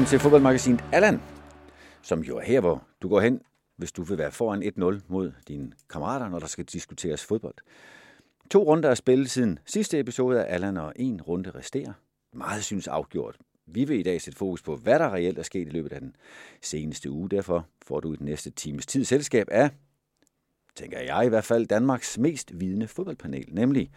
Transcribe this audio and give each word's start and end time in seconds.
Velkommen 0.00 0.18
til 0.18 0.22
fodboldmagasinet 0.22 0.84
Allan, 0.92 1.20
som 2.02 2.20
jo 2.20 2.36
er 2.36 2.42
her, 2.42 2.60
hvor 2.60 2.82
du 3.02 3.08
går 3.08 3.20
hen, 3.20 3.40
hvis 3.76 3.92
du 3.92 4.02
vil 4.02 4.18
være 4.18 4.32
foran 4.32 4.62
1-0 4.62 5.00
mod 5.08 5.32
dine 5.48 5.72
kammerater, 5.90 6.28
når 6.28 6.38
der 6.38 6.46
skal 6.46 6.64
diskuteres 6.64 7.24
fodbold. 7.24 7.54
To 8.50 8.62
runder 8.62 8.90
er 8.90 8.94
spillet 8.94 9.30
siden 9.30 9.58
sidste 9.66 9.98
episode 9.98 10.44
af 10.44 10.54
Allan, 10.54 10.76
og 10.76 10.92
en 10.96 11.22
runde 11.22 11.50
resterer. 11.50 11.92
Meget 12.32 12.64
synes 12.64 12.88
afgjort. 12.88 13.36
Vi 13.66 13.84
vil 13.84 14.00
i 14.00 14.02
dag 14.02 14.20
sætte 14.20 14.38
fokus 14.38 14.62
på, 14.62 14.76
hvad 14.76 14.98
der 14.98 15.14
reelt 15.14 15.38
er 15.38 15.42
sket 15.42 15.68
i 15.68 15.70
løbet 15.70 15.92
af 15.92 16.00
den 16.00 16.16
seneste 16.62 17.10
uge. 17.10 17.28
Derfor 17.28 17.66
får 17.86 18.00
du 18.00 18.12
i 18.12 18.16
den 18.16 18.26
næste 18.26 18.50
times 18.50 18.86
tid 18.86 19.04
selskab 19.04 19.48
af, 19.50 19.70
tænker 20.76 21.00
jeg 21.00 21.26
i 21.26 21.28
hvert 21.28 21.44
fald, 21.44 21.66
Danmarks 21.66 22.18
mest 22.18 22.60
vidende 22.60 22.88
fodboldpanel, 22.88 23.44
nemlig 23.48 23.90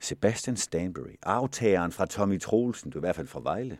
Sebastian 0.00 0.56
Stanbury, 0.56 1.14
aftageren 1.22 1.92
fra 1.92 2.06
Tommy 2.06 2.40
Troelsen, 2.40 2.90
du 2.90 2.98
er 2.98 3.00
i 3.00 3.06
hvert 3.06 3.16
fald 3.16 3.26
fra 3.26 3.40
Vejle. 3.40 3.78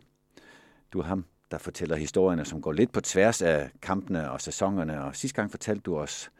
Du 0.93 0.99
er 0.99 1.03
ham, 1.03 1.25
der 1.51 1.57
fortæller 1.57 1.95
historierne, 1.95 2.45
som 2.45 2.61
går 2.61 2.71
lidt 2.71 2.91
på 2.91 3.01
tværs 3.01 3.41
af 3.41 3.71
kampene 3.81 4.31
og 4.31 4.41
sæsonerne, 4.41 5.03
og 5.03 5.15
sidste 5.15 5.35
gang 5.35 5.51
fortalte 5.51 5.81
du 5.81 5.97
os 5.97 6.31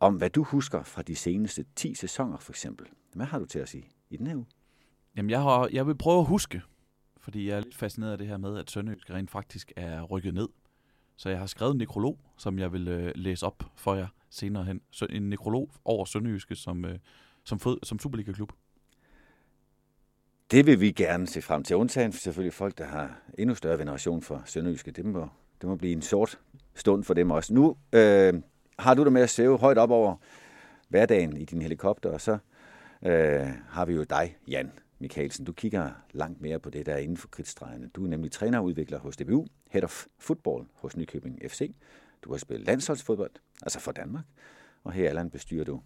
om, 0.00 0.14
hvad 0.14 0.30
du 0.30 0.42
husker 0.42 0.82
fra 0.82 1.02
de 1.02 1.16
seneste 1.16 1.64
10 1.76 1.94
sæsoner, 1.94 2.38
for 2.38 2.52
eksempel. 2.52 2.86
Hvad 3.14 3.26
har 3.26 3.38
du 3.38 3.44
til 3.44 3.58
at 3.58 3.68
sige 3.68 3.88
i 4.10 4.16
den 4.16 4.26
her 4.26 4.36
uge? 4.36 4.46
Jamen, 5.16 5.30
jeg, 5.30 5.42
har, 5.42 5.68
jeg 5.72 5.86
vil 5.86 5.94
prøve 5.94 6.20
at 6.20 6.26
huske, 6.26 6.62
fordi 7.20 7.48
jeg 7.48 7.56
er 7.56 7.60
lidt 7.60 7.76
fascineret 7.76 8.12
af 8.12 8.18
det 8.18 8.26
her 8.26 8.36
med, 8.36 8.58
at 8.58 8.70
Sønderjysk 8.70 9.10
rent 9.10 9.30
faktisk 9.30 9.72
er 9.76 10.02
rykket 10.02 10.34
ned. 10.34 10.48
Så 11.16 11.28
jeg 11.28 11.38
har 11.38 11.46
skrevet 11.46 11.72
en 11.72 11.78
nekrolog, 11.78 12.18
som 12.36 12.58
jeg 12.58 12.72
vil 12.72 12.88
øh, 12.88 13.12
læse 13.14 13.46
op 13.46 13.62
for 13.76 13.94
jer 13.94 14.06
senere 14.30 14.64
hen. 14.64 14.80
Så 14.90 15.06
en 15.10 15.22
nekrolog 15.22 15.70
over 15.84 16.04
Sønderjyske 16.04 16.54
som, 16.54 16.84
øh, 16.84 16.98
som, 17.44 17.58
fod, 17.58 17.78
som 17.82 17.98
Superliga-klub. 17.98 18.52
Det 20.52 20.66
vil 20.66 20.80
vi 20.80 20.90
gerne 20.90 21.26
se 21.26 21.42
frem 21.42 21.62
til. 21.62 21.76
Undtagen 21.76 22.12
for 22.12 22.20
selvfølgelig 22.20 22.52
folk, 22.52 22.78
der 22.78 22.84
har 22.84 23.22
endnu 23.38 23.54
større 23.54 23.78
veneration 23.78 24.22
for 24.22 24.42
Sønderjyske. 24.44 24.90
Det 24.90 25.04
må, 25.04 25.28
det 25.60 25.68
må 25.68 25.76
blive 25.76 25.92
en 25.92 26.02
sort 26.02 26.38
stund 26.74 27.04
for 27.04 27.14
dem 27.14 27.30
også. 27.30 27.54
Nu 27.54 27.76
øh, 27.92 28.34
har 28.78 28.94
du 28.94 29.04
det 29.04 29.12
med 29.12 29.22
at 29.22 29.30
sæve 29.30 29.58
højt 29.58 29.78
op 29.78 29.90
over 29.90 30.16
hverdagen 30.88 31.36
i 31.36 31.44
din 31.44 31.62
helikopter, 31.62 32.10
og 32.10 32.20
så 32.20 32.38
øh, 33.02 33.48
har 33.68 33.84
vi 33.84 33.94
jo 33.94 34.02
dig, 34.02 34.36
Jan 34.48 34.72
Mikkelsen. 34.98 35.44
Du 35.44 35.52
kigger 35.52 35.90
langt 36.10 36.40
mere 36.40 36.58
på 36.58 36.70
det, 36.70 36.86
der 36.86 36.92
er 36.92 36.98
inden 36.98 37.16
for 37.16 37.28
kritstregerne. 37.28 37.88
Du 37.88 38.04
er 38.04 38.08
nemlig 38.08 38.32
træner 38.32 38.58
og 38.58 38.64
udvikler 38.64 38.98
hos 38.98 39.16
DBU, 39.16 39.46
Head 39.70 39.84
of 39.84 40.06
Football 40.18 40.64
hos 40.74 40.96
Nykøbing 40.96 41.40
FC. 41.48 41.74
Du 42.22 42.30
har 42.30 42.38
spillet 42.38 42.66
landsholdsfodbold, 42.66 43.32
altså 43.62 43.80
for 43.80 43.92
Danmark. 43.92 44.24
Og 44.84 44.92
her 44.92 45.24
i 45.24 45.28
bestyrer 45.28 45.64
du, 45.64 45.80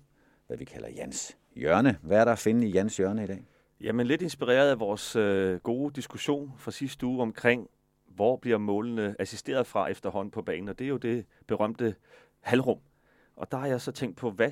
hvad 0.46 0.56
vi 0.56 0.64
kalder 0.64 0.88
Jans 0.88 1.36
hjørne. 1.54 1.98
Hvad 2.02 2.18
er 2.18 2.24
der 2.24 2.32
at 2.32 2.38
finde 2.38 2.68
i 2.68 2.70
Jans 2.70 2.96
hjørne 2.96 3.24
i 3.24 3.26
dag? 3.26 3.46
Jamen 3.80 4.06
lidt 4.06 4.22
inspireret 4.22 4.70
af 4.70 4.80
vores 4.80 5.16
øh, 5.16 5.60
gode 5.60 5.94
diskussion 5.94 6.52
fra 6.58 6.70
sidste 6.70 7.06
uge 7.06 7.22
omkring, 7.22 7.70
hvor 8.06 8.36
bliver 8.36 8.58
målene 8.58 9.16
assisteret 9.18 9.66
fra 9.66 9.88
efterhånden 9.88 10.30
på 10.30 10.42
banen, 10.42 10.68
og 10.68 10.78
det 10.78 10.84
er 10.84 10.88
jo 10.88 10.96
det 10.96 11.26
berømte 11.46 11.94
halvrum. 12.40 12.78
Og 13.36 13.50
der 13.50 13.58
har 13.58 13.66
jeg 13.66 13.80
så 13.80 13.92
tænkt 13.92 14.16
på, 14.16 14.30
hvad 14.30 14.50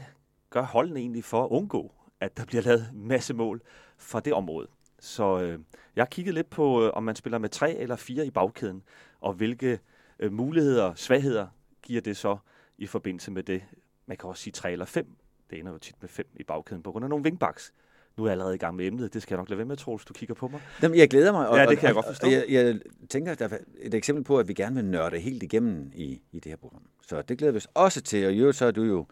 gør 0.50 0.62
holdene 0.62 1.00
egentlig 1.00 1.24
for 1.24 1.44
at 1.44 1.48
undgå, 1.48 1.92
at 2.20 2.36
der 2.36 2.44
bliver 2.44 2.62
lavet 2.62 2.90
masse 2.94 3.34
mål 3.34 3.62
fra 3.96 4.20
det 4.20 4.32
område. 4.32 4.68
Så 4.98 5.40
øh, 5.40 5.58
jeg 5.96 6.02
har 6.02 6.08
kigget 6.10 6.34
lidt 6.34 6.50
på, 6.50 6.84
øh, 6.84 6.90
om 6.94 7.02
man 7.02 7.16
spiller 7.16 7.38
med 7.38 7.48
tre 7.48 7.74
eller 7.74 7.96
fire 7.96 8.26
i 8.26 8.30
bagkæden, 8.30 8.82
og 9.20 9.32
hvilke 9.32 9.80
øh, 10.18 10.32
muligheder, 10.32 10.94
svagheder 10.94 11.46
giver 11.82 12.00
det 12.00 12.16
så 12.16 12.36
i 12.78 12.86
forbindelse 12.86 13.30
med 13.30 13.42
det. 13.42 13.62
Man 14.06 14.16
kan 14.16 14.28
også 14.28 14.42
sige 14.42 14.52
tre 14.52 14.72
eller 14.72 14.84
fem. 14.84 15.16
Det 15.50 15.58
ender 15.58 15.72
jo 15.72 15.78
tit 15.78 15.96
med 16.00 16.08
fem 16.08 16.26
i 16.36 16.42
bagkæden 16.42 16.82
på 16.82 16.92
grund 16.92 17.04
af 17.04 17.08
nogle 17.08 17.24
wingbacks 17.24 17.72
nu 18.16 18.24
er 18.24 18.28
jeg 18.28 18.32
allerede 18.32 18.54
i 18.54 18.58
gang 18.58 18.76
med 18.76 18.86
emnet. 18.86 19.14
Det 19.14 19.22
skal 19.22 19.34
jeg 19.34 19.38
nok 19.38 19.48
lade 19.48 19.58
være 19.58 19.66
med, 19.66 19.76
Troels, 19.76 20.04
du 20.04 20.12
kigger 20.12 20.34
på 20.34 20.48
mig. 20.48 20.60
Jamen, 20.82 20.98
jeg 20.98 21.10
glæder 21.10 21.32
mig. 21.32 21.48
Og, 21.48 21.56
ja, 21.56 21.66
det 21.66 21.78
kan 21.78 21.86
jeg 21.86 21.94
godt 21.94 22.06
forstå. 22.06 22.28
Jeg, 22.30 22.44
jeg 22.48 22.80
tænker, 23.08 23.34
der 23.34 23.48
er 23.48 23.58
et 23.78 23.94
eksempel 23.94 24.24
på, 24.24 24.38
at 24.38 24.48
vi 24.48 24.54
gerne 24.54 24.74
vil 24.74 24.84
nørde 24.84 25.18
helt 25.18 25.42
igennem 25.42 25.90
i, 25.94 26.22
i 26.32 26.40
det 26.40 26.52
her 26.52 26.56
program. 26.56 26.82
Så 27.06 27.22
det 27.22 27.38
glæder 27.38 27.52
vi 27.52 27.56
os 27.56 27.68
også 27.74 28.00
til. 28.00 28.26
Og 28.26 28.32
i 28.32 28.38
øvrigt 28.38 28.56
så 28.56 28.66
er 28.66 28.70
du 28.70 28.82
jo, 28.82 29.06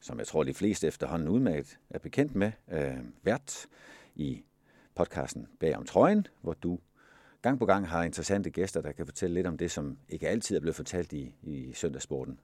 som 0.00 0.18
jeg 0.18 0.26
tror, 0.26 0.44
de 0.44 0.54
fleste 0.54 0.86
efterhånden 0.86 1.28
udmærket 1.28 1.78
er 1.90 1.98
bekendt 1.98 2.34
med, 2.34 2.52
øh, 2.72 2.96
vært 3.22 3.66
i 4.14 4.44
podcasten 4.94 5.46
Bag 5.60 5.76
om 5.76 5.84
trøjen, 5.84 6.26
hvor 6.42 6.54
du 6.54 6.78
gang 7.42 7.58
på 7.58 7.66
gang 7.66 7.88
har 7.88 8.04
interessante 8.04 8.50
gæster, 8.50 8.80
der 8.80 8.92
kan 8.92 9.06
fortælle 9.06 9.34
lidt 9.34 9.46
om 9.46 9.58
det, 9.58 9.70
som 9.70 9.98
ikke 10.08 10.28
altid 10.28 10.56
er 10.56 10.60
blevet 10.60 10.76
fortalt 10.76 11.12
i, 11.12 11.34
i 11.42 11.72
søndagssporten. 11.74 12.38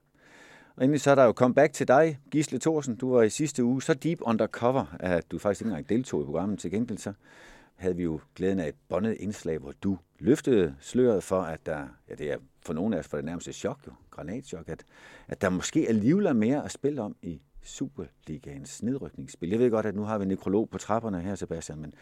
Og 0.75 0.83
endelig 0.83 1.01
så 1.01 1.11
er 1.11 1.15
der 1.15 1.23
jo 1.23 1.31
comeback 1.31 1.73
til 1.73 1.87
dig, 1.87 2.19
Gisle 2.31 2.59
Thorsen. 2.59 2.95
Du 2.95 3.13
var 3.13 3.21
i 3.21 3.29
sidste 3.29 3.63
uge 3.63 3.81
så 3.81 3.93
deep 3.93 4.19
undercover, 4.21 4.95
at 4.99 5.31
du 5.31 5.39
faktisk 5.39 5.61
ikke 5.61 5.69
engang 5.69 5.89
deltog 5.89 6.21
i 6.21 6.25
programmet. 6.25 6.59
Til 6.59 6.71
gengæld 6.71 6.97
så 6.97 7.13
havde 7.75 7.95
vi 7.95 8.03
jo 8.03 8.19
glæden 8.35 8.59
af 8.59 8.67
et 8.67 8.75
bondet 8.89 9.17
indslag, 9.19 9.57
hvor 9.57 9.73
du 9.83 9.97
løftede 10.19 10.75
sløret 10.79 11.23
for, 11.23 11.41
at 11.41 11.65
der, 11.65 11.87
ja 12.09 12.15
det 12.15 12.31
er 12.31 12.37
for 12.65 12.73
nogle 12.73 12.95
af 12.95 12.99
os 12.99 13.07
for 13.07 13.17
det 13.17 13.25
nærmeste 13.25 13.53
chok, 13.53 13.79
jo, 13.87 13.91
granatchok, 14.11 14.69
at, 14.69 14.83
at 15.27 15.41
der 15.41 15.49
måske 15.49 15.85
alligevel 15.89 16.25
er 16.25 16.33
mere 16.33 16.65
at 16.65 16.71
spille 16.71 17.01
om 17.01 17.15
i 17.21 17.41
Superligaens 17.61 18.83
nedrykningsspil. 18.83 19.49
Jeg 19.49 19.59
ved 19.59 19.71
godt, 19.71 19.85
at 19.85 19.95
nu 19.95 20.03
har 20.03 20.17
vi 20.17 20.25
nekrolog 20.25 20.69
på 20.69 20.77
trapperne 20.77 21.21
her, 21.21 21.35
Sebastian, 21.35 21.79
men, 21.79 21.93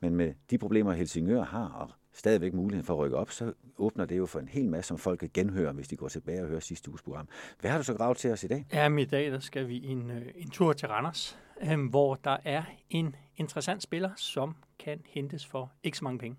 men 0.00 0.14
med 0.14 0.34
de 0.50 0.58
problemer, 0.58 0.92
Helsingør 0.92 1.42
har, 1.42 1.68
og 1.68 1.90
stadigvæk 2.20 2.54
muligheden 2.54 2.86
for 2.86 2.94
at 2.94 2.98
rykke 2.98 3.16
op, 3.16 3.30
så 3.30 3.52
åbner 3.78 4.04
det 4.04 4.18
jo 4.18 4.26
for 4.26 4.38
en 4.40 4.48
hel 4.48 4.68
masse, 4.68 4.88
som 4.88 4.98
folk 4.98 5.20
kan 5.20 5.30
genhøre, 5.34 5.72
hvis 5.72 5.88
de 5.88 5.96
går 5.96 6.08
tilbage 6.08 6.42
og 6.42 6.48
hører 6.48 6.60
sidste 6.60 6.90
uges 6.90 7.02
program. 7.02 7.28
Hvad 7.60 7.70
har 7.70 7.78
du 7.78 7.84
så 7.84 7.94
gravet 7.94 8.16
til 8.16 8.32
os 8.32 8.44
i 8.44 8.46
dag? 8.46 8.66
Ja, 8.72 8.96
i 8.96 9.04
dag 9.04 9.32
der 9.32 9.40
skal 9.40 9.68
vi 9.68 9.84
en, 9.84 10.10
øh, 10.10 10.22
en 10.36 10.50
tur 10.50 10.72
til 10.72 10.88
Randers, 10.88 11.38
øh, 11.62 11.88
hvor 11.90 12.14
der 12.14 12.36
er 12.44 12.62
en 12.90 13.16
interessant 13.36 13.82
spiller, 13.82 14.10
som 14.16 14.56
kan 14.78 15.02
hentes 15.06 15.46
for 15.46 15.72
ikke 15.82 15.98
så 15.98 16.04
mange 16.04 16.18
penge. 16.18 16.36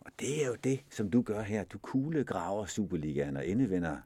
Og 0.00 0.10
det 0.20 0.44
er 0.44 0.46
jo 0.46 0.54
det, 0.64 0.80
som 0.90 1.10
du 1.10 1.22
gør 1.22 1.42
her. 1.42 1.64
Du 1.64 1.78
kuglegraver 1.78 2.66
Superligaen 2.66 3.36
og 3.36 3.44
indevender 3.44 3.96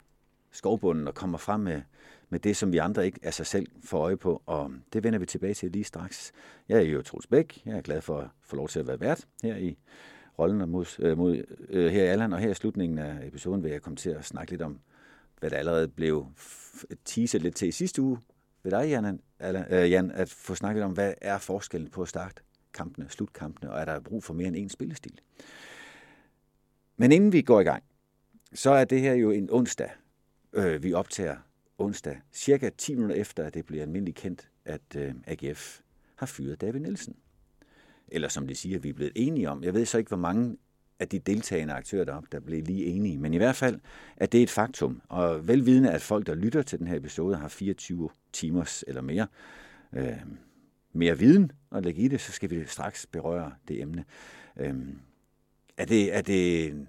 skovbunden 0.51 1.07
og 1.07 1.15
kommer 1.15 1.37
frem 1.37 1.59
med, 1.59 1.81
med 2.29 2.39
det, 2.39 2.57
som 2.57 2.71
vi 2.71 2.77
andre 2.77 3.05
ikke 3.05 3.19
af 3.23 3.33
sig 3.33 3.45
selv 3.45 3.67
får 3.83 3.99
øje 3.99 4.17
på. 4.17 4.41
Og 4.45 4.71
det 4.93 5.03
vender 5.03 5.19
vi 5.19 5.25
tilbage 5.25 5.53
til 5.53 5.71
lige 5.71 5.83
straks. 5.83 6.31
Jeg 6.69 6.77
er 6.77 6.81
jo 6.81 7.01
Troels 7.01 7.27
Bæk. 7.27 7.61
Jeg 7.65 7.77
er 7.77 7.81
glad 7.81 8.01
for 8.01 8.19
at 8.19 8.27
få 8.41 8.55
lov 8.55 8.67
til 8.67 8.79
at 8.79 8.87
være 8.87 8.99
vært 8.99 9.27
her 9.43 9.55
i 9.55 9.77
rollen 10.39 10.69
mod, 10.69 10.85
øh, 10.99 11.17
mod, 11.17 11.43
øh, 11.69 11.91
her 11.91 12.03
i 12.03 12.07
Allan, 12.07 12.33
Og 12.33 12.39
her 12.39 12.49
i 12.49 12.53
slutningen 12.53 12.99
af 12.99 13.27
episoden 13.27 13.63
vil 13.63 13.71
jeg 13.71 13.81
komme 13.81 13.97
til 13.97 14.09
at 14.09 14.25
snakke 14.25 14.51
lidt 14.51 14.61
om, 14.61 14.79
hvad 15.39 15.49
der 15.49 15.57
allerede 15.57 15.87
blev 15.87 16.27
teaset 17.05 17.41
lidt 17.41 17.55
til 17.55 17.67
i 17.67 17.71
sidste 17.71 18.01
uge 18.01 18.19
ved 18.63 18.71
dig, 18.71 18.89
Jan, 18.89 19.19
Allan, 19.39 19.73
øh, 19.73 19.91
Jan 19.91 20.11
at 20.11 20.29
få 20.29 20.55
snakket 20.55 20.83
om, 20.83 20.91
hvad 20.91 21.13
er 21.21 21.37
forskellen 21.37 21.89
på 21.89 22.01
at 22.01 22.07
starte 22.07 22.41
kampene, 22.73 23.09
slutkampene, 23.09 23.71
og 23.71 23.79
er 23.79 23.85
der 23.85 23.99
brug 23.99 24.23
for 24.23 24.33
mere 24.33 24.47
end 24.47 24.57
én 24.57 24.73
spillestil? 24.73 25.19
Men 26.97 27.11
inden 27.11 27.31
vi 27.31 27.41
går 27.41 27.59
i 27.59 27.63
gang, 27.63 27.83
så 28.53 28.69
er 28.69 28.85
det 28.85 29.01
her 29.01 29.13
jo 29.13 29.31
en 29.31 29.49
onsdag. 29.51 29.89
Øh, 30.53 30.83
vi 30.83 30.93
optager 30.93 31.37
onsdag, 31.77 32.21
cirka 32.33 32.69
10 32.77 32.95
minutter 32.95 33.15
efter, 33.15 33.43
at 33.43 33.53
det 33.53 33.65
bliver 33.65 33.83
almindeligt 33.83 34.17
kendt, 34.17 34.49
at 34.65 34.95
øh, 34.95 35.13
AGF 35.27 35.81
har 36.15 36.25
fyret 36.25 36.61
David 36.61 36.79
Nielsen. 36.79 37.15
Eller 38.07 38.27
som 38.27 38.47
de 38.47 38.55
siger, 38.55 38.79
vi 38.79 38.89
er 38.89 38.93
blevet 38.93 39.13
enige 39.15 39.49
om. 39.49 39.63
Jeg 39.63 39.73
ved 39.73 39.85
så 39.85 39.97
ikke, 39.97 40.09
hvor 40.09 40.17
mange 40.17 40.57
af 40.99 41.07
de 41.07 41.19
deltagende 41.19 41.73
aktører 41.73 42.05
deroppe, 42.05 42.29
der 42.31 42.39
blev 42.39 42.63
lige 42.63 42.85
enige. 42.85 43.17
Men 43.17 43.33
i 43.33 43.37
hvert 43.37 43.55
fald, 43.55 43.79
at 44.17 44.31
det 44.31 44.37
er 44.37 44.43
et 44.43 44.49
faktum. 44.49 45.01
Og 45.09 45.47
velvidende, 45.47 45.91
at 45.91 46.01
folk, 46.01 46.27
der 46.27 46.35
lytter 46.35 46.61
til 46.61 46.79
den 46.79 46.87
her 46.87 46.95
episode, 46.95 47.35
har 47.35 47.47
24 47.47 48.09
timers 48.33 48.83
eller 48.87 49.01
mere 49.01 49.27
øh, 49.93 50.17
mere 50.95 51.17
viden 51.17 51.51
at 51.71 51.83
lægge 51.83 52.01
i 52.01 52.07
det, 52.07 52.21
så 52.21 52.31
skal 52.31 52.49
vi 52.49 52.65
straks 52.65 53.05
berøre 53.05 53.51
det 53.67 53.81
emne. 53.81 54.05
Øh, 54.57 54.75
er 55.77 55.85
det, 55.85 56.15
er 56.15 56.21
det, 56.21 56.87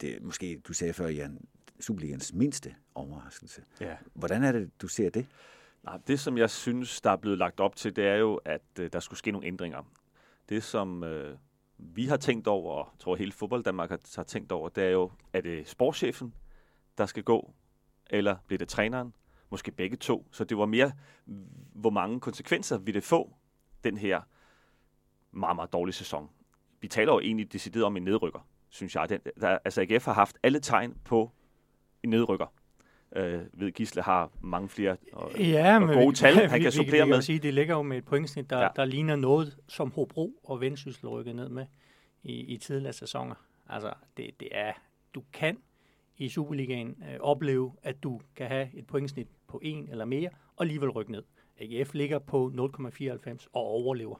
det, 0.00 0.22
måske 0.22 0.60
du 0.68 0.72
sagde 0.72 0.92
før, 0.92 1.08
Jan, 1.08 1.46
Superligans 1.80 2.32
mindste 2.32 2.74
overraskelse. 2.94 3.62
Ja. 3.80 3.96
Hvordan 4.14 4.44
er 4.44 4.52
det, 4.52 4.70
du 4.82 4.88
ser 4.88 5.10
det? 5.10 5.26
Nej, 5.82 5.98
det, 6.06 6.20
som 6.20 6.38
jeg 6.38 6.50
synes, 6.50 7.00
der 7.00 7.10
er 7.10 7.16
blevet 7.16 7.38
lagt 7.38 7.60
op 7.60 7.76
til, 7.76 7.96
det 7.96 8.06
er 8.06 8.16
jo, 8.16 8.34
at 8.34 8.62
øh, 8.80 8.90
der 8.92 9.00
skulle 9.00 9.18
ske 9.18 9.30
nogle 9.30 9.46
ændringer. 9.46 9.92
Det, 10.48 10.62
som 10.62 11.04
øh, 11.04 11.36
vi 11.78 12.06
har 12.06 12.16
tænkt 12.16 12.46
over, 12.46 12.72
og 12.72 12.88
jeg 12.92 12.98
tror 12.98 13.16
hele 13.16 13.32
fodbold 13.32 13.64
Danmark 13.64 13.90
har, 13.90 13.98
har 14.16 14.22
tænkt 14.22 14.52
over, 14.52 14.68
det 14.68 14.84
er 14.84 14.90
jo, 14.90 15.10
er 15.32 15.40
det 15.40 15.68
sportschefen, 15.68 16.34
der 16.98 17.06
skal 17.06 17.22
gå, 17.22 17.54
eller 18.10 18.36
bliver 18.46 18.58
det 18.58 18.68
træneren? 18.68 19.14
Måske 19.50 19.72
begge 19.72 19.96
to. 19.96 20.28
Så 20.32 20.44
det 20.44 20.58
var 20.58 20.66
mere, 20.66 20.92
hvor 21.72 21.90
mange 21.90 22.20
konsekvenser 22.20 22.78
vil 22.78 22.94
det 22.94 23.02
få, 23.02 23.36
den 23.84 23.96
her 23.96 24.20
meget, 25.32 25.56
meget 25.56 25.72
dårlige 25.72 25.94
sæson. 25.94 26.30
Vi 26.80 26.88
taler 26.88 27.12
jo 27.12 27.20
egentlig 27.20 27.52
decideret 27.52 27.84
om 27.84 27.96
en 27.96 28.02
nedrykker, 28.02 28.48
synes 28.68 28.94
jeg. 28.94 29.08
Den, 29.08 29.20
der, 29.40 29.58
altså 29.64 29.80
AGF 29.80 30.04
har 30.04 30.12
haft 30.12 30.38
alle 30.42 30.60
tegn 30.60 30.94
på 31.04 31.32
en 32.02 32.10
nedrykker. 32.10 32.46
Øh, 33.16 33.40
ved 33.52 33.72
Gisle 33.72 34.02
har 34.02 34.30
mange 34.40 34.68
flere 34.68 34.96
og, 35.12 35.30
ja, 35.38 35.80
og 35.82 35.88
gode 35.88 36.08
vi, 36.10 36.14
tal, 36.14 36.34
han 36.34 36.58
vi, 36.58 36.62
kan 36.62 36.72
supplere 36.72 37.04
vi, 37.04 37.08
med. 37.10 37.16
Kan 37.16 37.22
sige, 37.22 37.38
det 37.38 37.54
ligger 37.54 37.74
jo 37.76 37.82
med 37.82 37.98
et 37.98 38.04
pointsnit, 38.04 38.50
der, 38.50 38.58
Ja. 38.62 38.68
der 38.76 38.84
ligner 38.84 39.16
noget, 39.16 39.56
som 39.68 39.90
Hobro 39.90 40.40
og 40.44 40.60
Vendsyssel 40.60 41.08
rykkede 41.08 41.36
ned 41.36 41.48
med 41.48 41.66
i, 42.22 42.32
i 42.32 42.56
tidligere 42.56 42.92
sæsoner. 42.92 43.34
Altså, 43.68 43.92
det, 44.16 44.30
det 44.40 44.48
er, 44.52 44.72
du 45.14 45.22
kan 45.32 45.58
i 46.16 46.28
Superligaen 46.28 46.88
øh, 47.12 47.20
opleve, 47.20 47.72
at 47.82 48.02
du 48.02 48.20
kan 48.36 48.46
have 48.46 48.68
et 48.74 48.86
pointsnit 48.86 49.28
på 49.48 49.60
en 49.62 49.88
eller 49.88 50.04
mere, 50.04 50.28
og 50.56 50.64
alligevel 50.64 50.90
rykke 50.90 51.12
ned. 51.12 51.22
AGF 51.60 51.94
ligger 51.94 52.18
på 52.18 52.52
0,94 52.54 53.46
og 53.52 53.62
overlever. 53.62 54.16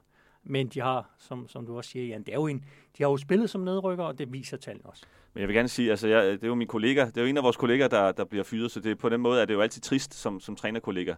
Men 0.49 0.67
de 0.67 0.79
har, 0.79 1.09
som, 1.17 1.47
som 1.47 1.65
du 1.65 1.77
også 1.77 1.89
siger, 1.89 2.05
Jan, 2.05 2.23
det 2.23 2.29
er 2.29 2.35
jo 2.35 2.47
en, 2.47 2.65
de 2.97 3.03
har 3.03 3.09
jo 3.09 3.17
spillet 3.17 3.49
som 3.49 3.61
nedrykker, 3.61 4.03
og 4.03 4.17
det 4.17 4.33
viser 4.33 4.57
tallene 4.57 4.85
også. 4.85 5.05
Men 5.33 5.41
jeg 5.41 5.47
vil 5.47 5.55
gerne 5.55 5.69
sige, 5.69 5.89
altså 5.89 6.07
jeg, 6.07 6.23
det 6.23 6.43
er 6.43 6.47
jo 6.47 6.55
min 6.55 6.67
kollega, 6.67 7.05
det 7.05 7.17
er 7.17 7.21
jo 7.21 7.27
en 7.27 7.37
af 7.37 7.43
vores 7.43 7.57
kolleger, 7.57 7.87
der, 7.87 8.11
der 8.11 8.25
bliver 8.25 8.43
fyret, 8.43 8.71
så 8.71 8.79
det, 8.79 8.97
på 8.97 9.09
den 9.09 9.21
måde 9.21 9.41
er 9.41 9.45
det 9.45 9.53
jo 9.53 9.61
altid 9.61 9.81
trist 9.81 10.13
som, 10.13 10.39
som 10.39 10.55
trænerkollega. 10.55 11.15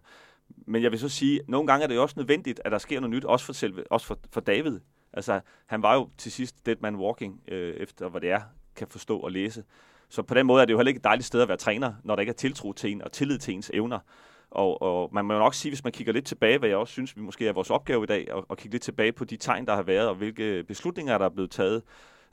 Men 0.66 0.84
jeg 0.84 0.92
vil 0.92 1.00
så 1.00 1.10
sige, 1.10 1.42
nogle 1.48 1.68
gange 1.68 1.84
er 1.84 1.88
det 1.88 1.96
jo 1.96 2.02
også 2.02 2.16
nødvendigt, 2.18 2.62
at 2.66 2.72
der 2.72 2.78
sker 2.78 3.00
noget 3.00 3.16
nyt, 3.16 3.26
også 3.26 3.46
for, 3.46 3.54
selve, 3.54 3.92
også 3.92 4.08
for, 4.08 4.20
for 4.31 4.42
David. 4.42 4.80
Altså, 5.14 5.40
han 5.66 5.81
var 5.81 5.96
jo 5.96 6.10
til 6.18 6.31
sidst 6.31 6.66
dead 6.66 6.76
man 6.80 6.96
walking, 6.96 7.42
øh, 7.48 7.74
efter 7.74 8.10
hvad 8.10 8.22
det 8.22 8.31
er, 8.31 8.42
kan 8.76 8.88
forstå 8.88 9.20
og 9.20 9.31
læse. 9.31 9.64
Så 10.10 10.22
på 10.22 10.34
den 10.34 10.46
måde 10.46 10.62
er 10.62 10.66
det 10.66 10.74
jo 10.74 10.78
heller 10.78 10.90
ikke 10.90 10.98
et 10.98 11.04
dejligt 11.04 11.28
sted 11.28 11.42
at 11.42 11.48
være 11.48 11.58
træner, 11.58 11.94
når 12.04 12.16
der 12.16 12.20
ikke 12.20 12.30
er 12.30 12.36
tiltro 12.36 12.74
til 12.74 12.92
en 12.92 13.02
og 13.02 13.12
tillid 13.12 13.38
til 13.38 13.54
ens 13.54 13.72
evner. 13.74 14.00
Og, 14.51 14.81
og 14.81 15.10
man 15.13 15.25
må 15.25 15.34
nok 15.34 15.54
sige, 15.54 15.69
hvis 15.69 15.84
man 15.84 15.94
kigger 15.94 16.13
lidt 16.13 16.25
tilbage, 16.25 16.57
hvad 16.57 16.69
jeg 16.69 16.78
også 16.78 16.92
synes, 16.92 17.16
vi 17.16 17.22
måske 17.22 17.48
er 17.48 17.54
vores 17.54 17.69
opgave 17.69 18.04
i 18.04 18.07
dag, 18.07 18.28
at, 18.31 18.44
at 18.50 18.57
kigge 18.57 18.74
lidt 18.74 18.84
tilbage 18.84 19.12
på 19.12 19.25
de 19.25 19.38
tegn, 19.38 19.66
der 19.66 19.75
har 19.75 19.84
været, 19.84 20.07
og 20.07 20.16
hvilke 20.16 20.63
beslutninger, 20.63 21.18
der 21.18 21.25
er 21.25 21.30
blevet 21.30 21.51
taget 21.51 21.84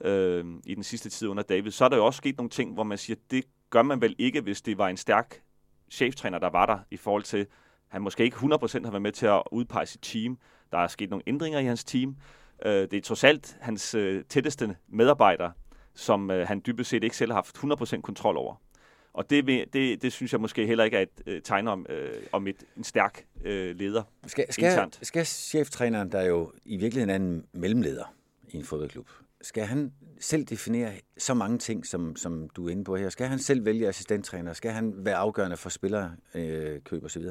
øh, 0.01 0.45
i 0.67 0.75
den 0.75 0.83
sidste 0.83 1.11
tid 1.11 1.29
under 1.29 1.43
David, 1.43 1.71
så 1.71 1.85
er 1.85 1.89
der 1.89 1.97
jo 1.97 2.07
også 2.07 2.17
sket 2.17 2.37
nogle 2.37 2.51
ting, 2.51 2.75
hvor 2.75 2.85
man 2.85 2.99
siger, 2.99 3.17
det 3.31 3.45
gør 3.71 3.83
man 3.83 4.01
vel 4.01 4.17
ikke, 4.19 4.41
hvis 4.41 4.63
det 4.63 4.79
var 4.79 4.89
en 4.89 4.97
stærk 4.97 5.43
cheftræner, 5.91 6.39
der 6.39 6.51
var 6.51 6.67
der, 6.67 6.79
i 6.91 6.97
forhold 6.97 7.23
til, 7.23 7.47
han 7.89 8.03
måske 8.03 8.25
ikke 8.25 8.37
100% 8.37 8.85
har 8.85 8.91
været 8.91 9.03
med 9.03 9.13
til 9.13 9.27
at 9.27 9.43
udpege 9.53 9.87
sit 9.87 10.01
team. 10.03 10.39
Der 10.73 10.79
er 10.79 10.87
sket 10.87 11.11
nogle 11.11 11.23
ændringer 11.27 11.59
i 11.59 11.65
hans 11.65 11.85
team. 11.85 12.17
Øh, 12.65 12.73
det 12.73 12.95
er 12.95 13.01
trods 13.01 13.25
alt 13.25 13.57
hans 13.61 13.95
øh, 13.95 14.25
tætteste 14.25 14.77
medarbejdere, 14.89 15.53
som 15.95 16.31
øh, 16.31 16.49
han 16.49 16.63
dybest 16.67 16.91
set 16.91 17.05
ikke 17.05 17.17
selv 17.17 17.33
har 17.33 17.37
haft 17.37 17.83
100% 17.97 18.01
kontrol 18.01 18.37
over. 18.37 18.55
Og 19.17 19.31
det, 19.31 19.47
det, 19.73 20.03
det 20.03 20.13
synes 20.13 20.33
jeg 20.33 20.41
måske 20.41 20.67
heller 20.67 20.85
ikke 20.85 20.97
er 20.97 21.03
et 21.03 21.23
øh, 21.27 21.43
tegn 21.43 21.69
om, 21.69 21.87
øh, 21.89 22.11
om 22.33 22.47
et, 22.47 22.65
en 22.77 22.85
stærk 22.85 23.25
øh, 23.45 23.77
leder 23.77 24.03
skal, 24.27 24.53
skal, 24.53 24.65
internt. 24.65 24.99
Skal 25.03 25.27
cheftræneren, 25.27 26.13
der 26.13 26.23
jo 26.23 26.53
i 26.65 26.77
virkeligheden 26.77 27.11
er 27.11 27.17
en 27.17 27.47
mellemleder 27.53 28.15
i 28.49 28.57
en 28.57 28.65
fodboldklub, 28.65 29.09
skal 29.43 29.65
han 29.65 29.93
selv 30.21 30.45
definere 30.45 30.93
så 31.19 31.35
mange 31.35 31.59
ting, 31.59 31.87
som, 31.87 32.17
som 32.17 32.49
du 32.49 32.67
er 32.67 32.71
inde 32.71 32.85
på 32.85 32.97
her? 32.97 33.09
Skal 33.09 33.27
han 33.27 33.39
selv 33.39 33.65
vælge 33.65 33.89
assistenttræner? 33.89 34.53
Skal 34.53 34.71
han 34.71 34.95
være 34.97 35.17
afgørende 35.17 35.57
for 35.57 35.69
spillerkøb 35.69 37.03
øh, 37.03 37.05
osv.? 37.05 37.23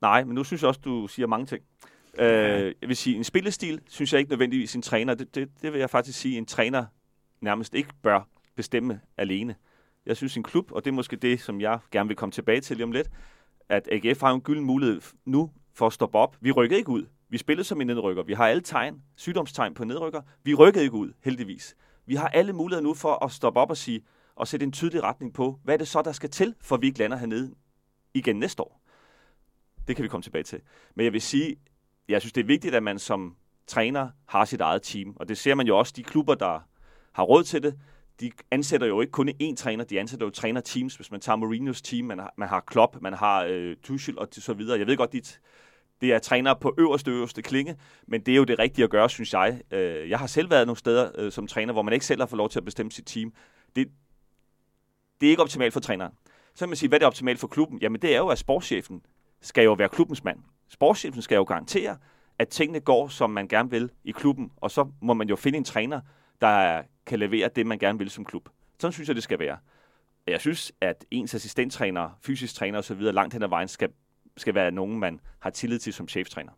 Nej, 0.00 0.24
men 0.24 0.34
nu 0.34 0.44
synes 0.44 0.62
jeg 0.62 0.68
også, 0.68 0.80
du 0.84 1.06
siger 1.06 1.26
mange 1.26 1.46
ting. 1.46 1.62
Øh, 2.18 2.74
jeg 2.80 2.88
vil 2.88 2.96
sige, 2.96 3.16
en 3.16 3.24
spillestil 3.24 3.80
synes 3.88 4.12
jeg 4.12 4.18
ikke 4.18 4.30
nødvendigvis 4.30 4.74
en 4.74 4.82
træner. 4.82 5.14
Det, 5.14 5.34
det, 5.34 5.48
det 5.62 5.72
vil 5.72 5.78
jeg 5.78 5.90
faktisk 5.90 6.20
sige, 6.20 6.38
en 6.38 6.46
træner 6.46 6.84
nærmest 7.40 7.74
ikke 7.74 7.90
bør 8.02 8.28
bestemme 8.56 9.00
alene. 9.16 9.54
Jeg 10.06 10.16
synes, 10.16 10.36
en 10.36 10.42
klub, 10.42 10.72
og 10.72 10.84
det 10.84 10.90
er 10.90 10.94
måske 10.94 11.16
det, 11.16 11.40
som 11.40 11.60
jeg 11.60 11.78
gerne 11.90 12.08
vil 12.08 12.16
komme 12.16 12.32
tilbage 12.32 12.60
til 12.60 12.76
lige 12.76 12.84
om 12.84 12.92
lidt, 12.92 13.10
at 13.68 13.88
AGF 13.92 14.20
har 14.20 14.32
en 14.32 14.40
gylden 14.40 14.64
mulighed 14.64 15.00
nu 15.24 15.50
for 15.74 15.86
at 15.86 15.92
stoppe 15.92 16.18
op. 16.18 16.36
Vi 16.40 16.50
rykker 16.50 16.76
ikke 16.76 16.88
ud. 16.90 17.06
Vi 17.28 17.38
spillede 17.38 17.64
som 17.64 17.80
en 17.80 17.86
nedrykker. 17.86 18.22
Vi 18.22 18.32
har 18.32 18.48
alle 18.48 18.62
tegn, 18.62 19.02
sygdomstegn 19.16 19.74
på 19.74 19.84
nedrykker. 19.84 20.22
Vi 20.44 20.54
rykkede 20.54 20.84
ikke 20.84 20.96
ud, 20.96 21.12
heldigvis. 21.24 21.76
Vi 22.06 22.14
har 22.14 22.28
alle 22.28 22.52
muligheder 22.52 22.82
nu 22.82 22.94
for 22.94 23.24
at 23.24 23.32
stoppe 23.32 23.60
op 23.60 23.70
og 23.70 23.76
sige, 23.76 24.04
og 24.34 24.48
sætte 24.48 24.64
en 24.64 24.72
tydelig 24.72 25.02
retning 25.02 25.34
på, 25.34 25.60
hvad 25.64 25.74
er 25.74 25.78
det 25.78 25.88
så, 25.88 26.02
der 26.02 26.12
skal 26.12 26.30
til, 26.30 26.54
for 26.60 26.76
vi 26.76 26.86
ikke 26.86 26.98
lander 26.98 27.16
hernede 27.16 27.54
igen 28.14 28.36
næste 28.36 28.62
år. 28.62 28.82
Det 29.88 29.96
kan 29.96 30.02
vi 30.02 30.08
komme 30.08 30.22
tilbage 30.22 30.44
til. 30.44 30.60
Men 30.94 31.04
jeg 31.04 31.12
vil 31.12 31.22
sige, 31.22 31.56
jeg 32.08 32.20
synes, 32.20 32.32
det 32.32 32.40
er 32.40 32.46
vigtigt, 32.46 32.74
at 32.74 32.82
man 32.82 32.98
som 32.98 33.36
træner 33.66 34.08
har 34.26 34.44
sit 34.44 34.60
eget 34.60 34.82
team. 34.82 35.16
Og 35.16 35.28
det 35.28 35.38
ser 35.38 35.54
man 35.54 35.66
jo 35.66 35.78
også, 35.78 35.92
de 35.96 36.02
klubber, 36.02 36.34
der 36.34 36.60
har 37.12 37.22
råd 37.22 37.44
til 37.44 37.62
det, 37.62 37.78
de 38.22 38.32
ansætter 38.50 38.86
jo 38.86 39.00
ikke 39.00 39.10
kun 39.10 39.28
én 39.28 39.54
træner, 39.56 39.84
de 39.84 40.00
ansætter 40.00 40.26
jo 40.26 40.30
træner-teams. 40.30 40.96
Hvis 40.96 41.10
man 41.10 41.20
tager 41.20 41.36
Mourinho's 41.36 41.80
team, 41.82 42.06
man 42.06 42.18
har, 42.18 42.34
man 42.36 42.48
har 42.48 42.60
Klopp, 42.60 42.96
man 43.00 43.12
har 43.12 43.44
øh, 43.48 43.76
Tuchel 43.82 44.18
og 44.18 44.28
så 44.32 44.54
videre. 44.54 44.78
Jeg 44.78 44.86
ved 44.86 44.96
godt, 44.96 45.12
dit, 45.12 45.40
det 46.00 46.12
er 46.12 46.18
træner 46.18 46.54
på 46.54 46.74
øverste, 46.78 47.10
øverste 47.10 47.42
klinge, 47.42 47.76
men 48.06 48.20
det 48.20 48.32
er 48.32 48.36
jo 48.36 48.44
det 48.44 48.58
rigtige 48.58 48.84
at 48.84 48.90
gøre, 48.90 49.10
synes 49.10 49.32
jeg. 49.32 49.60
Øh, 49.70 50.10
jeg 50.10 50.18
har 50.18 50.26
selv 50.26 50.50
været 50.50 50.66
nogle 50.66 50.78
steder 50.78 51.10
øh, 51.18 51.32
som 51.32 51.46
træner, 51.46 51.72
hvor 51.72 51.82
man 51.82 51.94
ikke 51.94 52.06
selv 52.06 52.20
har 52.20 52.26
fået 52.26 52.38
lov 52.38 52.48
til 52.48 52.58
at 52.58 52.64
bestemme 52.64 52.92
sit 52.92 53.06
team. 53.06 53.32
Det, 53.76 53.88
det 55.20 55.26
er 55.26 55.30
ikke 55.30 55.42
optimalt 55.42 55.72
for 55.72 55.80
træneren. 55.80 56.12
Så 56.54 56.58
kan 56.58 56.68
man 56.68 56.76
sige, 56.76 56.88
hvad 56.88 56.96
er 56.96 57.00
det 57.00 57.06
optimalt 57.06 57.40
for 57.40 57.48
klubben? 57.48 57.78
Jamen 57.78 58.02
det 58.02 58.14
er 58.14 58.18
jo, 58.18 58.28
at 58.28 58.38
sportschefen 58.38 59.02
skal 59.40 59.64
jo 59.64 59.72
være 59.72 59.88
klubbens 59.88 60.24
mand. 60.24 60.38
Sportschefen 60.68 61.22
skal 61.22 61.36
jo 61.36 61.42
garantere, 61.42 61.96
at 62.38 62.48
tingene 62.48 62.80
går, 62.80 63.08
som 63.08 63.30
man 63.30 63.48
gerne 63.48 63.70
vil 63.70 63.90
i 64.04 64.10
klubben, 64.10 64.52
og 64.56 64.70
så 64.70 64.88
må 65.02 65.14
man 65.14 65.28
jo 65.28 65.36
finde 65.36 65.58
en 65.58 65.64
træner, 65.64 66.00
der 66.42 66.82
kan 67.06 67.18
levere 67.18 67.50
det, 67.56 67.66
man 67.66 67.78
gerne 67.78 67.98
vil 67.98 68.10
som 68.10 68.24
klub. 68.24 68.48
Sådan 68.78 68.92
synes 68.92 69.08
jeg, 69.08 69.14
det 69.14 69.22
skal 69.22 69.38
være. 69.38 69.58
Jeg 70.26 70.40
synes, 70.40 70.72
at 70.80 71.04
ens 71.10 71.34
assistenttræner, 71.34 72.18
fysisk 72.22 72.54
træner 72.54 72.78
osv. 72.78 73.00
langt 73.00 73.34
hen 73.34 73.42
ad 73.42 73.48
vejen 73.48 73.68
skal, 73.68 73.88
skal 74.36 74.54
være 74.54 74.70
nogen, 74.70 74.98
man 74.98 75.20
har 75.38 75.50
tillid 75.50 75.78
til 75.78 75.92
som 75.92 76.08
cheftræner. 76.08 76.52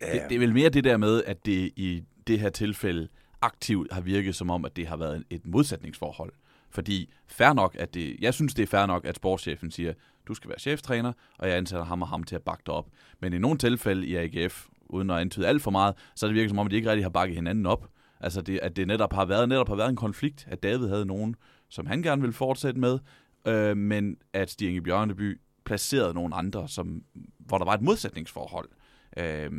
Det, 0.00 0.22
det 0.28 0.34
er 0.34 0.38
vel 0.38 0.52
mere 0.52 0.68
det 0.68 0.84
der 0.84 0.96
med, 0.96 1.24
at 1.24 1.46
det 1.46 1.72
i 1.76 2.02
det 2.26 2.40
her 2.40 2.50
tilfælde 2.50 3.08
aktivt 3.40 3.92
har 3.92 4.00
virket 4.00 4.34
som 4.34 4.50
om, 4.50 4.64
at 4.64 4.76
det 4.76 4.86
har 4.86 4.96
været 4.96 5.24
et 5.30 5.46
modsætningsforhold. 5.46 6.32
Fordi 6.70 7.12
fair 7.26 7.52
nok, 7.52 7.76
at 7.78 7.94
det, 7.94 8.16
jeg 8.20 8.34
synes, 8.34 8.54
det 8.54 8.62
er 8.62 8.66
fair 8.66 8.86
nok, 8.86 9.04
at 9.04 9.16
sportschefen 9.16 9.70
siger, 9.70 9.92
du 10.28 10.34
skal 10.34 10.48
være 10.48 10.58
cheftræner, 10.58 11.12
og 11.38 11.48
jeg 11.48 11.56
ansætter 11.56 11.84
ham 11.84 12.02
og 12.02 12.08
ham 12.08 12.24
til 12.24 12.34
at 12.34 12.42
bakke 12.42 12.62
dig 12.66 12.74
op. 12.74 12.88
Men 13.20 13.32
i 13.32 13.38
nogle 13.38 13.58
tilfælde 13.58 14.06
i 14.06 14.16
AGF, 14.16 14.66
uden 14.84 15.10
at 15.10 15.18
antyde 15.18 15.46
alt 15.46 15.62
for 15.62 15.70
meget, 15.70 15.94
så 16.14 16.26
er 16.26 16.28
det 16.28 16.34
virket 16.34 16.50
som 16.50 16.58
om, 16.58 16.66
at 16.66 16.70
de 16.70 16.76
ikke 16.76 16.90
rigtig 16.90 17.04
har 17.04 17.10
bakket 17.10 17.36
hinanden 17.36 17.66
op. 17.66 17.90
Altså, 18.22 18.40
det, 18.40 18.58
at 18.62 18.76
det 18.76 18.86
netop 18.86 19.12
har 19.12 19.24
været 19.24 19.48
netop 19.48 19.68
har 19.68 19.76
været 19.76 19.88
en 19.88 19.96
konflikt, 19.96 20.46
at 20.50 20.62
David 20.62 20.88
havde 20.88 21.06
nogen, 21.06 21.36
som 21.68 21.86
han 21.86 22.02
gerne 22.02 22.22
ville 22.22 22.32
fortsætte 22.32 22.80
med, 22.80 22.98
øh, 23.46 23.76
men 23.76 24.16
at 24.32 24.50
Stig 24.50 24.68
Inge 24.68 24.82
Bjørneby 24.82 25.40
placerede 25.64 26.14
nogle 26.14 26.34
andre, 26.34 26.68
som, 26.68 27.02
hvor 27.38 27.58
der 27.58 27.64
var 27.64 27.74
et 27.74 27.82
modsætningsforhold. 27.82 28.68
Øh, 29.16 29.50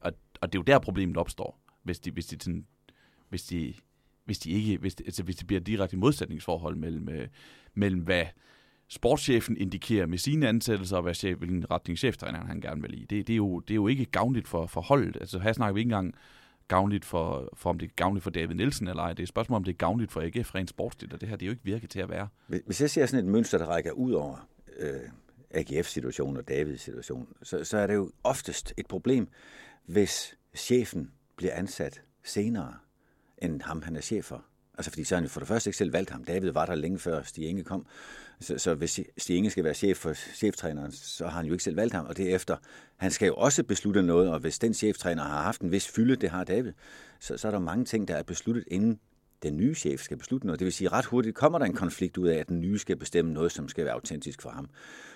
og, 0.00 0.12
og 0.40 0.52
det 0.52 0.58
er 0.58 0.60
jo 0.60 0.62
der, 0.62 0.78
problemet 0.78 1.16
opstår, 1.16 1.60
hvis 1.82 2.00
de, 2.00 2.10
hvis 2.10 2.26
de, 2.26 2.36
sådan, 2.40 2.66
hvis 3.28 3.42
de, 3.42 3.74
hvis 4.24 4.38
de 4.38 4.50
ikke, 4.50 4.78
hvis 4.78 4.94
det, 4.94 5.06
altså 5.06 5.22
hvis 5.22 5.36
det 5.36 5.46
bliver 5.46 5.60
et 5.60 5.66
direkte 5.66 5.96
modsætningsforhold 5.96 6.76
mellem, 6.76 7.08
øh, 7.08 7.28
mellem 7.74 8.00
hvad 8.00 8.24
sportschefen 8.88 9.56
indikerer 9.56 10.06
med 10.06 10.18
sine 10.18 10.48
ansættelser, 10.48 10.96
og 10.96 11.02
hvad 11.02 11.14
chef, 11.14 11.38
hvilken 11.38 11.70
retning 11.70 11.98
cheftræneren 11.98 12.46
han 12.46 12.60
gerne 12.60 12.82
vil 12.82 13.02
i. 13.02 13.04
Det, 13.04 13.26
det, 13.26 13.32
er, 13.32 13.36
jo, 13.36 13.60
det 13.60 13.70
er 13.70 13.74
jo 13.74 13.88
ikke 13.88 14.04
gavnligt 14.04 14.48
for, 14.48 14.66
for 14.66 14.80
holdet. 14.80 15.16
Altså 15.20 15.38
her 15.38 15.52
snakker 15.52 15.74
vi 15.74 15.80
ikke 15.80 15.88
engang 15.88 16.14
gavnligt 16.72 17.04
for, 17.04 17.48
for, 17.54 17.70
om 17.70 17.78
det 17.78 17.86
er 17.86 17.92
gavnligt 17.96 18.22
for 18.22 18.30
David 18.30 18.54
Nielsen 18.54 18.88
eller 18.88 19.02
ej. 19.02 19.12
Det 19.12 19.18
er 19.18 19.22
et 19.22 19.28
spørgsmål, 19.28 19.56
om 19.56 19.64
det 19.64 19.72
er 19.72 19.76
gavnligt 19.76 20.12
for 20.12 20.20
AGF 20.20 20.54
rent 20.54 20.70
sportsligt, 20.70 21.12
og 21.12 21.20
det 21.20 21.28
her 21.28 21.36
det 21.36 21.42
er 21.42 21.46
jo 21.46 21.52
ikke 21.52 21.64
virket 21.64 21.90
til 21.90 22.00
at 22.00 22.08
være. 22.08 22.28
Hvis 22.46 22.80
jeg 22.80 22.90
ser 22.90 23.06
sådan 23.06 23.24
et 23.24 23.32
mønster, 23.32 23.58
der 23.58 23.66
rækker 23.66 23.92
ud 23.92 24.12
over 24.12 24.48
øh, 24.78 25.00
AGF-situationen 25.50 26.36
og 26.36 26.48
Davids 26.48 26.80
situation, 26.80 27.28
så, 27.42 27.64
så 27.64 27.78
er 27.78 27.86
det 27.86 27.94
jo 27.94 28.10
oftest 28.24 28.74
et 28.76 28.86
problem, 28.86 29.28
hvis 29.86 30.34
chefen 30.54 31.10
bliver 31.36 31.54
ansat 31.54 32.02
senere, 32.24 32.74
end 33.38 33.62
ham 33.62 33.82
han 33.82 33.96
er 33.96 34.00
chef 34.00 34.24
for. 34.24 34.44
Altså 34.78 34.90
fordi 34.90 35.04
så 35.04 35.14
har 35.14 35.22
han 35.22 35.30
for 35.30 35.40
det 35.40 35.48
første 35.48 35.68
ikke 35.68 35.76
selv 35.76 35.92
valgt 35.92 36.10
ham. 36.10 36.24
David 36.24 36.50
var 36.50 36.66
der 36.66 36.74
længe 36.74 36.98
før 36.98 37.22
Stig 37.22 37.48
Inge 37.48 37.64
kom. 37.64 37.86
Så, 38.42 38.58
så 38.58 38.74
hvis 38.74 39.00
Stine 39.18 39.50
skal 39.50 39.64
være 39.64 39.74
chef 39.74 39.98
for 39.98 40.12
cheftræneren, 40.12 40.92
så 40.92 41.24
har 41.24 41.36
han 41.36 41.46
jo 41.46 41.52
ikke 41.52 41.64
selv 41.64 41.76
valgt 41.76 41.94
ham. 41.94 42.06
Og 42.06 42.16
derefter, 42.16 42.56
han 42.96 43.10
skal 43.10 43.26
jo 43.26 43.34
også 43.34 43.62
beslutte 43.64 44.02
noget, 44.02 44.30
og 44.30 44.40
hvis 44.40 44.58
den 44.58 44.74
cheftræner 44.74 45.22
har 45.22 45.42
haft 45.42 45.60
en 45.60 45.70
vis 45.70 45.88
fylde, 45.88 46.16
det 46.16 46.30
har 46.30 46.44
David, 46.44 46.72
så, 47.20 47.36
så 47.36 47.48
er 47.48 47.52
der 47.52 47.58
mange 47.58 47.84
ting, 47.84 48.08
der 48.08 48.14
er 48.14 48.22
besluttet, 48.22 48.64
inden 48.66 49.00
den 49.42 49.56
nye 49.56 49.74
chef 49.74 50.00
skal 50.00 50.16
beslutte 50.16 50.46
noget. 50.46 50.60
Det 50.60 50.64
vil 50.64 50.72
sige, 50.72 50.88
ret 50.88 51.04
hurtigt 51.04 51.36
kommer 51.36 51.58
der 51.58 51.66
en 51.66 51.74
konflikt 51.74 52.18
ud 52.18 52.28
af, 52.28 52.36
at 52.38 52.48
den 52.48 52.60
nye 52.60 52.78
skal 52.78 52.96
bestemme 52.96 53.32
noget, 53.32 53.52
som 53.52 53.68
skal 53.68 53.84
være 53.84 53.94
autentisk 53.94 54.42
for 54.42 54.50
ham. 54.50 54.68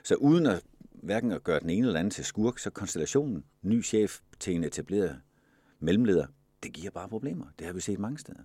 Så 0.04 0.14
uden 0.14 0.46
at 0.46 0.62
hverken 1.02 1.32
at 1.32 1.44
gøre 1.44 1.60
den 1.60 1.70
ene 1.70 1.86
eller 1.86 2.00
anden 2.00 2.10
til 2.10 2.24
skurk, 2.24 2.58
så 2.58 2.70
konstellationen, 2.70 3.44
ny 3.62 3.84
chef 3.84 4.20
til 4.40 4.54
en 4.54 4.64
etableret 4.64 5.20
mellemleder, 5.80 6.26
det 6.62 6.72
giver 6.72 6.90
bare 6.90 7.08
problemer. 7.08 7.46
Det 7.58 7.66
har 7.66 7.74
vi 7.74 7.80
set 7.80 7.98
mange 7.98 8.18
steder. 8.18 8.40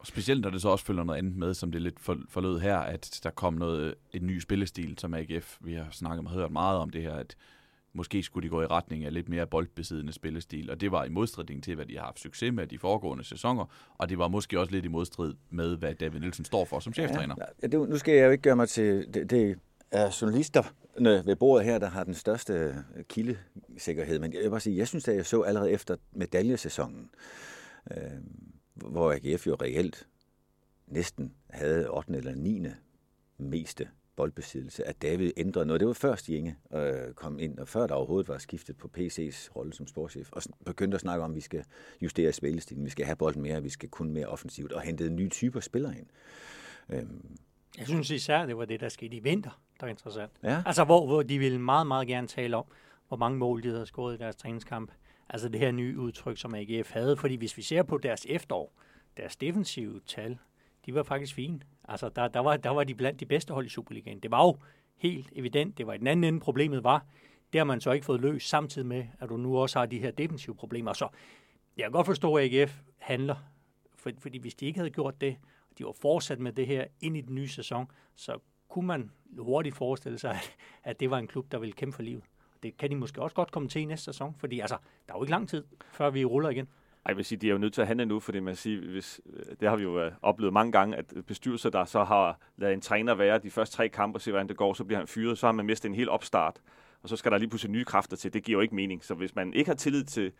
Og 0.00 0.06
specielt 0.06 0.40
når 0.40 0.50
det 0.50 0.62
så 0.62 0.68
også 0.68 0.84
følger 0.84 1.04
noget 1.04 1.18
andet 1.18 1.36
med, 1.36 1.54
som 1.54 1.72
det 1.72 1.82
lidt 1.82 2.00
for, 2.00 2.18
forlød 2.28 2.58
her, 2.58 2.76
at 2.76 3.20
der 3.22 3.30
kom 3.30 3.54
noget, 3.54 3.94
en 4.12 4.26
ny 4.26 4.38
spillestil, 4.38 4.98
som 4.98 5.14
AGF, 5.14 5.58
vi 5.60 5.74
har 5.74 5.86
snakket 5.90 6.26
og 6.26 6.32
hørt 6.32 6.52
meget 6.52 6.78
om 6.78 6.90
det 6.90 7.02
her, 7.02 7.14
at 7.14 7.36
måske 7.92 8.22
skulle 8.22 8.44
de 8.44 8.50
gå 8.50 8.62
i 8.62 8.66
retning 8.66 9.04
af 9.04 9.14
lidt 9.14 9.28
mere 9.28 9.46
boldbesiddende 9.46 10.12
spillestil, 10.12 10.70
og 10.70 10.80
det 10.80 10.92
var 10.92 11.04
i 11.04 11.08
modstridning 11.08 11.64
til, 11.64 11.74
hvad 11.74 11.86
de 11.86 11.96
har 11.96 12.04
haft 12.04 12.20
succes 12.20 12.52
med 12.52 12.66
de 12.66 12.78
foregående 12.78 13.24
sæsoner, 13.24 13.64
og 13.98 14.08
det 14.08 14.18
var 14.18 14.28
måske 14.28 14.60
også 14.60 14.72
lidt 14.72 14.84
i 14.84 14.88
modstrid 14.88 15.34
med, 15.50 15.76
hvad 15.76 15.94
David 15.94 16.20
Nielsen 16.20 16.44
står 16.44 16.64
for 16.64 16.80
som 16.80 16.92
cheftræner. 16.92 17.34
Ja, 17.62 17.66
det, 17.66 17.88
nu 17.88 17.98
skal 17.98 18.14
jeg 18.14 18.26
jo 18.26 18.30
ikke 18.30 18.42
gøre 18.42 18.56
mig 18.56 18.68
til... 18.68 19.14
Det, 19.14 19.30
det 19.30 19.58
er 19.90 20.18
journalister 20.22 20.62
ved 20.98 21.36
bordet 21.36 21.66
her, 21.66 21.78
der 21.78 21.88
har 21.88 22.04
den 22.04 22.14
største 22.14 22.84
kildesikkerhed, 23.08 24.18
men 24.18 24.32
jeg 24.32 24.42
vil 24.42 24.50
bare 24.50 24.60
sige, 24.60 24.76
jeg 24.76 24.88
synes, 24.88 25.08
at 25.08 25.16
jeg 25.16 25.26
så 25.26 25.42
allerede 25.42 25.70
efter 25.70 25.96
medaljesæsonen, 26.12 27.10
øh, 27.90 27.96
hvor 28.74 29.12
AGF 29.12 29.46
jo 29.46 29.54
reelt 29.54 30.06
næsten 30.86 31.34
havde 31.50 31.90
8. 31.90 32.12
eller 32.12 32.34
9. 32.34 32.66
meste 33.38 33.88
boldbesiddelse, 34.16 34.84
at 34.88 35.02
David 35.02 35.32
ændrede 35.36 35.66
noget. 35.66 35.80
Det 35.80 35.88
var 35.88 35.94
først 35.94 36.28
Inge 36.28 36.56
øh, 36.74 37.14
kom 37.14 37.38
ind, 37.38 37.58
og 37.58 37.68
før 37.68 37.86
der 37.86 37.94
overhovedet 37.94 38.28
var 38.28 38.38
skiftet 38.38 38.76
på 38.76 38.90
PC's 38.98 39.48
rolle 39.56 39.72
som 39.72 39.86
sportschef, 39.86 40.28
og 40.32 40.42
begyndte 40.66 40.94
at 40.94 41.00
snakke 41.00 41.24
om, 41.24 41.30
at 41.30 41.36
vi 41.36 41.40
skal 41.40 41.64
justere 42.02 42.32
spillestilen, 42.32 42.84
vi 42.84 42.90
skal 42.90 43.06
have 43.06 43.16
bolden 43.16 43.42
mere, 43.42 43.62
vi 43.62 43.68
skal 43.68 43.88
kun 43.88 44.10
mere 44.10 44.26
offensivt, 44.26 44.72
og 44.72 44.80
hente 44.80 45.10
nye 45.10 45.28
typer 45.28 45.60
spillere 45.60 45.98
ind. 45.98 46.06
Øhm. 46.88 47.36
Jeg 47.78 47.86
synes 47.86 48.10
især, 48.10 48.46
det 48.46 48.56
var 48.56 48.64
det, 48.64 48.80
der 48.80 48.88
skete 48.88 49.16
i 49.16 49.20
vinter, 49.20 49.60
der 49.80 49.86
er 49.86 49.90
interessant. 49.90 50.32
Ja. 50.42 50.62
Altså, 50.66 50.84
hvor, 50.84 51.06
hvor 51.06 51.22
de 51.22 51.38
ville 51.38 51.58
meget, 51.58 51.86
meget 51.86 52.08
gerne 52.08 52.26
tale 52.26 52.56
om, 52.56 52.64
hvor 53.08 53.16
mange 53.16 53.38
mål 53.38 53.62
de 53.62 53.68
havde 53.68 53.86
scoret 53.86 54.14
i 54.14 54.18
deres 54.18 54.36
træningskamp. 54.36 54.90
Altså 55.32 55.48
det 55.48 55.60
her 55.60 55.70
nye 55.70 55.98
udtryk, 55.98 56.38
som 56.38 56.54
AGF 56.54 56.90
havde. 56.92 57.16
Fordi 57.16 57.36
hvis 57.36 57.56
vi 57.56 57.62
ser 57.62 57.82
på 57.82 57.98
deres 57.98 58.26
efterår, 58.28 58.72
deres 59.16 59.36
defensive 59.36 60.00
tal, 60.06 60.38
de 60.86 60.94
var 60.94 61.02
faktisk 61.02 61.34
fine. 61.34 61.60
Altså 61.88 62.08
der, 62.08 62.28
der, 62.28 62.40
var, 62.40 62.56
der 62.56 62.70
var 62.70 62.84
de 62.84 62.94
blandt 62.94 63.20
de 63.20 63.26
bedste 63.26 63.54
hold 63.54 63.66
i 63.66 63.68
Superligaen. 63.68 64.20
Det 64.20 64.30
var 64.30 64.46
jo 64.46 64.56
helt 64.96 65.32
evident. 65.32 65.78
Det 65.78 65.86
var 65.86 65.92
i 65.92 65.98
den 65.98 66.06
anden 66.06 66.24
ende, 66.24 66.40
problemet 66.40 66.84
var. 66.84 67.06
Det 67.52 67.58
har 67.58 67.64
man 67.64 67.80
så 67.80 67.92
ikke 67.92 68.06
fået 68.06 68.20
løst, 68.20 68.48
samtidig 68.48 68.86
med, 68.86 69.04
at 69.20 69.28
du 69.28 69.36
nu 69.36 69.58
også 69.58 69.78
har 69.78 69.86
de 69.86 69.98
her 69.98 70.10
defensive 70.10 70.54
problemer. 70.54 70.92
Så 70.92 71.08
jeg 71.76 71.84
kan 71.84 71.92
godt 71.92 72.06
forstå, 72.06 72.34
at 72.34 72.54
AGF 72.54 72.80
handler. 72.98 73.36
For, 73.94 74.10
fordi 74.18 74.38
hvis 74.38 74.54
de 74.54 74.66
ikke 74.66 74.78
havde 74.78 74.90
gjort 74.90 75.20
det, 75.20 75.36
og 75.70 75.78
de 75.78 75.84
var 75.84 75.92
fortsat 75.92 76.38
med 76.38 76.52
det 76.52 76.66
her 76.66 76.84
ind 77.00 77.16
i 77.16 77.20
den 77.20 77.34
nye 77.34 77.48
sæson, 77.48 77.90
så 78.14 78.38
kunne 78.68 78.86
man 78.86 79.10
hurtigt 79.38 79.76
forestille 79.76 80.18
sig, 80.18 80.30
at, 80.30 80.56
at 80.84 81.00
det 81.00 81.10
var 81.10 81.18
en 81.18 81.26
klub, 81.26 81.52
der 81.52 81.58
ville 81.58 81.72
kæmpe 81.72 81.96
for 81.96 82.02
livet. 82.02 82.22
Det 82.62 82.76
kan 82.76 82.90
de 82.90 82.96
måske 82.96 83.22
også 83.22 83.36
godt 83.36 83.52
komme 83.52 83.68
til 83.68 83.82
i 83.82 83.84
næste 83.84 84.04
sæson, 84.04 84.34
fordi 84.38 84.60
altså, 84.60 84.76
der 85.06 85.14
er 85.14 85.18
jo 85.18 85.22
ikke 85.22 85.30
lang 85.30 85.48
tid, 85.48 85.64
før 85.92 86.10
vi 86.10 86.24
ruller 86.24 86.48
igen. 86.48 86.68
Ej, 87.04 87.10
jeg 87.10 87.16
vil 87.16 87.24
sige, 87.24 87.38
de 87.38 87.48
er 87.48 87.52
jo 87.52 87.58
nødt 87.58 87.74
til 87.74 87.80
at 87.80 87.86
handle 87.86 88.06
nu, 88.06 88.20
fordi 88.20 88.40
man 88.40 88.56
siger, 88.56 88.90
hvis, 88.90 89.20
øh, 89.26 89.56
det 89.60 89.68
har 89.68 89.76
vi 89.76 89.82
jo 89.82 90.00
øh, 90.00 90.12
oplevet 90.22 90.52
mange 90.52 90.72
gange, 90.72 90.96
at 90.96 91.12
bestyrelser, 91.26 91.70
der 91.70 91.84
så 91.84 92.04
har 92.04 92.38
lavet 92.56 92.74
en 92.74 92.80
træner 92.80 93.14
være 93.14 93.38
de 93.38 93.50
første 93.50 93.76
tre 93.76 93.88
kampe 93.88 94.16
og 94.16 94.20
se, 94.20 94.30
hvordan 94.30 94.48
det 94.48 94.56
går, 94.56 94.74
så 94.74 94.84
bliver 94.84 94.98
han 94.98 95.06
fyret, 95.06 95.38
så 95.38 95.46
har 95.46 95.52
man 95.52 95.66
mistet 95.66 95.88
en 95.88 95.94
hel 95.94 96.08
opstart 96.08 96.60
og 97.02 97.08
så 97.08 97.16
skal 97.16 97.32
der 97.32 97.38
lige 97.38 97.48
pludselig 97.48 97.72
nye 97.72 97.84
kræfter 97.84 98.16
til. 98.16 98.32
Det 98.32 98.44
giver 98.44 98.56
jo 98.58 98.60
ikke 98.62 98.74
mening. 98.74 99.04
Så 99.04 99.14
hvis 99.14 99.34
man 99.34 99.54
ikke 99.54 99.70
har 99.70 99.74
tillid 99.74 100.04
til 100.04 100.32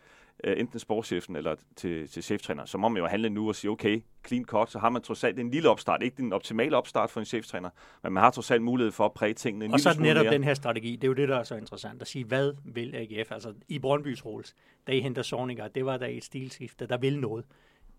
uh, 0.47 0.53
enten 0.57 0.79
sportschefen 0.79 1.35
eller 1.35 1.55
til, 1.75 2.09
til 2.09 2.23
cheftræner, 2.23 2.65
så 2.65 2.77
må 2.77 2.89
man 2.89 3.01
jo 3.01 3.07
handle 3.07 3.29
nu 3.29 3.47
og 3.47 3.55
sige, 3.55 3.71
okay, 3.71 4.03
clean 4.27 4.45
cut, 4.45 4.71
så 4.71 4.79
har 4.79 4.89
man 4.89 5.01
trods 5.01 5.23
alt 5.23 5.39
en 5.39 5.51
lille 5.51 5.69
opstart. 5.69 6.03
Ikke 6.03 6.17
den 6.17 6.33
optimale 6.33 6.77
opstart 6.77 7.09
for 7.09 7.19
en 7.19 7.25
cheftræner, 7.25 7.69
men 8.03 8.13
man 8.13 8.23
har 8.23 8.31
trods 8.31 8.51
alt 8.51 8.61
mulighed 8.61 8.91
for 8.91 9.05
at 9.05 9.13
præge 9.13 9.33
tingene 9.33 9.65
en 9.65 9.73
Og 9.73 9.79
så 9.79 9.89
er 9.89 9.93
det 9.93 10.01
netop 10.01 10.23
mere. 10.23 10.33
den 10.33 10.43
her 10.43 10.53
strategi. 10.53 10.95
Det 10.95 11.03
er 11.03 11.07
jo 11.07 11.13
det, 11.13 11.29
der 11.29 11.37
er 11.37 11.43
så 11.43 11.55
interessant 11.55 12.01
at 12.01 12.07
sige, 12.07 12.25
hvad 12.25 12.53
vil 12.65 12.95
AGF? 12.95 13.31
Altså 13.31 13.53
i 13.67 13.79
Brøndbys 13.79 14.25
Rolls, 14.25 14.55
da 14.87 14.91
I 14.91 14.99
henter 14.99 15.21
Sorninger, 15.21 15.67
det 15.67 15.85
var 15.85 15.97
da 15.97 16.09
et 16.09 16.23
stilskifte, 16.23 16.87
der 16.87 16.97
vil 16.97 17.19
noget. 17.19 17.45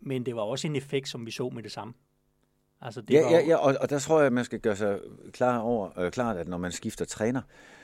Men 0.00 0.26
det 0.26 0.36
var 0.36 0.42
også 0.42 0.66
en 0.66 0.76
effekt, 0.76 1.08
som 1.08 1.26
vi 1.26 1.30
så 1.30 1.48
med 1.48 1.62
det 1.62 1.72
samme. 1.72 1.94
Altså, 2.80 3.00
det 3.00 3.14
ja, 3.14 3.22
var 3.22 3.30
ja, 3.30 3.46
ja, 3.46 3.56
og, 3.56 3.74
og 3.80 3.90
der 3.90 3.98
tror 3.98 4.18
jeg, 4.18 4.26
at 4.26 4.32
man 4.32 4.44
skal 4.44 4.60
gøre 4.60 4.76
sig 4.76 4.98
klar 5.32 5.58
over, 5.58 5.98
øh, 5.98 6.10
klart, 6.10 6.36
at 6.36 6.48
når 6.48 6.58
man 6.58 6.72
skifter 6.72 7.04
træner, 7.04 7.40
øh, 7.40 7.81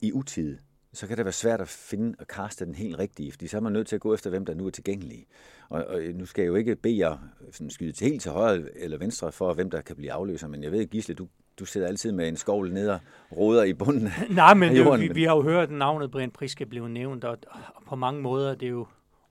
i 0.00 0.12
utid, 0.12 0.58
så 0.92 1.06
kan 1.06 1.16
det 1.16 1.24
være 1.24 1.32
svært 1.32 1.60
at 1.60 1.68
finde 1.68 2.14
og 2.18 2.26
kaste 2.26 2.66
den 2.66 2.74
helt 2.74 2.98
rigtige, 2.98 3.32
fordi 3.32 3.46
så 3.46 3.56
er 3.56 3.60
man 3.60 3.72
nødt 3.72 3.86
til 3.86 3.96
at 3.96 4.00
gå 4.00 4.14
efter, 4.14 4.30
hvem 4.30 4.46
der 4.46 4.54
nu 4.54 4.66
er 4.66 4.70
tilgængelige. 4.70 5.26
Og, 5.68 5.84
og 5.84 6.02
nu 6.14 6.26
skal 6.26 6.42
jeg 6.42 6.48
jo 6.48 6.54
ikke 6.54 6.76
bede 6.76 6.98
jer 6.98 7.18
sådan, 7.52 7.70
skyde 7.70 7.92
til 7.92 8.06
helt 8.06 8.22
til 8.22 8.30
højre 8.30 8.62
eller 8.76 8.98
venstre 8.98 9.32
for, 9.32 9.54
hvem 9.54 9.70
der 9.70 9.80
kan 9.80 9.96
blive 9.96 10.12
afløser, 10.12 10.48
men 10.48 10.62
jeg 10.62 10.72
ved, 10.72 10.86
Gisle, 10.86 11.14
du, 11.14 11.28
du 11.58 11.64
sidder 11.64 11.86
altid 11.86 12.12
med 12.12 12.28
en 12.28 12.36
skovl 12.36 12.72
ned 12.72 12.88
og 12.88 13.00
roder 13.36 13.64
i 13.64 13.72
bunden 13.72 14.08
Nej, 14.30 14.54
men 14.54 14.68
af 14.68 14.78
jorden. 14.78 15.00
Det, 15.00 15.10
vi, 15.10 15.14
vi 15.14 15.24
har 15.24 15.36
jo 15.36 15.42
hørt, 15.42 15.62
at 15.62 15.70
navnet 15.70 16.10
Brian 16.10 16.30
Priske 16.30 16.66
blive 16.66 16.88
nævnt, 16.88 17.24
og, 17.24 17.38
og 17.74 17.82
på 17.86 17.96
mange 17.96 18.22
måder 18.22 18.54
det 18.54 18.66
er 18.66 18.70
jo 18.70 18.86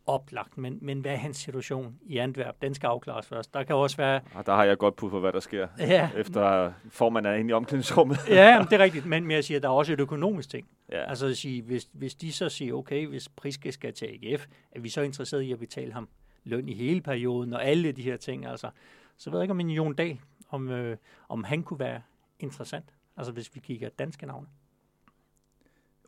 oplagt, 0.07 0.57
men, 0.57 0.77
men 0.81 0.99
hvad 0.99 1.11
er 1.11 1.15
hans 1.15 1.37
situation 1.37 1.95
i 2.05 2.17
Antwerp? 2.17 2.55
Den 2.61 2.73
skal 2.73 2.87
afklares 2.87 3.27
først. 3.27 3.53
Der 3.53 3.63
kan 3.63 3.75
også 3.75 3.97
være... 3.97 4.21
Og 4.35 4.45
der 4.45 4.55
har 4.55 4.63
jeg 4.63 4.77
godt 4.77 4.95
på 4.95 5.09
for, 5.09 5.19
hvad 5.19 5.33
der 5.33 5.39
sker, 5.39 5.67
ja. 5.79 6.09
efter 6.17 6.73
formanden 6.89 7.33
er 7.33 7.37
inde 7.37 7.49
i 7.49 7.53
omklædningsrummet. 7.53 8.17
ja, 8.29 8.59
det 8.69 8.73
er 8.73 8.83
rigtigt, 8.83 9.05
men, 9.05 9.31
jeg 9.31 9.43
siger, 9.43 9.59
der 9.59 9.67
er 9.67 9.73
også 9.73 9.93
et 9.93 9.99
økonomisk 9.99 10.49
ting. 10.49 10.67
Ja. 10.91 11.09
Altså 11.09 11.27
at 11.27 11.37
sige, 11.37 11.61
hvis, 11.61 11.87
hvis 11.93 12.15
de 12.15 12.31
så 12.31 12.49
siger, 12.49 12.73
okay, 12.73 13.07
hvis 13.07 13.29
Priske 13.29 13.71
skal 13.71 13.93
til 13.93 14.05
AGF, 14.05 14.45
er 14.71 14.79
vi 14.79 14.89
så 14.89 15.01
interesseret 15.01 15.41
i 15.41 15.51
at 15.51 15.59
betale 15.59 15.93
ham 15.93 16.07
løn 16.43 16.69
i 16.69 16.73
hele 16.73 17.01
perioden, 17.01 17.53
og 17.53 17.65
alle 17.65 17.91
de 17.91 18.01
her 18.01 18.17
ting, 18.17 18.45
altså. 18.45 18.69
Så 19.17 19.29
ved 19.29 19.39
jeg 19.39 19.43
ikke 19.43 19.51
om 19.51 19.59
en 19.59 19.69
Jon 19.69 19.95
Dahl, 19.95 20.19
om, 20.49 20.69
øh, 20.69 20.97
om 21.29 21.43
han 21.43 21.63
kunne 21.63 21.79
være 21.79 22.01
interessant, 22.39 22.85
altså 23.17 23.33
hvis 23.33 23.55
vi 23.55 23.59
kigger 23.59 23.89
danske 23.89 24.25
navne 24.25 24.47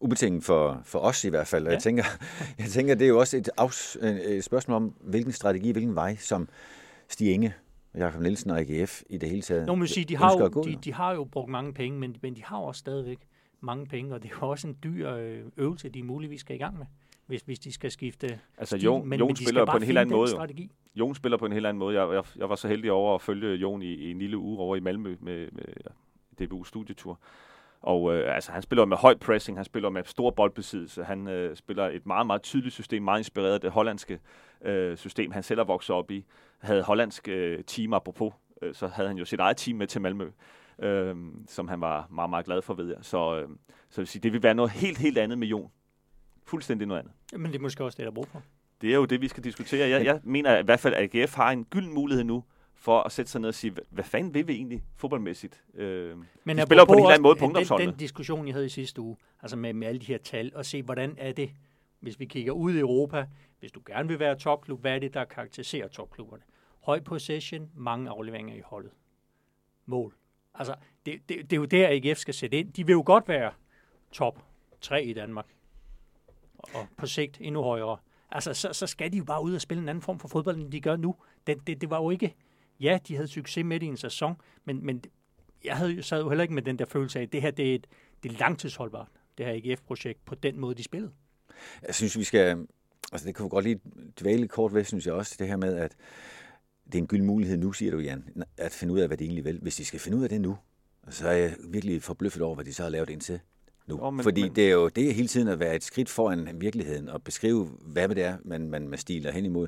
ubetinget 0.01 0.43
for, 0.43 0.81
for 0.83 0.99
os 0.99 1.23
i 1.23 1.29
hvert 1.29 1.47
fald. 1.47 1.63
Og 1.63 1.69
ja. 1.69 1.73
jeg, 1.73 1.83
tænker, 1.83 2.03
jeg 2.59 2.67
tænker, 2.67 2.95
det 2.95 3.05
er 3.05 3.09
jo 3.09 3.19
også 3.19 3.37
et, 3.37 3.49
afs, 3.57 3.97
et 4.01 4.43
spørgsmål 4.43 4.75
om, 4.75 4.93
hvilken 5.01 5.31
strategi, 5.31 5.71
hvilken 5.71 5.95
vej, 5.95 6.15
som 6.15 6.49
Stig 7.07 7.33
Inge, 7.33 7.53
Jakob 7.97 8.21
Nielsen 8.21 8.51
og 8.51 8.59
AGF 8.59 9.01
i 9.09 9.17
det 9.17 9.29
hele 9.29 9.41
taget 9.41 9.67
Nå, 9.67 9.75
man 9.75 9.87
sige, 9.87 10.05
de 10.05 10.17
har, 10.17 10.37
jo, 10.37 10.63
de, 10.63 10.77
de 10.83 10.93
har 10.93 11.13
jo 11.13 11.23
brugt 11.23 11.49
mange 11.49 11.73
penge, 11.73 11.99
men, 11.99 12.15
men 12.21 12.35
de 12.35 12.43
har 12.43 12.57
også 12.57 12.79
stadigvæk 12.79 13.17
mange 13.61 13.85
penge, 13.85 14.15
og 14.15 14.23
det 14.23 14.31
er 14.31 14.35
jo 14.41 14.49
også 14.49 14.67
en 14.67 14.77
dyr 14.83 15.11
øh, 15.11 15.41
øvelse, 15.57 15.89
de 15.89 16.03
muligvis 16.03 16.41
skal 16.41 16.55
i 16.55 16.59
gang 16.59 16.77
med, 16.77 16.85
hvis, 17.25 17.41
hvis 17.41 17.59
de 17.59 17.71
skal 17.71 17.91
skifte 17.91 18.39
Altså, 18.57 18.77
Jon, 18.77 19.07
men, 19.07 19.19
Jon 19.19 19.27
men 19.27 19.35
spiller 19.35 19.65
på 19.65 19.77
en 19.77 19.83
helt 19.83 19.97
anden 19.97 20.15
måde. 20.15 20.29
Strategi. 20.29 20.71
Jon 20.95 21.15
spiller 21.15 21.37
på 21.37 21.45
en 21.45 21.51
helt 21.51 21.65
anden 21.65 21.79
måde. 21.79 22.01
Jeg, 22.01 22.13
jeg, 22.13 22.23
jeg 22.35 22.49
var 22.49 22.55
så 22.55 22.67
heldig 22.67 22.91
over 22.91 23.15
at 23.15 23.21
følge 23.21 23.55
Jon 23.55 23.81
i, 23.81 23.93
i 23.93 24.11
en 24.11 24.19
lille 24.19 24.37
uge 24.37 24.59
over 24.59 24.75
i 24.75 24.79
Malmø 24.79 25.17
med, 25.21 25.47
med 25.51 25.67
DBU 26.39 26.63
studietur. 26.63 27.19
Og 27.81 28.15
øh, 28.15 28.35
altså, 28.35 28.51
han 28.51 28.61
spiller 28.61 28.85
med 28.85 28.97
høj 28.97 29.15
pressing, 29.15 29.57
han 29.57 29.65
spiller 29.65 29.89
med 29.89 30.03
stor 30.05 30.31
boldbesiddelse, 30.31 31.03
han 31.03 31.27
øh, 31.27 31.55
spiller 31.55 31.87
et 31.87 32.05
meget, 32.05 32.27
meget 32.27 32.41
tydeligt 32.41 32.73
system, 32.73 33.03
meget 33.03 33.19
inspireret 33.19 33.53
af 33.53 33.61
det 33.61 33.71
hollandske 33.71 34.19
øh, 34.61 34.97
system, 34.97 35.31
han 35.31 35.43
selv 35.43 35.59
har 35.59 35.65
vokset 35.65 35.95
op 35.95 36.11
i. 36.11 36.25
Havde 36.59 36.83
hollandsk 36.83 37.27
øh, 37.27 37.63
team, 37.63 37.93
apropos, 37.93 38.33
øh, 38.61 38.73
så 38.73 38.87
havde 38.87 39.07
han 39.07 39.17
jo 39.17 39.25
sit 39.25 39.39
eget 39.39 39.57
team 39.57 39.77
med 39.77 39.87
til 39.87 40.01
Malmø, 40.01 40.29
øh, 40.79 41.15
som 41.47 41.67
han 41.67 41.81
var 41.81 42.07
meget, 42.11 42.29
meget 42.29 42.45
glad 42.45 42.61
for, 42.61 42.73
ved 42.73 42.87
jeg. 42.87 42.97
Så, 43.01 43.39
øh, 43.39 43.49
så 43.89 44.01
vil 44.01 44.07
sige, 44.07 44.21
det 44.21 44.33
vil 44.33 44.43
være 44.43 44.55
noget 44.55 44.71
helt, 44.71 44.97
helt 44.97 45.17
andet 45.17 45.37
med 45.37 45.47
Jon. 45.47 45.71
Fuldstændig 46.45 46.87
noget 46.87 46.99
andet. 46.99 47.13
Men 47.33 47.51
det 47.51 47.57
er 47.57 47.61
måske 47.61 47.83
også 47.83 47.95
det, 47.95 48.03
der 48.03 48.11
er 48.11 48.15
brug 48.15 48.27
for. 48.27 48.41
Det 48.81 48.89
er 48.89 48.95
jo 48.95 49.05
det, 49.05 49.21
vi 49.21 49.27
skal 49.27 49.43
diskutere. 49.43 49.89
Jeg, 49.89 50.05
jeg 50.05 50.19
mener 50.23 50.57
i 50.57 50.63
hvert 50.63 50.79
fald, 50.79 50.93
at 50.93 51.15
AGF 51.15 51.35
har 51.35 51.51
en 51.51 51.65
gylden 51.65 51.93
mulighed 51.93 52.23
nu 52.23 52.43
for 52.79 52.99
at 53.01 53.11
sætte 53.11 53.31
sig 53.31 53.41
ned 53.41 53.49
og 53.49 53.55
sige, 53.55 53.75
hvad 53.89 54.03
fanden 54.03 54.33
vil 54.33 54.47
vi 54.47 54.53
egentlig 54.53 54.83
fodboldmæssigt? 54.95 55.63
Øh, 55.73 56.17
Men 56.43 56.57
de 56.57 56.63
spiller 56.65 56.85
på 56.85 56.93
en 56.93 56.99
helt 56.99 57.11
anden 57.11 57.23
måde 57.23 57.35
på 57.35 57.77
den, 57.77 57.87
den 57.87 57.97
diskussion, 57.97 58.47
jeg 58.47 58.53
havde 58.53 58.65
i 58.65 58.69
sidste 58.69 59.01
uge, 59.01 59.17
altså 59.41 59.57
med, 59.57 59.73
med 59.73 59.87
alle 59.87 59.99
de 59.99 60.05
her 60.05 60.17
tal, 60.17 60.51
og 60.55 60.65
se, 60.65 60.83
hvordan 60.83 61.15
er 61.17 61.31
det, 61.31 61.51
hvis 61.99 62.19
vi 62.19 62.25
kigger 62.25 62.51
ud 62.51 62.73
i 62.73 62.79
Europa, 62.79 63.25
hvis 63.59 63.71
du 63.71 63.81
gerne 63.85 64.07
vil 64.07 64.19
være 64.19 64.35
topklub, 64.35 64.81
hvad 64.81 64.95
er 64.95 64.99
det, 64.99 65.13
der 65.13 65.25
karakteriserer 65.25 65.87
topklubberne? 65.87 66.43
Høj 66.83 66.99
possession, 66.99 67.69
mange 67.75 68.09
afleveringer 68.09 68.55
i 68.55 68.61
holdet. 68.65 68.91
Mål. 69.85 70.13
Altså, 70.53 70.75
det, 71.05 71.21
det, 71.29 71.37
det 71.49 71.53
er 71.53 71.57
jo 71.57 71.65
der, 71.65 71.87
AGF 71.89 72.17
skal 72.17 72.33
sætte 72.33 72.59
ind. 72.59 72.73
De 72.73 72.85
vil 72.85 72.93
jo 72.93 73.03
godt 73.05 73.27
være 73.27 73.51
top 74.11 74.43
3 74.81 75.03
i 75.03 75.13
Danmark. 75.13 75.45
Og 76.57 76.87
på 76.97 77.07
sigt 77.07 77.37
endnu 77.41 77.61
højere. 77.61 77.97
Altså, 78.31 78.53
så, 78.53 78.73
så 78.73 78.87
skal 78.87 79.13
de 79.13 79.17
jo 79.17 79.23
bare 79.23 79.43
ud 79.43 79.55
og 79.55 79.61
spille 79.61 79.83
en 79.83 79.89
anden 79.89 80.01
form 80.01 80.19
for 80.19 80.27
fodbold, 80.27 80.57
end 80.57 80.71
de 80.71 80.81
gør 80.81 80.95
nu. 80.95 81.15
Det, 81.47 81.67
det, 81.67 81.81
det 81.81 81.89
var 81.89 81.97
jo 81.97 82.09
ikke 82.09 82.35
ja, 82.79 82.99
de 83.07 83.15
havde 83.15 83.27
succes 83.27 83.65
midt 83.65 83.83
i 83.83 83.85
en 83.85 83.97
sæson, 83.97 84.35
men, 84.65 84.85
men 84.85 85.03
jeg 85.63 85.77
havde, 85.77 86.03
sad 86.03 86.21
jo 86.21 86.29
heller 86.29 86.41
ikke 86.41 86.53
med 86.53 86.61
den 86.61 86.79
der 86.79 86.85
følelse 86.85 87.19
af, 87.19 87.23
at 87.23 87.31
det 87.31 87.41
her 87.41 87.51
det 87.51 87.71
er, 87.71 87.75
et, 87.75 87.87
det 88.23 88.31
er 88.31 88.37
langtidsholdbart, 88.39 89.07
det 89.37 89.45
her 89.45 89.53
AGF-projekt, 89.53 90.25
på 90.25 90.35
den 90.35 90.59
måde, 90.59 90.75
de 90.75 90.83
spillede. 90.83 91.11
Jeg 91.87 91.95
synes, 91.95 92.17
vi 92.17 92.23
skal, 92.23 92.67
altså 93.11 93.27
det 93.27 93.35
kan 93.35 93.45
vi 93.45 93.49
godt 93.49 93.65
lige 93.65 93.79
dvæle 94.21 94.47
kort 94.47 94.73
ved, 94.73 94.83
synes 94.83 95.05
jeg 95.05 95.13
også, 95.13 95.35
det 95.39 95.47
her 95.47 95.57
med, 95.57 95.75
at 95.75 95.95
det 96.85 96.95
er 96.95 96.99
en 96.99 97.07
gyld 97.07 97.21
mulighed 97.21 97.57
nu, 97.57 97.73
siger 97.73 97.91
du, 97.91 97.99
Jan, 97.99 98.43
at 98.57 98.71
finde 98.71 98.93
ud 98.93 98.99
af, 98.99 99.07
hvad 99.07 99.17
det 99.17 99.25
egentlig 99.25 99.45
vil. 99.45 99.59
Hvis 99.61 99.75
de 99.75 99.85
skal 99.85 99.99
finde 99.99 100.17
ud 100.17 100.23
af 100.23 100.29
det 100.29 100.41
nu, 100.41 100.57
så 101.09 101.27
er 101.27 101.33
jeg 101.33 101.55
virkelig 101.69 102.03
forbløffet 102.03 102.41
over, 102.41 102.55
hvad 102.55 102.65
de 102.65 102.73
så 102.73 102.83
har 102.83 102.89
lavet 102.89 103.09
indtil 103.09 103.39
nu. 103.87 103.99
Oh, 104.01 104.13
men, 104.13 104.23
Fordi 104.23 104.41
men... 104.41 104.55
det 104.55 104.67
er 104.67 104.71
jo 104.71 104.87
det 104.87 105.09
er 105.09 105.13
hele 105.13 105.27
tiden 105.27 105.47
at 105.47 105.59
være 105.59 105.75
et 105.75 105.83
skridt 105.83 106.09
foran 106.09 106.49
virkeligheden 106.55 107.09
og 107.09 107.23
beskrive, 107.23 107.69
hvad 107.81 108.09
det 108.09 108.23
er, 108.23 108.37
man, 108.43 108.69
man, 108.69 108.87
man 108.87 108.99
stiler 108.99 109.31
hen 109.31 109.45
imod. 109.45 109.67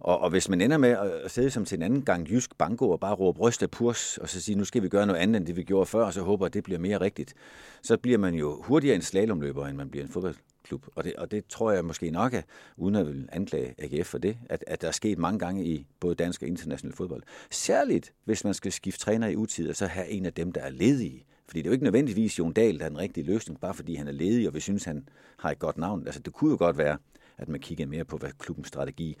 Og, 0.00 0.18
og 0.18 0.30
hvis 0.30 0.48
man 0.48 0.60
ender 0.60 0.78
med 0.78 0.96
at 1.24 1.30
sidde 1.30 1.50
som 1.50 1.64
til 1.64 1.76
en 1.76 1.82
anden 1.82 2.02
gang 2.02 2.30
jysk 2.30 2.58
banko 2.58 2.90
og 2.90 3.00
bare 3.00 3.14
råbe 3.14 3.36
bryst 3.36 3.62
af 3.62 3.70
purs, 3.70 4.18
og 4.18 4.28
så 4.28 4.40
sige, 4.40 4.58
nu 4.58 4.64
skal 4.64 4.82
vi 4.82 4.88
gøre 4.88 5.06
noget 5.06 5.20
andet, 5.20 5.36
end 5.36 5.46
det 5.46 5.56
vi 5.56 5.62
gjorde 5.62 5.86
før, 5.86 6.04
og 6.04 6.12
så 6.12 6.22
håber, 6.22 6.46
at 6.46 6.54
det 6.54 6.64
bliver 6.64 6.78
mere 6.78 7.00
rigtigt, 7.00 7.34
så 7.82 7.96
bliver 7.96 8.18
man 8.18 8.34
jo 8.34 8.62
hurtigere 8.62 8.96
en 8.96 9.02
slalomløber, 9.02 9.66
end 9.66 9.76
man 9.76 9.90
bliver 9.90 10.04
en 10.04 10.12
fodboldklub. 10.12 10.86
Og 10.94 11.04
det, 11.04 11.16
og 11.16 11.30
det 11.30 11.46
tror 11.46 11.72
jeg 11.72 11.84
måske 11.84 12.10
nok 12.10 12.34
er, 12.34 12.42
uden 12.76 12.94
at 12.94 13.06
vil 13.06 13.28
anklage 13.32 13.74
AGF 13.78 14.06
for 14.06 14.18
det, 14.18 14.38
at, 14.48 14.64
at 14.66 14.80
der 14.80 14.88
er 14.88 14.92
sket 14.92 15.18
mange 15.18 15.38
gange 15.38 15.64
i 15.64 15.86
både 16.00 16.14
dansk 16.14 16.42
og 16.42 16.48
international 16.48 16.96
fodbold. 16.96 17.22
Særligt, 17.50 18.12
hvis 18.24 18.44
man 18.44 18.54
skal 18.54 18.72
skifte 18.72 19.00
træner 19.00 19.28
i 19.28 19.36
utid, 19.36 19.68
og 19.68 19.76
så 19.76 19.86
have 19.86 20.08
en 20.08 20.26
af 20.26 20.32
dem, 20.32 20.52
der 20.52 20.60
er 20.60 20.70
ledige, 20.70 21.26
fordi 21.48 21.58
det 21.58 21.66
er 21.66 21.70
jo 21.70 21.72
ikke 21.72 21.84
nødvendigvis 21.84 22.38
Jon 22.38 22.52
Dahl, 22.52 22.78
der 22.78 22.84
er 22.84 22.88
den 22.88 22.98
rigtige 22.98 23.26
løsning, 23.26 23.60
bare 23.60 23.74
fordi 23.74 23.94
han 23.94 24.08
er 24.08 24.12
ledig, 24.12 24.48
og 24.48 24.54
vi 24.54 24.60
synes, 24.60 24.84
han 24.84 25.08
har 25.38 25.50
et 25.50 25.58
godt 25.58 25.78
navn. 25.78 26.06
Altså, 26.06 26.20
det 26.20 26.32
kunne 26.32 26.50
jo 26.50 26.56
godt 26.56 26.78
være, 26.78 26.98
at 27.38 27.48
man 27.48 27.60
kigger 27.60 27.86
mere 27.86 28.04
på, 28.04 28.16
hvad 28.16 28.30
klubbens 28.38 28.68
strategi 28.68 29.16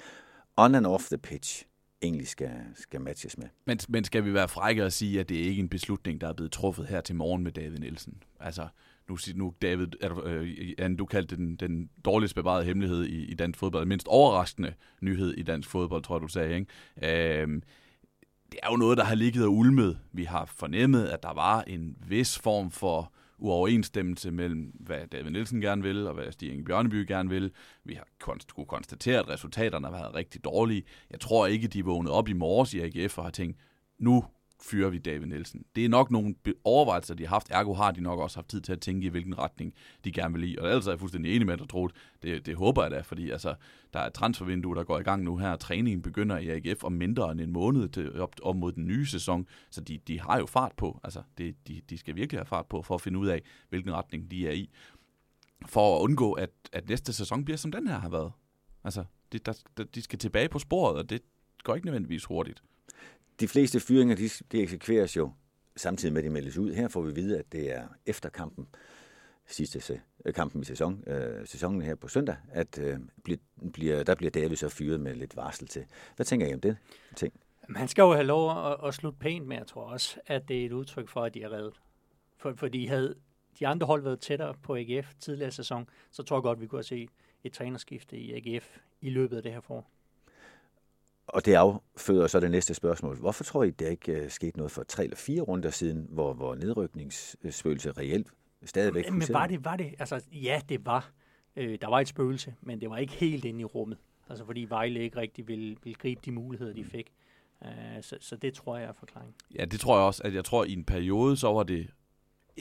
on 0.56 0.74
and 0.74 0.86
off 0.86 1.08
the 1.08 1.18
pitch 1.18 1.64
egentlig 2.02 2.28
skal, 2.28 2.50
skal 2.74 3.00
matches 3.00 3.38
med. 3.38 3.46
Men, 3.64 3.78
men 3.88 4.04
skal 4.04 4.24
vi 4.24 4.34
være 4.34 4.48
frække 4.48 4.84
og 4.84 4.92
sige, 4.92 5.20
at 5.20 5.28
det 5.28 5.40
er 5.40 5.44
ikke 5.44 5.60
en 5.60 5.68
beslutning, 5.68 6.20
der 6.20 6.28
er 6.28 6.32
blevet 6.32 6.52
truffet 6.52 6.86
her 6.86 7.00
til 7.00 7.14
morgen 7.14 7.42
med 7.42 7.52
David 7.52 7.78
Nielsen? 7.78 8.22
Altså, 8.40 8.68
nu, 9.08 9.18
nu 9.34 9.54
David, 9.62 9.86
er 10.00 10.08
du, 10.08 10.22
øh, 10.22 10.98
du 10.98 11.06
kaldte 11.06 11.36
den, 11.36 11.56
den 11.56 11.90
dårligst 12.04 12.34
bevarede 12.34 12.64
hemmelighed 12.64 13.04
i, 13.04 13.24
i 13.24 13.34
dansk 13.34 13.58
fodbold, 13.58 13.86
mindst 13.86 14.06
overraskende 14.06 14.74
nyhed 15.00 15.34
i 15.34 15.42
dansk 15.42 15.68
fodbold, 15.68 16.02
tror 16.02 16.16
jeg, 16.16 16.22
du 16.22 16.28
sagde, 16.28 16.54
ikke? 16.54 17.42
Øh, 17.42 17.62
det 18.52 18.60
er 18.62 18.70
jo 18.70 18.76
noget, 18.76 18.98
der 18.98 19.04
har 19.04 19.14
ligget 19.14 19.44
og 19.44 19.52
ulmet. 19.52 19.98
Vi 20.12 20.24
har 20.24 20.44
fornemmet, 20.44 21.06
at 21.06 21.22
der 21.22 21.34
var 21.34 21.62
en 21.62 21.96
vis 22.08 22.38
form 22.38 22.70
for 22.70 23.12
uoverensstemmelse 23.38 24.30
mellem, 24.30 24.72
hvad 24.80 25.06
David 25.12 25.30
Nielsen 25.30 25.60
gerne 25.60 25.82
vil, 25.82 26.06
og 26.06 26.14
hvad 26.14 26.32
Stig 26.32 26.64
Bjørneby 26.64 27.06
gerne 27.08 27.28
vil. 27.30 27.50
Vi 27.84 27.94
har 27.94 28.06
konst- 28.24 28.54
kunne 28.54 28.66
konstatere, 28.66 29.18
at 29.18 29.28
resultaterne 29.28 29.86
har 29.86 29.92
været 29.94 30.14
rigtig 30.14 30.44
dårlige. 30.44 30.82
Jeg 31.10 31.20
tror 31.20 31.46
ikke, 31.46 31.68
de 31.68 31.84
vågnede 31.84 32.14
op 32.14 32.28
i 32.28 32.32
morges 32.32 32.74
i 32.74 32.80
AGF 32.80 33.18
og 33.18 33.24
har 33.24 33.30
tænkt, 33.30 33.56
nu 33.98 34.24
fyrer 34.62 34.90
vi 34.90 34.98
David 34.98 35.26
Nielsen. 35.26 35.64
Det 35.76 35.84
er 35.84 35.88
nok 35.88 36.10
nogle 36.10 36.34
overvejelser, 36.64 37.14
de 37.14 37.22
har 37.26 37.34
haft. 37.34 37.50
Ergo 37.50 37.74
har 37.74 37.92
de 37.92 38.00
nok 38.00 38.20
også 38.20 38.36
haft 38.36 38.48
tid 38.48 38.60
til 38.60 38.72
at 38.72 38.80
tænke 38.80 39.06
i, 39.06 39.08
hvilken 39.08 39.38
retning 39.38 39.74
de 40.04 40.12
gerne 40.12 40.34
vil 40.34 40.52
i. 40.52 40.56
Og 40.58 40.68
ellers 40.68 40.86
er 40.86 40.90
jeg 40.90 41.00
fuldstændig 41.00 41.36
enig 41.36 41.46
med 41.46 41.56
dig, 41.56 41.68
Troet. 41.68 41.92
Det, 42.22 42.46
det 42.46 42.56
håber 42.56 42.82
jeg 42.82 42.90
da, 42.90 43.00
fordi 43.00 43.30
altså, 43.30 43.54
der 43.92 44.00
er 44.00 44.06
et 44.06 44.14
transfervindue, 44.14 44.74
der 44.76 44.84
går 44.84 44.98
i 44.98 45.02
gang 45.02 45.22
nu 45.22 45.36
her. 45.36 45.56
Træningen 45.56 46.02
begynder 46.02 46.38
i 46.38 46.48
AGF 46.48 46.84
om 46.84 46.92
mindre 46.92 47.32
end 47.32 47.40
en 47.40 47.52
måned 47.52 47.88
til, 47.88 48.20
op, 48.20 48.34
op 48.42 48.56
mod 48.56 48.72
den 48.72 48.86
nye 48.86 49.06
sæson. 49.06 49.46
Så 49.70 49.80
de, 49.80 49.98
de 49.98 50.20
har 50.20 50.38
jo 50.38 50.46
fart 50.46 50.72
på. 50.76 51.00
Altså, 51.04 51.22
det, 51.38 51.68
de, 51.68 51.80
de 51.90 51.98
skal 51.98 52.16
virkelig 52.16 52.38
have 52.38 52.46
fart 52.46 52.66
på 52.66 52.82
for 52.82 52.94
at 52.94 53.00
finde 53.00 53.18
ud 53.18 53.26
af, 53.26 53.42
hvilken 53.68 53.92
retning 53.92 54.30
de 54.30 54.48
er 54.48 54.52
i. 54.52 54.70
For 55.66 55.96
at 55.96 56.02
undgå, 56.02 56.32
at, 56.32 56.50
at 56.72 56.88
næste 56.88 57.12
sæson 57.12 57.44
bliver, 57.44 57.58
som 57.58 57.72
den 57.72 57.88
her 57.88 57.98
har 57.98 58.08
været. 58.08 58.32
Altså, 58.84 59.04
det, 59.32 59.46
der, 59.46 59.52
der, 59.76 59.84
de 59.84 60.02
skal 60.02 60.18
tilbage 60.18 60.48
på 60.48 60.58
sporet, 60.58 60.96
og 60.98 61.10
det 61.10 61.22
går 61.64 61.74
ikke 61.74 61.86
nødvendigvis 61.86 62.24
hurtigt. 62.24 62.62
De 63.40 63.48
fleste 63.48 63.80
fyringer, 63.80 64.16
de, 64.16 64.28
de 64.52 64.62
eksekveres 64.62 65.16
jo 65.16 65.32
samtidig 65.76 66.12
med, 66.12 66.22
at 66.22 66.24
de 66.24 66.30
meldes 66.30 66.58
ud. 66.58 66.72
Her 66.72 66.88
får 66.88 67.02
vi 67.02 67.14
vide, 67.14 67.38
at 67.38 67.52
det 67.52 67.72
er 67.72 67.88
efter 68.06 68.28
kampen, 68.28 68.66
sidste 69.46 70.00
øh, 70.24 70.34
kampen 70.34 70.62
i 70.62 70.64
sæson, 70.64 71.04
øh, 71.06 71.46
sæsonen 71.46 71.82
her 71.82 71.94
på 71.94 72.08
søndag, 72.08 72.36
at 72.48 72.78
øh, 72.78 72.98
bliver, 73.72 74.02
der 74.02 74.14
bliver 74.14 74.30
David 74.30 74.56
så 74.56 74.68
fyret 74.68 75.00
med 75.00 75.14
lidt 75.14 75.36
varsel 75.36 75.68
til. 75.68 75.84
Hvad 76.16 76.26
tænker 76.26 76.46
I 76.46 76.54
om 76.54 76.60
det 76.60 76.76
ting? 77.16 77.32
Man 77.68 77.88
skal 77.88 78.02
jo 78.02 78.12
have 78.12 78.26
lov 78.26 78.70
at, 78.70 78.76
at 78.84 78.94
slutte 78.94 79.18
pænt 79.18 79.46
med, 79.46 79.56
jeg 79.56 79.66
tror 79.66 79.82
også, 79.82 80.20
at 80.26 80.48
det 80.48 80.62
er 80.62 80.66
et 80.66 80.72
udtryk 80.72 81.08
for, 81.08 81.24
at 81.24 81.34
de 81.34 81.42
er 81.42 81.52
reddet. 81.52 81.80
For, 82.36 82.54
fordi 82.56 82.86
havde 82.86 83.14
de 83.58 83.66
andre 83.66 83.86
hold 83.86 84.02
været 84.02 84.20
tættere 84.20 84.54
på 84.62 84.76
AGF 84.76 85.14
tidligere 85.20 85.50
sæson, 85.50 85.88
så 86.10 86.22
tror 86.22 86.36
jeg 86.36 86.42
godt, 86.42 86.60
vi 86.60 86.66
kunne 86.66 86.78
have 86.78 86.84
set 86.84 87.10
et 87.44 87.52
trænerskifte 87.52 88.16
i 88.16 88.32
AGF 88.32 88.78
i 89.00 89.10
løbet 89.10 89.36
af 89.36 89.42
det 89.42 89.52
her 89.52 89.60
forår. 89.60 89.90
Og 91.28 91.44
det 91.44 91.54
afføder 91.54 92.26
så 92.26 92.40
det 92.40 92.50
næste 92.50 92.74
spørgsmål. 92.74 93.16
Hvorfor 93.18 93.44
tror 93.44 93.62
I, 93.62 93.70
der 93.70 93.88
ikke 93.88 94.22
uh, 94.22 94.30
skete 94.30 94.56
noget 94.56 94.72
for 94.72 94.82
tre 94.82 95.04
eller 95.04 95.16
fire 95.16 95.40
runder 95.40 95.70
siden, 95.70 96.06
hvor, 96.10 96.34
hvor 96.34 96.54
nedrykningsspøgelse 96.54 97.92
reelt 97.92 98.26
stadigvæk 98.64 99.10
Men 99.10 99.22
var 99.30 99.46
det, 99.46 99.64
var 99.64 99.76
det? 99.76 99.94
Altså, 99.98 100.20
ja, 100.32 100.60
det 100.68 100.86
var. 100.86 101.10
Øh, 101.56 101.78
der 101.80 101.88
var 101.88 102.00
et 102.00 102.08
spøgelse, 102.08 102.54
men 102.60 102.80
det 102.80 102.90
var 102.90 102.96
ikke 102.96 103.12
helt 103.12 103.44
inde 103.44 103.60
i 103.60 103.64
rummet. 103.64 103.98
Altså, 104.28 104.44
fordi 104.44 104.66
Vejle 104.68 105.00
ikke 105.00 105.16
rigtig 105.16 105.48
ville, 105.48 105.76
ville 105.82 105.94
gribe 105.94 106.20
de 106.24 106.32
muligheder, 106.32 106.72
de 106.72 106.84
fik. 106.84 107.12
Uh, 107.60 107.68
så, 108.00 108.16
så 108.20 108.36
det 108.36 108.54
tror 108.54 108.76
jeg 108.76 108.88
er 108.88 108.92
forklaring. 108.92 109.34
Ja, 109.58 109.64
det 109.64 109.80
tror 109.80 109.96
jeg 109.96 110.04
også. 110.04 110.22
At 110.24 110.34
jeg 110.34 110.44
tror, 110.44 110.62
at 110.62 110.68
i 110.68 110.72
en 110.72 110.84
periode, 110.84 111.36
så 111.36 111.52
var 111.52 111.62
det 111.62 111.90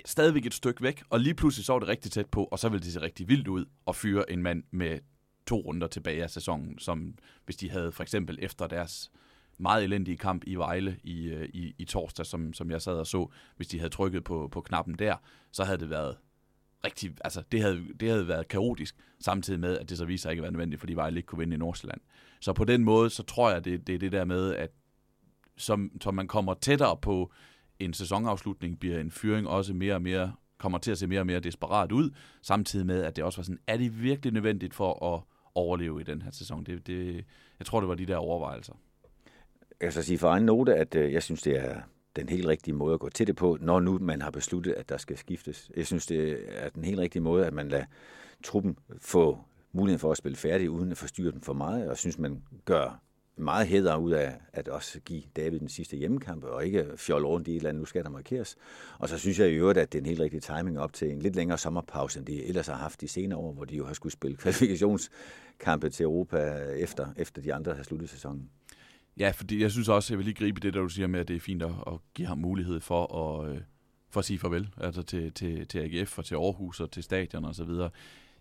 stadigvæk 0.06 0.46
et 0.46 0.54
stykke 0.54 0.84
væk, 0.84 1.04
og 1.10 1.20
lige 1.20 1.34
pludselig 1.34 1.66
så 1.66 1.74
var 1.74 1.80
det 1.80 1.88
rigtig 1.88 2.12
tæt 2.12 2.30
på, 2.30 2.44
og 2.44 2.60
så 2.60 2.70
ville 2.70 2.84
det 2.84 2.94
se 2.94 3.02
rigtig 3.02 3.28
vildt 3.28 3.48
ud 3.48 3.66
at 3.88 3.96
fyre 3.96 4.32
en 4.32 4.42
mand 4.42 4.64
med 4.72 5.00
to 5.48 5.60
runder 5.60 5.88
tilbage 5.88 6.24
af 6.24 6.30
sæsonen, 6.30 6.80
som 6.80 7.16
hvis 7.46 7.56
de 7.56 7.70
havde 7.70 7.92
for 7.92 8.04
eksempel 8.04 8.38
efter 8.42 8.68
deres 8.68 9.12
meget 9.58 9.84
elendige 9.84 10.18
kamp 10.18 10.44
i 10.48 10.56
Vejle 10.56 10.98
i, 11.04 11.28
øh, 11.28 11.50
i, 11.54 11.76
i 11.78 11.86
torsdag, 11.86 12.26
som, 12.26 12.54
som 12.54 12.72
jeg 12.72 12.82
sad 12.82 12.94
og 12.94 13.08
så, 13.08 13.28
hvis 13.56 13.68
de 13.68 13.80
havde 13.80 13.90
trykket 13.90 14.24
på, 14.24 14.50
på 14.52 14.62
knappen 14.62 14.96
der, 15.00 15.16
så 15.52 15.64
havde 15.64 15.78
det 15.78 15.90
været 15.90 16.18
rigtig, 16.86 17.16
altså 17.24 17.44
det 17.52 17.62
havde, 17.62 17.86
det 18.00 18.10
havde 18.10 18.28
været 18.28 18.48
kaotisk, 18.48 18.96
samtidig 19.20 19.60
med, 19.60 19.78
at 19.78 19.90
det 19.90 19.98
så 19.98 20.06
viser 20.06 20.22
sig 20.22 20.32
ikke 20.32 20.40
at 20.40 20.44
være 20.44 20.52
nødvendigt, 20.52 20.80
fordi 20.80 20.94
Vejle 20.94 21.18
ikke 21.18 21.28
kunne 21.28 21.40
vinde 21.40 21.56
i 21.56 21.58
Nordsjælland. 21.58 22.02
Så 22.40 22.54
på 22.54 22.64
den 22.64 22.84
måde, 22.84 23.10
så 23.10 23.24
tror 23.24 23.52
jeg, 23.52 23.66
det, 23.66 23.88
det 23.88 23.96
er 23.96 24.00
det 24.00 24.12
der 24.12 24.26
med, 24.26 24.56
at 24.56 24.72
som, 25.58 25.92
som 26.02 26.14
man 26.14 26.28
kommer 26.28 26.54
tættere 26.54 26.98
på 26.98 27.32
en 27.80 27.94
sæsonafslutning, 27.94 28.80
bliver 28.80 29.00
en 29.00 29.12
fyring 29.12 29.48
også 29.48 29.74
mere 29.74 29.96
og 29.96 30.02
mere, 30.02 30.34
kommer 30.58 30.78
til 30.78 30.92
at 30.92 30.98
se 30.98 31.08
mere 31.08 31.20
og 31.20 31.26
mere 31.26 31.40
desperat 31.40 31.92
ud, 31.92 32.10
samtidig 32.42 32.86
med, 32.86 33.04
at 33.04 33.16
det 33.16 33.24
også 33.24 33.38
var 33.38 33.44
sådan, 33.44 33.60
er 33.68 33.78
det 33.78 34.04
virkelig 34.04 34.34
nødvendigt 34.34 34.74
for 34.74 35.16
at 35.16 35.35
overleve 35.56 36.02
i 36.02 36.04
den 36.04 36.22
her 36.22 36.32
sæson. 36.32 36.64
Det, 36.64 36.88
det, 36.88 37.26
jeg 37.60 37.66
tror, 37.66 37.80
det 37.80 37.90
var 37.90 37.96
de 37.96 38.06
der 38.06 38.16
overvejelser. 38.16 38.74
Jeg 39.82 39.92
skal 39.92 40.04
sige 40.04 40.18
for 40.18 40.30
egen 40.30 40.44
note, 40.44 40.76
at 40.76 40.96
øh, 40.96 41.14
jeg 41.14 41.24
synes, 41.24 41.42
det 41.42 41.58
er 41.58 41.82
den 42.16 42.30
helt 42.30 42.48
rigtige 42.48 42.74
måde 42.74 42.94
at 42.94 43.00
gå 43.00 43.10
til 43.10 43.28
det 43.28 43.36
på, 43.36 43.58
når 43.62 43.80
nu 43.80 44.00
man 44.00 44.22
har 44.22 44.32
besluttet, 44.32 44.74
at 44.74 44.90
der 44.90 44.98
skal 44.98 45.18
skiftes. 45.18 45.72
Jeg 45.78 45.88
synes, 45.88 46.06
det 46.06 46.46
er 46.48 46.70
den 46.70 46.84
helt 46.84 47.00
rigtige 47.00 47.22
måde, 47.22 47.46
at 47.46 47.54
man 47.54 47.70
lader 47.70 47.86
truppen 48.44 48.78
få 49.02 49.40
muligheden 49.72 50.00
for 50.00 50.12
at 50.12 50.18
spille 50.18 50.36
færdig, 50.36 50.70
uden 50.70 50.92
at 50.92 50.98
forstyrre 50.98 51.32
dem 51.32 51.42
for 51.42 51.54
meget, 51.54 51.90
og 51.90 51.98
synes, 51.98 52.18
man 52.18 52.44
gør 52.66 53.02
meget 53.38 53.68
hæder 53.68 53.96
ud 53.96 54.12
af 54.12 54.34
at 54.54 54.68
også 54.68 55.00
give 55.00 55.24
David 55.36 55.60
den 55.60 55.70
sidste 55.70 55.98
hjemmekamp, 55.98 56.44
og 56.44 56.66
ikke 56.66 56.86
fjolle 56.96 57.28
rundt 57.28 57.48
i 57.48 57.52
et 57.52 57.56
eller 57.56 57.70
andet, 57.70 57.82
nu 57.82 57.86
skal 57.86 58.04
der 58.04 58.10
markeres. 58.10 58.56
Og 59.00 59.10
så 59.10 59.18
synes 59.18 59.40
jeg 59.40 59.50
i 59.50 59.54
øvrigt, 59.54 59.80
at 59.80 59.94
det 59.94 59.98
er 59.98 60.02
en 60.02 60.06
helt 60.06 60.20
rigtig 60.20 60.44
timing 60.44 60.80
op 60.80 60.94
til 60.94 61.12
en 61.12 61.22
lidt 61.22 61.36
længere 61.36 61.58
sommerpause, 61.58 62.20
end 62.20 62.26
de 62.26 62.46
ellers 62.46 62.68
har 62.68 62.76
haft 62.76 63.02
de 63.02 63.08
senere 63.08 63.40
år, 63.40 63.54
hvor 63.54 63.66
de 63.66 63.76
jo 63.76 63.86
har 63.86 63.94
skulle 63.94 64.14
spille 64.14 64.38
kvalifikationskampe 64.44 65.90
til 65.90 66.04
Europa 66.04 66.38
efter, 66.78 67.08
efter 67.18 67.42
de 67.42 67.54
andre 67.54 67.74
har 67.74 67.84
sluttet 67.84 68.10
sæsonen. 68.10 68.50
Ja, 69.20 69.32
fordi 69.36 69.62
jeg 69.62 69.72
synes 69.72 69.90
også, 69.90 70.14
jeg 70.14 70.18
vil 70.18 70.26
lige 70.26 70.36
gribe 70.36 70.60
det, 70.60 70.74
der 70.74 70.80
du 70.80 70.90
siger 70.90 71.08
med, 71.08 71.20
at 71.20 71.28
det 71.28 71.36
er 71.36 71.40
fint 71.40 71.64
at, 71.64 71.72
at 71.88 71.94
give 72.14 72.28
ham 72.28 72.38
mulighed 72.38 72.80
for 72.80 73.16
at, 73.16 73.50
øh, 73.50 73.62
for 74.10 74.20
at 74.20 74.26
sige 74.26 74.40
farvel 74.40 74.70
altså 74.78 75.02
til, 75.02 75.32
til, 75.32 75.68
til 75.68 75.80
AGF 75.80 76.18
og 76.18 76.26
til 76.26 76.36
Aarhus 76.36 76.80
og 76.80 76.92
til 76.92 77.04
stadion 77.04 77.46
og 77.46 77.56
så 77.56 77.64
videre. 77.64 77.90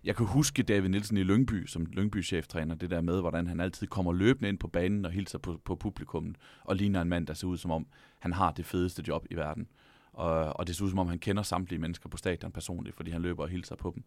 Jeg 0.05 0.15
kan 0.15 0.25
huske 0.25 0.63
David 0.63 0.89
Nielsen 0.89 1.17
i 1.17 1.23
Lyngby, 1.23 1.65
som 1.65 1.85
Lyngby-cheftræner, 1.85 2.75
det 2.75 2.89
der 2.89 3.01
med, 3.01 3.21
hvordan 3.21 3.47
han 3.47 3.59
altid 3.59 3.87
kommer 3.87 4.13
løbende 4.13 4.49
ind 4.49 4.57
på 4.57 4.67
banen 4.67 5.05
og 5.05 5.11
hilser 5.11 5.37
på, 5.37 5.61
på 5.65 5.75
publikum, 5.75 6.35
og 6.63 6.75
ligner 6.75 7.01
en 7.01 7.09
mand, 7.09 7.27
der 7.27 7.33
ser 7.33 7.47
ud 7.47 7.57
som 7.57 7.71
om, 7.71 7.87
han 8.19 8.33
har 8.33 8.51
det 8.51 8.65
fedeste 8.65 9.03
job 9.07 9.25
i 9.31 9.35
verden. 9.35 9.67
Og, 10.13 10.59
og 10.59 10.67
det 10.67 10.75
ser 10.75 10.85
ud 10.85 10.89
som 10.89 10.99
om, 10.99 11.07
han 11.07 11.19
kender 11.19 11.43
samtlige 11.43 11.79
mennesker 11.79 12.09
på 12.09 12.17
stadion 12.17 12.51
personligt, 12.51 12.95
fordi 12.95 13.11
han 13.11 13.21
løber 13.21 13.43
og 13.43 13.49
hilser 13.49 13.75
på 13.75 13.91
dem. 13.95 14.03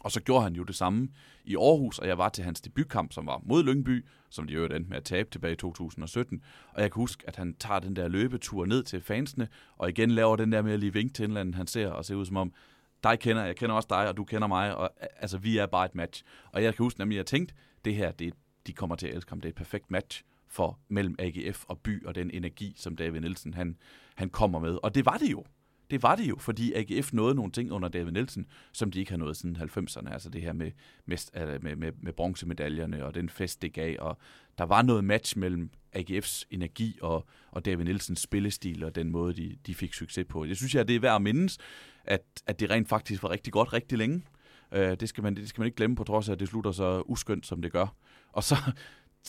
Og 0.00 0.10
så 0.12 0.20
gjorde 0.20 0.42
han 0.42 0.54
jo 0.54 0.62
det 0.62 0.74
samme 0.74 1.08
i 1.44 1.56
Aarhus, 1.56 1.98
og 1.98 2.08
jeg 2.08 2.18
var 2.18 2.28
til 2.28 2.44
hans 2.44 2.60
debutkamp, 2.60 3.12
som 3.12 3.26
var 3.26 3.40
mod 3.44 3.64
Lyngby, 3.64 4.04
som 4.30 4.46
de 4.46 4.54
jo 4.54 4.64
endte 4.64 4.90
med 4.90 4.96
at 4.96 5.04
tabe 5.04 5.30
tilbage 5.30 5.52
i 5.52 5.56
2017. 5.56 6.42
Og 6.72 6.82
jeg 6.82 6.92
kan 6.92 7.00
huske, 7.00 7.24
at 7.26 7.36
han 7.36 7.54
tager 7.54 7.80
den 7.80 7.96
der 7.96 8.08
løbetur 8.08 8.66
ned 8.66 8.82
til 8.82 9.00
fansene, 9.00 9.48
og 9.76 9.88
igen 9.88 10.10
laver 10.10 10.36
den 10.36 10.52
der 10.52 10.62
med 10.62 10.72
at 10.72 10.80
lige 10.80 10.92
vinke 10.92 11.12
til 11.14 11.24
en 11.24 11.30
eller 11.30 11.40
anden, 11.40 11.54
han 11.54 11.66
ser, 11.66 11.88
og 11.88 12.04
ser 12.04 12.14
ud 12.14 12.26
som 12.26 12.36
om, 12.36 12.52
dig 13.02 13.18
kender, 13.18 13.44
jeg 13.44 13.56
kender 13.56 13.74
også 13.74 13.86
dig, 13.90 14.08
og 14.08 14.16
du 14.16 14.24
kender 14.24 14.48
mig, 14.48 14.76
og 14.76 14.90
altså, 15.16 15.38
vi 15.38 15.58
er 15.58 15.66
bare 15.66 15.84
et 15.84 15.94
match. 15.94 16.22
Og 16.52 16.62
jeg 16.62 16.74
kan 16.74 16.84
huske 16.84 17.00
nemlig, 17.00 17.16
at 17.16 17.18
jeg 17.18 17.26
tænkte, 17.26 17.54
det 17.84 17.94
her, 17.94 18.10
det, 18.12 18.34
de 18.66 18.72
kommer 18.72 18.96
til 18.96 19.06
at 19.06 19.14
elske 19.14 19.30
ham, 19.30 19.40
det 19.40 19.48
er 19.48 19.52
et 19.52 19.56
perfekt 19.56 19.90
match 19.90 20.24
for 20.48 20.78
mellem 20.88 21.16
AGF 21.18 21.64
og 21.68 21.78
by, 21.78 22.06
og 22.06 22.14
den 22.14 22.30
energi, 22.30 22.74
som 22.76 22.96
David 22.96 23.20
Nielsen, 23.20 23.54
han, 23.54 23.76
han 24.14 24.30
kommer 24.30 24.58
med. 24.58 24.78
Og 24.82 24.94
det 24.94 25.06
var 25.06 25.16
det 25.16 25.30
jo. 25.30 25.44
Det 25.90 26.02
var 26.02 26.16
det 26.16 26.28
jo, 26.28 26.36
fordi 26.38 26.72
AGF 26.72 27.12
nåede 27.12 27.34
nogle 27.34 27.52
ting 27.52 27.72
under 27.72 27.88
David 27.88 28.12
Nielsen, 28.12 28.46
som 28.72 28.90
de 28.90 28.98
ikke 28.98 29.10
har 29.10 29.18
nået 29.18 29.36
siden 29.36 29.56
90'erne. 29.56 30.12
Altså 30.12 30.30
det 30.30 30.42
her 30.42 30.52
med, 30.52 30.70
med, 31.06 31.18
øh, 31.36 31.62
med, 31.62 31.76
med, 31.76 31.92
med 32.00 32.12
bronzemedaljerne 32.12 33.04
og 33.04 33.14
den 33.14 33.28
fest, 33.28 33.62
det 33.62 33.72
gav. 33.72 33.96
Og 33.98 34.18
der 34.58 34.64
var 34.64 34.82
noget 34.82 35.04
match 35.04 35.38
mellem 35.38 35.70
AGF's 35.96 36.44
energi 36.50 36.98
og, 37.02 37.26
og 37.50 37.64
David 37.64 37.84
Nielsens 37.84 38.20
spillestil 38.20 38.84
og 38.84 38.94
den 38.94 39.10
måde, 39.10 39.34
de, 39.34 39.56
de 39.66 39.74
fik 39.74 39.94
succes 39.94 40.26
på. 40.28 40.44
Jeg 40.44 40.56
synes, 40.56 40.74
jeg, 40.74 40.88
det 40.88 40.96
er 40.96 41.00
værd 41.00 41.14
at 41.14 41.22
mindes, 41.22 41.58
at, 42.04 42.22
at 42.46 42.60
det 42.60 42.70
rent 42.70 42.88
faktisk 42.88 43.22
var 43.22 43.30
rigtig 43.30 43.52
godt 43.52 43.72
rigtig 43.72 43.98
længe. 43.98 44.22
Øh, 44.72 44.96
det, 45.00 45.08
skal 45.08 45.22
man, 45.22 45.36
det 45.36 45.48
skal 45.48 45.60
man 45.60 45.66
ikke 45.66 45.76
glemme 45.76 45.96
på 45.96 46.04
trods 46.04 46.28
af, 46.28 46.32
at 46.32 46.40
det 46.40 46.48
slutter 46.48 46.72
så 46.72 47.02
uskyndt, 47.06 47.46
som 47.46 47.62
det 47.62 47.72
gør. 47.72 47.86
Og 48.32 48.44
så 48.44 48.56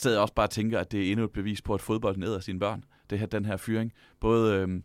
sad 0.00 0.12
jeg 0.12 0.20
også 0.20 0.34
bare 0.34 0.46
og 0.46 0.50
tænker, 0.50 0.78
at 0.78 0.92
det 0.92 1.06
er 1.06 1.10
endnu 1.10 1.24
et 1.24 1.32
bevis 1.32 1.62
på, 1.62 1.74
at 1.74 1.80
fodbold 1.80 2.16
ned 2.16 2.34
af 2.34 2.42
sine 2.42 2.58
børn. 2.58 2.84
Det 3.10 3.18
her, 3.18 3.26
den 3.26 3.44
her 3.44 3.56
fyring. 3.56 3.92
Både 4.20 4.56
øhm, 4.56 4.76
øh, 4.76 4.82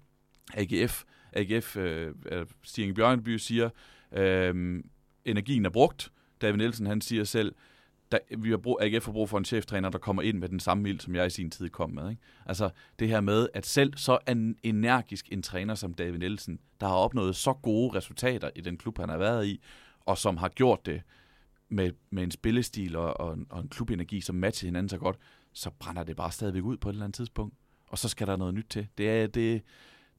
AGF, 0.53 1.03
AGF 1.33 1.77
øh, 1.77 2.13
Stigen 2.63 2.93
Bjørnby 2.93 3.37
siger, 3.37 3.69
øh, 4.11 4.83
energien 5.25 5.65
er 5.65 5.69
brugt. 5.69 6.11
David 6.41 6.57
Nielsen, 6.57 6.85
han 6.85 7.01
siger 7.01 7.23
selv, 7.23 7.55
der, 8.11 8.19
vi 8.37 8.49
har 8.49 8.57
brug, 8.57 8.79
AGF 8.81 9.05
har 9.05 9.11
brug 9.11 9.29
for 9.29 9.37
en 9.37 9.45
cheftræner, 9.45 9.89
der 9.89 9.97
kommer 9.97 10.21
ind 10.21 10.37
med 10.37 10.49
den 10.49 10.59
samme 10.59 10.89
ild, 10.89 10.99
som 10.99 11.15
jeg 11.15 11.27
i 11.27 11.29
sin 11.29 11.51
tid 11.51 11.69
kom 11.69 11.91
med. 11.91 12.09
Ikke? 12.09 12.21
Altså 12.45 12.69
det 12.99 13.07
her 13.07 13.21
med, 13.21 13.47
at 13.53 13.65
selv 13.65 13.93
så 13.97 14.17
en 14.27 14.55
energisk 14.63 15.31
en 15.31 15.41
træner 15.41 15.75
som 15.75 15.93
David 15.93 16.19
Nielsen, 16.19 16.59
der 16.79 16.87
har 16.87 16.95
opnået 16.95 17.35
så 17.35 17.53
gode 17.53 17.97
resultater 17.97 18.49
i 18.55 18.61
den 18.61 18.77
klub, 18.77 18.97
han 18.97 19.09
har 19.09 19.17
været 19.17 19.47
i, 19.47 19.61
og 19.99 20.17
som 20.17 20.37
har 20.37 20.49
gjort 20.49 20.85
det 20.85 21.01
med, 21.69 21.91
med 22.09 22.23
en 22.23 22.31
spillestil 22.31 22.95
og, 22.95 23.19
og, 23.19 23.37
og 23.49 23.61
en 23.61 23.69
klubenergi, 23.69 24.21
som 24.21 24.35
matcher 24.35 24.67
hinanden 24.67 24.89
så 24.89 24.97
godt, 24.97 25.17
så 25.53 25.69
brænder 25.79 26.03
det 26.03 26.15
bare 26.15 26.31
stadigvæk 26.31 26.63
ud 26.63 26.77
på 26.77 26.89
et 26.89 26.93
eller 26.93 27.05
andet 27.05 27.15
tidspunkt. 27.15 27.55
Og 27.87 27.97
så 27.97 28.09
skal 28.09 28.27
der 28.27 28.35
noget 28.35 28.53
nyt 28.53 28.65
til. 28.69 28.87
Det 28.97 29.09
er, 29.09 29.27
det, 29.27 29.61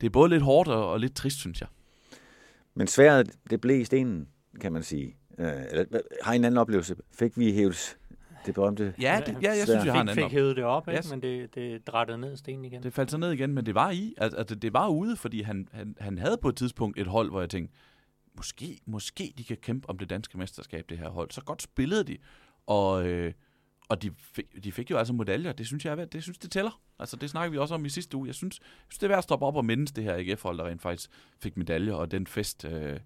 det 0.01 0.07
er 0.07 0.11
både 0.11 0.31
lidt 0.31 0.43
hårdt 0.43 0.69
og, 0.69 0.91
og 0.91 1.01
lidt 1.01 1.17
trist, 1.17 1.39
synes 1.39 1.61
jeg. 1.61 1.69
Men 2.75 2.87
sværet, 2.87 3.31
det 3.51 3.61
blev 3.61 3.81
i 3.81 3.85
stenen, 3.85 4.29
kan 4.61 4.73
man 4.73 4.83
sige. 4.83 5.17
Øh, 5.41 5.53
eller, 5.71 6.01
har 6.23 6.33
I 6.33 6.37
en 6.37 6.45
anden 6.45 6.59
oplevelse? 6.59 6.97
Fik 7.13 7.39
vi 7.39 7.53
hæves 7.53 7.99
det 8.47 8.55
berømte 8.55 8.95
Ja, 9.01 9.21
det, 9.27 9.37
ja 9.43 9.49
jeg 9.49 9.67
synes, 9.67 9.85
jeg 9.85 9.93
har 9.93 10.01
en 10.01 10.09
anden 10.09 10.25
fik 10.25 10.33
hævet 10.33 10.57
det 10.57 10.65
op, 10.65 10.89
ikke? 10.89 10.99
Yes. 10.99 11.11
men 11.11 11.23
det, 11.23 11.55
det 11.55 11.87
drættede 11.87 12.19
ned 12.19 12.37
stenen 12.37 12.65
igen. 12.65 12.83
Det 12.83 12.93
faldt 12.93 13.11
så 13.11 13.19
ned 13.19 13.33
igen, 13.33 13.53
men 13.53 13.67
det 13.67 13.75
var 13.75 13.91
i. 13.91 14.15
Altså, 14.19 14.39
altså, 14.39 14.55
det 14.55 14.73
var 14.73 14.89
ude, 14.89 15.17
fordi 15.17 15.43
han, 15.43 15.69
han, 15.73 15.97
han 16.01 16.19
havde 16.19 16.39
på 16.43 16.49
et 16.49 16.57
tidspunkt 16.57 17.01
et 17.01 17.07
hold, 17.07 17.31
hvor 17.31 17.41
jeg 17.41 17.51
tænkte, 17.51 17.75
måske, 18.37 18.81
måske 18.87 19.35
de 19.39 19.45
kan 19.45 19.57
kæmpe 19.57 19.89
om 19.89 19.99
det 19.99 20.11
danske 20.11 20.39
mesterskab, 20.39 20.85
det 20.89 20.99
her 20.99 21.09
hold. 21.09 21.31
Så 21.31 21.41
godt 21.45 21.63
spillede 21.63 22.05
de, 22.05 22.17
og, 22.67 23.07
øh, 23.07 23.33
og 23.89 24.03
de, 24.03 24.11
fik, 24.19 24.65
de 24.65 24.73
fik 24.73 24.91
jo 24.91 24.97
altså 24.97 25.13
medaljer. 25.13 25.53
Det 25.53 25.67
synes 25.67 25.85
jeg, 25.85 26.13
det 26.13 26.23
synes 26.23 26.39
det 26.39 26.51
tæller. 26.51 26.81
Altså, 26.99 27.17
det 27.17 27.31
snakker 27.31 27.51
vi 27.51 27.59
også 27.59 27.75
om 27.75 27.85
i 27.85 27.89
sidste 27.89 28.17
uge. 28.17 28.27
Jeg 28.27 28.35
synes, 28.35 28.61
jeg 28.61 28.67
synes 28.89 28.99
det 28.99 29.07
er 29.07 29.09
værd 29.09 29.19
at 29.19 29.25
stoppe 29.25 29.47
op 29.47 29.57
og 29.57 29.65
mindes 29.65 29.93
det 29.93 30.05
her 30.05 30.15
AGF-hold, 30.15 30.59
der 30.59 30.67
rent 30.67 30.83
faktisk 30.83 31.11
fik 31.39 31.57
medaljer, 31.57 31.95
og 31.95 32.11
den 32.11 32.27
fest... 32.27 32.65
Øh, 32.65 33.01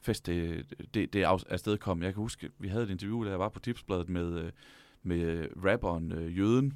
fest, 0.00 0.26
det, 0.26 0.66
det, 0.94 1.12
det 1.12 1.22
afstedkom. 1.22 2.02
Jeg 2.02 2.12
kan 2.14 2.22
huske, 2.22 2.50
vi 2.58 2.68
havde 2.68 2.84
et 2.84 2.90
interview, 2.90 3.24
da 3.24 3.30
jeg 3.30 3.38
var 3.38 3.48
på 3.48 3.60
Tipsbladet 3.60 4.08
med, 4.08 4.38
øh, 4.38 4.52
med 5.02 5.20
øh, 5.20 5.48
rapperen 5.64 6.12
øh, 6.12 6.38
Jøden, 6.38 6.74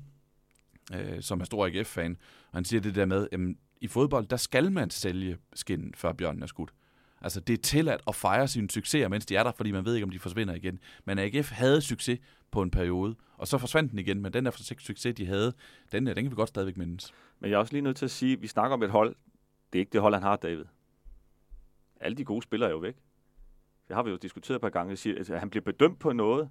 øh, 0.94 1.22
som 1.22 1.40
er 1.40 1.44
stor 1.44 1.66
AGF-fan, 1.66 2.16
og 2.50 2.56
han 2.56 2.64
siger 2.64 2.80
det 2.80 2.94
der 2.94 3.04
med, 3.04 3.28
jamen, 3.32 3.58
i 3.80 3.86
fodbold, 3.86 4.26
der 4.26 4.36
skal 4.36 4.72
man 4.72 4.90
sælge 4.90 5.38
skinnen, 5.54 5.94
før 5.94 6.12
bjørnen 6.12 6.42
er 6.42 6.46
skudt. 6.46 6.72
Altså, 7.20 7.40
det 7.40 7.52
er 7.52 7.62
tilladt 7.62 8.02
at 8.08 8.14
fejre 8.14 8.48
sine 8.48 8.70
succeser, 8.70 9.08
mens 9.08 9.26
de 9.26 9.36
er 9.36 9.42
der, 9.42 9.52
fordi 9.52 9.70
man 9.70 9.84
ved 9.84 9.94
ikke, 9.94 10.04
om 10.04 10.10
de 10.10 10.18
forsvinder 10.18 10.54
igen. 10.54 10.80
Men 11.04 11.18
AGF 11.18 11.50
havde 11.50 11.80
succes 11.80 12.18
på 12.50 12.62
en 12.62 12.70
periode, 12.70 13.14
og 13.36 13.48
så 13.48 13.58
forsvandt 13.58 13.90
den 13.90 13.98
igen, 13.98 14.20
men 14.20 14.32
den 14.32 14.44
der 14.44 14.50
succes, 14.78 15.14
de 15.14 15.26
havde, 15.26 15.52
den, 15.92 16.06
den 16.06 16.14
kan 16.14 16.30
vi 16.30 16.34
godt 16.34 16.48
stadigvæk 16.48 16.76
mindes. 16.76 17.12
Men 17.40 17.50
jeg 17.50 17.56
er 17.56 17.60
også 17.60 17.72
lige 17.72 17.82
nødt 17.82 17.96
til 17.96 18.04
at 18.04 18.10
sige, 18.10 18.32
at 18.32 18.42
vi 18.42 18.46
snakker 18.46 18.74
om 18.74 18.82
et 18.82 18.90
hold. 18.90 19.16
Det 19.72 19.78
er 19.78 19.80
ikke 19.80 19.92
det 19.92 20.00
hold, 20.00 20.14
han 20.14 20.22
har, 20.22 20.36
David. 20.36 20.64
Alle 22.00 22.16
de 22.16 22.24
gode 22.24 22.42
spillere 22.42 22.70
er 22.70 22.72
jo 22.72 22.78
væk. 22.78 22.96
Det 23.88 23.96
har 23.96 24.02
vi 24.02 24.10
jo 24.10 24.16
diskuteret 24.16 24.56
et 24.56 24.62
par 24.62 24.70
gange. 24.70 24.96
Siger, 24.96 25.34
at 25.34 25.40
han 25.40 25.50
bliver 25.50 25.64
bedømt 25.64 25.98
på 25.98 26.12
noget, 26.12 26.48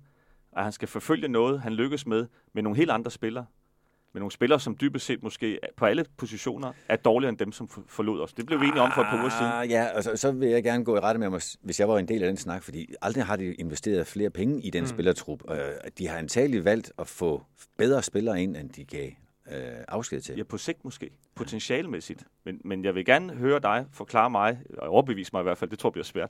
at 0.58 0.64
han 0.64 0.72
skal 0.72 0.88
forfølge 0.88 1.28
noget, 1.28 1.62
han 1.62 1.74
lykkes 1.74 2.08
med, 2.08 2.28
med 2.54 2.64
nogle 2.64 2.78
helt 2.78 2.92
andre 2.92 3.12
spillere 3.12 3.46
med 4.14 4.22
nogle 4.22 4.32
spillere, 4.32 4.60
som 4.60 4.78
dybest 4.82 5.06
set 5.06 5.24
måske 5.24 5.60
på 5.78 5.86
alle 5.86 6.06
positioner 6.18 6.72
er 6.90 6.96
dårligere 6.96 7.30
end 7.30 7.38
dem, 7.38 7.52
som 7.52 7.70
forlod 7.88 8.22
os. 8.22 8.34
Det 8.34 8.46
blev 8.46 8.62
vi 8.62 8.66
enige 8.66 8.82
om 8.82 8.92
for 8.96 9.02
et 9.02 9.08
par 9.08 9.20
uger 9.20 9.30
siden. 9.30 9.52
Ah, 9.52 9.70
ja, 9.70 9.84
altså, 9.84 10.16
så 10.16 10.32
vil 10.32 10.50
jeg 10.50 10.64
gerne 10.64 10.86
gå 10.86 10.96
i 10.96 11.00
rette 11.00 11.20
med 11.20 11.30
mig, 11.30 11.42
hvis 11.62 11.80
jeg 11.80 11.90
var 11.90 11.98
en 11.98 12.08
del 12.08 12.24
af 12.24 12.28
den 12.28 12.38
snak, 12.38 12.64
fordi 12.64 12.94
aldrig 13.02 13.26
har 13.26 13.36
de 13.36 13.54
investeret 13.54 14.08
flere 14.08 14.30
penge 14.30 14.62
i 14.62 14.70
den 14.70 14.82
mm. 14.82 14.88
spillertrup. 14.88 15.44
Uh, 15.50 15.58
de 15.98 16.08
har 16.08 16.18
antageligt 16.18 16.66
valgt 16.66 16.92
at 17.00 17.08
få 17.08 17.44
bedre 17.78 18.04
spillere 18.04 18.44
ind, 18.44 18.58
end 18.58 18.70
de 18.70 18.86
gav 18.86 19.10
uh, 19.52 19.84
afsked 19.88 20.22
til. 20.22 20.38
Ja, 20.38 20.44
på 20.44 20.58
sigt 20.58 20.86
måske. 20.86 21.10
Potentialmæssigt. 21.36 22.24
Men, 22.44 22.62
men 22.66 22.84
jeg 22.84 22.96
vil 22.96 23.06
gerne 23.06 23.34
høre 23.34 23.60
dig 23.60 23.86
forklare 23.92 24.30
mig, 24.30 24.62
og 24.78 24.90
overbevise 24.90 25.30
mig 25.34 25.40
i 25.40 25.44
hvert 25.44 25.58
fald, 25.58 25.70
det 25.70 25.80
tror 25.80 25.90
jeg 25.90 25.94
bliver 25.94 26.06
svært, 26.06 26.30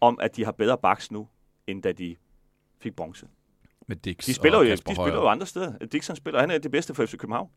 om 0.00 0.20
at 0.20 0.36
de 0.36 0.44
har 0.44 0.52
bedre 0.52 0.78
baks 0.78 1.10
nu, 1.10 1.28
end 1.66 1.82
da 1.82 1.92
de 1.92 2.16
fik 2.80 2.96
bronze 2.96 3.26
med 3.88 3.96
Dix 3.96 4.26
de 4.26 4.34
spiller, 4.34 4.58
jo, 4.58 4.70
de 4.70 4.76
spiller 4.76 5.14
jo 5.14 5.28
andre 5.28 5.46
steder. 5.46 5.86
Dixon 5.92 6.16
spiller, 6.16 6.40
han 6.40 6.50
er 6.50 6.58
det 6.58 6.70
bedste 6.70 6.94
for 6.94 7.06
FC 7.06 7.16
København. 7.16 7.50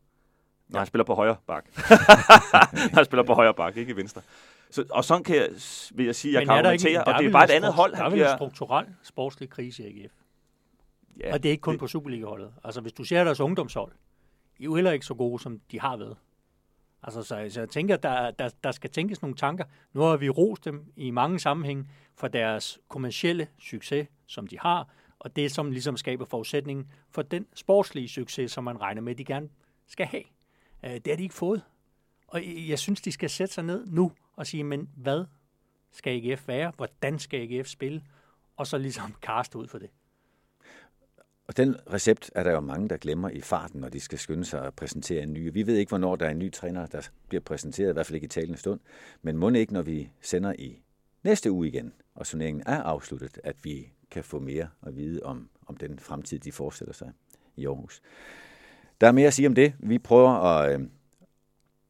Ja. 0.72 0.78
han 0.78 0.86
spiller 0.86 1.04
på 1.04 1.14
højre 1.14 1.36
bak. 1.46 1.64
han 2.96 3.04
spiller 3.04 3.22
på 3.22 3.34
højre 3.34 3.54
bak, 3.54 3.76
ikke 3.76 3.92
i 3.92 3.96
venstre. 3.96 4.22
Så, 4.70 4.84
og 4.90 5.04
sådan 5.04 5.24
kan 5.24 5.36
jeg, 5.36 5.48
vil 5.94 6.06
jeg 6.06 6.14
sige, 6.14 6.38
at 6.38 6.40
jeg 6.40 6.46
kan 6.48 6.56
argumentere, 6.56 7.04
og 7.04 7.18
det 7.18 7.26
er 7.26 7.32
bare 7.32 7.44
et 7.44 7.50
andet 7.50 7.72
hold. 7.72 7.92
Der 7.92 8.04
er 8.04 8.10
vel 8.10 8.20
en 8.20 8.28
strukturel 8.36 8.86
sportslig 9.02 9.50
krise 9.50 9.90
i 9.90 10.02
AGF. 10.02 10.12
Ja, 11.20 11.32
og 11.32 11.42
det 11.42 11.48
er 11.48 11.50
ikke 11.50 11.60
kun 11.60 11.74
det... 11.74 11.80
på 11.80 11.86
Superliga-holdet. 11.86 12.52
Altså, 12.64 12.80
hvis 12.80 12.92
du 12.92 13.04
ser 13.04 13.24
deres 13.24 13.40
ungdomshold, 13.40 13.92
er 14.62 14.64
jo 14.64 14.74
heller 14.74 14.92
ikke 14.92 15.06
så 15.06 15.14
gode, 15.14 15.42
som 15.42 15.60
de 15.70 15.80
har 15.80 15.96
været. 15.96 16.16
Altså, 17.02 17.22
så, 17.22 17.46
så 17.50 17.60
jeg 17.60 17.68
tænker, 17.68 17.96
der, 17.96 18.30
der, 18.30 18.50
der 18.64 18.72
skal 18.72 18.90
tænkes 18.90 19.22
nogle 19.22 19.36
tanker. 19.36 19.64
Nu 19.92 20.00
har 20.00 20.16
vi 20.16 20.28
rost 20.28 20.64
dem 20.64 20.92
i 20.96 21.10
mange 21.10 21.38
sammenhæng 21.38 21.90
for 22.14 22.28
deres 22.28 22.78
kommercielle 22.88 23.48
succes, 23.58 24.08
som 24.26 24.46
de 24.46 24.58
har, 24.58 24.88
og 25.18 25.36
det, 25.36 25.52
som 25.52 25.70
ligesom 25.70 25.96
skaber 25.96 26.24
forudsætningen 26.24 26.92
for 27.10 27.22
den 27.22 27.46
sportslige 27.54 28.08
succes, 28.08 28.52
som 28.52 28.64
man 28.64 28.80
regner 28.80 29.02
med, 29.02 29.14
de 29.14 29.24
gerne 29.24 29.48
skal 29.86 30.06
have. 30.06 30.22
Øh, 30.84 30.90
det 30.90 31.06
har 31.06 31.16
de 31.16 31.22
ikke 31.22 31.34
fået. 31.34 31.62
Og 32.26 32.68
jeg 32.68 32.78
synes, 32.78 33.00
de 33.00 33.12
skal 33.12 33.30
sætte 33.30 33.54
sig 33.54 33.64
ned 33.64 33.86
nu 33.86 34.12
og 34.36 34.46
sige, 34.46 34.64
men 34.64 34.90
hvad 34.96 35.24
skal 35.90 36.30
AGF 36.30 36.48
være? 36.48 36.72
Hvordan 36.76 37.18
skal 37.18 37.40
AGF 37.40 37.68
spille? 37.68 38.02
Og 38.56 38.66
så 38.66 38.78
ligesom 38.78 39.14
kaste 39.22 39.58
ud 39.58 39.68
for 39.68 39.78
det. 39.78 39.90
Og 41.46 41.56
den 41.56 41.76
recept 41.92 42.30
er 42.34 42.42
der 42.42 42.50
jo 42.50 42.60
mange, 42.60 42.88
der 42.88 42.96
glemmer 42.96 43.30
i 43.30 43.40
farten, 43.40 43.80
når 43.80 43.88
de 43.88 44.00
skal 44.00 44.18
skynde 44.18 44.44
sig 44.44 44.66
at 44.66 44.74
præsentere 44.74 45.22
en 45.22 45.32
ny. 45.32 45.52
Vi 45.52 45.66
ved 45.66 45.76
ikke, 45.76 45.90
hvornår 45.90 46.16
der 46.16 46.26
er 46.26 46.30
en 46.30 46.38
ny 46.38 46.52
træner, 46.52 46.86
der 46.86 47.08
bliver 47.28 47.40
præsenteret, 47.40 47.90
i 47.90 47.92
hvert 47.92 48.06
fald 48.06 48.14
ikke 48.14 48.24
i 48.24 48.28
talende 48.28 48.58
stund. 48.58 48.80
Men 49.22 49.36
må 49.36 49.50
ikke, 49.50 49.72
når 49.72 49.82
vi 49.82 50.10
sender 50.20 50.52
i 50.58 50.82
næste 51.22 51.50
uge 51.50 51.68
igen, 51.68 51.92
og 52.14 52.26
turneringen 52.26 52.62
er 52.66 52.82
afsluttet, 52.82 53.38
at 53.44 53.56
vi 53.64 53.92
kan 54.10 54.24
få 54.24 54.38
mere 54.38 54.68
at 54.86 54.96
vide 54.96 55.22
om, 55.22 55.48
om 55.66 55.76
den 55.76 55.98
fremtid, 55.98 56.38
de 56.38 56.52
forestiller 56.52 56.94
sig 56.94 57.12
i 57.56 57.66
Aarhus. 57.66 58.02
Der 59.00 59.06
er 59.08 59.12
mere 59.12 59.26
at 59.26 59.34
sige 59.34 59.48
om 59.48 59.54
det. 59.54 59.74
Vi 59.78 59.98
prøver 59.98 60.30
at, 60.30 60.80
øh, 60.80 60.86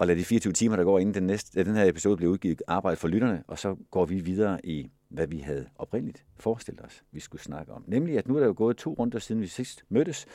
at 0.01 0.07
lade 0.07 0.19
de 0.19 0.25
24 0.25 0.53
timer, 0.53 0.77
der 0.77 0.85
går 0.85 0.99
inden 0.99 1.15
den, 1.15 1.23
næste, 1.23 1.65
den 1.65 1.77
her 1.77 1.85
episode 1.85 2.17
bliver 2.17 2.33
udgivet, 2.33 2.63
arbejde 2.67 2.97
for 2.97 3.09
lytterne, 3.09 3.45
og 3.49 3.59
så 3.59 3.77
går 3.91 4.07
vi 4.07 4.21
videre 4.21 4.67
i, 4.67 4.91
hvad 5.13 5.27
vi 5.27 5.39
havde 5.39 5.69
oprindeligt 5.79 6.25
forestillet 6.37 6.85
os, 6.85 7.05
vi 7.13 7.21
skulle 7.21 7.43
snakke 7.43 7.73
om. 7.73 7.85
Nemlig, 7.87 8.19
at 8.19 8.29
nu 8.29 8.37
er 8.37 8.41
der 8.41 8.47
jo 8.47 8.55
gået 8.57 8.77
to 8.77 8.93
runder, 8.99 9.19
siden 9.19 9.43
vi 9.43 9.47
sidst 9.47 9.85
mødtes, 9.89 10.27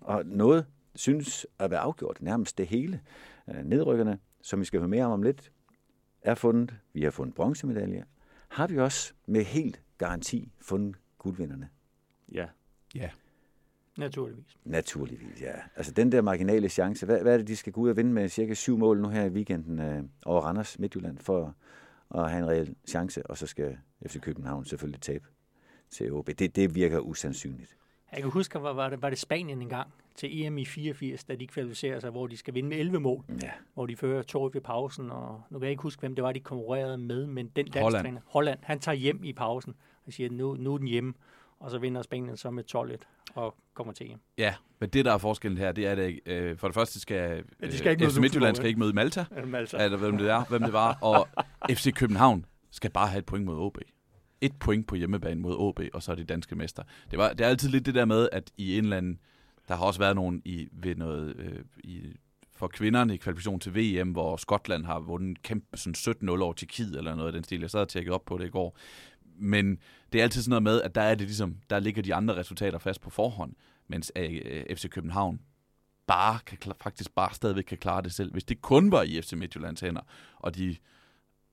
og 0.00 0.26
noget 0.26 0.66
synes 0.94 1.46
at 1.58 1.70
være 1.70 1.80
afgjort, 1.80 2.22
nærmest 2.22 2.58
det 2.58 2.66
hele. 2.66 3.00
Øh, 3.48 3.64
nedrykkerne, 3.64 4.18
som 4.42 4.60
vi 4.60 4.64
skal 4.64 4.80
høre 4.80 4.88
mere 4.88 5.04
om 5.04 5.12
om 5.12 5.22
lidt, 5.22 5.52
er 6.22 6.34
fundet. 6.34 6.74
Vi 6.92 7.02
har 7.02 7.10
fundet 7.10 7.34
bronzemedaljer. 7.34 8.04
Har 8.48 8.66
vi 8.66 8.78
også 8.78 9.12
med 9.26 9.44
helt 9.44 9.82
garanti 9.98 10.52
fundet 10.60 10.96
guldvinderne? 11.18 11.68
Ja. 12.32 12.46
Ja. 12.94 13.10
Naturligvis. 13.98 14.58
Naturligvis, 14.64 15.40
ja. 15.40 15.54
Altså 15.76 15.92
den 15.92 16.12
der 16.12 16.20
marginale 16.20 16.68
chance, 16.68 17.06
hvad, 17.06 17.22
hvad 17.22 17.32
er 17.32 17.36
det, 17.36 17.46
de 17.48 17.56
skal 17.56 17.72
gå 17.72 17.80
ud 17.80 17.90
og 17.90 17.96
vinde 17.96 18.12
med 18.12 18.28
cirka 18.28 18.54
syv 18.54 18.78
mål 18.78 19.00
nu 19.00 19.08
her 19.08 19.24
i 19.24 19.28
weekenden 19.28 19.78
øh, 19.78 20.02
over 20.24 20.40
Randers 20.40 20.78
Midtjylland 20.78 21.18
for 21.18 21.54
at 22.14 22.30
have 22.30 22.42
en 22.42 22.48
reel 22.48 22.74
chance, 22.88 23.26
og 23.26 23.38
så 23.38 23.46
skal 23.46 23.76
FC 24.06 24.20
København 24.20 24.64
selvfølgelig 24.64 25.00
tabe 25.00 25.24
til 25.90 26.12
OB. 26.12 26.26
Det, 26.38 26.56
det 26.56 26.74
virker 26.74 26.98
usandsynligt. 26.98 27.76
Jeg 28.12 28.20
kan 28.22 28.30
huske, 28.30 28.62
var, 28.62 28.72
var, 28.72 28.90
det, 28.90 29.02
var 29.02 29.10
det 29.10 29.18
Spanien 29.18 29.62
engang 29.62 29.88
til 30.16 30.42
EM 30.42 30.58
i 30.58 30.64
84, 30.64 31.24
da 31.24 31.34
de 31.34 31.46
kvalificerer 31.46 32.00
sig, 32.00 32.10
hvor 32.10 32.26
de 32.26 32.36
skal 32.36 32.54
vinde 32.54 32.68
med 32.68 32.78
11 32.78 33.00
mål, 33.00 33.24
ja. 33.42 33.50
hvor 33.74 33.86
de 33.86 33.96
fører 33.96 34.22
to 34.22 34.50
ved 34.52 34.60
pausen, 34.60 35.10
og 35.10 35.42
nu 35.50 35.58
kan 35.58 35.64
jeg 35.64 35.70
ikke 35.70 35.82
huske, 35.82 36.00
hvem 36.00 36.14
det 36.14 36.24
var, 36.24 36.32
de 36.32 36.40
konkurrerede 36.40 36.98
med, 36.98 37.26
men 37.26 37.46
den 37.46 37.66
dansk 37.66 37.78
Holland. 37.78 38.04
træner, 38.04 38.20
Holland, 38.26 38.58
han 38.62 38.78
tager 38.80 38.96
hjem 38.96 39.24
i 39.24 39.32
pausen 39.32 39.74
og 40.06 40.12
siger, 40.12 40.30
nu, 40.30 40.54
nu 40.54 40.74
er 40.74 40.78
den 40.78 40.86
hjemme, 40.86 41.14
og 41.62 41.70
så 41.70 41.78
vinder 41.78 42.02
Spanien 42.02 42.36
så 42.36 42.50
med 42.50 42.64
12 42.64 42.98
og 43.34 43.56
kommer 43.74 43.92
til 43.92 44.06
hjem. 44.06 44.18
Ja, 44.38 44.54
men 44.78 44.88
det, 44.88 45.04
der 45.04 45.12
er 45.12 45.18
forskellen 45.18 45.58
her, 45.58 45.72
det 45.72 45.86
er, 45.86 45.92
at 45.92 46.18
øh, 46.26 46.58
for 46.58 46.68
det 46.68 46.74
første 46.74 47.00
skal, 47.00 47.44
ja, 47.62 47.66
de 47.66 47.78
skal 47.78 47.92
ikke 47.92 48.10
FC 48.10 48.18
Midtjylland 48.18 48.56
skal 48.56 48.68
ikke 48.68 48.80
møde 48.80 48.92
Malta, 48.92 49.24
Malta. 49.46 49.84
Eller, 49.84 49.98
hvem 49.98 50.18
det 50.18 50.30
er, 50.30 50.44
hvem 50.44 50.62
det 50.62 50.72
var, 50.72 50.98
og 51.02 51.28
FC 51.76 51.94
København 51.94 52.46
skal 52.70 52.90
bare 52.90 53.08
have 53.08 53.18
et 53.18 53.26
point 53.26 53.44
mod 53.44 53.58
OB 53.58 53.78
et 54.42 54.58
point 54.58 54.86
på 54.86 54.94
hjemmebane 54.94 55.40
mod 55.40 55.56
OB, 55.58 55.80
og 55.92 56.02
så 56.02 56.12
er 56.12 56.16
de 56.16 56.24
danske 56.24 56.56
mester. 56.56 56.82
Det, 57.10 57.18
var, 57.18 57.28
det 57.28 57.40
er 57.40 57.48
altid 57.48 57.68
lidt 57.68 57.86
det 57.86 57.94
der 57.94 58.04
med, 58.04 58.28
at 58.32 58.50
i 58.56 58.78
en 58.78 58.84
eller 58.84 58.96
anden... 58.96 59.18
Der 59.68 59.76
har 59.76 59.84
også 59.84 60.00
været 60.00 60.16
nogen 60.16 60.42
i, 60.44 60.68
ved 60.72 60.94
noget, 60.94 61.36
øh, 61.36 61.64
i, 61.84 62.16
for 62.52 62.68
kvinderne 62.68 63.14
i 63.14 63.16
kvalifikation 63.16 63.60
til 63.60 63.74
VM, 63.74 64.10
hvor 64.10 64.36
Skotland 64.36 64.84
har 64.84 65.00
vundet 65.00 65.42
kæmpe 65.42 65.76
sådan 65.76 66.16
17-0 66.30 66.42
over 66.42 66.52
Tjekkiet 66.52 66.96
eller 66.96 67.14
noget 67.14 67.26
af 67.26 67.32
den 67.32 67.44
stil. 67.44 67.60
Jeg 67.60 67.70
sad 67.70 67.80
og 67.80 67.88
tjekkede 67.88 68.14
op 68.14 68.24
på 68.24 68.38
det 68.38 68.46
i 68.46 68.50
går. 68.50 68.76
Men 69.36 69.78
det 70.12 70.18
er 70.18 70.22
altid 70.22 70.42
sådan 70.42 70.50
noget 70.50 70.62
med, 70.62 70.82
at 70.82 70.94
der 70.94 71.00
er 71.00 71.14
det 71.14 71.26
ligesom, 71.26 71.56
der 71.70 71.78
ligger 71.78 72.02
de 72.02 72.14
andre 72.14 72.36
resultater 72.36 72.78
fast 72.78 73.00
på 73.00 73.10
forhånd, 73.10 73.54
mens 73.88 74.12
øh, 74.16 74.76
FC 74.76 74.88
København 74.88 75.40
bare 76.06 76.38
kan, 76.46 76.72
faktisk 76.80 77.14
bare 77.14 77.34
stadigvæk 77.34 77.64
kan 77.64 77.78
klare 77.78 78.02
det 78.02 78.12
selv. 78.12 78.32
Hvis 78.32 78.44
det 78.44 78.62
kun 78.62 78.92
var 78.92 79.02
i 79.02 79.22
FC 79.22 79.32
Midtjyllands 79.32 79.80
hænder, 79.80 80.00
og 80.36 80.56
de 80.56 80.76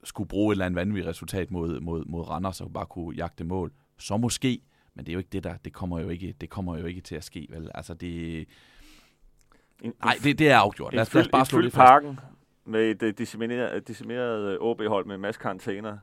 skulle 0.04 0.28
bruge 0.28 0.52
et 0.52 0.56
eller 0.56 0.66
andet 0.66 0.76
vanvittigt 0.76 1.08
resultat 1.08 1.52
mod, 1.52 1.80
mod, 1.80 2.06
mod 2.06 2.30
Randers 2.30 2.62
og 2.62 2.74
bare 2.74 2.86
kunne 2.86 3.16
jagte 3.16 3.44
mål, 3.44 3.72
så 3.98 4.18
måske, 4.18 4.62
men 4.96 5.06
det 5.06 5.12
er 5.12 5.14
jo 5.14 5.20
ikke 5.20 5.30
det 5.32 5.44
der, 5.44 5.58
det 5.58 5.74
kommer 5.74 6.00
jo 6.00 6.10
ikke, 6.10 6.36
det 6.42 6.50
kommer 6.50 6.78
jo 6.78 6.86
ikke 6.86 7.02
til 7.02 7.16
at 7.16 7.24
ske, 7.24 7.48
vel? 7.50 7.72
Altså 7.76 7.94
det, 7.94 8.48
nej, 9.82 10.18
det, 10.24 10.40
det 10.40 10.50
er 10.50 10.58
afgjort. 10.58 10.94
Lad 10.94 11.02
os, 11.02 11.14
lad 11.14 11.24
os 11.24 11.30
bare 11.30 11.46
slå 11.46 11.62
det 11.62 11.74
parken 11.74 12.20
med 12.66 13.04
et 13.04 13.18
decimeret, 13.18 13.88
decimeret 13.88 14.58
OB-hold 14.60 15.06
med 15.06 15.16
en 15.16 15.22
masse 15.22 15.42
karantæner. 15.42 15.98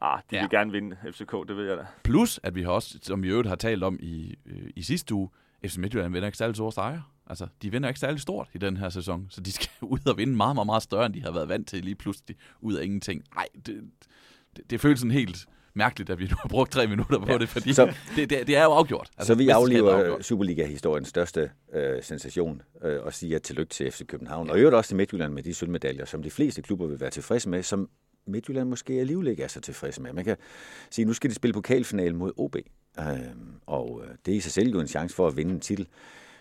Ah, 0.00 0.20
de 0.30 0.36
ja. 0.36 0.42
vil 0.42 0.50
gerne 0.50 0.72
vinde 0.72 0.96
FCK, 1.12 1.32
det 1.48 1.56
ved 1.56 1.68
jeg 1.68 1.76
da. 1.76 1.86
Plus, 2.04 2.40
at 2.42 2.54
vi 2.54 2.62
har 2.62 2.70
også, 2.70 2.98
som 3.02 3.22
vi 3.22 3.28
øvrigt 3.28 3.48
har 3.48 3.56
talt 3.56 3.84
om 3.84 3.98
i, 4.00 4.34
øh, 4.46 4.70
i 4.76 4.82
sidste 4.82 5.14
uge, 5.14 5.28
FC 5.66 5.76
Midtjylland 5.76 6.12
vinder 6.12 6.28
ikke 6.28 6.38
særlig 6.38 6.56
store 6.56 6.72
sejre. 6.72 7.02
Altså, 7.26 7.46
de 7.62 7.70
vinder 7.70 7.88
ikke 7.88 8.00
særlig 8.00 8.20
stort 8.20 8.48
i 8.54 8.58
den 8.58 8.76
her 8.76 8.88
sæson, 8.88 9.26
så 9.30 9.40
de 9.40 9.52
skal 9.52 9.68
ud 9.82 9.98
og 10.06 10.18
vinde 10.18 10.36
meget, 10.36 10.54
meget, 10.54 10.66
meget 10.66 10.82
større, 10.82 11.06
end 11.06 11.14
de 11.14 11.22
har 11.22 11.30
været 11.30 11.48
vant 11.48 11.68
til 11.68 11.84
lige 11.84 11.94
pludselig 11.94 12.36
ud 12.60 12.74
af 12.74 12.84
ingenting. 12.84 13.24
Nej, 13.34 13.46
det, 13.66 13.80
det, 14.56 14.70
det 14.70 14.80
føles 14.80 15.00
sådan 15.00 15.10
helt 15.10 15.46
mærkeligt, 15.74 16.10
at 16.10 16.18
vi 16.18 16.24
nu 16.24 16.36
har 16.42 16.48
brugt 16.48 16.72
tre 16.72 16.86
minutter 16.86 17.18
på 17.18 17.32
ja. 17.32 17.38
det, 17.38 17.48
fordi 17.48 17.72
så, 17.72 17.94
det, 18.16 18.30
det, 18.30 18.46
det 18.46 18.56
er 18.56 18.64
jo 18.64 18.70
afgjort. 18.70 19.10
Altså, 19.16 19.32
så 19.32 19.38
vi 19.38 19.48
aflever 19.48 20.22
Superliga-historiens 20.22 21.08
største 21.08 21.50
øh, 21.72 22.02
sensation 22.02 22.62
øh, 22.84 23.02
og 23.02 23.14
siger 23.14 23.38
tillykke 23.38 23.70
til 23.70 23.90
FC 23.90 24.06
København, 24.06 24.46
ja. 24.46 24.52
og 24.52 24.58
øvrigt 24.58 24.74
også 24.74 24.88
til 24.88 24.96
Midtjylland 24.96 25.32
med 25.32 25.42
de 25.42 25.54
sølvmedaljer, 25.54 26.04
som 26.04 26.22
de 26.22 26.30
fleste 26.30 26.62
klubber 26.62 26.86
vil 26.86 27.00
være 27.00 27.10
tilfredse 27.10 27.48
med, 27.48 27.62
som 27.62 27.88
Midtjylland 28.26 28.68
måske 28.68 28.92
alligevel 28.92 29.26
ikke 29.26 29.42
er 29.42 29.48
så 29.48 29.60
tilfreds 29.60 30.00
med. 30.00 30.12
Man 30.12 30.24
kan 30.24 30.36
sige, 30.90 31.02
at 31.02 31.06
nu 31.06 31.12
skal 31.12 31.30
de 31.30 31.34
spille 31.34 31.54
pokalfinalen 31.54 32.16
mod 32.16 32.32
OB, 32.36 32.56
øhm, 32.56 33.08
øh, 33.08 33.30
og 33.66 34.02
det 34.26 34.32
er 34.32 34.36
i 34.36 34.40
sig 34.40 34.52
selv 34.52 34.70
jo 34.70 34.80
en 34.80 34.86
chance 34.86 35.14
for 35.14 35.28
at 35.28 35.36
vinde 35.36 35.54
en 35.54 35.60
titel. 35.60 35.88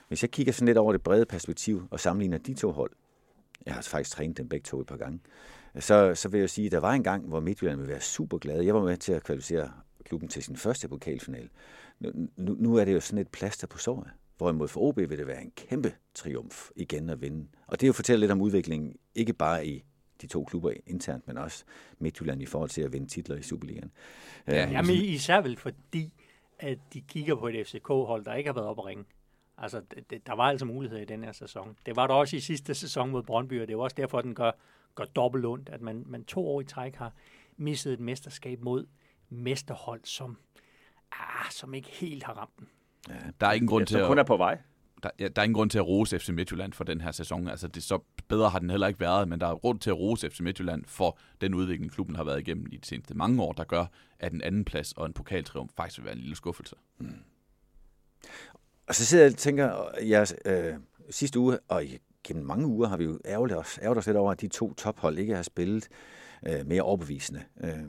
Hvis 0.08 0.24
jeg 0.24 0.32
kigger 0.32 0.54
sådan 0.54 0.66
lidt 0.66 0.78
over 0.78 0.92
det 0.92 1.02
brede 1.02 1.26
perspektiv 1.26 1.88
og 1.92 2.00
sammenligner 2.00 2.38
de 2.38 2.54
to 2.54 2.72
hold, 2.72 2.92
jeg 3.66 3.74
har 3.74 3.82
faktisk 3.82 4.16
trænet 4.16 4.38
dem 4.38 4.50
begge 4.50 4.64
to 4.64 4.82
et 4.82 4.88
par 4.88 4.98
gange, 4.98 5.20
så, 5.80 6.16
så 6.16 6.30
vil 6.30 6.40
jeg 6.40 6.50
sige, 6.50 6.66
at 6.66 6.72
der 6.72 6.80
var 6.80 6.94
en 6.94 7.04
gang, 7.04 7.28
hvor 7.28 7.40
Midtjylland 7.40 7.78
ville 7.78 7.92
være 7.92 8.02
super 8.02 8.38
glad. 8.38 8.62
Jeg 8.62 8.76
var 8.76 8.84
med 8.84 8.98
til 8.98 9.14
at 9.14 9.24
kvalificere 9.24 9.72
klubben 10.04 10.30
til 10.30 10.44
sin 10.44 10.56
første 10.56 10.88
pokalfinal. 10.88 11.50
Nu, 12.00 12.12
nu, 12.38 12.56
nu 12.60 12.76
er 12.76 12.86
det 12.86 12.94
jo 12.94 13.00
sådan 13.00 13.20
et 13.20 13.28
plaster 13.28 13.68
på 13.68 13.78
såret. 13.78 14.10
Hvorimod 14.38 14.68
for 14.68 14.82
OB 14.82 14.98
vil 14.98 15.18
det 15.18 15.28
være 15.28 15.42
en 15.42 15.52
kæmpe 15.56 15.94
triumf 16.14 16.70
igen 16.76 17.10
at 17.10 17.22
vinde. 17.22 17.48
Og 17.68 17.80
det 17.80 17.86
er 17.86 17.88
jo 17.88 17.94
fortæller 17.94 18.20
lidt 18.20 18.32
om 18.32 18.42
udviklingen, 18.42 18.96
ikke 19.16 19.34
bare 19.34 19.68
i 19.68 19.84
de 20.22 20.28
to 20.28 20.44
klubber 20.44 20.72
internt, 20.86 21.28
men 21.28 21.38
også 21.38 21.64
Midtjylland 22.00 22.42
i 22.42 22.46
forhold 22.46 22.70
til 22.70 22.82
at 22.82 22.94
vinde 22.94 23.08
titler 23.08 23.36
i 23.36 23.42
Superligaen. 23.42 23.92
Ja, 24.48 24.66
øh, 24.66 24.72
jamen 24.72 24.96
især 24.96 25.42
vel 25.42 25.58
fordi, 25.58 26.14
at 26.60 26.78
de 26.94 27.02
kigger 27.02 27.36
på 27.36 27.48
et 27.48 27.68
FCK-hold, 27.68 28.26
der 28.26 28.34
ikke 28.34 28.48
har 28.48 28.54
været 28.54 28.68
op 28.68 28.80
at 28.80 28.86
ringe. 28.86 29.04
Altså, 29.58 29.82
det, 30.10 30.28
der 30.28 30.34
var 30.34 30.44
altså 30.44 30.66
muligheder 30.66 31.02
i 31.02 31.06
den 31.06 31.24
her 31.24 31.32
sæson. 31.32 31.76
Det 31.86 31.96
var 31.96 32.08
der 32.08 32.14
også 32.14 32.36
i 32.36 32.40
sidste 32.40 32.74
sæson 32.74 33.10
mod 33.10 33.24
Brøndby, 33.24 33.62
og 33.62 33.68
det 33.68 33.74
er 33.74 33.78
også 33.78 33.96
derfor, 33.98 34.18
at 34.18 34.24
den 34.24 34.36
gør, 34.36 34.52
gør 34.96 35.04
dobbelt 35.04 35.46
ondt, 35.46 35.70
at 35.70 35.82
man, 35.82 36.04
man 36.08 36.24
to 36.24 36.48
år 36.48 36.62
i 36.62 36.64
træk 36.64 36.96
har 36.96 37.14
misset 37.58 37.94
et 37.94 38.00
mesterskab 38.00 38.62
mod 38.62 38.86
mesterhold, 39.30 40.02
som, 40.04 40.38
ah, 41.12 41.52
som 41.52 41.74
ikke 41.74 41.90
helt 41.90 42.24
har 42.24 42.34
ramt 42.34 42.60
den. 42.60 42.68
Ja, 43.10 43.16
der 43.42 43.48
er 43.48 43.52
ingen 43.52 43.68
grund 43.68 43.86
til 43.86 43.98
at... 43.98 44.08
kun 44.08 44.20
er 44.20 44.24
på 44.24 44.38
vej. 44.38 44.58
Der, 45.04 45.10
ja, 45.20 45.28
der 45.28 45.42
er 45.42 45.44
ingen 45.44 45.54
grund 45.54 45.70
til 45.70 45.78
at 45.78 45.88
rose 45.88 46.20
FC 46.20 46.30
Midtjylland 46.30 46.74
for 46.74 46.84
den 46.84 47.02
her 47.02 47.12
sæson. 47.12 47.48
Altså, 47.48 47.68
det 47.68 47.84
så 47.84 48.00
bedre 48.28 48.50
har 48.50 48.60
den 48.60 48.70
heller 48.70 48.88
ikke 48.88 49.00
været, 49.00 49.28
men 49.28 49.42
der 49.42 49.48
er 49.48 49.56
grund 49.56 49.80
til 49.80 49.90
at 49.90 49.98
rose 49.98 50.30
FC 50.30 50.40
Midtjylland 50.40 50.84
for 50.86 51.18
den 51.42 51.54
udvikling, 51.54 51.92
klubben 51.92 52.16
har 52.16 52.24
været 52.24 52.40
igennem 52.40 52.68
i 52.72 52.78
de 52.78 52.88
seneste 52.88 53.14
mange 53.14 53.44
år, 53.44 53.54
der 53.54 53.64
gør, 53.64 53.86
at 54.20 54.34
en 54.34 54.42
anden 54.42 54.66
plads 54.66 54.92
og 54.92 55.06
en 55.06 55.14
pokaltriumf 55.14 55.72
faktisk 55.78 56.00
vil 56.00 56.06
være 56.06 56.16
en 56.16 56.22
lille 56.22 56.36
skuffelse. 56.36 56.76
Mm. 57.00 57.16
Og 58.88 58.96
så 58.96 59.06
sidder 59.06 59.24
jeg 59.24 59.34
og 59.34 59.38
tænker, 59.38 59.90
jeg, 60.04 60.28
øh, 60.46 60.74
sidste 61.10 61.40
uge, 61.40 61.60
og 61.68 61.84
gennem 62.24 62.46
mange 62.46 62.68
uger 62.68 62.88
har 62.88 62.98
vi 62.98 63.04
jo 63.04 63.20
ærget 63.26 63.58
os, 63.58 63.80
ærget 63.82 63.98
os 63.98 64.06
lidt 64.06 64.18
over, 64.18 64.32
at 64.32 64.42
de 64.42 64.48
to 64.48 64.74
tophold 64.74 65.18
ikke 65.18 65.36
har 65.36 65.44
spillet 65.44 65.88
øh, 66.48 66.68
mere 66.68 66.82
overbevisende. 66.82 67.44
Øh, 67.64 67.80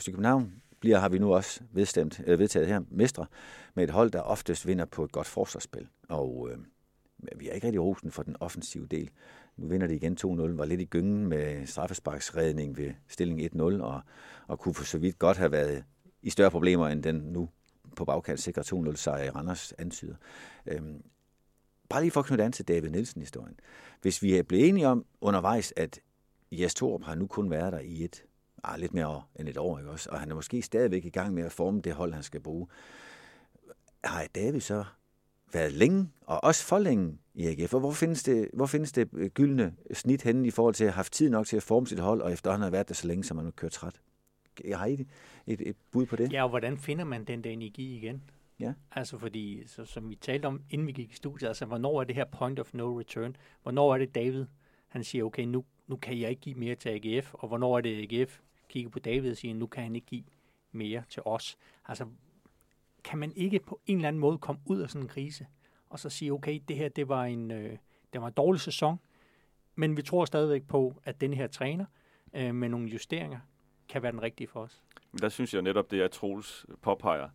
FC 0.00 0.06
København 0.06 0.52
bliver, 0.84 0.98
har 0.98 1.08
vi 1.08 1.18
nu 1.18 1.34
også 1.34 1.60
vedstemt, 1.72 2.20
øh, 2.26 2.38
vedtaget 2.38 2.68
her, 2.68 2.80
mestre, 2.90 3.26
med 3.74 3.84
et 3.84 3.90
hold, 3.90 4.10
der 4.10 4.20
oftest 4.20 4.66
vinder 4.66 4.84
på 4.84 5.04
et 5.04 5.12
godt 5.12 5.26
forsvarsspil. 5.26 5.88
Og 6.08 6.48
øh, 6.50 6.58
vi 7.36 7.48
er 7.48 7.52
ikke 7.52 7.66
rigtig 7.66 7.82
rosen 7.82 8.10
for 8.10 8.22
den 8.22 8.36
offensive 8.40 8.86
del. 8.86 9.10
Nu 9.56 9.68
vinder 9.68 9.86
de 9.86 9.94
igen 9.94 10.16
2-0, 10.20 10.26
var 10.26 10.64
lidt 10.64 10.80
i 10.80 10.84
gyngen 10.84 11.26
med 11.26 11.66
straffesparksredning 11.66 12.76
ved 12.76 12.92
stilling 13.08 13.40
1-0, 13.40 13.62
og, 13.62 14.00
og 14.46 14.58
kunne 14.58 14.74
for 14.74 14.84
så 14.84 14.98
vidt 14.98 15.18
godt 15.18 15.36
have 15.36 15.52
været 15.52 15.84
i 16.22 16.30
større 16.30 16.50
problemer, 16.50 16.88
end 16.88 17.02
den 17.02 17.16
nu 17.16 17.48
på 17.96 18.04
bagkant 18.04 18.40
sikre 18.40 18.62
2-0 18.62 18.96
sejr 18.96 19.24
i 19.24 19.30
Randers 19.30 19.72
antyder. 19.72 20.14
Øhm, 20.66 21.02
bare 21.88 22.00
lige 22.00 22.10
for 22.10 22.20
at 22.20 22.26
knytte 22.26 22.44
an 22.44 22.52
til 22.52 22.68
David 22.68 22.90
Nielsen-historien. 22.90 23.60
Hvis 24.02 24.22
vi 24.22 24.36
er 24.36 24.42
blevet 24.42 24.68
enige 24.68 24.88
om 24.88 25.06
undervejs, 25.20 25.72
at 25.76 26.00
Jes 26.52 26.74
Torup 26.74 27.04
har 27.04 27.14
nu 27.14 27.26
kun 27.26 27.50
været 27.50 27.72
der 27.72 27.80
i 27.80 28.04
et, 28.04 28.24
ah, 28.72 28.80
lidt 28.80 28.94
mere 28.94 29.22
end 29.40 29.48
et 29.48 29.56
år, 29.56 29.78
ikke 29.78 29.90
også? 29.90 30.08
og 30.12 30.20
han 30.20 30.30
er 30.30 30.34
måske 30.34 30.62
stadigvæk 30.62 31.04
i 31.04 31.10
gang 31.10 31.34
med 31.34 31.42
at 31.42 31.52
forme 31.52 31.80
det 31.80 31.92
hold, 31.92 32.12
han 32.12 32.22
skal 32.22 32.40
bruge. 32.40 32.66
Har 34.04 34.26
David 34.34 34.60
så 34.60 34.84
været 35.52 35.72
længe, 35.72 36.10
og 36.20 36.44
også 36.44 36.64
for 36.64 36.78
længe 36.78 37.18
i 37.34 37.46
AGF? 37.46 37.74
Og 37.74 37.80
hvor 37.80 37.92
findes 37.92 38.22
det, 38.22 38.48
hvor 38.52 38.66
findes 38.66 38.92
det 38.92 39.34
gyldne 39.34 39.74
snit 39.92 40.22
henne 40.22 40.46
i 40.46 40.50
forhold 40.50 40.74
til 40.74 40.84
at 40.84 40.90
have 40.90 40.96
haft 40.96 41.12
tid 41.12 41.30
nok 41.30 41.46
til 41.46 41.56
at 41.56 41.62
forme 41.62 41.86
sit 41.86 41.98
hold, 42.00 42.20
og 42.20 42.32
efterhånden 42.32 42.62
har 42.62 42.70
været 42.70 42.88
der 42.88 42.94
så 42.94 43.06
længe, 43.06 43.24
så 43.24 43.34
man 43.34 43.44
nu 43.44 43.50
kørt 43.50 43.72
træt? 43.72 44.00
Har 44.74 44.86
I 44.86 44.92
et, 44.92 45.06
et, 45.46 45.60
et 45.60 45.76
bud 45.90 46.06
på 46.06 46.16
det? 46.16 46.32
Ja, 46.32 46.42
og 46.42 46.48
hvordan 46.48 46.78
finder 46.78 47.04
man 47.04 47.24
den 47.24 47.44
der 47.44 47.50
energi 47.50 47.96
igen? 47.96 48.22
Ja. 48.60 48.72
Altså 48.92 49.18
fordi, 49.18 49.62
så, 49.66 49.84
som 49.84 50.10
vi 50.10 50.14
talte 50.14 50.46
om, 50.46 50.62
inden 50.70 50.86
vi 50.86 50.92
gik 50.92 51.10
i 51.10 51.14
studiet, 51.14 51.48
altså 51.48 51.66
hvornår 51.66 52.00
er 52.00 52.04
det 52.04 52.14
her 52.14 52.24
point 52.24 52.60
of 52.60 52.74
no 52.74 52.98
return? 52.98 53.36
Hvornår 53.62 53.94
er 53.94 53.98
det 53.98 54.14
David, 54.14 54.46
han 54.88 55.04
siger, 55.04 55.24
okay, 55.24 55.44
nu, 55.44 55.64
nu 55.86 55.96
kan 55.96 56.20
jeg 56.20 56.30
ikke 56.30 56.42
give 56.42 56.54
mere 56.54 56.74
til 56.74 56.88
AGF, 56.88 57.34
og 57.34 57.48
hvornår 57.48 57.76
er 57.76 57.80
det 57.80 58.12
AGF 58.12 58.40
kigge 58.74 58.90
på 58.90 58.98
David 58.98 59.30
og 59.30 59.36
siger, 59.36 59.54
nu 59.54 59.66
kan 59.66 59.82
han 59.82 59.94
ikke 59.94 60.06
give 60.06 60.24
mere 60.72 61.02
til 61.08 61.22
os. 61.24 61.58
Altså, 61.84 62.06
kan 63.04 63.18
man 63.18 63.32
ikke 63.32 63.60
på 63.60 63.80
en 63.86 63.96
eller 63.96 64.08
anden 64.08 64.20
måde 64.20 64.38
komme 64.38 64.60
ud 64.64 64.80
af 64.80 64.90
sådan 64.90 65.02
en 65.02 65.08
krise, 65.08 65.46
og 65.86 65.98
så 65.98 66.10
sige, 66.10 66.32
okay, 66.32 66.60
det 66.68 66.76
her, 66.76 66.88
det 66.88 67.08
var 67.08 67.24
en, 67.24 67.50
øh, 67.50 67.78
det 68.12 68.20
var 68.20 68.26
en 68.26 68.32
dårlig 68.32 68.60
sæson, 68.60 69.00
men 69.74 69.96
vi 69.96 70.02
tror 70.02 70.24
stadigvæk 70.24 70.66
på, 70.66 70.94
at 71.04 71.20
den 71.20 71.34
her 71.34 71.46
træner 71.46 71.84
øh, 72.34 72.54
med 72.54 72.68
nogle 72.68 72.88
justeringer 72.88 73.38
kan 73.88 74.02
være 74.02 74.12
den 74.12 74.22
rigtige 74.22 74.48
for 74.48 74.60
os. 74.60 74.82
Men 75.12 75.18
der 75.18 75.28
synes 75.28 75.54
jeg 75.54 75.62
netop, 75.62 75.90
det 75.90 76.02
er 76.02 76.08
Troels 76.08 76.66
påpeger, 76.82 77.28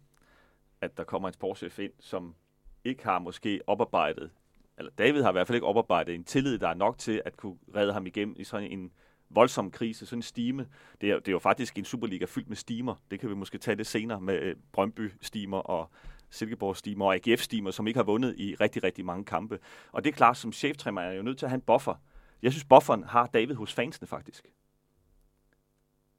at 0.82 0.98
der 0.98 1.04
kommer 1.04 1.28
en 1.28 1.34
sportschef 1.34 1.80
ind, 1.80 1.94
som 2.00 2.36
ikke 2.84 3.04
har 3.04 3.20
måske 3.20 3.62
oparbejdet, 3.68 4.32
eller 4.78 4.92
David 4.92 5.22
har 5.22 5.30
i 5.30 5.32
hvert 5.32 5.48
fald 5.48 5.56
ikke 5.56 5.68
oparbejdet 5.68 6.16
en 6.16 6.24
tillid, 6.24 6.60
der 6.60 6.68
er 6.68 6.74
nok 6.74 6.98
til 6.98 7.22
at 7.26 7.38
kunne 7.38 7.58
redde 7.76 7.94
ham 7.94 8.06
igennem 8.06 8.36
i 8.38 8.44
sådan 8.44 8.72
en 8.72 8.92
voldsom 9.30 9.72
krise, 9.72 10.06
sådan 10.06 10.20
en 10.20 10.24
stime. 10.24 10.68
Det 11.02 11.12
er, 11.12 11.20
det 11.20 11.28
er 11.28 11.32
jo 11.32 11.40
faktisk 11.40 11.78
en 11.78 11.86
Superliga 11.86 12.26
fyldt 12.26 12.48
med 12.48 12.58
stimer. 12.58 12.96
Det 13.12 13.20
kan 13.20 13.30
vi 13.30 13.36
måske 13.36 13.58
tage 13.58 13.78
lidt 13.78 13.88
senere 13.88 14.22
med 14.22 14.42
øh, 14.42 14.56
Brøndby-stimer 14.72 15.58
og 15.58 15.90
Silkeborg-stimer 16.30 17.06
og 17.06 17.16
AGF-stimer, 17.16 17.72
som 17.72 17.88
ikke 17.88 17.98
har 17.98 18.04
vundet 18.04 18.36
i 18.38 18.56
rigtig, 18.56 18.84
rigtig 18.84 19.06
mange 19.06 19.26
kampe. 19.26 19.60
Og 19.92 20.04
det 20.04 20.10
er 20.10 20.16
klart, 20.16 20.38
som 20.38 20.52
cheftræner 20.52 21.02
er 21.02 21.14
jo 21.14 21.22
nødt 21.22 21.38
til 21.38 21.46
at 21.46 21.50
have 21.50 21.58
en 21.58 21.62
buffer. 21.62 21.96
Jeg 22.42 22.52
synes, 22.52 22.66
bufferen 22.66 23.04
har 23.04 23.26
David 23.26 23.56
hos 23.56 23.74
fansene 23.74 24.08
faktisk. 24.08 24.46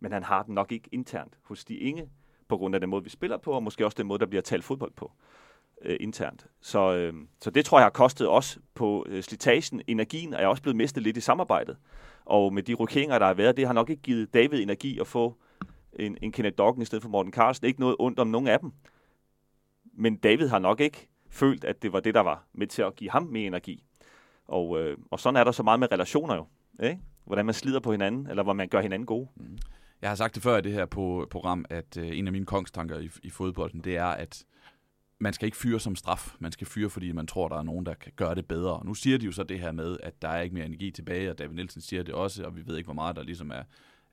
Men 0.00 0.12
han 0.12 0.22
har 0.22 0.42
den 0.42 0.54
nok 0.54 0.72
ikke 0.72 0.88
internt 0.92 1.38
hos 1.42 1.64
de 1.64 1.76
inge, 1.76 2.10
på 2.48 2.56
grund 2.56 2.74
af 2.74 2.80
den 2.80 2.90
måde, 2.90 3.04
vi 3.04 3.10
spiller 3.10 3.36
på, 3.36 3.52
og 3.52 3.62
måske 3.62 3.84
også 3.84 3.96
den 3.96 4.06
måde, 4.06 4.18
der 4.18 4.26
bliver 4.26 4.42
talt 4.42 4.64
fodbold 4.64 4.92
på 4.92 5.12
øh, 5.84 5.96
internt. 6.00 6.46
Så, 6.60 6.94
øh, 6.94 7.14
så 7.40 7.50
det 7.50 7.64
tror 7.64 7.78
jeg 7.78 7.84
har 7.84 7.90
kostet 7.90 8.28
os 8.28 8.58
på 8.74 9.06
øh, 9.08 9.22
slitagen. 9.22 9.82
Energien 9.86 10.34
er 10.34 10.46
også 10.46 10.62
blevet 10.62 10.76
mistet 10.76 11.02
lidt 11.02 11.16
i 11.16 11.20
samarbejdet. 11.20 11.76
Og 12.24 12.52
med 12.52 12.62
de 12.62 12.74
rokeringer, 12.74 13.18
der 13.18 13.26
har 13.26 13.34
været, 13.34 13.56
det 13.56 13.66
har 13.66 13.72
nok 13.72 13.90
ikke 13.90 14.02
givet 14.02 14.34
David 14.34 14.62
energi 14.62 14.98
at 14.98 15.06
få 15.06 15.36
en, 15.92 16.16
en 16.22 16.32
Kenneth 16.32 16.58
Doggen 16.58 16.82
i 16.82 16.84
stedet 16.84 17.02
for 17.02 17.08
Morten 17.08 17.32
Carlsen. 17.32 17.66
Ikke 17.66 17.80
noget 17.80 17.96
ondt 17.98 18.18
om 18.18 18.26
nogen 18.26 18.48
af 18.48 18.60
dem. 18.60 18.72
Men 19.92 20.16
David 20.16 20.48
har 20.48 20.58
nok 20.58 20.80
ikke 20.80 21.08
følt, 21.30 21.64
at 21.64 21.82
det 21.82 21.92
var 21.92 22.00
det, 22.00 22.14
der 22.14 22.20
var 22.20 22.44
med 22.52 22.66
til 22.66 22.82
at 22.82 22.96
give 22.96 23.10
ham 23.10 23.22
mere 23.22 23.46
energi. 23.46 23.84
Og, 24.48 24.80
øh, 24.80 24.96
og 25.10 25.20
sådan 25.20 25.36
er 25.36 25.44
der 25.44 25.52
så 25.52 25.62
meget 25.62 25.80
med 25.80 25.92
relationer 25.92 26.34
jo. 26.34 26.46
Ikke? 26.82 27.00
Hvordan 27.24 27.46
man 27.46 27.54
slider 27.54 27.80
på 27.80 27.92
hinanden, 27.92 28.26
eller 28.26 28.42
hvor 28.42 28.52
man 28.52 28.68
gør 28.68 28.80
hinanden 28.80 29.06
gode. 29.06 29.28
Mm. 29.36 29.58
Jeg 30.02 30.10
har 30.10 30.14
sagt 30.14 30.34
det 30.34 30.42
før 30.42 30.58
i 30.58 30.60
det 30.60 30.72
her 30.72 30.86
på, 30.86 31.26
program, 31.30 31.64
at 31.70 31.96
øh, 31.96 32.18
en 32.18 32.26
af 32.26 32.32
mine 32.32 32.46
kongstanker 32.46 32.98
i, 32.98 33.10
i 33.22 33.30
fodbolden, 33.30 33.80
det 33.80 33.96
er, 33.96 34.06
at 34.06 34.44
man 35.20 35.32
skal 35.32 35.46
ikke 35.46 35.56
fyre 35.56 35.80
som 35.80 35.96
straf. 35.96 36.34
Man 36.38 36.52
skal 36.52 36.66
fyre, 36.66 36.90
fordi 36.90 37.12
man 37.12 37.26
tror, 37.26 37.48
der 37.48 37.56
er 37.56 37.62
nogen, 37.62 37.86
der 37.86 37.94
kan 37.94 38.12
gøre 38.16 38.34
det 38.34 38.46
bedre. 38.46 38.82
Nu 38.84 38.94
siger 38.94 39.18
de 39.18 39.26
jo 39.26 39.32
så 39.32 39.42
det 39.42 39.60
her 39.60 39.72
med, 39.72 39.96
at 40.02 40.22
der 40.22 40.28
er 40.28 40.40
ikke 40.40 40.54
mere 40.54 40.66
energi 40.66 40.90
tilbage, 40.90 41.30
og 41.30 41.38
David 41.38 41.54
Nielsen 41.54 41.80
siger 41.80 42.02
det 42.02 42.14
også, 42.14 42.44
og 42.44 42.56
vi 42.56 42.66
ved 42.66 42.76
ikke, 42.76 42.86
hvor 42.86 42.94
meget 42.94 43.16
der 43.16 43.22
ligesom 43.22 43.50
er 43.50 43.62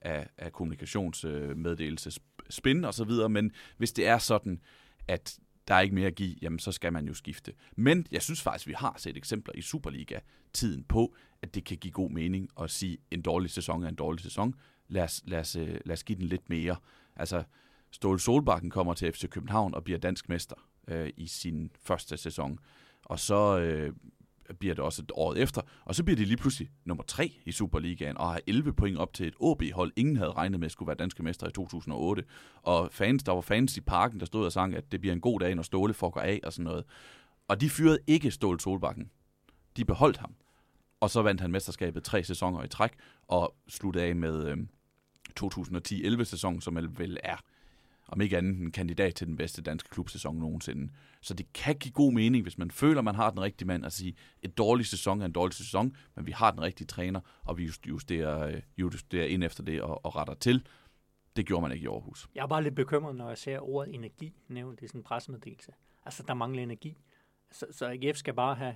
af, 0.01 0.27
af 0.37 0.51
kommunikationsmeddelelse, 0.51 2.19
øh, 2.65 2.83
og 2.83 2.93
så 2.93 3.03
videre. 3.03 3.29
Men 3.29 3.51
hvis 3.77 3.91
det 3.91 4.07
er 4.07 4.17
sådan, 4.17 4.61
at 5.07 5.39
der 5.67 5.75
er 5.75 5.79
ikke 5.79 5.95
mere 5.95 6.07
at 6.07 6.15
give, 6.15 6.35
jamen 6.41 6.59
så 6.59 6.71
skal 6.71 6.93
man 6.93 7.07
jo 7.07 7.13
skifte. 7.13 7.53
Men 7.75 8.07
jeg 8.11 8.21
synes 8.21 8.41
faktisk, 8.41 8.67
vi 8.67 8.73
har 8.77 8.95
set 8.97 9.17
eksempler 9.17 9.55
i 9.55 9.61
Superliga-tiden 9.61 10.83
på, 10.83 11.15
at 11.41 11.55
det 11.55 11.63
kan 11.63 11.77
give 11.77 11.91
god 11.91 12.09
mening 12.09 12.49
at 12.61 12.71
sige, 12.71 12.97
en 13.11 13.21
dårlig 13.21 13.49
sæson 13.49 13.83
er 13.83 13.89
en 13.89 13.95
dårlig 13.95 14.21
sæson 14.21 14.55
lad 14.87 15.03
os, 15.03 15.23
lad 15.25 15.39
os, 15.39 15.55
øh, 15.55 15.79
lad 15.85 15.93
os 15.93 16.03
give 16.03 16.19
den 16.19 16.27
lidt 16.27 16.49
mere. 16.49 16.75
Altså, 17.15 17.43
Ståle 17.91 18.19
Solbakken 18.19 18.69
kommer 18.69 18.93
til 18.93 19.11
FC 19.11 19.29
København 19.29 19.73
og 19.73 19.83
bliver 19.83 19.99
dansk 19.99 20.29
mester 20.29 20.55
øh, 20.87 21.09
i 21.17 21.27
sin 21.27 21.71
første 21.81 22.17
sæson. 22.17 22.59
Og 23.05 23.19
så 23.19 23.59
øh, 23.59 23.93
bliver 24.59 24.75
det 24.75 24.83
også 24.83 25.01
et 25.01 25.11
året 25.15 25.37
efter, 25.37 25.61
og 25.85 25.95
så 25.95 26.03
bliver 26.03 26.15
de 26.15 26.25
lige 26.25 26.37
pludselig 26.37 26.69
nummer 26.85 27.03
tre 27.03 27.33
i 27.45 27.51
Superligaen, 27.51 28.17
og 28.17 28.31
har 28.31 28.41
11 28.47 28.73
point 28.73 28.97
op 28.97 29.13
til 29.13 29.27
et 29.27 29.35
OB-hold, 29.39 29.91
ingen 29.95 30.17
havde 30.17 30.31
regnet 30.31 30.59
med 30.59 30.69
skulle 30.69 30.87
være 30.87 30.95
danske 30.95 31.23
mester 31.23 31.47
i 31.47 31.51
2008. 31.51 32.23
Og 32.61 32.89
fans, 32.91 33.23
der 33.23 33.31
var 33.31 33.41
fans 33.41 33.77
i 33.77 33.81
parken, 33.81 34.19
der 34.19 34.25
stod 34.25 34.45
og 34.45 34.51
sang, 34.51 34.75
at 34.75 34.91
det 34.91 35.01
bliver 35.01 35.13
en 35.13 35.21
god 35.21 35.39
dag, 35.39 35.55
når 35.55 35.63
Ståle 35.63 35.93
får 35.93 36.19
af 36.19 36.39
og 36.43 36.53
sådan 36.53 36.63
noget. 36.63 36.83
Og 37.47 37.61
de 37.61 37.69
fyrede 37.69 37.99
ikke 38.07 38.31
Ståle 38.31 38.59
Solbakken. 38.59 39.11
De 39.77 39.85
beholdt 39.85 40.17
ham. 40.17 40.35
Og 40.99 41.09
så 41.09 41.21
vandt 41.21 41.41
han 41.41 41.51
mesterskabet 41.51 42.03
tre 42.03 42.23
sæsoner 42.23 42.63
i 42.63 42.67
træk, 42.67 42.91
og 43.27 43.55
sluttede 43.67 44.05
af 44.05 44.15
med, 44.15 44.45
øh, 44.45 44.57
2010-11 45.39 46.23
sæson, 46.23 46.61
som 46.61 46.75
vel 46.97 47.17
er 47.23 47.37
om 48.07 48.21
ikke 48.21 48.37
andet 48.37 48.61
en 48.61 48.71
kandidat 48.71 49.15
til 49.15 49.27
den 49.27 49.35
bedste 49.35 49.61
danske 49.61 49.89
klubsæson 49.89 50.35
nogensinde. 50.35 50.93
Så 51.21 51.33
det 51.33 51.53
kan 51.53 51.75
give 51.75 51.91
god 51.91 52.13
mening, 52.13 52.43
hvis 52.43 52.57
man 52.57 52.71
føler, 52.71 53.01
man 53.01 53.15
har 53.15 53.29
den 53.29 53.41
rigtige 53.41 53.67
mand, 53.67 53.85
at 53.85 53.93
sige, 53.93 54.15
et 54.41 54.57
dårlig 54.57 54.85
sæson 54.85 55.21
er 55.21 55.25
en 55.25 55.31
dårlig 55.31 55.53
sæson, 55.53 55.95
men 56.15 56.25
vi 56.25 56.31
har 56.31 56.51
den 56.51 56.61
rigtige 56.61 56.87
træner, 56.87 57.19
og 57.43 57.57
vi 57.57 57.71
justerer, 57.87 58.47
øh, 58.47 58.61
justerer 58.77 59.25
ind 59.25 59.43
efter 59.43 59.63
det 59.63 59.81
og, 59.81 60.05
og 60.05 60.15
retter 60.15 60.33
til. 60.33 60.67
Det 61.35 61.45
gjorde 61.45 61.61
man 61.61 61.71
ikke 61.71 61.83
i 61.83 61.87
Aarhus. 61.87 62.29
Jeg 62.35 62.43
er 62.43 62.47
bare 62.47 62.63
lidt 62.63 62.75
bekymret, 62.75 63.15
når 63.15 63.27
jeg 63.27 63.37
ser 63.37 63.59
ordet 63.59 63.95
energi 63.95 64.33
nævnt 64.47 64.81
i 64.81 64.87
sådan 64.87 64.99
en 64.99 65.03
pressemeddelelse. 65.03 65.71
Altså, 66.05 66.23
der 66.27 66.33
mangler 66.33 66.63
energi. 66.63 66.97
Så, 67.51 67.65
så 67.71 67.85
AGF 67.85 68.17
skal 68.17 68.33
bare 68.33 68.55
have 68.55 68.75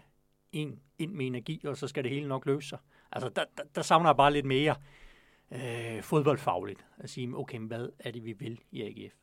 en 0.52 0.80
ind 0.98 1.14
med 1.14 1.26
energi, 1.26 1.62
og 1.66 1.78
så 1.78 1.88
skal 1.88 2.04
det 2.04 2.12
hele 2.12 2.28
nok 2.28 2.46
løse 2.46 2.70
sig. 2.70 2.80
Altså, 3.12 3.30
der, 3.30 3.44
der, 3.58 3.64
der 3.76 3.82
savner 3.82 4.10
jeg 4.10 4.18
bare 4.18 4.34
lidt 4.34 4.46
mere 4.46 4.76
øh, 5.52 6.04
fodboldfagligt 6.04 6.86
at 6.98 7.10
sige, 7.10 7.38
okay, 7.38 7.60
hvad 7.60 7.90
er 8.00 8.12
det, 8.12 8.26
vi 8.26 8.34
vil 8.34 8.60
i 8.72 8.82
AGF? 8.82 9.14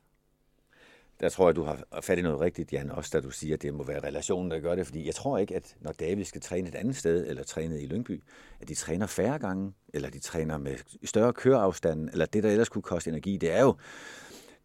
Der 1.20 1.28
tror 1.28 1.48
jeg, 1.48 1.56
du 1.56 1.62
har 1.62 1.78
fat 2.00 2.18
i 2.18 2.22
noget 2.22 2.40
rigtigt, 2.40 2.72
Jan, 2.72 2.90
også 2.90 3.10
da 3.12 3.20
du 3.20 3.30
siger, 3.30 3.54
at 3.54 3.62
det 3.62 3.74
må 3.74 3.84
være 3.84 4.00
relationen, 4.00 4.50
der 4.50 4.60
gør 4.60 4.74
det. 4.74 4.86
Fordi 4.86 5.06
jeg 5.06 5.14
tror 5.14 5.38
ikke, 5.38 5.56
at 5.56 5.76
når 5.80 5.92
David 5.92 6.24
skal 6.24 6.40
træne 6.40 6.68
et 6.68 6.74
andet 6.74 6.96
sted, 6.96 7.26
eller 7.28 7.42
træne 7.42 7.80
i 7.80 7.86
Lyngby, 7.86 8.22
at 8.60 8.68
de 8.68 8.74
træner 8.74 9.06
færre 9.06 9.38
gange, 9.38 9.72
eller 9.94 10.10
de 10.10 10.18
træner 10.18 10.58
med 10.58 10.76
større 11.04 11.32
køreafstanden, 11.32 12.08
eller 12.12 12.26
det, 12.26 12.42
der 12.42 12.50
ellers 12.50 12.68
kunne 12.68 12.82
koste 12.82 13.10
energi. 13.10 13.36
Det 13.36 13.52
er 13.52 13.62
jo 13.62 13.76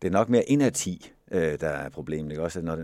det 0.04 0.10
er 0.10 0.14
nok 0.14 0.30
mere 0.30 0.44
ind 0.44 0.64
af 0.64 0.74
10, 0.74 1.12
øh, 1.32 1.60
der 1.60 1.68
er 1.68 1.90
problemet, 1.90 2.32
ikke? 2.32 2.44
Også 2.44 2.62
når, 2.62 2.76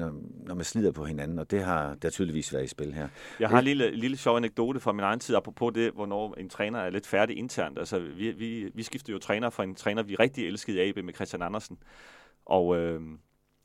når 0.45 0.55
man 0.55 0.63
slider 0.63 0.91
på 0.91 1.05
hinanden, 1.05 1.39
og 1.39 1.51
det 1.51 1.63
har 1.63 1.95
der 1.95 2.10
tydeligvis 2.10 2.53
været 2.53 2.63
i 2.63 2.67
spil 2.67 2.93
her. 2.93 3.08
Jeg 3.39 3.49
har 3.49 3.60
en 3.60 3.63
lille, 3.63 3.95
lille 3.95 4.17
sjov 4.17 4.38
anekdote 4.38 4.79
fra 4.79 4.91
min 4.91 5.03
egen 5.03 5.19
tid, 5.19 5.36
apropos 5.36 5.73
det, 5.73 5.91
hvornår 5.91 6.36
en 6.36 6.49
træner 6.49 6.79
er 6.79 6.89
lidt 6.89 7.08
færdig 7.08 7.38
internt. 7.38 7.79
Altså, 7.79 7.99
vi, 7.99 8.32
vi, 8.32 8.71
vi 8.73 8.84
skiftede 8.84 9.12
jo 9.12 9.19
træner 9.19 9.49
fra 9.49 9.63
en 9.63 9.75
træner, 9.75 10.03
vi 10.03 10.15
rigtig 10.15 10.47
elskede 10.47 10.86
i 10.86 10.89
AB 10.89 11.05
med 11.05 11.13
Christian 11.13 11.41
Andersen. 11.41 11.77
Og, 12.45 12.77
øh, 12.77 13.01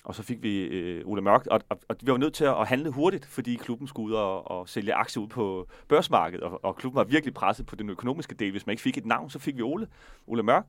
og 0.04 0.14
så 0.14 0.22
fik 0.22 0.42
vi 0.42 0.62
øh, 0.62 1.06
Ole 1.06 1.22
Mørk, 1.22 1.46
og, 1.46 1.60
og, 1.68 1.80
og 1.88 1.96
vi 2.02 2.12
var 2.12 2.18
nødt 2.18 2.34
til 2.34 2.44
at 2.44 2.66
handle 2.68 2.90
hurtigt, 2.90 3.26
fordi 3.26 3.54
klubben 3.54 3.88
skulle 3.88 4.06
ud 4.06 4.12
og, 4.12 4.50
og 4.50 4.68
sælge 4.68 4.94
aktier 4.94 5.22
ud 5.22 5.28
på 5.28 5.68
børsmarkedet, 5.88 6.44
og, 6.44 6.64
og 6.64 6.76
klubben 6.76 6.96
var 6.96 7.04
virkelig 7.04 7.34
presset 7.34 7.66
på 7.66 7.76
den 7.76 7.90
økonomiske 7.90 8.34
del. 8.34 8.50
Hvis 8.50 8.66
man 8.66 8.72
ikke 8.72 8.82
fik 8.82 8.98
et 8.98 9.06
navn, 9.06 9.30
så 9.30 9.38
fik 9.38 9.56
vi 9.56 9.62
Ole, 9.62 9.88
Ole 10.26 10.42
Mørk, 10.42 10.66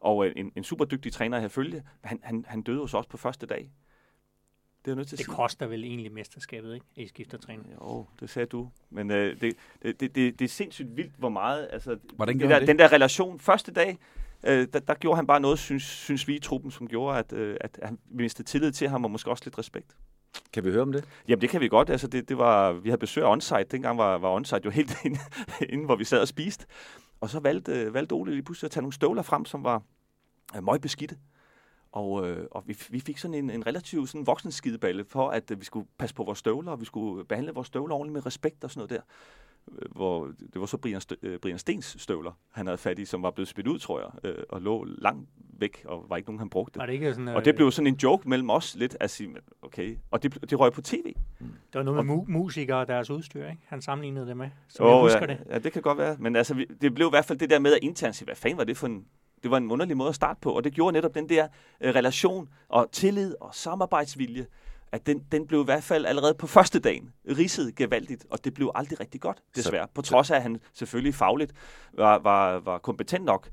og 0.00 0.26
øh, 0.26 0.32
en, 0.36 0.52
en 0.56 0.64
super 0.64 0.84
dygtig 0.84 1.12
træner 1.12 1.40
her 1.40 1.48
følge. 1.48 1.82
Han, 2.04 2.20
han, 2.22 2.44
han 2.48 2.62
døde 2.62 2.80
hos 2.80 2.94
os 2.94 3.06
på 3.06 3.16
første 3.16 3.46
dag. 3.46 3.70
Det, 4.84 4.90
er 4.90 4.94
nødt 4.94 5.08
til 5.08 5.16
at 5.16 5.18
det 5.18 5.26
sige. 5.26 5.34
koster 5.34 5.66
vel 5.66 5.84
egentlig 5.84 6.12
mesterskabet, 6.12 6.74
ikke? 6.74 6.86
I 6.96 7.06
skifter 7.06 7.38
træner. 7.38 7.64
Jo, 7.80 8.06
det 8.20 8.30
sagde 8.30 8.46
du. 8.46 8.70
Men 8.90 9.10
øh, 9.10 9.40
det, 9.40 9.56
det, 9.82 10.00
det, 10.00 10.14
det, 10.14 10.38
det 10.38 10.44
er 10.44 10.48
sindssygt 10.48 10.96
vildt, 10.96 11.14
hvor 11.18 11.28
meget... 11.28 11.68
Altså, 11.72 11.98
Hvordan 12.16 12.38
det 12.38 12.50
der, 12.50 12.58
det? 12.58 12.68
Den 12.68 12.78
der 12.78 12.92
relation 12.92 13.38
første 13.38 13.72
dag, 13.72 13.98
øh, 14.46 14.68
der, 14.72 14.78
der 14.78 14.94
gjorde 14.94 15.16
han 15.16 15.26
bare 15.26 15.40
noget, 15.40 15.58
synes, 15.58 15.82
synes 15.82 16.28
vi 16.28 16.36
i 16.36 16.38
truppen, 16.38 16.70
som 16.70 16.88
gjorde, 16.88 17.18
at, 17.18 17.32
øh, 17.32 17.56
at 17.60 17.78
han 17.82 17.98
mistede 18.10 18.48
tillid 18.48 18.72
til 18.72 18.88
ham, 18.88 19.04
og 19.04 19.10
måske 19.10 19.30
også 19.30 19.42
lidt 19.46 19.58
respekt. 19.58 19.96
Kan 20.52 20.64
vi 20.64 20.70
høre 20.70 20.82
om 20.82 20.92
det? 20.92 21.04
Jamen, 21.28 21.40
det 21.40 21.50
kan 21.50 21.60
vi 21.60 21.68
godt. 21.68 21.90
Altså, 21.90 22.06
det, 22.06 22.28
det 22.28 22.38
var, 22.38 22.72
vi 22.72 22.88
havde 22.88 22.98
besøg 22.98 23.24
af 23.24 23.32
onsite. 23.32 23.64
Dengang 23.64 23.98
var, 23.98 24.18
var 24.18 24.30
onsite 24.30 24.60
jo 24.64 24.70
helt 24.70 24.96
inde, 25.04 25.18
inde, 25.68 25.84
hvor 25.84 25.96
vi 25.96 26.04
sad 26.04 26.20
og 26.20 26.28
spiste. 26.28 26.66
Og 27.20 27.30
så 27.30 27.40
valgte, 27.40 27.94
valgte 27.94 28.12
Ole 28.12 28.32
lige 28.32 28.42
pludselig 28.42 28.66
at 28.66 28.70
tage 28.70 28.82
nogle 28.82 28.92
støvler 28.92 29.22
frem, 29.22 29.44
som 29.44 29.64
var 29.64 29.82
øh, 30.56 30.64
møgbeskidte. 30.64 31.16
Og, 31.92 32.28
øh, 32.28 32.46
og 32.50 32.62
vi, 32.66 32.78
vi 32.90 33.00
fik 33.00 33.18
sådan 33.18 33.34
en, 33.34 33.50
en 33.50 33.66
relativt 33.66 34.08
sådan 34.08 34.26
voksen 34.26 34.52
skideballe 34.52 35.04
for, 35.04 35.30
at 35.30 35.50
øh, 35.50 35.60
vi 35.60 35.64
skulle 35.64 35.88
passe 35.98 36.14
på 36.14 36.24
vores 36.24 36.38
støvler, 36.38 36.72
og 36.72 36.80
vi 36.80 36.84
skulle 36.84 37.24
behandle 37.24 37.52
vores 37.52 37.66
støvler 37.66 37.94
ordentligt 37.94 38.12
med 38.12 38.26
respekt 38.26 38.64
og 38.64 38.70
sådan 38.70 38.78
noget 38.78 38.90
der. 38.90 39.00
Øh, 39.72 39.88
hvor 39.96 40.26
det 40.52 40.60
var 40.60 40.66
så 40.66 40.76
Brian, 40.76 41.00
Stø, 41.00 41.14
øh, 41.22 41.38
Brian 41.38 41.58
Stens 41.58 41.96
støvler, 41.98 42.32
han 42.50 42.66
havde 42.66 42.78
fat 42.78 42.98
i, 42.98 43.04
som 43.04 43.22
var 43.22 43.30
blevet 43.30 43.48
smidt 43.48 43.66
ud, 43.66 43.78
tror 43.78 44.00
jeg, 44.00 44.30
øh, 44.30 44.44
og 44.48 44.62
lå 44.62 44.84
langt 44.84 45.28
væk, 45.60 45.82
og 45.84 46.06
var 46.08 46.16
ikke 46.16 46.28
nogen, 46.28 46.38
han 46.38 46.50
brugte. 46.50 46.78
Var 46.78 46.86
det 46.86 46.92
ikke 46.92 47.14
sådan, 47.14 47.28
og 47.28 47.44
det 47.44 47.54
blev 47.54 47.70
sådan 47.70 47.86
en 47.86 47.94
joke 47.94 48.28
mellem 48.28 48.50
os 48.50 48.76
lidt, 48.76 48.96
at 49.00 49.10
sige, 49.10 49.34
okay, 49.62 49.96
og 50.10 50.22
det, 50.22 50.50
det 50.50 50.60
røg 50.60 50.72
på 50.72 50.82
tv. 50.82 51.14
Det 51.38 51.74
var 51.74 51.82
noget 51.82 52.06
med 52.06 52.14
mu- 52.14 52.24
musikere 52.28 52.78
og 52.78 52.88
deres 52.88 53.10
udstyr, 53.10 53.46
ikke? 53.48 53.62
Han 53.66 53.82
sammenlignede 53.82 54.26
det 54.26 54.36
med, 54.36 54.50
oh, 54.80 54.88
jeg 54.88 55.00
husker 55.00 55.20
ja, 55.20 55.26
det. 55.26 55.38
Ja, 55.50 55.58
det 55.58 55.72
kan 55.72 55.82
godt 55.82 55.98
være, 55.98 56.16
men 56.18 56.36
altså, 56.36 56.54
vi, 56.54 56.66
det 56.80 56.94
blev 56.94 57.06
i 57.06 57.10
hvert 57.10 57.24
fald 57.24 57.38
det 57.38 57.50
der 57.50 57.58
med 57.58 57.72
at 57.72 57.78
internt 57.82 58.16
sige, 58.16 58.26
hvad 58.26 58.36
fanden 58.36 58.58
var 58.58 58.64
det 58.64 58.76
for 58.76 58.86
en, 58.86 59.04
det 59.42 59.50
var 59.50 59.56
en 59.56 59.70
underlig 59.70 59.96
måde 59.96 60.08
at 60.08 60.14
starte 60.14 60.40
på, 60.40 60.52
og 60.52 60.64
det 60.64 60.72
gjorde 60.72 60.92
netop 60.92 61.14
den 61.14 61.28
der 61.28 61.48
øh, 61.80 61.94
relation 61.94 62.48
og 62.68 62.88
tillid 62.92 63.34
og 63.40 63.54
samarbejdsvilje, 63.54 64.46
at 64.92 65.06
den, 65.06 65.24
den 65.32 65.46
blev 65.46 65.60
i 65.60 65.64
hvert 65.64 65.82
fald 65.82 66.06
allerede 66.06 66.34
på 66.34 66.46
første 66.46 66.78
dagen 66.78 67.12
ridset 67.28 67.74
gevaldigt, 67.76 68.26
og 68.30 68.44
det 68.44 68.54
blev 68.54 68.70
aldrig 68.74 69.00
rigtig 69.00 69.20
godt, 69.20 69.42
desværre. 69.56 69.86
Så, 69.86 69.92
på 69.94 70.02
trods 70.02 70.30
af, 70.30 70.36
at 70.36 70.42
han 70.42 70.60
selvfølgelig 70.74 71.14
fagligt 71.14 71.52
var, 71.92 72.18
var, 72.18 72.58
var 72.58 72.78
kompetent 72.78 73.24
nok. 73.24 73.48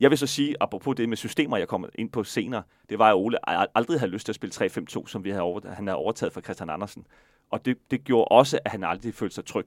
Jeg 0.00 0.10
vil 0.10 0.18
så 0.18 0.26
sige, 0.26 0.56
apropos 0.60 0.96
det 0.96 1.08
med 1.08 1.16
systemer, 1.16 1.56
jeg 1.56 1.68
kommer 1.68 1.88
ind 1.94 2.10
på 2.10 2.24
senere, 2.24 2.62
det 2.88 2.98
var, 2.98 3.10
at 3.10 3.14
Ole 3.14 3.38
aldrig 3.78 4.00
havde 4.00 4.12
lyst 4.12 4.24
til 4.24 4.32
at 4.32 4.36
spille 4.36 4.54
3-5-2, 4.54 5.06
som 5.06 5.24
vi 5.24 5.30
havde 5.30 5.42
over, 5.42 5.60
han 5.72 5.86
havde 5.86 5.96
overtaget 5.96 6.32
fra 6.32 6.40
Christian 6.40 6.70
Andersen. 6.70 7.06
Og 7.50 7.64
det, 7.64 7.78
det 7.90 8.04
gjorde 8.04 8.24
også, 8.24 8.58
at 8.64 8.70
han 8.70 8.84
aldrig 8.84 9.14
følte 9.14 9.34
sig 9.34 9.44
tryg 9.44 9.66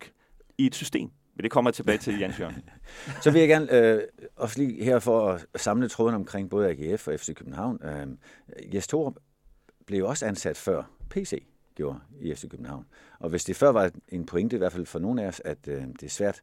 i 0.58 0.66
et 0.66 0.76
system. 0.76 1.10
Men 1.36 1.44
det 1.44 1.52
kommer 1.52 1.70
jeg 1.70 1.76
tilbage 1.76 1.98
til, 1.98 2.20
Jens 2.20 2.40
Jørgen. 2.40 2.70
Så 3.24 3.32
vil 3.32 3.40
jeg 3.40 3.50
gerne 3.50 3.74
øh, 3.74 4.02
også 4.36 4.60
lige 4.60 4.84
her 4.84 5.00
for 5.00 5.32
at 5.32 5.62
samle 5.62 5.90
tråden 5.90 6.16
omkring 6.16 6.50
både 6.50 6.70
AGF 6.70 7.08
og 7.08 7.20
FC 7.20 7.34
København. 7.36 7.80
Øh, 7.84 8.08
Jes 8.74 8.88
Torup 8.88 9.16
blev 9.86 10.06
også 10.06 10.26
ansat 10.26 10.58
før 10.58 10.84
PC 11.10 11.46
gjorde 11.76 12.00
i 12.22 12.36
FC 12.36 12.50
København. 12.50 12.86
Og 13.20 13.30
hvis 13.30 13.44
det 13.44 13.56
før 13.56 13.70
var 13.70 13.92
en 14.10 14.26
pointe, 14.26 14.56
i 14.56 14.60
hvert 14.60 14.72
fald 14.72 14.86
for 14.86 15.00
nogle 15.00 15.24
af 15.24 15.28
os, 15.28 15.42
at 15.46 15.68
øh, 15.68 15.82
det 15.82 16.04
er 16.04 16.10
svært, 16.10 16.42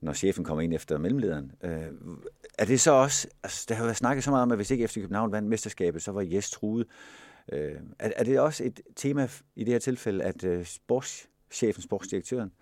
når 0.00 0.12
chefen 0.12 0.44
kommer 0.44 0.62
ind 0.62 0.74
efter 0.74 0.98
mellemlederen. 0.98 1.52
Øh, 1.62 1.86
er 2.58 2.64
det 2.64 2.80
så 2.80 2.92
også, 2.92 3.28
altså 3.42 3.66
der 3.68 3.74
har 3.74 3.84
været 3.84 3.96
snakket 3.96 4.24
så 4.24 4.30
meget 4.30 4.42
om, 4.42 4.50
at 4.50 4.58
hvis 4.58 4.70
ikke 4.70 4.88
FC 4.88 4.94
København 4.94 5.32
vandt 5.32 5.48
mesterskabet, 5.48 6.02
så 6.02 6.12
var 6.12 6.22
Jes 6.22 6.50
truet. 6.50 6.86
Øh, 7.52 7.76
er, 7.98 8.10
er 8.16 8.24
det 8.24 8.40
også 8.40 8.64
et 8.64 8.80
tema 8.96 9.28
i 9.56 9.64
det 9.64 9.72
her 9.72 9.78
tilfælde, 9.78 10.24
at 10.24 10.44
øh, 10.44 10.64
sportschefen, 10.64 11.82
sportsdirektøren, 11.82 12.52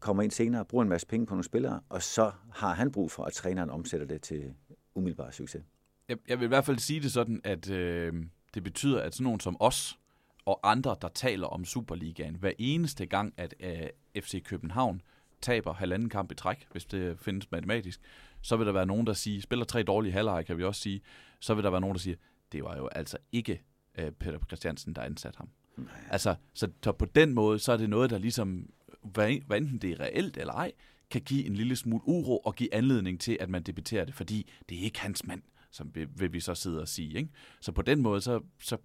kommer 0.00 0.22
ind 0.22 0.30
senere, 0.30 0.64
bruger 0.64 0.82
en 0.82 0.88
masse 0.88 1.06
penge 1.06 1.26
på 1.26 1.34
nogle 1.34 1.44
spillere, 1.44 1.80
og 1.88 2.02
så 2.02 2.32
har 2.52 2.74
han 2.74 2.92
brug 2.92 3.10
for, 3.10 3.24
at 3.24 3.32
træneren 3.32 3.70
omsætter 3.70 4.06
det 4.06 4.22
til 4.22 4.54
umiddelbar 4.94 5.30
succes. 5.30 5.62
Jeg, 6.08 6.16
jeg 6.28 6.38
vil 6.38 6.44
i 6.44 6.48
hvert 6.48 6.64
fald 6.64 6.78
sige 6.78 7.00
det 7.00 7.12
sådan, 7.12 7.40
at 7.44 7.70
øh, 7.70 8.14
det 8.56 8.64
betyder, 8.64 9.02
at 9.02 9.14
sådan 9.14 9.24
nogen 9.24 9.40
som 9.40 9.56
os 9.60 9.98
og 10.44 10.60
andre, 10.70 10.96
der 11.02 11.08
taler 11.08 11.46
om 11.46 11.64
Superligaen, 11.64 12.34
hver 12.34 12.52
eneste 12.58 13.06
gang, 13.06 13.34
at 13.36 13.54
øh, 13.60 14.22
FC 14.22 14.42
København 14.44 15.02
taber 15.40 15.72
halvanden 15.72 16.08
kamp 16.08 16.32
i 16.32 16.34
træk, 16.34 16.66
hvis 16.72 16.84
det 16.84 17.18
findes 17.20 17.50
matematisk, 17.50 18.00
så 18.42 18.56
vil 18.56 18.66
der 18.66 18.72
være 18.72 18.86
nogen, 18.86 19.06
der 19.06 19.12
siger, 19.12 19.42
spiller 19.42 19.64
tre 19.64 19.82
dårlige 19.82 20.12
halvleje, 20.12 20.42
kan 20.42 20.58
vi 20.58 20.64
også 20.64 20.80
sige, 20.80 21.00
så 21.40 21.54
vil 21.54 21.64
der 21.64 21.70
være 21.70 21.80
nogen, 21.80 21.94
der 21.94 22.00
siger, 22.00 22.16
det 22.52 22.64
var 22.64 22.76
jo 22.76 22.86
altså 22.86 23.16
ikke 23.32 23.62
øh, 23.98 24.10
Peter 24.10 24.38
Christiansen, 24.46 24.94
der 24.94 25.02
ansat 25.02 25.36
ham. 25.36 25.48
Nej. 25.76 25.86
Altså, 26.10 26.34
så, 26.54 26.68
så 26.82 26.92
på 26.92 27.04
den 27.04 27.34
måde, 27.34 27.58
så 27.58 27.72
er 27.72 27.76
det 27.76 27.90
noget, 27.90 28.10
der 28.10 28.18
ligesom 28.18 28.70
hvad, 29.02 29.34
hvad 29.46 29.56
enten 29.56 29.78
det 29.78 29.90
er 29.90 30.00
reelt 30.00 30.36
eller 30.36 30.52
ej, 30.52 30.72
kan 31.10 31.20
give 31.20 31.46
en 31.46 31.54
lille 31.54 31.76
smule 31.76 32.02
uro 32.08 32.38
og 32.38 32.54
give 32.54 32.74
anledning 32.74 33.20
til, 33.20 33.36
at 33.40 33.50
man 33.50 33.62
debatterer 33.62 34.04
det, 34.04 34.14
fordi 34.14 34.50
det 34.68 34.78
er 34.78 34.82
ikke 34.82 35.00
hans 35.00 35.24
mand, 35.24 35.42
som 35.76 35.90
vil, 35.94 36.08
vil 36.16 36.32
vi 36.32 36.40
så 36.40 36.54
sidde 36.54 36.80
og 36.80 36.88
sige. 36.88 37.18
Ikke? 37.18 37.30
Så 37.60 37.72
på 37.72 37.82
den 37.82 38.02
måde, 38.02 38.20
så, 38.20 38.40
så 38.58 38.76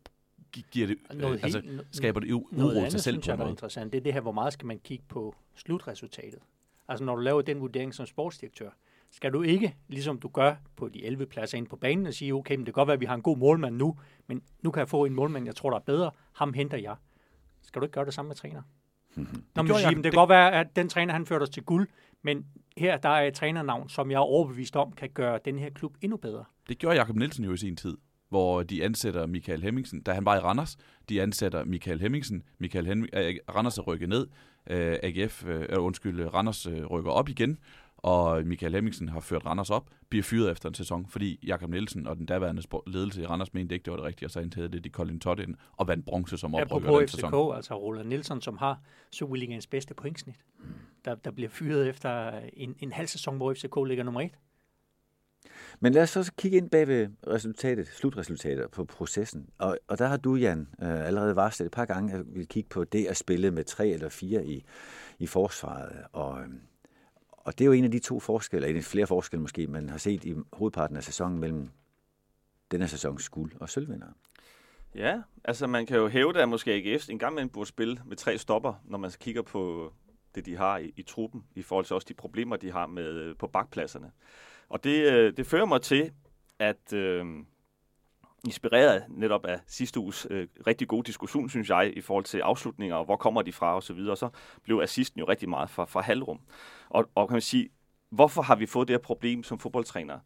giver 0.71 0.87
det, 0.87 0.97
noget 1.13 1.35
øh, 1.35 1.43
altså, 1.43 1.61
helt, 1.61 1.87
skaber 1.91 2.19
det 2.19 2.31
uro 2.31 2.47
noget 2.51 2.77
andet, 2.77 2.91
til 2.91 2.99
selv 2.99 3.15
synes 3.15 3.25
på 3.25 3.31
jeg, 3.31 3.37
noget. 3.37 3.51
interessant, 3.51 3.93
det 3.93 3.99
er 3.99 4.03
det 4.03 4.13
her, 4.13 4.21
hvor 4.21 4.31
meget 4.31 4.53
skal 4.53 4.65
man 4.65 4.79
kigge 4.79 5.03
på 5.07 5.35
slutresultatet. 5.55 6.39
Altså 6.87 7.05
når 7.05 7.15
du 7.15 7.21
laver 7.21 7.41
den 7.41 7.61
vurdering 7.61 7.93
som 7.93 8.05
sportsdirektør, 8.05 8.69
skal 9.11 9.33
du 9.33 9.41
ikke, 9.41 9.75
ligesom 9.87 10.19
du 10.19 10.27
gør 10.27 10.55
på 10.75 10.89
de 10.89 11.05
11 11.05 11.25
pladser 11.25 11.57
ind 11.57 11.67
på 11.67 11.75
banen, 11.75 12.07
og 12.07 12.13
sige, 12.13 12.33
okay, 12.33 12.55
men 12.55 12.65
det 12.65 12.73
kan 12.73 12.79
godt 12.81 12.87
være, 12.87 12.93
at 12.93 12.99
vi 12.99 13.05
har 13.05 13.15
en 13.15 13.21
god 13.21 13.37
målmand 13.37 13.75
nu, 13.75 13.97
men 14.27 14.41
nu 14.61 14.71
kan 14.71 14.79
jeg 14.79 14.89
få 14.89 15.05
en 15.05 15.13
målmand, 15.13 15.45
jeg 15.45 15.55
tror, 15.55 15.69
der 15.69 15.77
er 15.77 15.81
bedre, 15.81 16.11
ham 16.33 16.53
henter 16.53 16.77
jeg. 16.77 16.95
Skal 17.61 17.79
du 17.79 17.85
ikke 17.85 17.93
gøre 17.93 18.05
det 18.05 18.13
samme 18.13 18.27
med 18.27 18.35
træner? 18.35 18.61
Mm-hmm. 19.15 19.43
Nå, 19.55 19.63
det, 19.63 19.75
sige, 19.75 19.87
jeg, 19.87 19.95
det 19.95 20.03
kan 20.03 20.11
godt 20.11 20.29
være, 20.29 20.51
at 20.51 20.75
den 20.75 20.89
træner, 20.89 21.13
han 21.13 21.25
førte 21.25 21.43
os 21.43 21.49
til 21.49 21.63
guld, 21.63 21.87
men 22.23 22.45
her 22.77 22.97
der 22.97 23.09
er 23.09 23.27
et 23.27 23.33
trænernavn, 23.33 23.89
som 23.89 24.11
jeg 24.11 24.17
er 24.17 24.21
overbevist 24.21 24.75
om, 24.75 24.91
kan 24.91 25.09
gøre 25.09 25.39
den 25.45 25.59
her 25.59 25.69
klub 25.69 25.95
endnu 26.01 26.17
bedre. 26.17 26.43
Det 26.69 26.77
gjorde 26.77 26.95
Jakob 26.97 27.15
Nielsen 27.15 27.45
jo 27.45 27.53
i 27.53 27.57
sin 27.57 27.75
tid, 27.75 27.97
hvor 28.29 28.63
de 28.63 28.83
ansætter 28.83 29.25
Michael 29.25 29.63
Hemmingsen, 29.63 30.01
da 30.01 30.13
han 30.13 30.25
var 30.25 30.35
i 30.35 30.39
Randers. 30.39 30.77
De 31.09 31.21
ansætter 31.21 31.65
Michael 31.65 32.01
Hemmingsen. 32.01 32.43
Michael 32.57 32.85
Hemmingsen, 32.87 33.39
Randers 33.55 33.77
er 33.77 33.81
rykket 33.81 34.09
ned. 34.09 34.27
Øh, 34.69 34.97
AGF, 35.03 35.45
øh, 35.45 35.65
undskyld, 35.77 36.33
Randers 36.33 36.65
øh, 36.65 36.85
rykker 36.85 37.11
op 37.11 37.29
igen 37.29 37.57
og 38.03 38.45
Michael 38.45 38.73
Hemmingsen 38.73 39.09
har 39.09 39.19
ført 39.19 39.45
Randers 39.45 39.69
op, 39.69 39.89
bliver 40.09 40.23
fyret 40.23 40.51
efter 40.51 40.69
en 40.69 40.75
sæson, 40.75 41.07
fordi 41.07 41.39
Jakob 41.47 41.69
Nielsen 41.69 42.07
og 42.07 42.15
den 42.15 42.25
daværende 42.25 42.61
ledelse 42.87 43.21
i 43.21 43.25
Randers 43.25 43.53
mente 43.53 43.75
ikke, 43.75 43.83
det 43.83 43.91
var 43.91 43.97
det 43.97 44.05
rigtige, 44.05 44.27
og 44.27 44.31
så 44.31 44.39
indtagede 44.39 44.71
det 44.71 44.83
de 44.83 44.89
Colin 44.89 45.19
Todd 45.19 45.39
ind 45.39 45.55
og 45.77 45.87
vandt 45.87 46.05
bronze 46.05 46.37
som 46.37 46.55
oprykker 46.55 46.91
den 46.91 47.07
FCK, 47.07 47.15
sæson. 47.15 47.55
altså 47.55 47.73
Roland 47.73 48.07
Nielsen, 48.07 48.41
som 48.41 48.57
har 48.57 48.81
Superligaens 49.11 49.67
bedste 49.67 49.93
pointsnit, 49.93 50.35
der, 51.05 51.15
der 51.15 51.31
bliver 51.31 51.49
fyret 51.49 51.89
efter 51.89 52.39
en, 52.53 52.75
en 52.79 52.91
halv 52.91 53.07
sæson, 53.07 53.37
hvor 53.37 53.53
FCK 53.53 53.75
ligger 53.87 54.03
nummer 54.03 54.21
et. 54.21 54.37
Men 55.79 55.93
lad 55.93 56.03
os 56.03 56.09
så 56.09 56.31
kigge 56.37 56.57
ind 56.57 56.69
bag 56.69 56.87
ved 56.87 57.07
resultatet, 57.27 57.87
slutresultatet 57.87 58.71
på 58.71 58.85
processen. 58.85 59.49
Og, 59.57 59.77
og 59.87 59.99
der 59.99 60.07
har 60.07 60.17
du, 60.17 60.35
Jan, 60.35 60.67
øh, 60.81 61.07
allerede 61.07 61.35
varslet 61.35 61.65
et 61.65 61.71
par 61.71 61.85
gange, 61.85 62.13
at 62.13 62.19
vi 62.19 62.31
vil 62.33 62.47
kigge 62.47 62.69
på 62.69 62.83
det 62.83 63.05
at 63.05 63.17
spille 63.17 63.51
med 63.51 63.63
tre 63.63 63.87
eller 63.87 64.09
fire 64.09 64.45
i, 64.45 64.63
i 65.19 65.27
forsvaret. 65.27 65.91
Og, 66.11 66.39
øh, 66.39 66.47
og 67.43 67.59
det 67.59 67.65
er 67.65 67.65
jo 67.65 67.71
en 67.71 67.83
af 67.83 67.91
de 67.91 67.99
to 67.99 68.19
forskelle, 68.19 68.67
eller 68.67 68.81
flere 68.81 69.07
forskelle 69.07 69.41
måske, 69.41 69.67
man 69.67 69.89
har 69.89 69.97
set 69.97 70.25
i 70.25 70.35
hovedparten 70.53 70.97
af 70.97 71.03
sæsonen 71.03 71.39
mellem 71.39 71.69
denne 72.71 72.87
sæsons 72.87 73.29
guld 73.29 73.51
og 73.59 73.69
sølvvinder. 73.69 74.07
Ja, 74.95 75.21
altså 75.43 75.67
man 75.67 75.85
kan 75.85 75.97
jo 75.97 76.07
hæve 76.07 76.41
at 76.41 76.49
måske 76.49 76.71
AGF 76.71 77.09
en 77.09 77.19
gang 77.19 77.33
imellem 77.33 77.49
burde 77.49 77.69
spille 77.69 78.01
med 78.05 78.17
tre 78.17 78.37
stopper, 78.37 78.73
når 78.85 78.97
man 78.97 79.11
kigger 79.19 79.41
på 79.41 79.93
det, 80.35 80.45
de 80.45 80.55
har 80.55 80.77
i, 80.77 80.93
i 80.95 81.01
truppen, 81.01 81.43
i 81.55 81.61
forhold 81.61 81.85
til 81.85 81.93
også 81.93 82.05
de 82.09 82.13
problemer, 82.13 82.55
de 82.55 82.71
har 82.71 82.87
med 82.87 83.09
øh, 83.09 83.35
på 83.35 83.47
bakpladserne. 83.47 84.11
Og 84.69 84.83
det, 84.83 85.11
øh, 85.11 85.37
det 85.37 85.45
fører 85.45 85.65
mig 85.65 85.81
til, 85.81 86.11
at 86.59 86.93
øh, 86.93 87.25
inspireret 88.45 89.03
netop 89.09 89.45
af 89.45 89.59
sidste 89.67 89.99
uges 89.99 90.27
øh, 90.29 90.47
rigtig 90.67 90.87
gode 90.87 91.07
diskussion, 91.07 91.49
synes 91.49 91.69
jeg, 91.69 91.93
i 91.97 92.01
forhold 92.01 92.23
til 92.23 92.39
afslutninger, 92.39 92.95
og 92.95 93.05
hvor 93.05 93.15
kommer 93.15 93.41
de 93.41 93.53
fra, 93.53 93.75
og 93.75 93.83
så 93.83 93.93
videre. 93.93 94.17
Så 94.17 94.29
blev 94.63 94.79
assisten 94.83 95.19
jo 95.19 95.25
rigtig 95.25 95.49
meget 95.49 95.69
fra, 95.69 95.85
fra 95.85 96.01
halvrum. 96.01 96.39
Og, 96.89 97.09
og 97.15 97.27
kan 97.27 97.35
man 97.35 97.41
sige, 97.41 97.69
hvorfor 98.11 98.41
har 98.41 98.55
vi 98.55 98.65
fået 98.65 98.87
det 98.87 98.93
her 98.93 99.01
problem 99.01 99.43
som 99.43 99.59
fodboldtræner? 99.59 100.19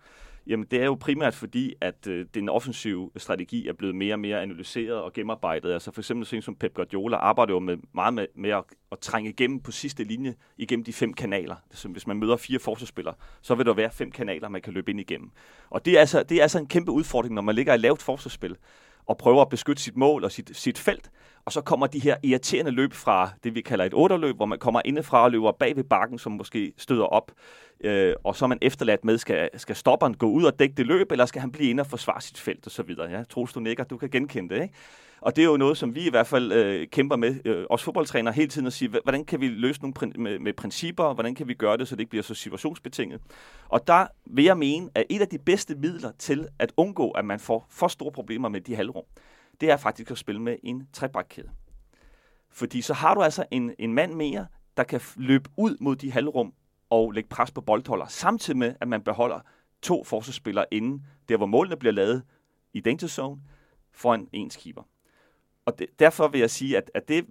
Jamen, 0.48 0.66
det 0.72 0.82
er 0.82 0.86
jo 0.86 0.98
primært 1.00 1.36
fordi, 1.36 1.74
at 1.82 2.08
øh, 2.08 2.26
den 2.34 2.50
offensive 2.50 3.12
strategi 3.18 3.68
er 3.68 3.74
blevet 3.74 3.96
mere 3.96 4.14
og 4.14 4.20
mere 4.20 4.42
analyseret 4.42 5.02
og 5.02 5.14
gennemarbejdet. 5.14 5.74
Altså 5.74 5.92
for 5.92 6.02
eksempel 6.02 6.26
sådan 6.26 6.42
som 6.42 6.56
Pep 6.56 6.74
Guardiola 6.74 7.18
arbejder 7.18 7.54
jo 7.54 7.60
med, 7.60 7.78
meget 7.94 8.14
med, 8.14 8.28
med 8.36 8.50
at, 8.50 8.64
at 8.92 9.00
trænge 9.00 9.30
igennem 9.30 9.60
på 9.60 9.72
sidste 9.72 10.04
linje 10.04 10.36
igennem 10.58 10.84
de 10.84 10.94
fem 10.94 11.14
kanaler. 11.14 11.56
Så 11.72 11.88
hvis 11.88 12.08
man 12.08 12.18
møder 12.18 12.38
fire 12.38 12.60
forsvarsspillere, 12.60 13.16
så 13.42 13.56
vil 13.56 13.66
der 13.66 13.74
være 13.74 13.92
fem 13.92 14.12
kanaler, 14.12 14.50
man 14.50 14.62
kan 14.62 14.74
løbe 14.74 14.92
ind 14.92 15.00
igennem. 15.00 15.32
Og 15.70 15.86
det 15.86 15.96
er 15.96 16.00
altså, 16.00 16.24
det 16.24 16.38
er 16.38 16.42
altså 16.42 16.60
en 16.60 16.68
kæmpe 16.68 16.92
udfordring, 16.92 17.36
når 17.36 17.42
man 17.42 17.56
ligger 17.56 17.74
i 17.74 17.78
lavt 17.78 18.02
forsvarsspil 18.02 18.56
og 19.06 19.18
prøver 19.18 19.42
at 19.42 19.50
beskytte 19.50 19.82
sit 19.82 19.98
mål 19.98 20.24
og 20.24 20.32
sit, 20.32 20.52
sit 20.54 20.78
felt. 20.78 21.12
Og 21.46 21.52
så 21.52 21.62
kommer 21.62 21.88
de 21.88 22.00
her 22.00 22.16
irriterende 22.24 22.72
løb 22.72 22.94
fra 22.94 23.30
det, 23.44 23.56
vi 23.56 23.62
kalder 23.62 23.86
et 23.86 23.94
otterløb, 23.94 24.36
hvor 24.36 24.46
man 24.46 24.60
kommer 24.60 24.82
indefra 24.86 25.24
og 25.24 25.32
løber 25.32 25.52
bag 25.52 25.76
ved 25.76 25.84
bakken, 25.84 26.20
som 26.20 26.32
måske 26.32 26.74
støder 26.78 27.06
op. 27.06 27.32
Øh, 27.84 28.14
og 28.24 28.36
så 28.36 28.46
er 28.46 28.48
man 28.48 28.58
efterladt 28.62 29.06
med, 29.06 29.18
skal, 29.18 29.50
skal 29.56 29.76
stopperen 29.76 30.14
gå 30.14 30.30
ud 30.30 30.44
og 30.44 30.60
dække 30.60 30.76
det 30.76 30.86
løb, 30.86 31.12
eller 31.12 31.26
skal 31.26 31.42
han 31.42 31.52
blive 31.52 31.70
inde 31.70 31.82
og 31.82 31.88
forsvare 31.88 32.22
sit 32.22 32.38
felt 32.38 32.68
osv. 32.68 32.96
Ja, 33.10 33.24
Troels, 33.24 33.54
du 33.54 33.60
nikker, 33.60 33.84
du 33.84 33.98
kan 33.98 34.10
genkende 34.10 34.56
det. 34.56 34.62
Ikke? 34.62 34.74
Og 35.22 35.36
det 35.36 35.42
er 35.42 35.46
jo 35.46 35.58
noget, 35.58 35.78
som 35.78 35.96
vi 35.96 36.08
i 36.08 36.10
hvert 36.10 36.28
fald 36.28 36.52
øh, 36.52 36.88
kæmper 36.88 37.16
med, 37.16 37.36
øh, 37.46 37.66
os 37.70 37.84
fodboldtrænere 37.84 38.34
hele 38.34 38.48
tiden, 38.48 38.68
at 38.68 38.74
sige, 38.74 38.90
hvordan 39.04 39.26
kan 39.26 39.42
vi 39.42 39.48
løse 39.48 39.82
nogle 39.82 39.94
prin- 40.00 40.22
med, 40.22 40.40
med 40.40 40.54
principper, 40.54 41.14
hvordan 41.14 41.36
kan 41.36 41.48
vi 41.48 41.54
gøre 41.54 41.78
det, 41.78 41.88
så 41.88 41.96
det 41.96 42.00
ikke 42.00 42.10
bliver 42.10 42.24
så 42.24 42.34
situationsbetinget. 42.34 43.22
Og 43.70 43.88
der 43.88 44.08
vil 44.26 44.46
jeg 44.46 44.58
mene, 44.58 44.90
at 44.96 45.04
et 45.10 45.22
af 45.22 45.28
de 45.28 45.38
bedste 45.38 45.76
midler 45.76 46.12
til 46.20 46.48
at 46.60 46.72
undgå, 46.78 47.12
at 47.12 47.26
man 47.26 47.40
får 47.40 47.68
for 47.70 47.88
store 47.88 48.12
problemer 48.12 48.50
med 48.50 48.62
de 48.62 48.76
halvrum, 48.76 49.04
det 49.62 49.72
er 49.72 49.78
faktisk 49.78 50.12
at 50.12 50.18
spille 50.18 50.42
med 50.42 50.58
en 50.64 50.88
trebakkæde. 50.94 51.50
Fordi 52.50 52.82
så 52.82 52.94
har 52.94 53.14
du 53.14 53.22
altså 53.22 53.46
en, 53.52 53.74
en 53.80 53.94
mand 53.94 54.14
mere, 54.14 54.48
der 54.78 54.84
kan 54.84 55.02
løbe 55.16 55.50
ud 55.58 55.78
mod 55.80 55.96
de 55.96 56.12
halvrum 56.12 56.54
og 56.90 57.12
lægge 57.12 57.30
pres 57.30 57.52
på 57.52 57.62
boldholder, 57.62 58.08
samtidig 58.08 58.58
med, 58.58 58.76
at 58.82 58.88
man 58.88 59.02
beholder 59.02 59.40
to 59.82 60.04
forsvarsspillere 60.04 60.66
inden, 60.72 61.06
der 61.30 61.38
hvor 61.38 61.46
målene 61.46 61.78
bliver 61.78 61.94
lavet 61.94 62.24
i 62.74 62.80
danger 62.80 63.08
zone, 63.08 63.42
foran 63.92 64.28
ens 64.34 64.56
keeper. 64.56 64.84
Og 65.66 65.80
det, 65.80 66.00
derfor 66.00 66.28
vil 66.28 66.40
jeg 66.40 66.50
sige, 66.50 66.78
at, 66.78 66.92
at 66.94 67.08
det 67.08 67.26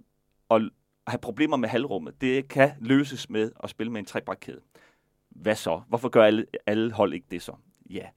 at 0.49 0.61
have 1.07 1.19
problemer 1.19 1.57
med 1.57 1.69
halvrummet, 1.69 2.21
det 2.21 2.47
kan 2.47 2.71
løses 2.79 3.29
med 3.29 3.51
at 3.63 3.69
spille 3.69 3.91
med 3.91 3.99
en 3.99 4.05
trebakkæde. 4.05 4.61
Hvad 5.29 5.55
så? 5.55 5.81
Hvorfor 5.87 6.09
gør 6.09 6.23
alle, 6.23 6.45
alle 6.65 6.91
hold 6.91 7.13
ikke 7.13 7.27
det 7.31 7.41
så? 7.41 7.55
Ja, 7.89 8.07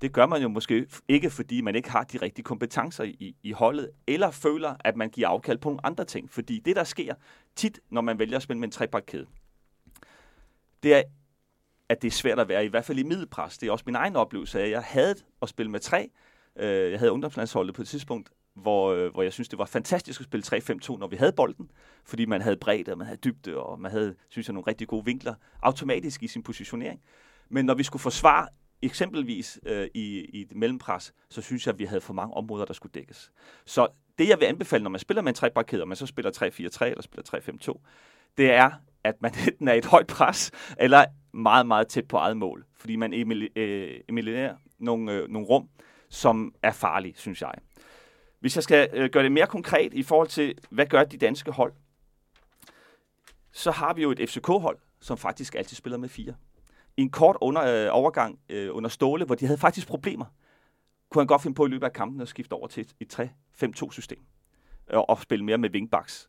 det 0.00 0.12
gør 0.12 0.26
man 0.26 0.42
jo 0.42 0.48
måske 0.48 0.86
ikke, 1.08 1.30
fordi 1.30 1.60
man 1.60 1.74
ikke 1.74 1.90
har 1.90 2.04
de 2.04 2.18
rigtige 2.18 2.44
kompetencer 2.44 3.04
i, 3.04 3.36
i 3.42 3.52
holdet, 3.52 3.90
eller 4.06 4.30
føler, 4.30 4.76
at 4.80 4.96
man 4.96 5.10
giver 5.10 5.28
afkald 5.28 5.58
på 5.58 5.68
nogle 5.68 5.86
andre 5.86 6.04
ting. 6.04 6.30
Fordi 6.30 6.58
det, 6.58 6.76
der 6.76 6.84
sker 6.84 7.14
tit, 7.56 7.80
når 7.90 8.00
man 8.00 8.18
vælger 8.18 8.36
at 8.36 8.42
spille 8.42 8.60
med 8.60 8.68
en 8.68 8.72
trebakkæde, 8.72 9.26
det 10.82 10.94
er, 10.94 11.02
at 11.88 12.02
det 12.02 12.08
er 12.08 12.12
svært 12.12 12.38
at 12.38 12.48
være, 12.48 12.64
i 12.64 12.68
hvert 12.68 12.84
fald 12.84 12.98
i 12.98 13.02
middelpres. 13.02 13.58
Det 13.58 13.68
er 13.68 13.72
også 13.72 13.84
min 13.86 13.94
egen 13.94 14.16
oplevelse 14.16 14.60
af, 14.60 14.64
at 14.64 14.70
jeg 14.70 14.82
havde 14.82 15.14
at 15.42 15.48
spille 15.48 15.70
med 15.70 15.80
tre. 15.80 16.10
Øh, 16.56 16.90
jeg 16.90 16.98
havde 16.98 17.12
ungdomslandsholdet 17.12 17.74
på 17.74 17.82
et 17.82 17.88
tidspunkt, 17.88 18.30
hvor, 18.54 18.92
øh, 18.92 19.12
hvor 19.12 19.22
jeg 19.22 19.32
synes, 19.32 19.48
det 19.48 19.58
var 19.58 19.64
fantastisk 19.64 20.20
at 20.20 20.24
spille 20.24 20.44
3-5-2, 20.46 20.96
når 20.98 21.06
vi 21.06 21.16
havde 21.16 21.32
bolden, 21.32 21.70
fordi 22.04 22.26
man 22.26 22.42
havde 22.42 22.56
bredde, 22.56 22.92
og 22.92 22.98
man 22.98 23.06
havde 23.06 23.20
dybde, 23.24 23.56
og 23.56 23.80
man 23.80 23.90
havde, 23.90 24.14
synes 24.28 24.48
jeg, 24.48 24.54
nogle 24.54 24.66
rigtig 24.66 24.88
gode 24.88 25.04
vinkler 25.04 25.34
automatisk 25.62 26.22
i 26.22 26.26
sin 26.26 26.42
positionering. 26.42 27.00
Men 27.48 27.64
når 27.64 27.74
vi 27.74 27.82
skulle 27.82 28.02
forsvare 28.02 28.48
eksempelvis 28.82 29.60
øh, 29.66 29.88
i, 29.94 30.24
i 30.32 30.40
et 30.40 30.54
mellempres, 30.54 31.14
så 31.30 31.42
synes 31.42 31.66
jeg, 31.66 31.72
at 31.72 31.78
vi 31.78 31.84
havde 31.84 32.00
for 32.00 32.12
mange 32.12 32.34
områder, 32.34 32.64
der 32.64 32.74
skulle 32.74 32.92
dækkes. 32.92 33.32
Så 33.66 33.88
det, 34.18 34.28
jeg 34.28 34.40
vil 34.40 34.46
anbefale, 34.46 34.82
når 34.82 34.90
man 34.90 35.00
spiller 35.00 35.22
med 35.22 35.28
en 35.28 35.34
trebakæde, 35.34 35.82
og 35.82 35.88
man 35.88 35.96
så 35.96 36.06
spiller 36.06 36.30
3-4-3 36.30 36.84
eller 36.84 37.02
spiller 37.02 37.40
3-5-2, 37.70 37.80
det 38.38 38.52
er, 38.52 38.70
at 39.04 39.22
man 39.22 39.32
enten 39.46 39.68
er 39.68 39.74
et 39.74 39.84
højt 39.84 40.06
pres, 40.06 40.50
eller 40.78 41.04
meget, 41.32 41.66
meget 41.66 41.88
tæt 41.88 42.08
på 42.08 42.16
eget 42.16 42.36
mål. 42.36 42.64
Fordi 42.76 42.96
man 42.96 43.12
øh, 43.56 44.00
eliminerer 44.08 44.56
nogle, 44.78 45.12
øh, 45.12 45.28
nogle 45.28 45.48
rum, 45.48 45.68
som 46.08 46.54
er 46.62 46.72
farlige, 46.72 47.14
synes 47.16 47.42
jeg. 47.42 47.54
Hvis 48.40 48.56
jeg 48.56 48.62
skal 48.64 48.88
øh, 48.92 49.10
gøre 49.10 49.22
det 49.22 49.32
mere 49.32 49.46
konkret 49.46 49.94
i 49.94 50.02
forhold 50.02 50.28
til, 50.28 50.58
hvad 50.70 50.86
gør 50.86 51.04
de 51.04 51.18
danske 51.18 51.50
hold, 51.50 51.72
så 53.52 53.70
har 53.70 53.94
vi 53.94 54.02
jo 54.02 54.10
et 54.10 54.30
FCK-hold, 54.30 54.78
som 55.00 55.18
faktisk 55.18 55.54
altid 55.54 55.76
spiller 55.76 55.98
med 55.98 56.08
fire. 56.08 56.34
I 56.98 57.02
en 57.02 57.10
kort 57.10 57.36
under, 57.40 57.62
øh, 57.62 57.88
overgang 57.90 58.38
øh, 58.48 58.76
under 58.76 58.90
Ståle, 58.90 59.24
hvor 59.24 59.34
de 59.34 59.46
havde 59.46 59.58
faktisk 59.58 59.88
problemer, 59.88 60.24
kunne 61.10 61.20
han 61.20 61.26
godt 61.26 61.42
finde 61.42 61.54
på 61.54 61.66
i 61.66 61.68
løbet 61.68 61.86
af 61.86 61.92
kampen 61.92 62.20
at 62.20 62.28
skifte 62.28 62.52
over 62.52 62.68
til 62.68 62.80
et, 63.00 63.20
et 63.20 63.30
3-5-2-system 63.62 64.18
øh, 64.90 64.98
og 64.98 65.22
spille 65.22 65.44
mere 65.44 65.58
med 65.58 65.70
wingbacks. 65.70 66.28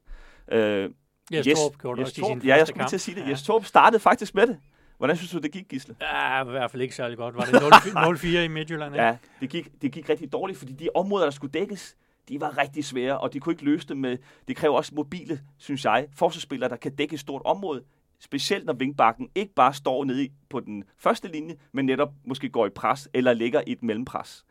Øh, 0.52 0.90
Jes, 1.34 1.46
yes, 1.46 1.60
Torp 1.60 1.78
gjorde 1.78 2.02
yes, 2.02 2.14
det 2.14 2.24
også 2.24 2.34
i 2.34 2.40
sin 2.40 2.48
Ja, 2.48 2.56
jeg 2.56 2.68
skulle 2.68 2.88
til 2.88 2.96
at 2.96 3.02
sige 3.02 3.16
det. 3.16 3.22
Ja. 3.22 3.30
Jes 3.30 3.44
Torp 3.44 3.66
startede 3.66 4.00
faktisk 4.00 4.36
med 4.36 4.48
det. 4.48 4.60
Hvordan 4.98 5.18
synes 5.18 5.32
du, 5.32 5.38
det 5.38 5.52
gik, 5.52 5.66
Gisle? 5.70 5.96
Ja, 6.02 6.44
i 6.44 6.50
hvert 6.50 6.72
fald 6.72 6.82
ikke 6.82 6.96
særlig 6.96 7.18
godt. 7.18 7.36
Var 7.36 7.46
det 7.46 8.24
0-4 8.24 8.28
i 8.48 8.48
Midtjylland? 8.48 8.96
Ja, 8.96 9.18
det 9.40 9.50
gik, 9.50 9.82
det 9.82 9.92
gik 9.92 10.10
rigtig 10.10 10.32
dårligt, 10.32 10.60
fordi 10.60 10.74
de 10.74 10.90
områder, 10.96 11.26
der 11.26 11.32
skulle 11.32 11.52
dækkes, 11.52 11.96
de 12.30 12.42
var 12.42 12.58
rigtig 12.58 12.86
svære, 12.86 13.20
og 13.20 13.34
de 13.34 13.40
kunne 13.40 13.54
ikke 13.54 13.66
løse 13.66 13.88
det 13.88 13.98
med, 13.98 14.18
det 14.48 14.56
kræver 14.56 14.76
også 14.76 14.96
mobile, 14.96 15.42
synes 15.58 15.86
jeg, 15.86 16.08
forsvarsspillere, 16.16 16.70
der 16.70 16.76
kan 16.76 16.96
dække 16.96 17.14
et 17.14 17.20
stort 17.20 17.42
område, 17.46 17.84
specielt 18.20 18.66
når 18.66 18.74
vingbakken 18.74 19.30
ikke 19.36 19.54
bare 19.54 19.74
står 19.74 20.04
nede 20.04 20.30
på 20.50 20.60
den 20.60 20.84
første 20.98 21.28
linje, 21.28 21.56
men 21.72 21.86
netop 21.86 22.14
måske 22.26 22.50
går 22.50 22.66
i 22.66 22.70
pres 22.70 23.10
eller 23.14 23.34
ligger 23.34 23.62
i 23.68 23.72
et 23.72 23.84
mellempres. 23.84 24.46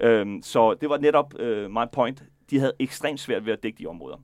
Øhm, 0.00 0.42
så 0.42 0.74
det 0.74 0.88
var 0.88 0.98
netop 0.98 1.38
øh, 1.38 1.70
my 1.70 1.84
point. 1.92 2.24
De 2.50 2.58
havde 2.58 2.72
ekstremt 2.78 3.20
svært 3.20 3.46
ved 3.46 3.52
at 3.52 3.62
dække 3.62 3.78
de 3.78 3.86
områder. 3.86 4.16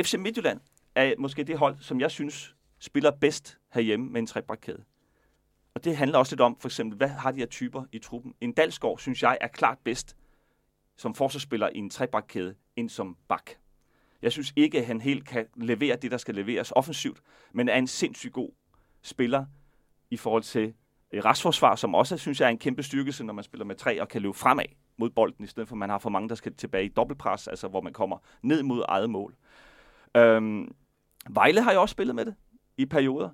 FC 0.00 0.14
Midtjylland 0.14 0.60
er 0.94 1.14
måske 1.18 1.44
det 1.44 1.58
hold, 1.58 1.76
som 1.80 2.00
jeg 2.00 2.10
synes 2.10 2.54
spiller 2.78 3.10
bedst 3.10 3.58
herhjemme 3.72 4.10
med 4.10 4.20
en 4.20 4.26
trebakkæde. 4.26 4.84
Og 5.74 5.84
det 5.84 5.96
handler 5.96 6.18
også 6.18 6.34
lidt 6.34 6.40
om, 6.40 6.56
for 6.60 6.68
eksempel, 6.68 6.96
hvad 6.96 7.08
har 7.08 7.32
de 7.32 7.38
her 7.38 7.46
typer 7.46 7.84
i 7.92 7.98
truppen? 7.98 8.34
En 8.40 8.52
Dalsgaard, 8.52 8.98
synes 8.98 9.22
jeg, 9.22 9.38
er 9.40 9.48
klart 9.48 9.78
bedst 9.84 10.16
som 10.96 11.14
forsvarsspiller 11.14 11.68
i 11.74 11.78
en 11.78 11.90
trebakkæde, 11.90 12.54
end 12.76 12.88
som 12.88 13.16
bak. 13.28 13.50
Jeg 14.22 14.32
synes 14.32 14.52
ikke, 14.56 14.78
at 14.78 14.86
han 14.86 15.00
helt 15.00 15.28
kan 15.28 15.46
levere 15.56 15.96
det, 15.96 16.10
der 16.10 16.16
skal 16.16 16.34
leveres 16.34 16.72
offensivt, 16.76 17.20
men 17.52 17.68
er 17.68 17.76
en 17.76 17.86
sindssygt 17.86 18.32
god 18.32 18.50
spiller 19.02 19.44
i 20.10 20.16
forhold 20.16 20.42
til 20.42 20.74
restforsvar, 21.14 21.76
som 21.76 21.94
også 21.94 22.16
synes 22.16 22.40
jeg 22.40 22.46
er 22.46 22.50
en 22.50 22.58
kæmpe 22.58 22.82
styrkelse, 22.82 23.24
når 23.24 23.32
man 23.32 23.44
spiller 23.44 23.64
med 23.64 23.74
tre 23.74 24.00
og 24.00 24.08
kan 24.08 24.22
løbe 24.22 24.34
fremad 24.34 24.64
mod 24.96 25.10
bolden, 25.10 25.44
i 25.44 25.48
stedet 25.48 25.68
for 25.68 25.74
at 25.74 25.78
man 25.78 25.90
har 25.90 25.98
for 25.98 26.10
mange, 26.10 26.28
der 26.28 26.34
skal 26.34 26.54
tilbage 26.54 26.84
i 26.84 26.88
dobbeltpres, 26.88 27.48
altså 27.48 27.68
hvor 27.68 27.80
man 27.80 27.92
kommer 27.92 28.18
ned 28.42 28.62
mod 28.62 28.84
eget 28.88 29.10
mål. 29.10 29.34
Øhm, 30.16 30.74
Vejle 31.30 31.62
har 31.62 31.72
jo 31.72 31.80
også 31.80 31.92
spillet 31.92 32.16
med 32.16 32.24
det 32.24 32.34
i 32.76 32.86
perioder. 32.86 33.30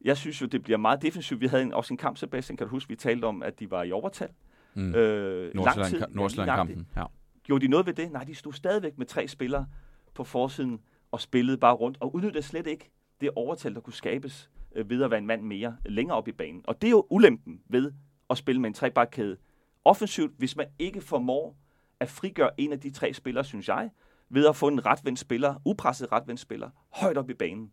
Jeg 0.00 0.16
synes 0.16 0.40
jo, 0.42 0.46
det 0.46 0.62
bliver 0.62 0.78
meget 0.78 1.02
defensivt. 1.02 1.40
Vi 1.40 1.46
havde 1.46 1.62
en, 1.62 1.74
også 1.74 1.94
en 1.94 1.98
kamp, 1.98 2.16
Sebastian, 2.16 2.56
kan 2.56 2.66
du 2.66 2.70
huske, 2.70 2.88
vi 2.88 2.96
talte 2.96 3.24
om, 3.24 3.42
at 3.42 3.60
de 3.60 3.70
var 3.70 3.82
i 3.82 3.92
overtal. 3.92 4.28
Mm. 4.74 4.94
Øh, 4.94 5.54
Nordsjælland-kampen, 5.54 6.86
ja. 6.96 7.04
Gjorde 7.42 7.66
de 7.66 7.70
noget 7.70 7.86
ved 7.86 7.92
det? 7.94 8.12
Nej, 8.12 8.24
de 8.24 8.34
stod 8.34 8.52
stadigvæk 8.52 8.98
med 8.98 9.06
tre 9.06 9.28
spillere 9.28 9.66
på 10.14 10.24
forsiden 10.24 10.80
og 11.10 11.20
spillede 11.20 11.58
bare 11.58 11.74
rundt, 11.74 11.98
og 12.00 12.14
udnyttede 12.14 12.42
slet 12.42 12.66
ikke 12.66 12.90
det 13.20 13.30
overtal, 13.36 13.74
der 13.74 13.80
kunne 13.80 13.92
skabes 13.92 14.50
øh, 14.74 14.90
ved 14.90 15.02
at 15.02 15.10
være 15.10 15.18
en 15.18 15.26
mand 15.26 15.42
mere 15.42 15.76
længere 15.86 16.16
op 16.16 16.28
i 16.28 16.32
banen. 16.32 16.62
Og 16.66 16.82
det 16.82 16.88
er 16.88 16.90
jo 16.90 17.06
ulempen 17.10 17.60
ved 17.68 17.92
at 18.30 18.38
spille 18.38 18.60
med 18.60 18.68
en 18.68 18.74
trebakkæde 18.74 19.36
offensivt, 19.84 20.32
hvis 20.38 20.56
man 20.56 20.66
ikke 20.78 21.00
formår 21.00 21.56
at 22.00 22.08
frigøre 22.08 22.60
en 22.60 22.72
af 22.72 22.80
de 22.80 22.90
tre 22.90 23.12
spillere, 23.12 23.44
synes 23.44 23.68
jeg, 23.68 23.90
ved 24.28 24.46
at 24.46 24.56
få 24.56 24.68
en 24.68 24.86
retvendt 24.86 25.18
spiller, 25.18 25.54
upresset 25.64 26.12
retvendt 26.12 26.40
spiller, 26.40 26.70
højt 26.90 27.16
op 27.16 27.30
i 27.30 27.34
banen, 27.34 27.72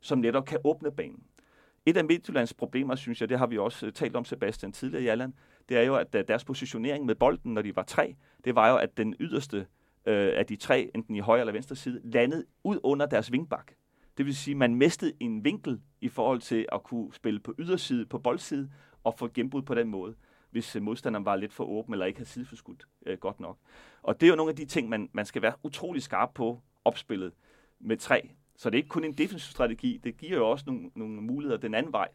som 0.00 0.18
netop 0.18 0.44
kan 0.44 0.58
åbne 0.64 0.92
banen. 0.92 1.22
Et 1.86 1.96
af 1.96 2.04
Midtjyllands 2.04 2.54
problemer, 2.54 2.94
synes 2.94 3.20
jeg, 3.20 3.28
det 3.28 3.38
har 3.38 3.46
vi 3.46 3.58
også 3.58 3.86
øh, 3.86 3.92
talt 3.92 4.16
om, 4.16 4.24
Sebastian, 4.24 4.72
tidligere 4.72 5.02
i 5.02 5.06
Allan, 5.06 5.34
det 5.68 5.76
er 5.76 5.82
jo, 5.82 5.96
at 5.96 6.14
øh, 6.14 6.24
deres 6.28 6.44
positionering 6.44 7.06
med 7.06 7.14
bolden, 7.14 7.54
når 7.54 7.62
de 7.62 7.76
var 7.76 7.82
tre, 7.82 8.16
det 8.44 8.54
var 8.54 8.70
jo, 8.70 8.76
at 8.76 8.96
den 8.96 9.14
yderste 9.20 9.66
øh, 10.06 10.38
af 10.38 10.46
de 10.46 10.56
tre, 10.56 10.90
enten 10.94 11.16
i 11.16 11.20
højre 11.20 11.40
eller 11.40 11.52
venstre 11.52 11.76
side, 11.76 12.00
landede 12.04 12.44
ud 12.64 12.78
under 12.82 13.06
deres 13.06 13.32
vingbak. 13.32 13.72
Det 14.18 14.26
vil 14.26 14.36
sige, 14.36 14.52
at 14.52 14.58
man 14.58 14.74
mistede 14.74 15.12
en 15.20 15.44
vinkel 15.44 15.80
i 16.00 16.08
forhold 16.08 16.40
til 16.40 16.66
at 16.72 16.82
kunne 16.82 17.14
spille 17.14 17.40
på 17.40 17.54
yderside, 17.58 18.06
på 18.06 18.18
boldside, 18.18 18.70
og 19.04 19.14
få 19.18 19.28
gennembrud 19.34 19.62
på 19.62 19.74
den 19.74 19.88
måde, 19.88 20.14
hvis 20.50 20.76
øh, 20.76 20.82
modstanderen 20.82 21.24
var 21.24 21.36
lidt 21.36 21.52
for 21.52 21.64
åben 21.64 21.94
eller 21.94 22.06
ikke 22.06 22.18
havde 22.18 22.28
sideforskudt 22.28 22.86
øh, 23.06 23.18
godt 23.18 23.40
nok. 23.40 23.58
Og 24.02 24.20
det 24.20 24.26
er 24.26 24.30
jo 24.30 24.36
nogle 24.36 24.50
af 24.50 24.56
de 24.56 24.64
ting, 24.64 24.88
man, 24.88 25.10
man 25.12 25.26
skal 25.26 25.42
være 25.42 25.52
utrolig 25.62 26.02
skarp 26.02 26.30
på 26.34 26.60
opspillet 26.84 27.32
med 27.80 27.96
tre. 27.96 28.30
Så 28.56 28.70
det 28.70 28.76
er 28.76 28.78
ikke 28.78 28.88
kun 28.88 29.04
en 29.04 29.12
defensiv 29.12 29.50
strategi, 29.50 30.00
det 30.04 30.16
giver 30.16 30.36
jo 30.36 30.50
også 30.50 30.64
nogle, 30.66 30.90
nogle 30.94 31.22
muligheder 31.22 31.60
den 31.60 31.74
anden 31.74 31.92
vej. 31.92 32.08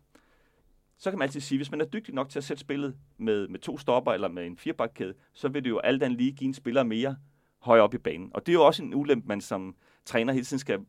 Så 0.97 1.09
kan 1.09 1.19
man 1.19 1.25
altid 1.25 1.41
sige, 1.41 1.59
hvis 1.59 1.71
man 1.71 1.81
er 1.81 1.85
dygtig 1.85 2.13
nok 2.13 2.29
til 2.29 2.39
at 2.39 2.43
sætte 2.43 2.61
spillet 2.61 2.97
med, 3.17 3.47
med 3.47 3.59
to 3.59 3.77
stopper 3.77 4.13
eller 4.13 4.27
med 4.27 4.45
en 4.45 4.57
firebakkæde, 4.57 5.13
så 5.33 5.47
vil 5.47 5.63
det 5.63 5.69
jo 5.69 5.79
alt 5.79 6.03
andet 6.03 6.19
lige 6.19 6.31
give 6.31 6.47
en 6.47 6.53
spiller 6.53 6.83
mere 6.83 7.17
højere 7.65 7.83
op 7.83 7.93
i 7.93 7.97
banen. 7.97 8.31
Og 8.33 8.45
det 8.45 8.51
er 8.51 8.53
jo 8.53 8.65
også 8.65 8.83
en 8.83 8.93
ulempe, 8.93 9.27
man 9.27 9.41
som 9.41 9.75
træner 10.05 10.33
hele 10.33 10.45
tiden 10.45 10.59
skal 10.59 10.85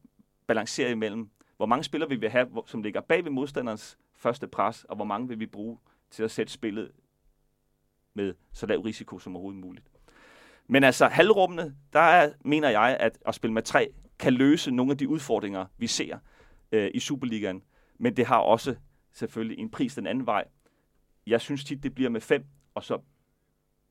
balancere 0.46 0.90
imellem. 0.90 1.30
Hvor 1.56 1.66
mange 1.66 1.84
spillere 1.84 2.08
vil 2.08 2.20
vi 2.20 2.26
have, 2.26 2.62
som 2.66 2.82
ligger 2.82 3.00
bag 3.00 3.24
ved 3.24 3.30
modstanderens 3.30 3.98
første 4.14 4.46
pres, 4.46 4.84
og 4.84 4.96
hvor 4.96 5.04
mange 5.04 5.28
vil 5.28 5.40
vi 5.40 5.46
bruge 5.46 5.78
til 6.10 6.22
at 6.22 6.30
sætte 6.30 6.52
spillet 6.52 6.92
med 8.14 8.34
så 8.52 8.66
lav 8.66 8.80
risiko 8.80 9.18
som 9.18 9.36
overhovedet 9.36 9.60
muligt. 9.60 9.86
Men 10.66 10.84
altså 10.84 11.06
halvrummene, 11.06 11.76
der 11.92 12.00
er, 12.00 12.32
mener 12.44 12.68
jeg, 12.68 12.96
at 13.00 13.18
at 13.26 13.34
spille 13.34 13.54
med 13.54 13.62
tre 13.62 13.92
kan 14.18 14.32
løse 14.32 14.70
nogle 14.70 14.92
af 14.92 14.98
de 14.98 15.08
udfordringer, 15.08 15.66
vi 15.78 15.86
ser 15.86 16.18
øh, 16.72 16.90
i 16.94 17.00
Superligaen. 17.00 17.62
Men 17.98 18.16
det 18.16 18.26
har 18.26 18.38
også 18.38 18.76
selvfølgelig 19.12 19.58
en 19.58 19.70
pris 19.70 19.94
den 19.94 20.06
anden 20.06 20.26
vej. 20.26 20.44
Jeg 21.26 21.40
synes 21.40 21.64
tit, 21.64 21.82
det 21.82 21.94
bliver 21.94 22.10
med 22.10 22.20
fem, 22.20 22.44
og 22.74 22.84
så 22.84 23.00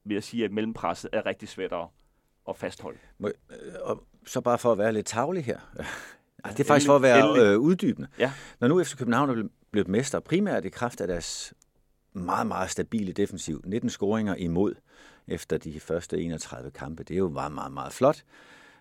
vil 0.03 0.13
jeg 0.13 0.23
sige, 0.23 0.45
at 0.45 0.51
mellempresset 0.51 1.09
er 1.13 1.25
rigtig 1.25 1.49
svært 1.49 1.73
at, 1.73 1.87
at 2.49 2.57
fastholde. 2.57 2.97
Må, 3.17 3.27
øh, 3.27 3.55
og 3.81 4.03
så 4.25 4.41
bare 4.41 4.57
for 4.57 4.71
at 4.71 4.77
være 4.77 4.93
lidt 4.93 5.05
tavlig 5.05 5.45
her. 5.45 5.59
Ja, 6.45 6.51
det 6.51 6.59
er 6.59 6.63
faktisk 6.63 6.85
for 6.85 6.95
at 6.95 7.01
være 7.01 7.39
øh, 7.39 7.59
uddybende. 7.59 8.07
Ja. 8.19 8.31
Når 8.59 8.67
nu 8.67 8.79
efter 8.79 8.97
København 8.97 9.29
er 9.29 9.43
blevet 9.71 9.87
mester, 9.87 10.19
primært 10.19 10.65
i 10.65 10.69
kraft 10.69 11.01
af 11.01 11.07
deres 11.07 11.53
meget, 12.13 12.47
meget 12.47 12.69
stabile 12.69 13.11
defensiv, 13.11 13.61
19 13.65 13.89
scoringer 13.89 14.35
imod 14.35 14.73
efter 15.27 15.57
de 15.57 15.79
første 15.79 16.21
31 16.21 16.71
kampe, 16.71 17.03
det 17.03 17.13
er 17.13 17.17
jo 17.17 17.29
meget, 17.29 17.51
meget, 17.51 17.71
meget 17.71 17.93
flot. 17.93 18.23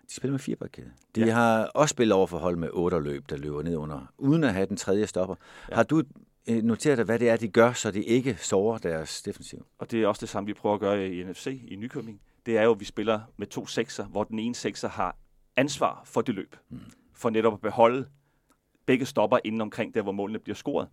De 0.09 0.13
spiller 0.13 0.31
med 0.31 0.39
fire 0.39 0.55
parkede. 0.55 0.91
De 1.15 1.25
ja. 1.25 1.33
har 1.33 1.65
også 1.65 1.93
spillet 1.93 2.15
over 2.15 2.27
for 2.27 2.37
hold 2.37 2.55
med 2.55 2.69
otte 2.73 2.99
løb, 2.99 3.29
der 3.29 3.37
løber 3.37 3.61
ned 3.61 3.75
under, 3.75 4.01
uden 4.17 4.43
at 4.43 4.53
have 4.53 4.65
den 4.65 4.77
tredje 4.77 5.07
stopper. 5.07 5.35
Ja. 5.69 5.75
Har 5.75 5.83
du 5.83 6.03
øh, 6.49 6.63
noteret 6.63 6.97
dig, 6.97 7.05
hvad 7.05 7.19
det 7.19 7.29
er, 7.29 7.37
de 7.37 7.47
gør, 7.47 7.73
så 7.73 7.91
de 7.91 8.03
ikke 8.03 8.37
sover 8.39 8.77
deres 8.77 9.21
defensiv? 9.21 9.65
Og 9.79 9.91
det 9.91 10.03
er 10.03 10.07
også 10.07 10.21
det 10.21 10.29
samme, 10.29 10.47
vi 10.47 10.53
prøver 10.53 10.75
at 10.75 10.81
gøre 10.81 11.09
i 11.09 11.23
NFC 11.23 11.61
i 11.67 11.75
Nykøbing. 11.75 12.21
Det 12.45 12.57
er 12.57 12.63
jo, 12.63 12.71
at 12.71 12.79
vi 12.79 12.85
spiller 12.85 13.21
med 13.37 13.47
to 13.47 13.65
sekser, 13.67 14.05
hvor 14.05 14.23
den 14.23 14.39
ene 14.39 14.55
sekser 14.55 14.89
har 14.89 15.17
ansvar 15.55 16.01
for 16.05 16.21
det 16.21 16.35
løb. 16.35 16.55
Mm. 16.69 16.79
For 17.13 17.29
netop 17.29 17.53
at 17.53 17.61
beholde 17.61 18.09
begge 18.85 19.05
stopper 19.05 19.39
inden 19.43 19.61
omkring 19.61 19.93
der, 19.93 20.01
hvor 20.01 20.11
målene 20.11 20.39
bliver 20.39 20.55
scoret. 20.55 20.89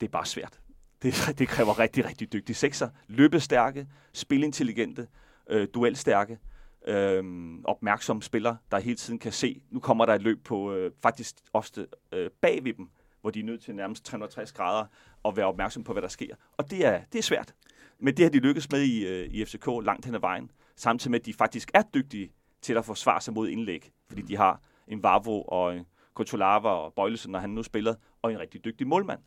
Det 0.00 0.06
er 0.06 0.10
bare 0.10 0.26
svært. 0.26 0.60
Det, 1.02 1.34
det 1.38 1.48
kræver 1.48 1.78
rigtig, 1.78 2.04
rigtig 2.04 2.32
dygtige 2.32 2.56
sekser. 2.56 2.88
Løbestærke, 3.06 3.86
spilintelligente, 4.12 5.08
øh, 5.50 5.68
duelstærke, 5.74 6.38
øh, 6.86 7.24
opmærksomme 7.64 8.22
spillere, 8.22 8.56
der 8.70 8.78
hele 8.78 8.96
tiden 8.96 9.18
kan 9.18 9.32
se, 9.32 9.62
nu 9.70 9.80
kommer 9.80 10.06
der 10.06 10.14
et 10.14 10.22
løb 10.22 10.44
på 10.44 10.72
øh, 10.72 10.90
faktisk 11.02 11.36
ofte 11.52 11.86
øh, 12.12 12.30
bag 12.40 12.64
ved 12.64 12.72
dem, 12.72 12.88
hvor 13.20 13.30
de 13.30 13.40
er 13.40 13.44
nødt 13.44 13.62
til 13.62 13.74
nærmest 13.74 14.04
360 14.04 14.52
grader 14.52 14.86
og 15.22 15.36
være 15.36 15.46
opmærksom 15.46 15.84
på, 15.84 15.92
hvad 15.92 16.02
der 16.02 16.08
sker. 16.08 16.34
Og 16.56 16.70
det 16.70 16.86
er, 16.86 17.00
det 17.12 17.18
er 17.18 17.22
svært. 17.22 17.54
Men 17.98 18.16
det 18.16 18.24
har 18.24 18.30
de 18.30 18.38
lykkes 18.38 18.70
med 18.70 18.82
i, 18.82 19.06
øh, 19.06 19.26
i 19.30 19.44
FCK 19.44 19.66
langt 19.82 20.04
hen 20.04 20.14
ad 20.14 20.20
vejen, 20.20 20.50
samtidig 20.76 21.10
med, 21.10 21.20
at 21.20 21.26
de 21.26 21.34
faktisk 21.34 21.70
er 21.74 21.82
dygtige 21.94 22.32
til 22.62 22.74
at 22.74 22.84
forsvare 22.84 23.20
sig 23.20 23.34
mod 23.34 23.48
indlæg, 23.48 23.90
fordi 24.08 24.22
de 24.22 24.36
har 24.36 24.60
en 24.88 25.02
Vavro 25.02 25.42
og 25.42 25.76
en 25.76 25.84
Kotolava 26.14 26.68
og 26.68 26.92
Bøjlesen, 26.96 27.32
når 27.32 27.38
han 27.38 27.50
nu 27.50 27.62
spiller, 27.62 27.94
og 28.22 28.32
en 28.32 28.38
rigtig 28.38 28.64
dygtig 28.64 28.86
målmand. 28.86 29.20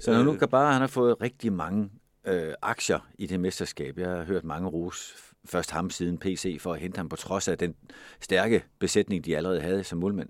Så 0.00 0.12
når 0.12 0.22
nu 0.22 0.32
øh. 0.32 0.48
bare 0.50 0.72
han 0.72 0.80
har 0.80 0.88
fået 0.88 1.20
rigtig 1.20 1.52
mange 1.52 1.90
øh, 2.24 2.54
aktier 2.62 3.08
i 3.18 3.26
det 3.26 3.40
mesterskab, 3.40 3.98
jeg 3.98 4.10
har 4.10 4.24
hørt 4.24 4.44
mange 4.44 4.68
ros 4.68 5.14
først 5.44 5.70
ham 5.70 5.90
siden 5.90 6.18
PC 6.18 6.60
for 6.60 6.72
at 6.72 6.80
hente 6.80 6.96
ham 6.96 7.08
på 7.08 7.16
trods 7.16 7.48
af 7.48 7.58
den 7.58 7.74
stærke 8.20 8.64
besætning, 8.78 9.24
de 9.24 9.36
allerede 9.36 9.60
havde 9.60 9.84
som 9.84 9.98
målmand. 9.98 10.28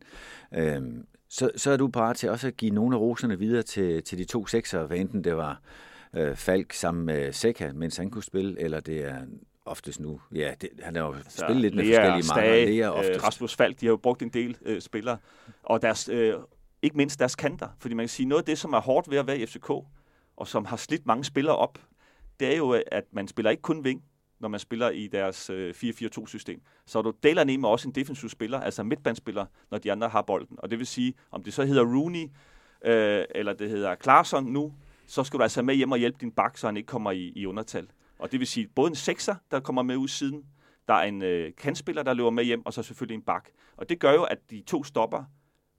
Øh, 0.54 0.82
så, 1.28 1.50
så 1.56 1.70
er 1.70 1.76
du 1.76 1.88
parat 1.88 2.16
til 2.16 2.30
også 2.30 2.46
at 2.46 2.56
give 2.56 2.70
nogle 2.70 2.96
af 2.96 3.00
roserne 3.00 3.38
videre 3.38 3.62
til, 3.62 4.02
til 4.02 4.18
de 4.18 4.24
to 4.24 4.46
sekser, 4.46 4.86
hvad 4.86 4.96
enten 4.96 5.24
det 5.24 5.36
var 5.36 5.60
øh, 6.14 6.36
Falk 6.36 6.72
sammen 6.72 7.06
med 7.06 7.32
Seca, 7.32 7.72
mens 7.74 7.96
han 7.96 8.10
kunne 8.10 8.22
spille, 8.22 8.60
eller 8.60 8.80
det 8.80 9.04
er 9.04 9.16
oftest 9.64 10.00
nu. 10.00 10.20
Ja, 10.34 10.54
det, 10.60 10.68
han 10.82 10.96
har 10.96 11.06
jo 11.06 11.14
altså, 11.14 11.44
spillet 11.46 11.62
lidt 11.62 11.74
med 11.74 11.84
Lea, 11.84 11.98
forskellige 11.98 12.24
Stage, 12.24 12.82
mange. 12.82 13.14
Øh, 13.14 13.22
Rasmus 13.22 13.56
Falk, 13.56 13.80
de 13.80 13.86
har 13.86 13.90
jo 13.90 13.96
brugt 13.96 14.22
en 14.22 14.28
del 14.28 14.56
øh, 14.62 14.80
spillere. 14.80 15.18
Og 15.62 15.82
deres, 15.82 16.08
øh, 16.08 16.34
ikke 16.82 16.96
mindst 16.96 17.18
deres 17.18 17.36
kanter. 17.36 17.68
Fordi 17.80 17.94
man 17.94 18.04
kan 18.04 18.08
sige, 18.08 18.26
noget 18.26 18.42
af 18.42 18.46
det, 18.46 18.58
som 18.58 18.72
er 18.72 18.80
hårdt 18.80 19.10
ved 19.10 19.18
at 19.18 19.26
være 19.26 19.38
i 19.38 19.46
FCK, 19.46 19.70
og 20.36 20.48
som 20.48 20.64
har 20.64 20.76
slidt 20.76 21.06
mange 21.06 21.24
spillere 21.24 21.56
op, 21.56 21.78
det 22.40 22.52
er 22.52 22.56
jo, 22.56 22.82
at 22.92 23.04
man 23.12 23.28
spiller 23.28 23.50
ikke 23.50 23.62
kun 23.62 23.84
ving, 23.84 24.02
når 24.40 24.48
man 24.48 24.60
spiller 24.60 24.90
i 24.90 25.06
deres 25.06 25.50
øh, 25.50 25.74
4-4-2-system. 25.76 26.60
Så 26.86 27.02
du 27.02 27.12
deler 27.22 27.58
med 27.58 27.68
også 27.68 27.88
en 27.88 27.94
defensiv 27.94 28.28
spiller, 28.28 28.60
altså 28.60 28.82
midtbandspiller, 28.82 29.46
når 29.70 29.78
de 29.78 29.92
andre 29.92 30.08
har 30.08 30.22
bolden. 30.22 30.58
Og 30.58 30.70
det 30.70 30.78
vil 30.78 30.86
sige, 30.86 31.14
om 31.30 31.42
det 31.42 31.52
så 31.52 31.64
hedder 31.64 31.84
Rooney, 31.84 32.24
øh, 32.84 33.24
eller 33.34 33.52
det 33.52 33.70
hedder 33.70 33.94
Klaarsson 33.94 34.44
nu, 34.44 34.72
så 35.08 35.24
skal 35.24 35.38
du 35.38 35.42
altså 35.42 35.62
med 35.62 35.74
hjem 35.74 35.92
og 35.92 35.98
hjælpe 35.98 36.18
din 36.20 36.30
bak, 36.30 36.58
så 36.58 36.66
han 36.66 36.76
ikke 36.76 36.86
kommer 36.86 37.10
i, 37.10 37.32
i 37.36 37.46
undertal. 37.46 37.88
Og 38.18 38.32
det 38.32 38.40
vil 38.40 38.46
sige, 38.46 38.68
både 38.74 38.88
en 38.88 38.94
sekser, 38.94 39.34
der 39.50 39.60
kommer 39.60 39.82
med 39.82 39.96
ud 39.96 40.08
siden, 40.08 40.44
der 40.88 40.94
er 40.94 41.04
en 41.04 41.22
øh, 41.22 41.52
kantspiller, 41.56 42.02
der 42.02 42.14
løber 42.14 42.30
med 42.30 42.44
hjem, 42.44 42.66
og 42.66 42.72
så 42.72 42.82
selvfølgelig 42.82 43.14
en 43.14 43.22
bak. 43.22 43.48
Og 43.76 43.88
det 43.88 43.98
gør 43.98 44.12
jo, 44.12 44.22
at 44.22 44.38
de 44.50 44.62
to 44.66 44.84
stopper 44.84 45.24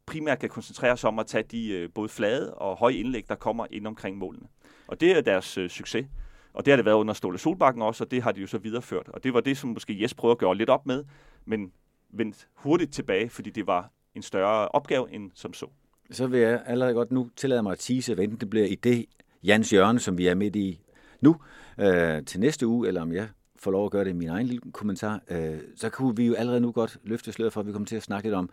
primært 0.05 0.39
kan 0.39 0.49
koncentrere 0.49 0.97
sig 0.97 1.07
om 1.07 1.19
at 1.19 1.27
tage 1.27 1.43
de 1.43 1.69
øh, 1.69 1.89
både 1.95 2.09
flade 2.09 2.53
og 2.53 2.77
høje 2.77 2.93
indlæg, 2.93 3.25
der 3.27 3.35
kommer 3.35 3.65
ind 3.71 3.87
omkring 3.87 4.17
målene. 4.17 4.47
Og 4.87 5.01
det 5.01 5.17
er 5.17 5.21
deres 5.21 5.57
øh, 5.57 5.69
succes. 5.69 6.07
Og 6.53 6.65
det 6.65 6.71
har 6.71 6.75
det 6.75 6.85
været 6.85 6.95
under 6.95 7.13
Ståle 7.13 7.37
Solbakken 7.37 7.81
også, 7.81 8.03
og 8.03 8.11
det 8.11 8.23
har 8.23 8.31
de 8.31 8.41
jo 8.41 8.47
så 8.47 8.57
videreført. 8.57 9.07
Og 9.07 9.23
det 9.23 9.33
var 9.33 9.41
det, 9.41 9.57
som 9.57 9.69
måske 9.69 10.01
Jes 10.01 10.13
prøvede 10.13 10.31
at 10.31 10.37
gøre 10.37 10.55
lidt 10.55 10.69
op 10.69 10.85
med, 10.85 11.03
men 11.45 11.71
vendt 12.09 12.47
hurtigt 12.53 12.93
tilbage, 12.93 13.29
fordi 13.29 13.49
det 13.49 13.67
var 13.67 13.91
en 14.15 14.21
større 14.21 14.67
opgave 14.67 15.11
end 15.11 15.31
som 15.35 15.53
så. 15.53 15.67
Så 16.11 16.27
vil 16.27 16.39
jeg 16.39 16.63
allerede 16.65 16.93
godt 16.93 17.11
nu 17.11 17.29
tillade 17.35 17.63
mig 17.63 17.71
at 17.71 17.79
tease, 17.79 18.13
hvad 18.13 18.27
det 18.27 18.49
bliver 18.49 18.65
i 18.65 18.75
det 18.75 19.05
Jans 19.43 19.69
hjørne, 19.69 19.99
som 19.99 20.17
vi 20.17 20.27
er 20.27 20.35
midt 20.35 20.55
i 20.55 20.79
nu, 21.21 21.35
øh, 21.79 22.25
til 22.25 22.39
næste 22.39 22.67
uge, 22.67 22.87
eller 22.87 23.01
om 23.01 23.11
jeg 23.11 23.27
får 23.59 23.71
lov 23.71 23.85
at 23.85 23.91
gøre 23.91 24.03
det 24.03 24.09
i 24.09 24.13
min 24.13 24.29
egen 24.29 24.47
lille 24.47 24.71
kommentar, 24.71 25.21
øh, 25.29 25.59
så 25.75 25.89
kunne 25.89 26.15
vi 26.15 26.25
jo 26.25 26.33
allerede 26.33 26.61
nu 26.61 26.71
godt 26.71 26.97
løfte 27.03 27.31
sløret 27.31 27.53
for, 27.53 27.59
at 27.59 27.67
vi 27.67 27.71
kommer 27.71 27.87
til 27.87 27.95
at 27.95 28.03
snakke 28.03 28.27
lidt 28.27 28.35
om, 28.35 28.49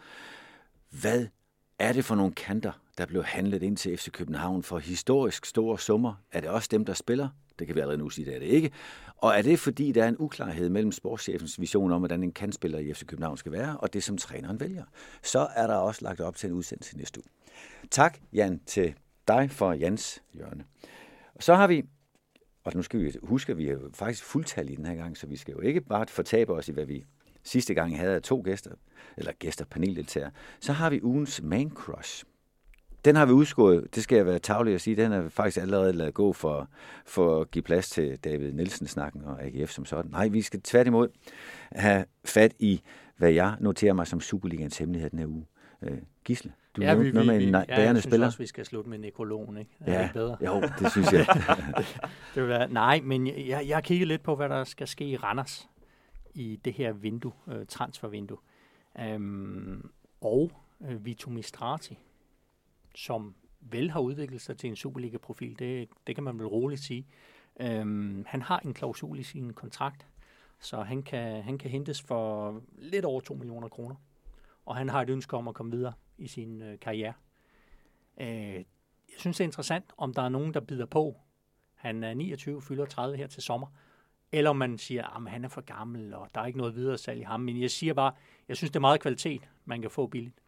hvad 0.90 1.26
er 1.78 1.92
det 1.92 2.04
for 2.04 2.14
nogle 2.14 2.32
kanter, 2.32 2.72
der 2.98 3.06
blev 3.06 3.24
handlet 3.24 3.62
ind 3.62 3.76
til 3.76 3.96
FC 3.96 4.10
København 4.10 4.62
for 4.62 4.78
historisk 4.78 5.46
store 5.46 5.78
summer? 5.78 6.14
Er 6.32 6.40
det 6.40 6.50
også 6.50 6.68
dem, 6.70 6.84
der 6.84 6.94
spiller? 6.94 7.28
Det 7.58 7.66
kan 7.66 7.76
vi 7.76 7.80
allerede 7.80 7.98
nu 7.98 8.10
sige, 8.10 8.24
det 8.24 8.34
er 8.34 8.38
det 8.38 8.46
ikke. 8.46 8.70
Og 9.16 9.38
er 9.38 9.42
det 9.42 9.58
fordi, 9.58 9.92
der 9.92 10.04
er 10.04 10.08
en 10.08 10.16
uklarhed 10.18 10.68
mellem 10.68 10.92
sportschefens 10.92 11.60
vision 11.60 11.92
om, 11.92 12.00
hvordan 12.00 12.22
en 12.22 12.32
kantspiller 12.32 12.78
i 12.78 12.92
FC 12.92 13.06
København 13.06 13.36
skal 13.36 13.52
være, 13.52 13.76
og 13.76 13.92
det, 13.92 14.02
som 14.02 14.18
træneren 14.18 14.60
vælger? 14.60 14.84
Så 15.22 15.48
er 15.56 15.66
der 15.66 15.74
også 15.74 16.04
lagt 16.04 16.20
op 16.20 16.36
til 16.36 16.46
en 16.46 16.52
udsendelse 16.52 16.96
næste 16.96 17.20
uge. 17.20 17.35
Tak, 17.90 18.18
Jan, 18.32 18.60
til 18.66 18.94
dig 19.28 19.50
for 19.50 19.72
Jans 19.72 20.22
hjørne. 20.32 20.64
Og 21.34 21.42
så 21.42 21.54
har 21.54 21.66
vi, 21.66 21.84
og 22.64 22.72
nu 22.74 22.82
skal 22.82 23.00
vi 23.00 23.12
huske, 23.22 23.52
at 23.52 23.58
vi 23.58 23.68
er 23.68 23.78
faktisk 23.94 24.36
i 24.56 24.76
den 24.76 24.86
her 24.86 24.94
gang, 24.94 25.16
så 25.16 25.26
vi 25.26 25.36
skal 25.36 25.52
jo 25.52 25.60
ikke 25.60 25.80
bare 25.80 26.06
fortabe 26.08 26.52
os 26.52 26.68
i, 26.68 26.72
hvad 26.72 26.86
vi 26.86 27.04
sidste 27.42 27.74
gang 27.74 27.98
havde 27.98 28.20
to 28.20 28.42
gæster, 28.44 28.70
eller 29.16 29.32
gæster, 29.32 29.64
paneldeltagere. 29.64 30.30
Så 30.60 30.72
har 30.72 30.90
vi 30.90 31.02
ugens 31.02 31.42
man 31.42 31.70
crush. 31.70 32.24
Den 33.04 33.16
har 33.16 33.26
vi 33.26 33.32
udskåret, 33.32 33.94
det 33.94 34.02
skal 34.02 34.16
jeg 34.16 34.26
være 34.26 34.38
tavlig 34.38 34.74
at 34.74 34.80
sige, 34.80 34.96
den 34.96 35.12
har 35.12 35.20
vi 35.20 35.30
faktisk 35.30 35.62
allerede 35.62 35.92
lavet 35.92 36.14
gå 36.14 36.32
for, 36.32 36.68
for 37.06 37.40
at 37.40 37.50
give 37.50 37.62
plads 37.62 37.90
til 37.90 38.16
David 38.16 38.52
Nielsen-snakken 38.52 39.24
og 39.24 39.42
AGF 39.42 39.70
som 39.70 39.84
sådan. 39.84 40.10
Nej, 40.10 40.28
vi 40.28 40.42
skal 40.42 40.60
tværtimod 40.62 41.08
have 41.72 42.04
fat 42.24 42.54
i, 42.58 42.82
hvad 43.16 43.30
jeg 43.30 43.56
noterer 43.60 43.92
mig 43.92 44.06
som 44.06 44.20
Superligans 44.20 44.78
hemmelighed 44.78 45.10
den 45.10 45.18
her 45.18 45.26
uge. 45.26 45.46
Øh, 45.82 45.98
Gisle, 46.24 46.52
du 46.76 46.82
ja, 46.82 46.94
vi, 46.94 47.10
noget 47.10 47.26
med 47.26 47.42
en 47.42 47.48
ja, 47.48 47.64
jeg 47.68 47.88
synes 47.88 48.04
spiller. 48.04 48.26
også, 48.26 48.38
vi 48.38 48.46
skal 48.46 48.64
slutte 48.64 48.90
med 48.90 48.98
nekrologen, 48.98 49.56
ikke? 49.56 49.70
Er 49.80 49.92
ja, 49.92 50.02
det 50.02 50.12
bedre? 50.12 50.36
jo, 50.40 50.60
det 50.78 50.90
synes 50.90 51.12
jeg. 51.12 51.26
det 52.34 52.42
vil 52.42 52.48
være, 52.48 52.72
nej, 52.72 53.00
men 53.04 53.26
jeg, 53.26 53.64
jeg 53.68 53.76
har 53.76 53.80
kigget 53.80 54.08
lidt 54.08 54.22
på, 54.22 54.36
hvad 54.36 54.48
der 54.48 54.64
skal 54.64 54.88
ske 54.88 55.04
i 55.04 55.16
Randers 55.16 55.68
i 56.34 56.60
det 56.64 56.72
her 56.72 56.92
vindue, 56.92 57.32
øh, 57.48 57.66
transfervindue. 57.66 58.38
Øhm, 59.00 59.90
og 60.20 60.50
øh, 60.88 61.04
Vito 61.04 61.30
Mistrati, 61.30 61.98
som 62.94 63.34
vel 63.60 63.90
har 63.90 64.00
udviklet 64.00 64.40
sig 64.40 64.58
til 64.58 64.70
en 64.70 64.76
Superliga-profil, 64.76 65.58
det, 65.58 65.88
det 66.06 66.14
kan 66.14 66.24
man 66.24 66.38
vel 66.38 66.46
roligt 66.46 66.80
sige. 66.80 67.06
Øhm, 67.60 68.24
han 68.26 68.42
har 68.42 68.58
en 68.58 68.74
klausul 68.74 69.18
i 69.18 69.22
sin 69.22 69.52
kontrakt, 69.52 70.06
så 70.60 70.82
han 70.82 71.02
kan, 71.02 71.42
han 71.42 71.58
kan 71.58 71.70
hentes 71.70 72.02
for 72.02 72.54
lidt 72.78 73.04
over 73.04 73.20
2 73.20 73.34
millioner 73.34 73.68
kroner. 73.68 73.96
Og 74.66 74.76
han 74.76 74.88
har 74.88 75.02
et 75.02 75.10
ønske 75.10 75.36
om 75.36 75.48
at 75.48 75.54
komme 75.54 75.72
videre 75.72 75.92
i 76.18 76.26
sin 76.26 76.62
øh, 76.62 76.78
karriere. 76.78 77.12
Øh, 78.20 78.54
jeg 79.08 79.18
synes, 79.18 79.36
det 79.36 79.44
er 79.44 79.48
interessant, 79.48 79.84
om 79.96 80.14
der 80.14 80.22
er 80.22 80.28
nogen, 80.28 80.54
der 80.54 80.60
bider 80.60 80.86
på. 80.86 81.16
Han 81.74 82.04
er 82.04 82.14
29, 82.14 82.62
fylder 82.62 82.84
30 82.84 83.16
her 83.16 83.26
til 83.26 83.42
sommer. 83.42 83.66
Eller 84.32 84.50
om 84.50 84.56
man 84.56 84.78
siger, 84.78 85.16
ah, 85.16 85.22
at 85.26 85.30
han 85.30 85.44
er 85.44 85.48
for 85.48 85.60
gammel, 85.60 86.14
og 86.14 86.28
der 86.34 86.40
er 86.40 86.46
ikke 86.46 86.58
noget 86.58 86.74
videre 86.74 86.98
salg 86.98 87.20
i 87.20 87.22
ham. 87.22 87.40
Men 87.40 87.60
jeg 87.60 87.70
siger 87.70 87.94
bare, 87.94 88.12
jeg 88.48 88.56
synes, 88.56 88.70
det 88.70 88.76
er 88.76 88.80
meget 88.80 89.00
kvalitet, 89.00 89.48
man 89.64 89.80
kan 89.80 89.90
få 89.90 90.06
billigt. 90.06 90.40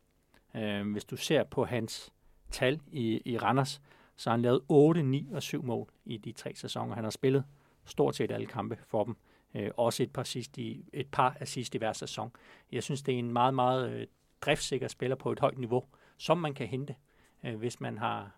Øh, 0.56 0.92
hvis 0.92 1.04
du 1.04 1.16
ser 1.16 1.44
på 1.44 1.64
hans 1.64 2.12
tal 2.50 2.80
i, 2.86 3.22
i 3.24 3.38
Randers, 3.38 3.80
så 4.16 4.30
har 4.30 4.36
han 4.36 4.42
lavet 4.42 4.60
8, 4.68 5.02
9 5.02 5.28
og 5.32 5.42
7 5.42 5.64
mål 5.64 5.88
i 6.04 6.16
de 6.16 6.32
tre 6.32 6.54
sæsoner. 6.54 6.94
Han 6.94 7.04
har 7.04 7.10
spillet 7.10 7.44
stort 7.84 8.16
set 8.16 8.30
alle 8.30 8.46
kampe 8.46 8.78
for 8.86 9.04
dem. 9.04 9.16
Øh, 9.54 9.70
også 9.76 10.02
et 10.02 10.12
par, 10.12 10.22
sidst 10.22 10.58
i, 10.58 10.84
et 10.92 11.06
par 11.06 11.36
assist 11.40 11.74
i 11.74 11.78
hver 11.78 11.92
sæson. 11.92 12.32
Jeg 12.72 12.82
synes, 12.82 13.02
det 13.02 13.14
er 13.14 13.18
en 13.18 13.32
meget, 13.32 13.54
meget 13.54 13.90
øh, 13.90 14.06
driftsikker 14.40 14.88
spiller 14.88 15.16
på 15.16 15.32
et 15.32 15.40
højt 15.40 15.58
niveau, 15.58 15.84
som 16.16 16.38
man 16.38 16.54
kan 16.54 16.66
hente, 16.66 16.94
øh, 17.44 17.56
hvis 17.56 17.80
man 17.80 17.98
har 17.98 18.30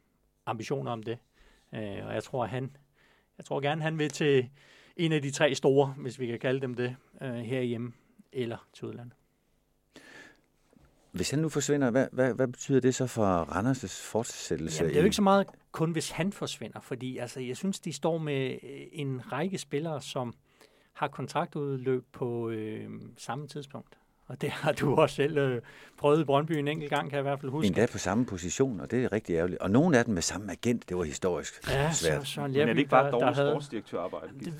ambitioner 0.46 0.92
om 0.92 1.02
det. 1.02 1.18
Øh, 1.74 2.06
og 2.06 2.14
jeg 2.14 2.24
tror, 2.24 2.46
han, 2.46 2.76
jeg 3.38 3.44
tror 3.44 3.60
gerne, 3.60 3.82
han 3.82 3.98
vil 3.98 4.10
til 4.10 4.50
en 4.96 5.12
af 5.12 5.22
de 5.22 5.30
tre 5.30 5.54
store, 5.54 5.94
hvis 5.98 6.18
vi 6.18 6.26
kan 6.26 6.38
kalde 6.38 6.60
dem 6.60 6.74
det, 6.74 6.96
øh, 7.22 7.34
herhjemme 7.34 7.92
eller 8.32 8.66
til 8.72 8.88
udlandet. 8.88 9.14
Hvis 11.12 11.30
han 11.30 11.38
nu 11.38 11.48
forsvinder, 11.48 11.90
hvad, 11.90 12.06
hvad, 12.12 12.34
hvad 12.34 12.48
betyder 12.48 12.80
det 12.80 12.94
så 12.94 13.06
for 13.06 13.44
Randers' 13.44 14.10
fortsættelse? 14.10 14.78
Jamen, 14.78 14.88
det 14.90 14.96
er 14.96 15.00
jo 15.00 15.04
ikke 15.04 15.16
så 15.16 15.22
meget 15.22 15.46
kun, 15.72 15.92
hvis 15.92 16.10
han 16.10 16.32
forsvinder, 16.32 16.80
fordi 16.80 17.18
altså, 17.18 17.40
jeg 17.40 17.56
synes, 17.56 17.80
de 17.80 17.92
står 17.92 18.18
med 18.18 18.50
øh, 18.50 18.86
en 18.92 19.32
række 19.32 19.58
spillere, 19.58 20.02
som 20.02 20.34
har 20.92 21.08
kontraktudløb 21.08 22.04
på 22.12 22.50
øh, 22.50 22.90
samme 23.16 23.48
tidspunkt. 23.48 23.98
Og 24.30 24.40
det 24.40 24.50
har 24.50 24.72
du 24.72 24.94
også 24.94 25.14
selv 25.14 25.38
øh, 25.38 25.62
prøvet 25.98 26.20
i 26.20 26.24
Brøndby 26.24 26.52
en 26.52 26.68
enkelt 26.68 26.90
gang, 26.90 27.10
kan 27.10 27.16
jeg 27.16 27.20
i 27.20 27.28
hvert 27.28 27.40
fald 27.40 27.50
huske. 27.50 27.66
Endda 27.66 27.86
på 27.92 27.98
samme 27.98 28.26
position, 28.26 28.80
og 28.80 28.90
det 28.90 29.04
er 29.04 29.12
rigtig 29.12 29.34
ærgerligt. 29.34 29.60
Og 29.60 29.70
nogle 29.70 29.98
af 29.98 30.04
dem 30.04 30.14
med 30.14 30.22
samme 30.22 30.52
agent, 30.52 30.88
det 30.88 30.96
var 30.96 31.04
historisk 31.04 31.68
ja, 31.68 31.92
svært. 31.92 32.26
Så, 32.26 32.32
så 32.32 32.40
Men 32.40 32.56
er 32.56 32.66
det 32.66 32.78
ikke 32.78 32.90
bare 32.90 33.06
et 33.06 33.12
dårligt 33.12 33.36
sportsdirektørarbejde? 33.36 34.28
Det, 34.38 34.54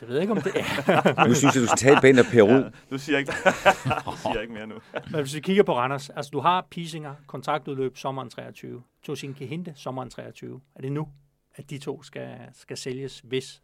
det 0.00 0.08
ved 0.08 0.14
jeg 0.14 0.22
ikke, 0.22 0.32
om 0.32 0.40
det 0.40 0.52
er. 0.54 1.26
nu 1.28 1.34
synes 1.34 1.54
jeg, 1.54 1.62
du 1.62 1.66
skal 1.66 1.78
tale 1.78 2.00
pænt 2.00 2.18
af 2.18 2.24
Per 2.24 2.44
Ja, 2.44 2.62
du 2.90 2.98
siger 2.98 3.18
ikke, 3.18 3.32
du 4.06 4.16
siger 4.16 4.40
ikke 4.40 4.54
mere 4.54 4.66
nu. 4.66 4.74
Men 5.12 5.20
hvis 5.20 5.34
vi 5.34 5.40
kigger 5.40 5.62
på 5.62 5.76
Randers, 5.76 6.10
altså 6.10 6.30
du 6.30 6.40
har 6.40 6.66
Pisinger, 6.70 7.14
kontraktudløb 7.26 7.96
sommeren 7.96 8.30
23. 8.30 8.82
Tosin 9.02 9.34
Kehinde, 9.34 9.72
sommeren 9.76 10.10
23. 10.10 10.60
Er 10.74 10.80
det 10.80 10.92
nu, 10.92 11.08
at 11.54 11.70
de 11.70 11.78
to 11.78 12.02
skal, 12.02 12.30
skal 12.54 12.76
sælges, 12.76 13.20
hvis 13.24 13.62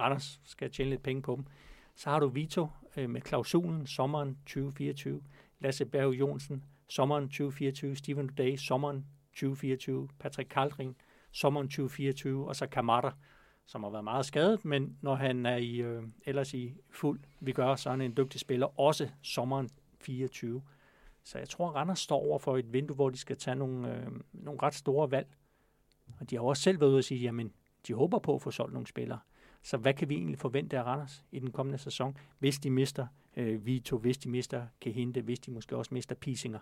Randers 0.00 0.40
skal 0.44 0.70
tjene 0.70 0.90
lidt 0.90 1.02
penge 1.02 1.22
på 1.22 1.34
dem? 1.36 1.44
Så 1.96 2.10
har 2.10 2.20
du 2.20 2.28
Vito 2.28 2.68
øh, 2.96 3.10
med 3.10 3.20
klausulen 3.20 3.86
sommeren 3.86 4.38
2024. 4.46 5.22
Lasse 5.60 5.84
Berg 5.84 6.12
Jonsen, 6.12 6.64
sommeren 6.88 7.24
2024. 7.24 7.96
Steven 7.96 8.26
Day, 8.26 8.56
sommeren 8.56 9.06
2024. 9.32 10.08
Patrick 10.18 10.48
Kaldring, 10.48 10.96
sommeren 11.32 11.68
2024. 11.68 12.48
Og 12.48 12.56
så 12.56 12.66
Kamata, 12.66 13.10
som 13.66 13.82
har 13.82 13.90
været 13.90 14.04
meget 14.04 14.26
skadet, 14.26 14.64
men 14.64 14.98
når 15.00 15.14
han 15.14 15.46
er 15.46 15.56
i, 15.56 15.76
øh, 15.76 16.02
ellers 16.26 16.54
i 16.54 16.74
fuld 16.90 17.20
vi 17.40 17.52
gør, 17.52 17.74
så 17.74 17.88
er 17.88 17.90
han 17.90 18.00
en 18.00 18.16
dygtig 18.16 18.40
spiller, 18.40 18.80
også 18.80 19.08
sommeren 19.22 19.68
24. 20.00 20.62
Så 21.24 21.38
jeg 21.38 21.48
tror, 21.48 21.68
at 21.68 21.74
Randers 21.74 21.98
står 21.98 22.16
over 22.16 22.38
for 22.38 22.56
et 22.56 22.72
vindue, 22.72 22.94
hvor 22.94 23.10
de 23.10 23.18
skal 23.18 23.36
tage 23.36 23.54
nogle, 23.54 23.96
øh, 23.96 24.06
nogle 24.32 24.62
ret 24.62 24.74
store 24.74 25.10
valg. 25.10 25.26
Og 26.20 26.30
de 26.30 26.36
har 26.36 26.42
også 26.42 26.62
selv 26.62 26.80
været 26.80 26.90
ude 26.90 26.98
og 26.98 27.04
sige, 27.04 27.20
jamen, 27.20 27.52
de 27.86 27.94
håber 27.94 28.18
på 28.18 28.34
at 28.34 28.42
få 28.42 28.50
solgt 28.50 28.72
nogle 28.72 28.86
spillere. 28.86 29.18
Så 29.62 29.76
hvad 29.76 29.94
kan 29.94 30.08
vi 30.08 30.14
egentlig 30.14 30.38
forvente 30.38 30.78
af 30.78 30.82
Randers 30.82 31.24
i 31.32 31.38
den 31.38 31.52
kommende 31.52 31.78
sæson, 31.78 32.16
hvis 32.38 32.58
de 32.58 32.70
mister 32.70 33.06
øh, 33.36 33.66
Vito, 33.66 33.98
hvis 33.98 34.18
de 34.18 34.28
mister 34.28 34.66
Kehinde, 34.80 35.20
hvis 35.20 35.38
de 35.38 35.50
måske 35.50 35.76
også 35.76 35.94
mister 35.94 36.14
Pisinger? 36.14 36.58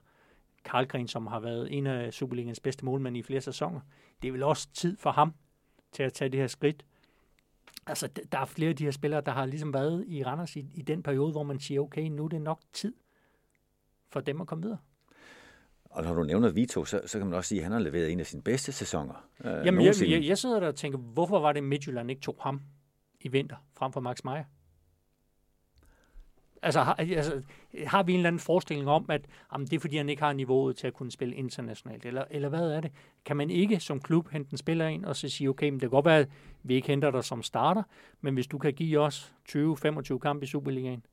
Karlgren, 0.64 1.08
som 1.08 1.26
har 1.26 1.40
været 1.40 1.72
en 1.72 1.86
af 1.86 2.12
Superligans 2.12 2.60
bedste 2.60 2.84
målmænd 2.84 3.16
i 3.16 3.22
flere 3.22 3.40
sæsoner. 3.40 3.80
Det 4.22 4.28
er 4.28 4.32
vel 4.32 4.42
også 4.42 4.68
tid 4.72 4.96
for 4.96 5.10
ham 5.10 5.34
til 5.92 6.02
at 6.02 6.12
tage 6.12 6.28
det 6.28 6.40
her 6.40 6.46
skridt. 6.46 6.84
Altså, 7.86 8.08
der 8.32 8.38
er 8.38 8.44
flere 8.44 8.70
af 8.70 8.76
de 8.76 8.84
her 8.84 8.90
spillere, 8.90 9.20
der 9.20 9.32
har 9.32 9.46
ligesom 9.46 9.74
været 9.74 10.04
i 10.06 10.24
Randers 10.24 10.56
i, 10.56 10.66
i 10.74 10.82
den 10.82 11.02
periode, 11.02 11.32
hvor 11.32 11.42
man 11.42 11.60
siger, 11.60 11.80
okay, 11.80 12.02
nu 12.02 12.24
er 12.24 12.28
det 12.28 12.42
nok 12.42 12.60
tid 12.72 12.94
for 14.08 14.20
dem 14.20 14.40
at 14.40 14.46
komme 14.46 14.62
videre. 14.62 14.78
Og 15.84 16.02
når 16.02 16.14
du 16.14 16.22
nævner 16.22 16.50
Vito, 16.50 16.84
så, 16.84 17.00
så 17.06 17.18
kan 17.18 17.26
man 17.26 17.36
også 17.36 17.48
sige, 17.48 17.58
at 17.58 17.64
han 17.64 17.72
har 17.72 17.78
leveret 17.78 18.12
en 18.12 18.20
af 18.20 18.26
sine 18.26 18.42
bedste 18.42 18.72
sæsoner. 18.72 19.28
Øh, 19.44 19.66
Jamen, 19.66 19.84
jeg, 19.84 19.94
jeg, 20.08 20.24
jeg 20.24 20.38
sidder 20.38 20.60
der 20.60 20.66
og 20.68 20.76
tænker, 20.76 20.98
hvorfor 20.98 21.40
var 21.40 21.52
det 21.52 21.64
Midtjylland 21.64 22.10
ikke 22.10 22.22
tog 22.22 22.36
ham 22.40 22.60
i 23.20 23.28
vinter 23.28 23.56
frem 23.72 23.92
for 23.92 24.00
Max 24.00 24.24
Meyer? 24.24 24.44
Altså 26.62 26.80
har, 26.80 26.94
altså, 26.94 27.42
har 27.86 28.02
vi 28.02 28.12
en 28.12 28.18
eller 28.18 28.28
anden 28.28 28.40
forestilling 28.40 28.88
om, 28.88 29.06
at 29.08 29.26
jamen, 29.52 29.66
det 29.66 29.76
er 29.76 29.80
fordi, 29.80 29.96
han 29.96 30.08
ikke 30.08 30.22
har 30.22 30.32
niveauet 30.32 30.76
til 30.76 30.86
at 30.86 30.94
kunne 30.94 31.10
spille 31.10 31.34
internationalt? 31.34 32.06
Eller, 32.06 32.24
eller 32.30 32.48
hvad 32.48 32.70
er 32.70 32.80
det? 32.80 32.92
Kan 33.24 33.36
man 33.36 33.50
ikke 33.50 33.80
som 33.80 34.00
klub 34.00 34.30
hente 34.30 34.52
en 34.52 34.58
spiller 34.58 34.86
ind 34.86 35.04
og 35.04 35.16
så 35.16 35.28
sige, 35.28 35.48
okay, 35.48 35.68
men 35.68 35.74
det 35.74 35.80
kan 35.80 35.90
godt 35.90 36.04
være, 36.04 36.18
at 36.18 36.28
vi 36.62 36.74
ikke 36.74 36.88
henter 36.88 37.10
dig 37.10 37.24
som 37.24 37.42
starter, 37.42 37.82
men 38.20 38.34
hvis 38.34 38.46
du 38.46 38.58
kan 38.58 38.74
give 38.74 39.00
os 39.00 39.34
20-25 39.48 40.18
kampe 40.18 40.44
i 40.44 40.46
Superligaen 40.46 41.06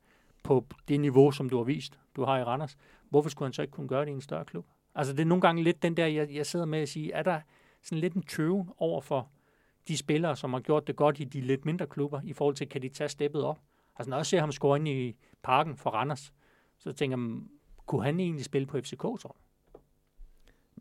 på 0.43 0.65
det 0.87 0.99
niveau, 0.99 1.31
som 1.31 1.49
du 1.49 1.57
har 1.57 1.63
vist, 1.63 1.99
du 2.15 2.23
har 2.23 2.37
i 2.37 2.43
Randers, 2.43 2.77
hvorfor 3.09 3.29
skulle 3.29 3.47
han 3.47 3.53
så 3.53 3.61
ikke 3.61 3.71
kunne 3.71 3.87
gøre 3.87 4.05
det 4.05 4.11
i 4.11 4.13
en 4.13 4.21
større 4.21 4.45
klub? 4.45 4.65
Altså 4.95 5.13
det 5.13 5.19
er 5.19 5.25
nogle 5.25 5.41
gange 5.41 5.63
lidt 5.63 5.83
den 5.83 5.97
der, 5.97 6.05
jeg, 6.05 6.29
jeg 6.31 6.45
sidder 6.45 6.65
med 6.65 6.79
at 6.79 6.89
sige, 6.89 7.11
er 7.11 7.23
der 7.23 7.41
sådan 7.81 7.99
lidt 7.99 8.13
en 8.13 8.21
tøve 8.21 8.67
over 8.77 9.01
for 9.01 9.29
de 9.87 9.97
spillere, 9.97 10.35
som 10.35 10.53
har 10.53 10.59
gjort 10.59 10.87
det 10.87 10.95
godt 10.95 11.19
i 11.19 11.23
de 11.23 11.41
lidt 11.41 11.65
mindre 11.65 11.87
klubber, 11.87 12.21
i 12.23 12.33
forhold 12.33 12.55
til, 12.55 12.69
kan 12.69 12.81
de 12.81 12.89
tage 12.89 13.09
steppet 13.09 13.43
op? 13.43 13.59
Altså 13.95 14.09
når 14.09 14.17
jeg 14.17 14.25
ser 14.25 14.39
ham 14.39 14.51
score 14.51 14.77
ind 14.77 14.87
i 14.87 15.15
parken 15.43 15.77
for 15.77 15.89
Randers, 15.89 16.33
så 16.77 16.91
tænker 16.91 17.17
jeg, 17.17 17.41
kunne 17.85 18.03
han 18.03 18.19
egentlig 18.19 18.45
spille 18.45 18.65
på 18.65 18.77
FCK, 18.77 19.01
så? 19.01 19.33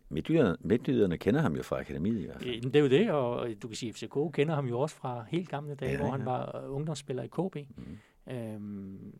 Midtjyderne 0.09 1.19
kender 1.19 1.41
ham 1.41 1.57
jo 1.57 1.63
fra 1.63 1.81
akademiet 1.81 2.21
i 2.21 2.25
hvert 2.25 2.43
fald. 2.43 2.63
Det 2.63 2.77
er 2.77 2.81
jo 2.81 2.89
det, 2.89 3.11
og 3.11 3.49
du 3.63 3.69
kan 3.69 3.77
sige, 3.77 3.91
at 3.91 3.97
FCK 3.97 4.15
kender 4.33 4.55
ham 4.55 4.67
jo 4.67 4.81
også 4.81 4.97
fra 4.97 5.25
helt 5.29 5.49
gamle 5.49 5.75
dage, 5.75 5.93
ja, 5.93 5.97
hvor 5.97 6.07
ja. 6.07 6.13
han 6.13 6.27
var 6.27 6.67
ungdomsspiller 6.69 7.23
i 7.23 7.27
KB. 7.27 7.57
Mm. 7.77 7.99
Øhm, 8.33 9.15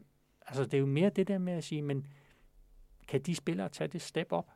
altså 0.47 0.65
det 0.65 0.75
er 0.75 0.79
jo 0.79 0.87
mere 0.87 1.11
det 1.11 1.29
der 1.29 1.39
med 1.39 1.53
at 1.53 1.65
sige, 1.65 1.83
men 1.83 2.07
kan 3.09 3.21
de 3.21 3.35
spillere 3.35 3.69
tage 3.69 3.89
det 3.89 4.03
step 4.03 4.27
op? 4.31 4.51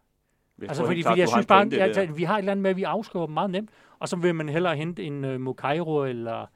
Jeg 0.59 0.69
altså, 0.69 0.85
fordi, 0.85 1.01
klart, 1.01 1.13
fordi 1.13 1.21
jeg 1.21 1.29
synes 1.29 1.47
bare, 1.47 1.63
at 1.63 1.97
ja, 1.97 2.05
vi 2.05 2.25
har 2.25 2.35
et 2.35 2.39
eller 2.39 2.53
andet 2.53 2.63
med, 2.63 2.71
at 2.71 2.77
vi 2.77 2.83
afskriver 2.83 3.27
dem 3.27 3.33
meget 3.33 3.51
nemt, 3.51 3.71
og 3.99 4.09
så 4.09 4.17
vil 4.17 4.35
man 4.35 4.49
hellere 4.49 4.77
hente 4.77 5.03
en 5.03 5.25
uh, 5.25 5.41
Mukairo 5.41 6.05
eller, 6.05 6.47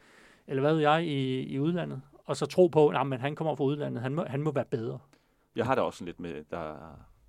eller 0.46 0.60
hvad 0.60 0.74
ved 0.74 0.80
jeg 0.80 1.04
i, 1.04 1.42
i 1.42 1.58
udlandet 1.58 2.02
og 2.24 2.36
så 2.36 2.46
tro 2.46 2.66
på, 2.66 2.88
at 2.88 3.20
han 3.20 3.34
kommer 3.34 3.54
fra 3.54 3.64
udlandet, 3.64 4.02
han 4.02 4.14
må, 4.14 4.24
han 4.24 4.42
må 4.42 4.50
være 4.50 4.64
bedre. 4.64 4.98
Jeg 5.56 5.66
har 5.66 5.74
det 5.74 5.84
også 5.84 6.04
lidt 6.04 6.20
med, 6.20 6.44
der, 6.50 6.74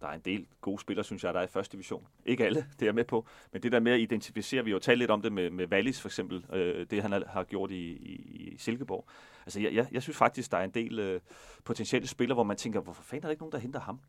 der 0.01 0.07
er 0.07 0.13
en 0.13 0.21
del 0.25 0.47
gode 0.61 0.81
spillere, 0.81 1.03
synes 1.03 1.23
jeg, 1.23 1.33
der 1.33 1.39
er 1.39 1.43
i 1.43 1.47
første 1.47 1.71
division. 1.71 2.07
Ikke 2.25 2.45
alle, 2.45 2.65
det 2.73 2.81
er 2.81 2.85
jeg 2.85 2.95
med 2.95 3.03
på, 3.03 3.25
men 3.51 3.63
det 3.63 3.71
der 3.71 3.79
med 3.79 3.91
at 3.91 3.99
identificere, 3.99 4.63
vi 4.63 4.69
har 4.69 4.75
jo 4.75 4.79
talt 4.79 4.99
lidt 4.99 5.11
om 5.11 5.21
det 5.21 5.33
med, 5.33 5.49
med 5.49 5.67
Wallis 5.71 6.01
for 6.01 6.07
eksempel, 6.07 6.45
øh, 6.53 6.85
det 6.91 7.01
han 7.01 7.23
har 7.27 7.43
gjort 7.43 7.71
i, 7.71 7.91
i, 7.91 8.13
i 8.53 8.57
Silkeborg. 8.57 9.05
Altså 9.45 9.61
jeg, 9.61 9.73
jeg, 9.73 9.87
jeg 9.91 10.01
synes 10.01 10.17
faktisk, 10.17 10.51
der 10.51 10.57
er 10.57 10.63
en 10.63 10.71
del 10.71 10.99
øh, 10.99 11.19
potentielle 11.63 12.07
spillere, 12.07 12.35
hvor 12.35 12.43
man 12.43 12.57
tænker, 12.57 12.79
hvorfor 12.79 13.03
fanden 13.03 13.25
er 13.25 13.27
der 13.27 13.31
ikke 13.31 13.41
nogen, 13.41 13.51
der 13.51 13.57
henter 13.57 13.79
ham? 13.79 13.99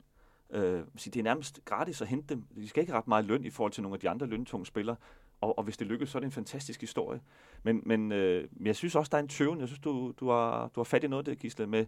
Øh, 0.54 0.82
det 1.04 1.16
er 1.16 1.22
nærmest 1.22 1.60
gratis 1.64 2.02
at 2.02 2.08
hente 2.08 2.34
dem. 2.34 2.44
De 2.56 2.68
skal 2.68 2.80
ikke 2.80 2.92
ret 2.92 3.08
meget 3.08 3.24
løn 3.24 3.44
i 3.44 3.50
forhold 3.50 3.72
til 3.72 3.82
nogle 3.82 3.94
af 3.94 4.00
de 4.00 4.08
andre 4.08 4.26
løntunge 4.26 4.66
spillere 4.66 4.96
og, 5.44 5.58
og 5.58 5.64
hvis 5.64 5.76
det 5.76 5.86
lykkes, 5.86 6.08
så 6.08 6.18
er 6.18 6.20
det 6.20 6.26
en 6.26 6.32
fantastisk 6.32 6.80
historie. 6.80 7.20
Men, 7.62 7.82
men 7.86 8.12
øh, 8.12 8.48
jeg 8.64 8.76
synes 8.76 8.94
også, 8.94 9.10
der 9.10 9.18
er 9.18 9.22
en 9.22 9.28
tøven. 9.28 9.60
Jeg 9.60 9.68
synes, 9.68 9.80
du, 9.80 10.12
du, 10.20 10.30
har, 10.30 10.70
du 10.74 10.80
har 10.80 10.84
fat 10.84 11.04
i 11.04 11.06
noget 11.06 11.26
det, 11.26 11.38
Gisle, 11.38 11.66
med, 11.66 11.86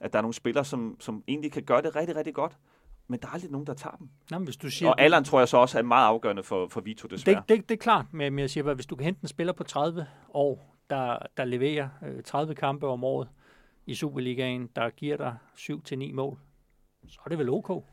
at 0.00 0.12
der 0.12 0.18
er 0.18 0.22
nogle 0.22 0.34
spillere, 0.34 0.64
som, 0.64 0.96
som 1.00 1.24
egentlig 1.28 1.52
kan 1.52 1.62
gøre 1.62 1.82
det 1.82 1.96
rigtig, 1.96 2.16
rigtig 2.16 2.34
godt, 2.34 2.56
men 3.08 3.20
der 3.20 3.28
er 3.28 3.32
aldrig 3.32 3.50
nogen, 3.50 3.66
der 3.66 3.74
tager 3.74 3.96
dem. 3.96 4.08
Nå, 4.30 4.38
hvis 4.38 4.56
du 4.56 4.70
siger, 4.70 4.90
og 4.90 5.00
alderen 5.00 5.24
tror 5.24 5.38
jeg 5.38 5.48
så 5.48 5.56
også 5.56 5.78
er 5.78 5.82
meget 5.82 6.06
afgørende 6.06 6.42
for, 6.42 6.68
for 6.68 6.80
Vito, 6.80 7.08
desværre. 7.08 7.42
Det, 7.48 7.48
det, 7.48 7.68
det 7.68 7.74
er 7.74 7.78
klart, 7.78 8.06
men 8.12 8.38
jeg 8.38 8.50
siger 8.50 8.64
bare, 8.64 8.74
hvis 8.74 8.86
du 8.86 8.96
kan 8.96 9.04
hente 9.04 9.22
en 9.22 9.28
spiller 9.28 9.52
på 9.52 9.64
30 9.64 10.06
år, 10.34 10.76
der, 10.90 11.18
der 11.36 11.44
leverer 11.44 11.88
øh, 12.06 12.22
30 12.22 12.54
kampe 12.54 12.86
om 12.86 13.04
året 13.04 13.28
i 13.86 13.94
Superligaen, 13.94 14.68
der 14.76 14.90
giver 14.90 15.16
dig 15.16 15.36
7-9 15.56 16.12
mål, 16.12 16.38
så 17.08 17.20
er 17.24 17.28
det 17.28 17.38
vel 17.38 17.48
ok. 17.48 17.84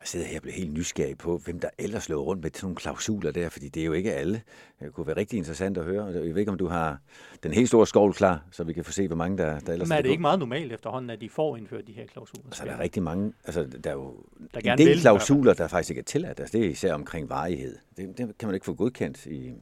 Jeg 0.00 0.08
sidder 0.08 0.26
her 0.26 0.36
og 0.36 0.42
bliver 0.42 0.54
helt 0.54 0.72
nysgerrig 0.72 1.18
på, 1.18 1.38
hvem 1.38 1.60
der 1.60 1.68
ellers 1.78 2.02
slår 2.02 2.22
rundt 2.22 2.42
med 2.42 2.50
sådan 2.54 2.66
nogle 2.66 2.76
klausuler 2.76 3.30
der, 3.30 3.48
fordi 3.48 3.68
det 3.68 3.80
er 3.80 3.84
jo 3.84 3.92
ikke 3.92 4.14
alle. 4.14 4.42
Det 4.80 4.92
kunne 4.92 5.06
være 5.06 5.16
rigtig 5.16 5.36
interessant 5.36 5.78
at 5.78 5.84
høre. 5.84 6.06
Jeg 6.06 6.22
ved 6.22 6.36
ikke, 6.36 6.52
om 6.52 6.58
du 6.58 6.66
har 6.66 6.98
den 7.42 7.52
helt 7.52 7.68
store 7.68 7.86
skovl 7.86 8.14
klar, 8.14 8.44
så 8.50 8.64
vi 8.64 8.72
kan 8.72 8.84
få 8.84 8.92
se, 8.92 9.06
hvor 9.06 9.16
mange 9.16 9.38
der, 9.38 9.60
der 9.60 9.72
ellers 9.72 9.88
Men 9.88 9.98
er 9.98 10.02
det 10.02 10.10
ikke 10.10 10.20
meget 10.20 10.38
normalt 10.38 10.72
efterhånden, 10.72 11.10
at 11.10 11.20
de 11.20 11.28
får 11.28 11.56
indført 11.56 11.86
de 11.86 11.92
her 11.92 12.06
klausuler? 12.06 12.50
Så 12.50 12.64
der 12.64 12.72
er 12.72 12.78
rigtig 12.78 13.02
mange, 13.02 13.32
altså 13.44 13.64
der 13.64 13.90
er 13.90 13.94
jo 13.94 14.24
der 14.54 14.72
en 14.72 14.78
del 14.78 14.88
vil, 14.88 15.00
klausuler, 15.00 15.54
der 15.54 15.68
faktisk 15.68 15.90
ikke 15.90 16.00
er 16.00 16.04
tilladt. 16.04 16.40
Altså, 16.40 16.58
det 16.58 16.66
er 16.66 16.70
især 16.70 16.94
omkring 16.94 17.28
varighed. 17.28 17.76
Det, 17.96 18.18
det 18.18 18.38
kan 18.38 18.48
man 18.48 18.54
ikke 18.54 18.66
få 18.66 18.74
godkendt 18.74 19.26
i, 19.26 19.52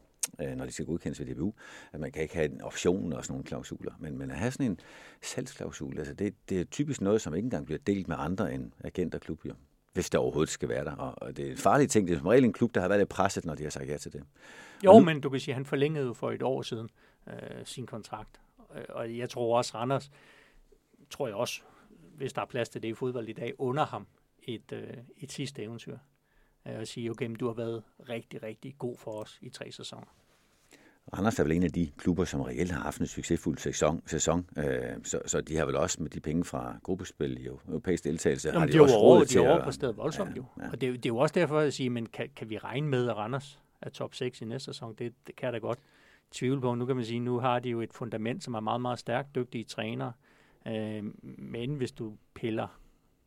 øh, 0.40 0.56
når 0.56 0.64
de 0.64 0.72
skal 0.72 0.86
godkendes 0.86 1.20
ved 1.20 1.34
DBU, 1.34 1.52
at 1.92 2.00
man 2.00 2.12
kan 2.12 2.22
ikke 2.22 2.34
have 2.34 2.52
en 2.52 2.60
option 2.60 3.12
og 3.12 3.24
sådan 3.24 3.32
nogle 3.32 3.44
klausuler. 3.44 3.92
Men, 4.00 4.18
men 4.18 4.30
at 4.30 4.36
have 4.36 4.50
sådan 4.50 4.66
en 4.66 4.80
salgsklausul, 5.22 5.98
altså 5.98 6.14
det, 6.14 6.34
det 6.48 6.60
er 6.60 6.64
typisk 6.64 7.00
noget, 7.00 7.20
som 7.20 7.34
ikke 7.34 7.46
engang 7.46 7.66
bliver 7.66 7.78
delt 7.86 8.08
med 8.08 8.16
andre 8.18 8.54
end 8.54 8.70
agent 8.84 9.14
og 9.14 9.20
klubber 9.20 9.54
hvis 9.96 10.10
det 10.10 10.20
overhovedet 10.20 10.52
skal 10.52 10.68
være 10.68 10.84
der. 10.84 10.96
Og 10.96 11.36
det 11.36 11.46
er 11.46 11.50
en 11.50 11.56
farlig 11.56 11.90
ting. 11.90 12.08
Det 12.08 12.14
er 12.14 12.18
som 12.18 12.26
regel 12.26 12.44
en 12.44 12.52
klub, 12.52 12.74
der 12.74 12.80
har 12.80 12.88
været 12.88 13.00
lidt 13.00 13.08
presset, 13.08 13.44
når 13.44 13.54
de 13.54 13.62
har 13.62 13.70
sagt 13.70 13.88
ja 13.88 13.96
til 13.96 14.12
det. 14.12 14.22
Jo, 14.84 14.92
nu... 14.92 15.04
men 15.04 15.20
du 15.20 15.30
kan 15.30 15.40
sige, 15.40 15.52
at 15.52 15.56
han 15.56 15.64
forlængede 15.64 16.06
jo 16.06 16.12
for 16.12 16.30
et 16.30 16.42
år 16.42 16.62
siden 16.62 16.90
øh, 17.26 17.34
sin 17.64 17.86
kontrakt. 17.86 18.40
Øh, 18.74 18.84
og 18.88 19.18
jeg 19.18 19.30
tror 19.30 19.56
også, 19.56 19.74
Randers, 19.74 20.10
tror 21.10 21.26
jeg 21.26 21.36
også, 21.36 21.60
hvis 22.16 22.32
der 22.32 22.40
er 22.40 22.46
plads 22.46 22.68
til 22.68 22.82
det 22.82 22.88
i 22.88 22.94
fodbold 22.94 23.28
i 23.28 23.32
dag, 23.32 23.52
under 23.58 23.86
ham 23.86 24.06
et, 24.42 24.72
øh, 24.72 24.96
et 25.16 25.32
sidste 25.32 25.62
eventyr. 25.62 25.98
Øh, 26.66 26.80
at 26.80 26.88
sige, 26.88 27.10
okay, 27.10 27.26
men 27.26 27.36
du 27.36 27.46
har 27.46 27.54
været 27.54 27.82
rigtig, 28.08 28.42
rigtig 28.42 28.74
god 28.78 28.96
for 28.96 29.10
os 29.10 29.38
i 29.42 29.48
tre 29.48 29.72
sæsoner. 29.72 30.06
Randers 31.14 31.38
er 31.38 31.42
vel 31.42 31.52
en 31.52 31.62
af 31.62 31.72
de 31.72 31.90
klubber, 31.96 32.24
som 32.24 32.40
reelt 32.40 32.70
har 32.70 32.80
haft 32.80 33.00
en 33.00 33.06
succesfuld 33.06 33.58
sæson. 33.58 34.02
sæson. 34.06 34.46
Øh, 34.58 34.64
så, 35.04 35.20
så 35.26 35.40
de 35.40 35.56
har 35.56 35.66
vel 35.66 35.76
også 35.76 36.02
med 36.02 36.10
de 36.10 36.20
penge 36.20 36.44
fra 36.44 36.76
gruppespil 36.82 37.38
i 37.38 37.46
europæisk 37.46 38.04
deltagelse, 38.04 38.48
Jamen, 38.48 38.60
har 38.60 38.66
de, 38.66 38.72
de 38.72 38.82
også 38.82 38.98
råd 38.98 39.24
til 39.24 39.40
de 39.40 39.48
at... 39.48 39.80
De 39.80 39.94
voldsomt 39.96 40.30
ja, 40.30 40.36
jo. 40.36 40.44
Ja. 40.60 40.70
Og 40.70 40.80
det, 40.80 40.94
det 40.94 41.06
er 41.06 41.10
jo 41.10 41.16
også 41.16 41.32
derfor 41.32 41.58
at 41.58 41.74
sige, 41.74 41.90
men 41.90 42.06
kan, 42.06 42.28
kan 42.36 42.50
vi 42.50 42.58
regne 42.58 42.88
med, 42.88 43.08
at 43.08 43.16
Randers 43.16 43.60
er 43.82 43.90
top 43.90 44.14
6 44.14 44.40
i 44.40 44.44
næste 44.44 44.64
sæson? 44.64 44.94
Det, 44.98 45.12
det 45.26 45.36
kan 45.36 45.46
jeg 45.46 45.52
da 45.52 45.58
godt 45.58 45.78
tvivle 46.30 46.60
på. 46.60 46.74
Nu 46.74 46.86
kan 46.86 46.96
man 46.96 47.04
sige, 47.04 47.20
nu 47.20 47.38
har 47.38 47.58
de 47.58 47.68
jo 47.68 47.80
et 47.80 47.92
fundament, 47.92 48.44
som 48.44 48.54
er 48.54 48.60
meget, 48.60 48.80
meget 48.80 48.98
stærkt, 48.98 49.34
dygtige 49.34 49.64
trænere. 49.64 50.12
Øh, 50.66 51.04
men 51.22 51.74
hvis 51.74 51.92
du 51.92 52.16
piller 52.34 52.68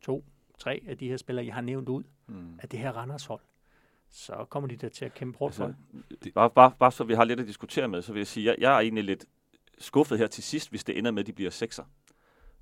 to, 0.02 0.26
tre 0.58 0.82
af 0.88 0.98
de 0.98 1.08
her 1.08 1.18
spillere, 1.18 1.46
jeg 1.46 1.54
har 1.54 1.62
nævnt 1.62 1.90
ud, 1.90 2.04
mm. 2.28 2.60
af 2.60 2.70
det 2.70 2.80
her 2.80 2.92
Randers 2.92 3.26
hold, 3.26 3.42
så 4.12 4.45
kommer 4.49 4.70
de 4.70 4.76
der 4.76 4.89
til 4.89 5.05
at 5.05 5.14
kæmpe 5.14 5.38
hårdt 5.38 5.60
altså, 5.60 5.74
for 6.24 6.30
bare, 6.36 6.49
bare, 6.49 6.72
bare 6.80 6.91
så 6.91 7.03
vi 7.03 7.14
har 7.14 7.24
lidt 7.24 7.39
at 7.39 7.47
diskutere 7.47 7.88
med, 7.88 8.01
så 8.01 8.14
vil 8.14 8.20
jeg 8.20 8.28
sige, 8.28 8.45
jeg, 8.45 8.55
jeg 8.60 8.76
er 8.76 8.80
egentlig 8.80 9.03
lidt 9.03 9.26
skuffet 9.78 10.18
her 10.18 10.28
til 10.28 10.43
sidst, 10.43 10.70
hvis 10.70 10.84
det 10.84 10.97
ender 10.97 11.12
med, 11.12 11.20
at 11.20 11.28
de 11.28 11.34
bliver 11.34 11.51
sekser. 11.51 11.84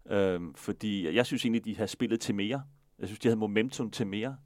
Øhm, 0.10 0.54
fordi 0.54 1.16
jeg 1.16 1.26
synes 1.26 1.46
egentlig, 1.46 1.66
de 1.66 1.78
har 1.78 1.86
spillet 1.86 2.20
til 2.20 2.36
mere. 2.36 2.64
Jeg 3.00 3.08
synes, 3.08 3.20
de 3.20 3.28
havde 3.28 3.40
momentum 3.40 3.92
til 3.92 4.08
mere, 4.08 4.38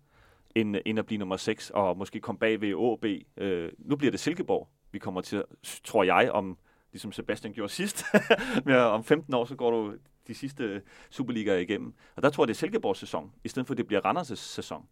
end, 0.55 0.75
end 0.85 0.99
at 0.99 1.05
blive 1.05 1.17
nummer 1.17 1.37
6, 1.37 1.69
og 1.69 1.97
måske 1.97 2.19
komme 2.19 2.39
bag 2.39 2.61
ved 2.61 2.73
OB. 2.73 3.05
Øh, 3.37 3.71
nu 3.77 3.95
bliver 3.95 4.11
det 4.11 4.19
Silkeborg, 4.19 4.69
vi 4.91 4.99
kommer 4.99 5.21
til, 5.21 5.43
tror 5.83 6.03
jeg, 6.03 6.31
om 6.31 6.57
ligesom 6.91 7.11
Sebastian 7.11 7.53
gjorde 7.53 7.73
sidst. 7.73 8.03
Men 8.65 8.75
om 8.75 9.03
15 9.03 9.33
år, 9.33 9.45
så 9.45 9.55
går 9.55 9.71
du 9.71 9.93
de 10.27 10.33
sidste 10.33 10.81
Superligaer 11.09 11.57
igennem. 11.57 11.93
Og 12.15 12.23
der 12.23 12.29
tror 12.29 12.43
jeg, 12.43 12.47
det 12.47 12.53
er 12.53 12.57
Silkeborgs 12.57 12.99
sæson, 12.99 13.31
i 13.43 13.47
stedet 13.49 13.67
for, 13.67 13.73
at 13.73 13.77
det 13.77 13.87
bliver 13.87 14.01
Randers' 14.05 14.35
sæson. 14.35 14.85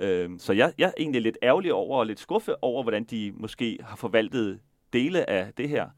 Øh, 0.00 0.30
så 0.38 0.52
jeg, 0.52 0.72
jeg 0.78 0.86
er 0.86 0.92
egentlig 0.98 1.22
lidt 1.22 1.38
ærgerlig 1.42 1.72
over, 1.72 1.98
og 1.98 2.06
lidt 2.06 2.20
skuffet 2.20 2.54
over, 2.62 2.82
hvordan 2.82 3.04
de 3.04 3.32
måske 3.34 3.78
har 3.82 3.96
forvaltet 3.96 4.60
dele 4.92 5.30
af 5.30 5.52
det 5.56 5.68
her. 5.68 5.88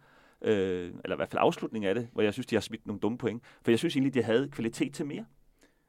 Øh, 0.45 0.91
eller 1.05 1.17
i 1.17 1.19
hvert 1.19 1.29
fald 1.29 1.43
afslutningen 1.43 1.89
af 1.89 1.95
det, 1.95 2.09
hvor 2.13 2.23
jeg 2.23 2.33
synes, 2.33 2.47
de 2.47 2.57
har 2.57 2.61
smidt 2.61 2.87
nogle 2.87 3.01
dumme 3.01 3.19
point. 3.19 3.43
For 3.63 3.71
jeg 3.71 3.79
synes 3.79 3.97
egentlig, 3.97 4.15
de 4.15 4.23
havde 4.23 4.49
kvalitet 4.49 4.95
til 4.95 5.07
mere. 5.07 5.25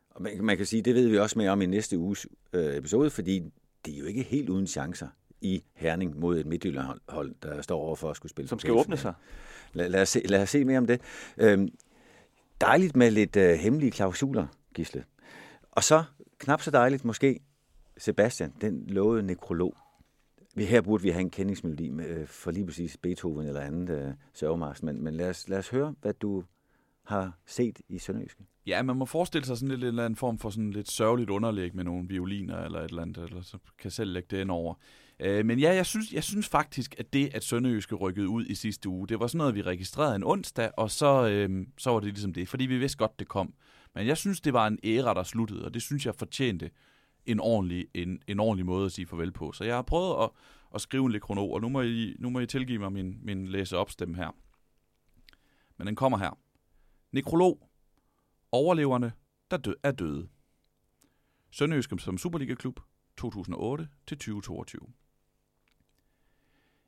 Og 0.10 0.22
man, 0.22 0.44
man 0.44 0.58
kan 0.58 0.66
sige, 0.66 0.82
det 0.82 0.96
ved 0.96 1.08
vi 1.08 1.18
også 1.18 1.40
mere 1.40 1.52
om 1.52 1.62
i 1.62 1.66
næste 1.66 1.98
uges 1.98 2.28
øh, 2.54 2.76
episode, 2.76 3.10
fordi 3.10 3.40
det 3.86 3.94
er 3.94 3.98
jo 3.98 4.06
ikke 4.06 4.24
helt 4.24 4.50
uden 4.50 4.68
chancer 4.68 5.08
i 5.42 5.64
Herning 5.74 6.20
mod 6.20 6.40
et 6.40 6.46
midtjylland 6.46 6.88
der 7.44 7.62
står 7.62 7.80
over 7.80 7.96
for 7.96 8.10
at 8.10 8.16
skulle 8.16 8.30
spille. 8.30 8.50
Som 8.50 8.60
skal 8.60 8.74
åbne 8.74 8.98
sig. 8.98 9.14
Lad, 9.74 9.90
lad, 9.90 10.02
os 10.02 10.10
se, 10.10 10.22
lad 10.26 10.42
os 10.42 10.50
se 10.50 10.66
mere 10.66 10.78
om 10.78 10.88
det. 10.88 11.02
Øhm, 11.38 11.68
dejligt 12.62 12.96
med 12.96 13.12
lidt 13.12 13.36
øh, 13.36 13.54
hemmelige 13.54 13.92
klausuler, 13.92 14.48
Gisle. 14.74 15.04
Og 15.72 15.84
så 15.84 16.04
knap 16.38 16.62
så 16.62 16.72
dejligt 16.72 17.06
måske 17.06 17.40
Sebastian, 17.98 18.54
den 18.62 18.84
lovede 18.88 19.24
nekrolog. 19.24 19.78
vi 20.56 20.66
her 20.66 20.82
burde 20.82 21.04
vi 21.04 21.10
have 21.10 21.22
en 21.22 21.30
kendingsmelodi 21.30 21.90
med, 21.90 22.08
øh, 22.08 22.28
for 22.28 22.52
lige 22.52 22.66
præcis 22.66 22.98
Beethoven 22.98 23.48
eller 23.48 23.62
andet 23.62 23.90
øh, 23.90 24.14
sørgemars, 24.34 24.84
men, 24.84 25.04
men 25.04 25.14
lad, 25.14 25.30
os, 25.30 25.50
lad 25.50 25.58
os 25.58 25.70
høre, 25.70 25.96
hvad 26.02 26.14
du 26.14 26.44
har 27.06 27.40
set 27.46 27.82
i 27.90 27.98
Sønderjyske. 27.98 28.44
Ja, 28.68 28.82
man 28.82 28.96
må 28.96 29.06
forestille 29.06 29.46
sig 29.46 29.58
sådan 29.58 29.70
lidt 29.70 29.82
en 29.82 29.88
eller 29.88 30.06
anden 30.06 30.18
form 30.18 30.40
for 30.40 30.50
sådan 30.50 30.72
lidt 30.72 30.92
sørgeligt 30.92 31.30
underlæg 31.30 31.76
med 31.76 31.84
nogle 31.84 32.08
violiner 32.08 32.58
eller 32.58 32.80
et 32.80 32.90
eller 32.90 33.02
andet, 33.02 33.24
eller 33.24 33.42
så 33.42 33.58
kan 33.80 33.92
selv 33.92 34.12
lægge 34.12 34.28
det 34.32 34.42
ind 34.42 34.52
over. 34.52 34.74
Øh, 35.20 35.46
men 35.46 35.60
ja, 35.60 35.76
jeg 35.76 35.86
synes, 35.86 36.14
jeg 36.14 36.24
synes 36.24 36.48
faktisk, 36.48 36.96
at 36.98 37.14
det, 37.14 37.36
at 37.36 37.44
Sønderjyske 37.44 37.96
rykkede 37.96 38.28
ud 38.28 38.46
i 38.46 38.56
sidste 38.56 38.90
uge, 38.90 39.08
det 39.08 39.20
var 39.20 39.28
sådan 39.28 39.38
noget, 39.38 39.56
vi 39.56 39.62
registrerede 39.62 40.16
en 40.16 40.24
onsdag, 40.24 40.72
og 40.78 40.92
så, 40.92 41.28
øh, 41.28 41.68
så 41.78 41.90
var 41.90 42.00
det 42.00 42.08
ligesom 42.10 42.34
det, 42.34 42.50
fordi 42.50 42.66
vi 42.66 42.78
vidste 42.78 42.98
godt, 42.98 43.20
det 43.20 43.28
kom. 43.28 43.54
Men 43.96 44.08
jeg 44.08 44.18
synes, 44.18 44.42
det 44.42 44.54
var 44.54 44.68
en 44.68 44.80
æra, 44.84 45.14
der 45.14 45.24
sluttede, 45.24 45.66
og 45.66 45.74
det 45.74 45.82
synes 45.82 46.06
jeg 46.06 46.16
fortjente 46.16 46.70
en 47.26 47.40
ordentlig, 47.40 47.88
en, 47.94 48.22
en 48.28 48.40
ordentlig 48.40 48.66
måde 48.66 48.86
at 48.86 48.92
sige 48.92 49.06
farvel 49.06 49.32
på. 49.32 49.52
Så 49.52 49.64
jeg 49.64 49.76
har 49.76 49.82
prøvet 49.82 50.24
at, 50.24 50.30
at 50.76 50.82
skrive 50.82 51.06
en 51.06 51.12
lidt 51.12 51.24
krono, 51.24 51.52
og 51.52 51.62
nu 51.62 51.70
må 51.70 51.82
I, 51.82 52.16
nu 52.20 52.30
må 52.30 52.40
I 52.40 52.48
tilgive 52.48 52.80
mig 52.80 52.92
min, 52.92 53.20
min 53.22 53.48
læseopstemme 53.48 54.16
her. 54.16 54.36
Men 55.78 55.88
den 55.88 55.96
kommer 55.96 56.18
her. 56.18 56.40
Nekrolog. 57.12 57.70
Overleverne, 58.52 59.14
der 59.52 59.58
dø- 59.58 59.74
er 59.84 59.92
døde. 59.92 60.28
Sønderjysk 61.52 61.90
som 62.00 62.18
Superliga-klub 62.18 62.80
2008 63.18 63.88
til 64.08 64.18
2022. 64.18 64.94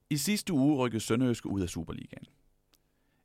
I 0.10 0.18
sidste 0.18 0.54
uge 0.54 0.78
rykkede 0.78 1.00
Sønderjyske 1.00 1.50
ud 1.50 1.62
af 1.62 1.70
Superligaen. 1.70 2.26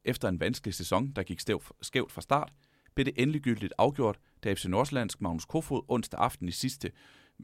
Efter 0.04 0.28
en 0.28 0.40
vanskelig 0.40 0.74
sæson, 0.74 1.12
der 1.12 1.22
gik 1.22 1.40
skævt 1.82 2.12
fra 2.12 2.20
start, 2.20 2.52
blev 2.94 3.04
det 3.04 3.14
endeliggyldigt 3.16 3.72
afgjort, 3.78 4.18
da 4.44 4.52
FC 4.52 4.64
Nordsjællandsk 4.64 5.20
Magnus 5.20 5.44
Kofod 5.44 5.82
onsdag 5.88 6.20
aften 6.20 6.48
i 6.48 6.52
sidste, 6.52 6.92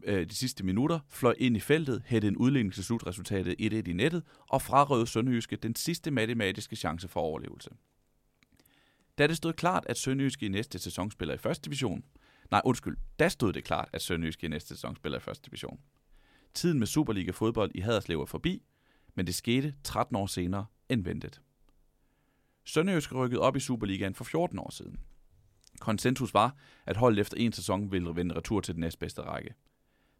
øh, 0.04 0.28
de 0.28 0.36
sidste 0.36 0.64
minutter 0.64 1.00
fløj 1.08 1.34
ind 1.38 1.56
i 1.56 1.60
feltet, 1.60 2.02
hættede 2.06 2.30
en 2.30 2.36
udligning 2.36 2.74
til 2.74 2.84
slutresultatet 2.84 3.54
1-1 3.60 3.90
i 3.90 3.92
nettet 3.92 4.22
og 4.48 4.62
frarøvede 4.62 5.06
Sønderjyske 5.06 5.56
den 5.56 5.74
sidste 5.74 6.10
matematiske 6.10 6.76
chance 6.76 7.08
for 7.08 7.20
overlevelse. 7.20 7.70
Da 9.18 9.26
det 9.26 9.36
stod 9.36 9.52
klart, 9.52 9.86
at 9.88 9.98
Sønderjyske 9.98 10.46
i 10.46 10.48
næste 10.48 10.78
sæson 10.78 11.10
spiller 11.10 11.34
i 11.34 11.38
første 11.38 11.64
division, 11.64 12.04
nej 12.50 12.62
undskyld, 12.64 12.96
da 13.18 13.28
stod 13.28 13.52
det 13.52 13.64
klart, 13.64 13.88
at 13.92 14.02
Sønderjyske 14.02 14.46
i 14.46 14.48
næste 14.48 14.68
sæson 14.68 14.96
spiller 14.96 15.18
i 15.18 15.20
første 15.20 15.46
division. 15.46 15.80
Tiden 16.54 16.78
med 16.78 16.86
Superliga 16.86 17.30
fodbold 17.30 17.70
i 17.74 17.80
Haderslev 17.80 18.20
er 18.20 18.26
forbi, 18.26 18.62
men 19.14 19.26
det 19.26 19.34
skete 19.34 19.74
13 19.84 20.16
år 20.16 20.26
senere 20.26 20.66
end 20.88 21.04
ventet. 21.04 21.40
Sønderjysk 22.64 23.14
rykkede 23.14 23.40
op 23.40 23.56
i 23.56 23.60
Superligaen 23.60 24.14
for 24.14 24.24
14 24.24 24.58
år 24.58 24.70
siden. 24.70 24.96
Konsensus 25.76 26.34
var, 26.34 26.56
at 26.86 26.96
holdet 26.96 27.20
efter 27.20 27.36
en 27.36 27.52
sæson 27.52 27.92
ville 27.92 28.16
vende 28.16 28.34
retur 28.34 28.60
til 28.60 28.74
den 28.74 28.80
næstbedste 28.80 29.22
række. 29.22 29.54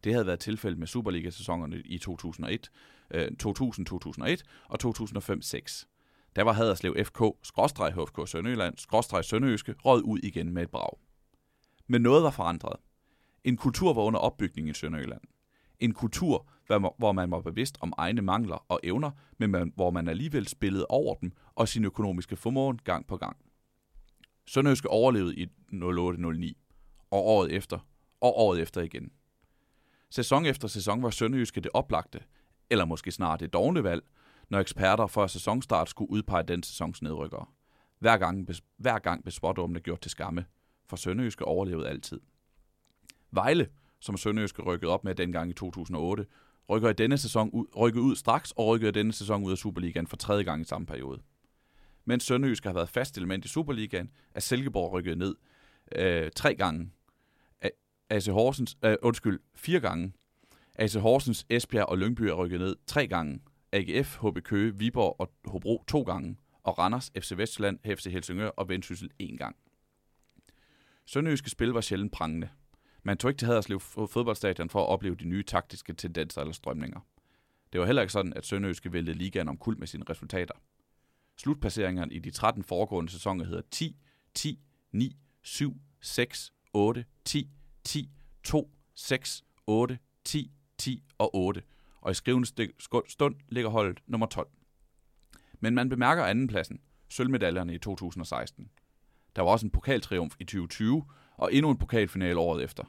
Det 0.03 0.13
havde 0.13 0.27
været 0.27 0.39
tilfældet 0.39 0.79
med 0.79 0.87
Superliga-sæsonerne 0.87 1.81
i 1.85 1.97
2001, 1.97 2.71
øh, 3.11 3.27
2000-2001 3.43 4.43
og 4.69 4.79
2005-06. 4.83 5.87
Der 6.35 6.43
var 6.43 6.53
Haderslev 6.53 6.95
FK, 7.05 7.21
skråstreg 7.43 7.93
HFK 7.93 8.29
Sønderjylland, 8.29 8.77
skråstreg 8.77 9.25
Sønderjyske, 9.25 9.75
råd 9.85 10.01
ud 10.01 10.19
igen 10.19 10.53
med 10.53 10.63
et 10.63 10.69
brag. 10.69 10.99
Men 11.87 12.01
noget 12.01 12.23
var 12.23 12.31
forandret. 12.31 12.75
En 13.43 13.57
kultur 13.57 13.93
var 13.93 14.01
under 14.01 14.19
opbygning 14.19 14.69
i 14.69 14.73
Sønderjylland. 14.73 15.21
En 15.79 15.93
kultur, 15.93 16.47
hvor 16.97 17.11
man 17.11 17.31
var 17.31 17.41
bevidst 17.41 17.77
om 17.81 17.93
egne 17.97 18.21
mangler 18.21 18.65
og 18.69 18.79
evner, 18.83 19.11
men 19.37 19.71
hvor 19.75 19.91
man 19.91 20.07
alligevel 20.07 20.47
spillede 20.47 20.85
over 20.89 21.15
dem 21.15 21.31
og 21.55 21.67
sin 21.67 21.85
økonomiske 21.85 22.35
formåen 22.35 22.79
gang 22.83 23.07
på 23.07 23.17
gang. 23.17 23.37
Sønderjyske 24.47 24.89
overlevede 24.89 25.35
i 25.35 25.47
08-09, 25.73 26.53
og 27.11 27.25
året 27.25 27.51
efter, 27.51 27.79
og 28.21 28.39
året 28.39 28.61
efter 28.61 28.81
igen. 28.81 29.11
Sæson 30.09 30.45
efter 30.45 30.67
sæson 30.67 31.03
var 31.03 31.09
Sønderjyske 31.09 31.61
det 31.61 31.71
oplagte, 31.73 32.19
eller 32.69 32.85
måske 32.85 33.11
snart 33.11 33.39
det 33.39 33.53
dogne 33.53 33.83
valg, 33.83 34.03
når 34.49 34.59
eksperter 34.59 35.07
før 35.07 35.27
sæsonstart 35.27 35.89
skulle 35.89 36.11
udpege 36.11 36.43
den 36.43 36.63
sæsons 36.63 37.01
nedrykkere. 37.01 37.45
Hver 37.99 38.17
gang, 38.17 38.47
hver 38.77 38.99
gang 38.99 39.23
blev 39.23 39.31
spådommene 39.31 39.79
gjort 39.79 40.01
til 40.01 40.11
skamme, 40.11 40.45
for 40.85 40.97
Sønderjyske 40.97 41.45
overlevede 41.45 41.89
altid. 41.89 42.19
Vejle, 43.31 43.69
som 43.99 44.17
Sønderjyske 44.17 44.61
rykkede 44.61 44.91
op 44.91 45.03
med 45.03 45.15
dengang 45.15 45.49
i 45.49 45.53
2008, 45.53 46.25
rykker 46.69 46.89
i 46.89 46.93
denne 46.93 47.17
sæson 47.17 47.49
ud, 47.49 47.65
rykker 47.77 48.01
ud 48.01 48.15
straks 48.15 48.51
og 48.51 48.67
rykker 48.67 48.87
i 48.87 48.91
denne 48.91 49.13
sæson 49.13 49.43
ud 49.43 49.51
af 49.51 49.57
Superligaen 49.57 50.07
for 50.07 50.17
tredje 50.17 50.43
gang 50.43 50.61
i 50.61 50.65
samme 50.65 50.87
periode. 50.87 51.21
Mens 52.09 52.23
Sønderjysk 52.23 52.63
har 52.63 52.73
været 52.73 52.89
fast 52.89 53.17
element 53.17 53.45
i 53.45 53.47
Superligaen, 53.47 54.11
er 54.33 54.39
Silkeborg 54.39 54.93
rykket 54.93 55.17
ned 55.17 55.35
øh, 55.95 56.31
tre 56.35 56.55
gange. 56.55 56.91
AC 58.09 58.25
Horsens, 58.25 58.77
øh, 58.85 58.95
undskyld, 59.01 59.39
fire 59.55 59.79
gange. 59.79 60.13
AC 60.75 60.93
Horsens, 60.93 61.45
Esbjerg 61.49 61.85
og 61.85 61.97
Lyngby 61.97 62.21
er 62.21 62.33
rykket 62.33 62.59
ned 62.59 62.75
tre 62.85 63.07
gange. 63.07 63.39
AGF, 63.71 64.17
HB 64.17 64.43
Køge, 64.43 64.77
Viborg 64.77 65.15
og 65.19 65.31
Hobro 65.45 65.83
to 65.87 66.01
gange. 66.01 66.37
Og 66.63 66.77
Randers, 66.77 67.11
FC 67.19 67.31
Vestland, 67.37 67.79
FC 67.85 68.05
Helsingør 68.05 68.49
og 68.49 68.69
Vendsyssel 68.69 69.09
en 69.19 69.37
gang. 69.37 69.55
Sønderjyske 71.05 71.49
spil 71.49 71.69
var 71.69 71.81
sjældent 71.81 72.11
prangende. 72.11 72.49
Man 73.03 73.17
tog 73.17 73.31
ikke 73.31 73.39
til 73.39 73.47
Haderslev 73.47 73.79
fodboldstadion 73.79 74.69
for 74.69 74.83
at 74.83 74.87
opleve 74.87 75.15
de 75.15 75.27
nye 75.27 75.43
taktiske 75.43 75.93
tendenser 75.93 76.41
eller 76.41 76.53
strømninger. 76.53 76.99
Det 77.73 77.79
var 77.79 77.85
heller 77.85 78.01
ikke 78.01 78.13
sådan, 78.13 78.33
at 78.33 78.45
Sønderjyske 78.45 78.93
væltede 78.93 79.17
ligaen 79.17 79.47
om 79.47 79.57
kul 79.57 79.79
med 79.79 79.87
sine 79.87 80.03
resultater. 80.09 80.53
Slutpasseringerne 81.37 82.13
i 82.13 82.19
de 82.19 82.31
13 82.31 82.63
foregående 82.63 83.11
sæsoner 83.11 83.45
hedder 83.45 83.61
10, 83.71 83.97
10, 84.33 84.59
9, 84.91 85.17
7, 85.41 85.81
6, 86.01 86.53
8, 86.73 87.05
10, 87.25 87.49
10, 87.83 88.11
2, 88.43 88.71
6, 88.95 89.43
8, 89.67 89.99
10, 90.23 90.51
10 90.77 91.03
og 91.17 91.35
8. 91.35 91.63
Og 92.01 92.11
i 92.11 92.13
skrivende 92.13 92.47
stund 93.07 93.35
ligger 93.49 93.69
holdet 93.69 93.99
nummer 94.07 94.27
12. 94.27 94.47
Men 95.59 95.75
man 95.75 95.89
bemærker 95.89 96.23
andenpladsen, 96.25 96.79
sølvmedaljerne 97.09 97.73
i 97.73 97.77
2016. 97.77 98.69
Der 99.35 99.41
var 99.41 99.51
også 99.51 99.65
en 99.65 99.71
pokaltriumf 99.71 100.35
i 100.39 100.43
2020, 100.43 101.05
og 101.37 101.53
endnu 101.53 101.71
en 101.71 101.77
pokalfinale 101.77 102.39
året 102.39 102.63
efter. 102.63 102.83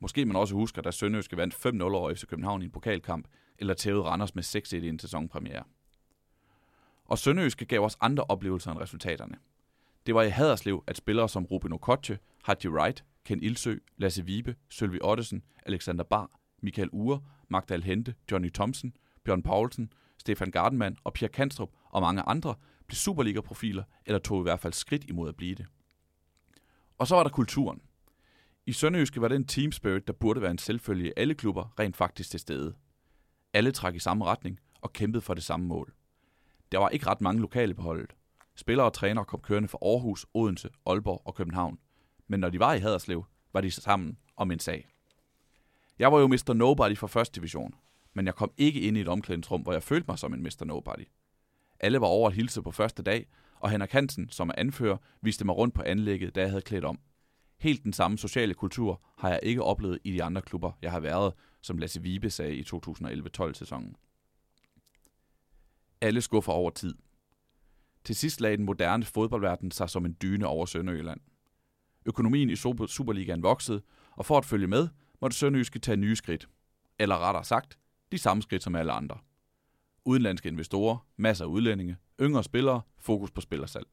Måske 0.00 0.24
man 0.24 0.36
også 0.36 0.54
husker, 0.54 0.82
da 0.82 0.90
Sønderjyske 0.90 1.36
vandt 1.36 1.54
5-0 1.54 1.82
over 1.82 2.14
FC 2.14 2.26
København 2.26 2.62
i 2.62 2.64
en 2.64 2.70
pokalkamp, 2.70 3.28
eller 3.58 3.74
tævede 3.74 4.02
Randers 4.04 4.34
med 4.34 4.44
6-1 4.44 4.76
i 4.76 4.88
en 4.88 4.98
sæsonpremiere. 4.98 5.64
Og 7.04 7.18
Sønderjyske 7.18 7.64
gav 7.64 7.80
os 7.80 7.96
andre 8.00 8.24
oplevelser 8.24 8.70
end 8.70 8.80
resultaterne. 8.80 9.36
Det 10.06 10.14
var 10.14 10.22
i 10.22 10.28
Haderslev, 10.28 10.84
at 10.86 10.96
spillere 10.96 11.28
som 11.28 11.44
Ruben 11.44 11.72
Okoche, 11.72 12.18
Haji 12.42 12.68
Wright, 12.68 13.04
Ken 13.24 13.42
Ilsø, 13.42 13.76
Lasse 13.96 14.24
Vibe, 14.24 14.56
Sølvi 14.68 14.98
Ottesen, 15.02 15.42
Alexander 15.66 16.04
Bar, 16.04 16.30
Michael 16.62 16.88
Ure, 16.92 17.20
Magdal 17.48 17.82
Hente, 17.82 18.14
Johnny 18.30 18.52
Thompson, 18.52 18.96
Bjørn 19.24 19.42
Paulsen, 19.42 19.92
Stefan 20.18 20.50
Gardenman 20.50 20.96
og 21.04 21.12
Pierre 21.12 21.32
Kanstrup 21.32 21.70
og 21.84 22.02
mange 22.02 22.22
andre 22.22 22.54
blev 22.86 22.96
Superliga-profiler, 22.96 23.82
eller 24.06 24.18
tog 24.18 24.40
i 24.40 24.42
hvert 24.42 24.60
fald 24.60 24.72
skridt 24.72 25.04
imod 25.04 25.28
at 25.28 25.36
blive 25.36 25.54
det. 25.54 25.66
Og 26.98 27.06
så 27.06 27.14
var 27.14 27.22
der 27.22 27.30
kulturen. 27.30 27.80
I 28.66 28.72
Sønderjyske 28.72 29.20
var 29.20 29.28
den 29.28 29.46
team 29.46 29.72
spirit, 29.72 30.06
der 30.06 30.12
burde 30.12 30.42
være 30.42 30.50
en 30.50 30.58
selvfølge 30.58 31.08
i 31.08 31.12
alle 31.16 31.34
klubber, 31.34 31.74
rent 31.78 31.96
faktisk 31.96 32.30
til 32.30 32.40
stede. 32.40 32.74
Alle 33.52 33.72
trak 33.72 33.94
i 33.94 33.98
samme 33.98 34.24
retning 34.24 34.60
og 34.80 34.92
kæmpede 34.92 35.22
for 35.22 35.34
det 35.34 35.44
samme 35.44 35.66
mål. 35.66 35.94
Der 36.74 36.80
var 36.80 36.88
ikke 36.88 37.06
ret 37.06 37.20
mange 37.20 37.40
lokale 37.40 37.74
på 37.74 37.82
holdet. 37.82 38.14
Spillere 38.56 38.86
og 38.86 38.92
trænere 38.92 39.24
kom 39.24 39.40
kørende 39.40 39.68
fra 39.68 39.78
Aarhus, 39.82 40.26
Odense, 40.34 40.70
Aalborg 40.86 41.22
og 41.24 41.34
København. 41.34 41.78
Men 42.28 42.40
når 42.40 42.50
de 42.50 42.58
var 42.58 42.74
i 42.74 42.78
Haderslev, 42.78 43.24
var 43.52 43.60
de 43.60 43.70
sammen 43.70 44.18
om 44.36 44.50
en 44.50 44.58
sag. 44.58 44.88
Jeg 45.98 46.12
var 46.12 46.18
jo 46.18 46.26
Mr. 46.26 46.52
Nobody 46.52 46.96
fra 46.96 47.06
første 47.06 47.40
division, 47.40 47.74
men 48.14 48.26
jeg 48.26 48.34
kom 48.34 48.52
ikke 48.56 48.80
ind 48.80 48.96
i 48.96 49.00
et 49.00 49.08
omklædningsrum, 49.08 49.62
hvor 49.62 49.72
jeg 49.72 49.82
følte 49.82 50.04
mig 50.08 50.18
som 50.18 50.34
en 50.34 50.42
Mr. 50.42 50.64
Nobody. 50.64 51.08
Alle 51.80 52.00
var 52.00 52.06
over 52.06 52.28
at 52.28 52.34
hilse 52.34 52.62
på 52.62 52.70
første 52.70 53.02
dag, 53.02 53.26
og 53.60 53.70
Henrik 53.70 53.92
Hansen, 53.92 54.28
som 54.28 54.48
er 54.48 54.54
anfører, 54.58 54.96
viste 55.22 55.44
mig 55.44 55.56
rundt 55.56 55.74
på 55.74 55.82
anlægget, 55.82 56.34
da 56.34 56.40
jeg 56.40 56.50
havde 56.50 56.62
klædt 56.62 56.84
om. 56.84 56.98
Helt 57.58 57.84
den 57.84 57.92
samme 57.92 58.18
sociale 58.18 58.54
kultur 58.54 59.02
har 59.18 59.28
jeg 59.28 59.40
ikke 59.42 59.62
oplevet 59.62 59.98
i 60.04 60.12
de 60.12 60.22
andre 60.22 60.42
klubber, 60.42 60.72
jeg 60.82 60.90
har 60.90 61.00
været, 61.00 61.34
som 61.60 61.78
Lasse 61.78 62.02
Vibe 62.02 62.30
sagde 62.30 62.54
i 62.54 62.62
2011-12-sæsonen. 62.62 63.96
Alle 66.04 66.20
skuffer 66.20 66.52
over 66.52 66.70
tid. 66.70 66.94
Til 68.04 68.16
sidst 68.16 68.40
lagde 68.40 68.56
den 68.56 68.64
moderne 68.64 69.04
fodboldverden 69.04 69.70
sig 69.70 69.90
som 69.90 70.04
en 70.04 70.16
dyne 70.22 70.46
over 70.46 70.66
Sønderjylland. 70.66 71.20
Økonomien 72.06 72.50
i 72.50 72.56
Superligaen 72.56 73.42
voksede, 73.42 73.82
og 74.10 74.26
for 74.26 74.38
at 74.38 74.44
følge 74.44 74.66
med, 74.66 74.88
måtte 75.20 75.36
Sønderjyske 75.36 75.78
tage 75.78 75.96
nye 75.96 76.16
skridt. 76.16 76.48
Eller 76.98 77.18
rettere 77.18 77.44
sagt, 77.44 77.78
de 78.12 78.18
samme 78.18 78.42
skridt 78.42 78.62
som 78.62 78.76
alle 78.76 78.92
andre. 78.92 79.18
Udenlandske 80.04 80.48
investorer, 80.48 81.06
masser 81.16 81.44
af 81.44 81.48
udlændinge, 81.48 81.96
yngre 82.20 82.44
spillere, 82.44 82.80
fokus 82.98 83.30
på 83.30 83.40
spillersalg. 83.40 83.86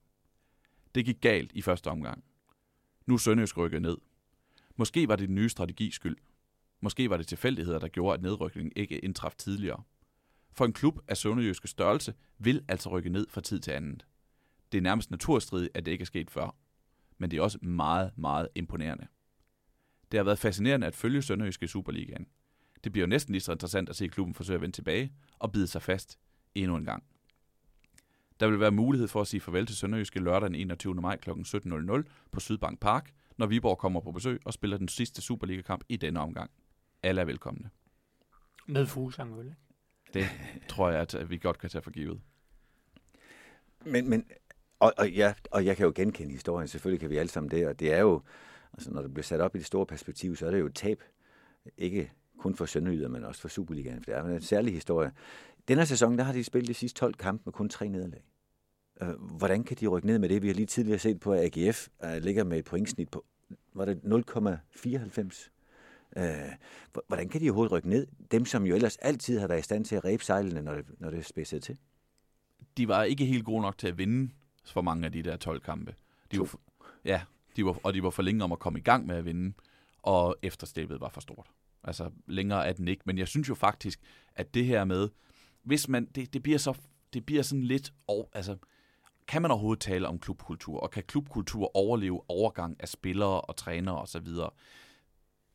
Det 0.95 1.05
gik 1.05 1.21
galt 1.21 1.51
i 1.53 1.61
første 1.61 1.87
omgang. 1.87 2.23
Nu 3.05 3.13
er 3.13 3.17
Sønderjysk 3.17 3.57
rykket 3.57 3.81
ned. 3.81 3.97
Måske 4.75 5.07
var 5.07 5.15
det 5.15 5.27
den 5.27 5.35
nye 5.35 5.49
strategi 5.49 5.91
skyld. 5.91 6.17
Måske 6.81 7.09
var 7.09 7.17
det 7.17 7.27
tilfældigheder, 7.27 7.79
der 7.79 7.87
gjorde, 7.87 8.13
at 8.13 8.21
nedrykningen 8.21 8.71
ikke 8.75 8.99
indtraf 8.99 9.35
tidligere. 9.37 9.83
For 10.53 10.65
en 10.65 10.73
klub 10.73 10.99
af 11.07 11.17
sønderjyske 11.17 11.67
størrelse 11.67 12.13
vil 12.37 12.65
altså 12.67 12.89
rykke 12.89 13.09
ned 13.09 13.27
fra 13.29 13.41
tid 13.41 13.59
til 13.59 13.71
anden. 13.71 14.01
Det 14.71 14.77
er 14.77 14.81
nærmest 14.81 15.11
naturstridigt, 15.11 15.71
at 15.73 15.85
det 15.85 15.91
ikke 15.91 16.01
er 16.01 16.05
sket 16.05 16.31
før. 16.31 16.55
Men 17.17 17.31
det 17.31 17.37
er 17.37 17.41
også 17.41 17.57
meget, 17.61 18.11
meget 18.17 18.47
imponerende. 18.55 19.07
Det 20.11 20.17
har 20.17 20.23
været 20.23 20.39
fascinerende 20.39 20.87
at 20.87 20.95
følge 20.95 21.21
Sønderjyske 21.21 21.63
i 21.63 21.67
Superligaen. 21.67 22.27
Det 22.83 22.91
bliver 22.91 23.05
jo 23.05 23.09
næsten 23.09 23.31
lige 23.31 23.41
så 23.41 23.51
interessant 23.51 23.89
at 23.89 23.95
se 23.95 24.07
klubben 24.07 24.33
forsøge 24.33 24.55
at 24.55 24.61
vende 24.61 24.75
tilbage 24.75 25.13
og 25.39 25.51
bide 25.51 25.67
sig 25.67 25.81
fast 25.81 26.19
endnu 26.55 26.77
en 26.77 26.85
gang. 26.85 27.03
Der 28.39 28.47
vil 28.47 28.59
være 28.59 28.71
mulighed 28.71 29.07
for 29.07 29.21
at 29.21 29.27
sige 29.27 29.41
farvel 29.41 29.65
til 29.65 29.75
Sønderjyske 29.75 30.19
lørdag 30.19 30.49
den 30.49 30.55
21. 30.55 30.93
maj 30.95 31.17
kl. 31.17 31.29
17.00 31.29 32.03
på 32.31 32.39
Sydbank 32.39 32.79
Park, 32.79 33.11
når 33.37 33.45
Viborg 33.45 33.77
kommer 33.77 33.99
på 33.99 34.11
besøg 34.11 34.39
og 34.45 34.53
spiller 34.53 34.77
den 34.77 34.87
sidste 34.87 35.21
Superliga-kamp 35.21 35.83
i 35.89 35.97
denne 35.97 36.19
omgang. 36.19 36.51
Alle 37.03 37.21
er 37.21 37.25
velkomne. 37.25 37.69
Med 38.67 38.85
fuglsang, 38.85 39.37
vel? 39.37 39.55
Det 40.13 40.25
tror 40.67 40.89
jeg, 40.89 40.99
at 40.99 41.29
vi 41.29 41.37
godt 41.37 41.59
kan 41.59 41.69
tage 41.69 41.81
for 41.81 41.91
givet. 41.91 42.21
Men, 43.85 44.09
men 44.09 44.25
og, 44.79 44.93
og, 44.97 45.11
ja, 45.11 45.33
og 45.51 45.65
jeg 45.65 45.77
kan 45.77 45.85
jo 45.85 45.91
genkende 45.95 46.31
historien, 46.31 46.67
selvfølgelig 46.67 46.99
kan 46.99 47.09
vi 47.09 47.17
alle 47.17 47.29
sammen 47.29 47.51
det, 47.51 47.67
og 47.67 47.79
det 47.79 47.93
er 47.93 47.99
jo, 47.99 48.21
altså 48.73 48.91
når 48.91 49.01
det 49.01 49.13
bliver 49.13 49.23
sat 49.23 49.41
op 49.41 49.55
i 49.55 49.57
det 49.57 49.65
store 49.65 49.85
perspektiv, 49.85 50.35
så 50.35 50.47
er 50.47 50.51
det 50.51 50.59
jo 50.59 50.65
et 50.65 50.75
tab, 50.75 51.03
ikke 51.77 52.11
kun 52.37 52.55
for 52.55 52.65
Sønderjyder, 52.65 53.07
men 53.07 53.23
også 53.23 53.41
for 53.41 53.47
Superligaen, 53.47 54.03
for 54.03 54.11
det 54.11 54.19
er 54.19 54.23
en 54.23 54.41
særlig 54.41 54.73
historie. 54.73 55.11
Denne 55.67 55.85
sæson, 55.85 56.17
der 56.17 56.23
har 56.23 56.33
de 56.33 56.43
spillet 56.43 56.67
de 56.67 56.73
sidste 56.73 56.99
12 56.99 57.13
kampe 57.13 57.41
med 57.45 57.53
kun 57.53 57.69
tre 57.69 57.87
nederlag. 57.87 58.23
Øh, 59.01 59.09
hvordan 59.09 59.63
kan 59.63 59.77
de 59.79 59.87
rykke 59.87 60.07
ned 60.07 60.19
med 60.19 60.29
det? 60.29 60.41
Vi 60.41 60.47
har 60.47 60.53
lige 60.53 60.65
tidligere 60.65 60.99
set 60.99 61.19
på, 61.19 61.33
at 61.33 61.57
AGF 61.57 61.87
øh, 62.03 62.17
ligger 62.17 62.43
med 62.43 62.57
et 62.57 62.65
pointsnit 62.65 63.09
på 63.09 63.25
var 63.73 63.85
det 63.85 63.99
0,94. 64.03 65.49
Uh, 66.15 66.23
hvordan 67.07 67.29
kan 67.29 67.41
de 67.41 67.45
overhovedet 67.45 67.71
rykke 67.71 67.89
ned? 67.89 68.07
Dem, 68.31 68.45
som 68.45 68.65
jo 68.65 68.75
ellers 68.75 68.97
altid 68.97 69.39
har 69.39 69.47
været 69.47 69.59
i 69.59 69.63
stand 69.63 69.85
til 69.85 69.95
at 69.95 70.05
ræbe 70.05 70.23
sejlene, 70.23 70.61
når 70.61 70.75
det, 70.75 70.85
når 70.99 71.09
det 71.09 71.25
spidset 71.25 71.63
til. 71.63 71.77
De 72.77 72.87
var 72.87 73.03
ikke 73.03 73.25
helt 73.25 73.45
gode 73.45 73.61
nok 73.61 73.77
til 73.77 73.87
at 73.87 73.97
vinde 73.97 74.31
for 74.65 74.81
mange 74.81 75.05
af 75.05 75.11
de 75.11 75.23
der 75.23 75.37
12 75.37 75.61
kampe. 75.61 75.95
De 76.31 76.39
var, 76.39 76.55
ja, 77.05 77.21
de 77.55 77.65
var, 77.65 77.79
og 77.83 77.93
de 77.93 78.03
var 78.03 78.09
for 78.09 78.21
længe 78.21 78.43
om 78.43 78.51
at 78.51 78.59
komme 78.59 78.79
i 78.79 78.81
gang 78.81 79.05
med 79.05 79.15
at 79.15 79.25
vinde, 79.25 79.53
og 80.01 80.35
efterslæbet 80.41 81.01
var 81.01 81.09
for 81.09 81.21
stort. 81.21 81.47
Altså, 81.83 82.11
længere 82.27 82.67
er 82.67 82.73
den 82.73 82.87
ikke. 82.87 83.01
Men 83.05 83.17
jeg 83.17 83.27
synes 83.27 83.49
jo 83.49 83.55
faktisk, 83.55 83.99
at 84.35 84.53
det 84.53 84.65
her 84.65 84.83
med, 84.83 85.09
hvis 85.63 85.87
man, 85.87 86.05
det, 86.05 86.33
det 86.33 86.43
bliver 86.43 86.57
så, 86.57 86.73
det 87.13 87.25
bliver 87.25 87.43
sådan 87.43 87.63
lidt, 87.63 87.93
og, 88.07 88.29
altså, 88.33 88.57
kan 89.27 89.41
man 89.41 89.51
overhovedet 89.51 89.81
tale 89.81 90.07
om 90.07 90.19
klubkultur, 90.19 90.79
og 90.79 90.91
kan 90.91 91.03
klubkultur 91.03 91.77
overleve 91.77 92.21
overgang 92.27 92.75
af 92.79 92.89
spillere 92.89 93.41
og 93.41 93.55
trænere 93.55 94.01
osv.? 94.01 94.27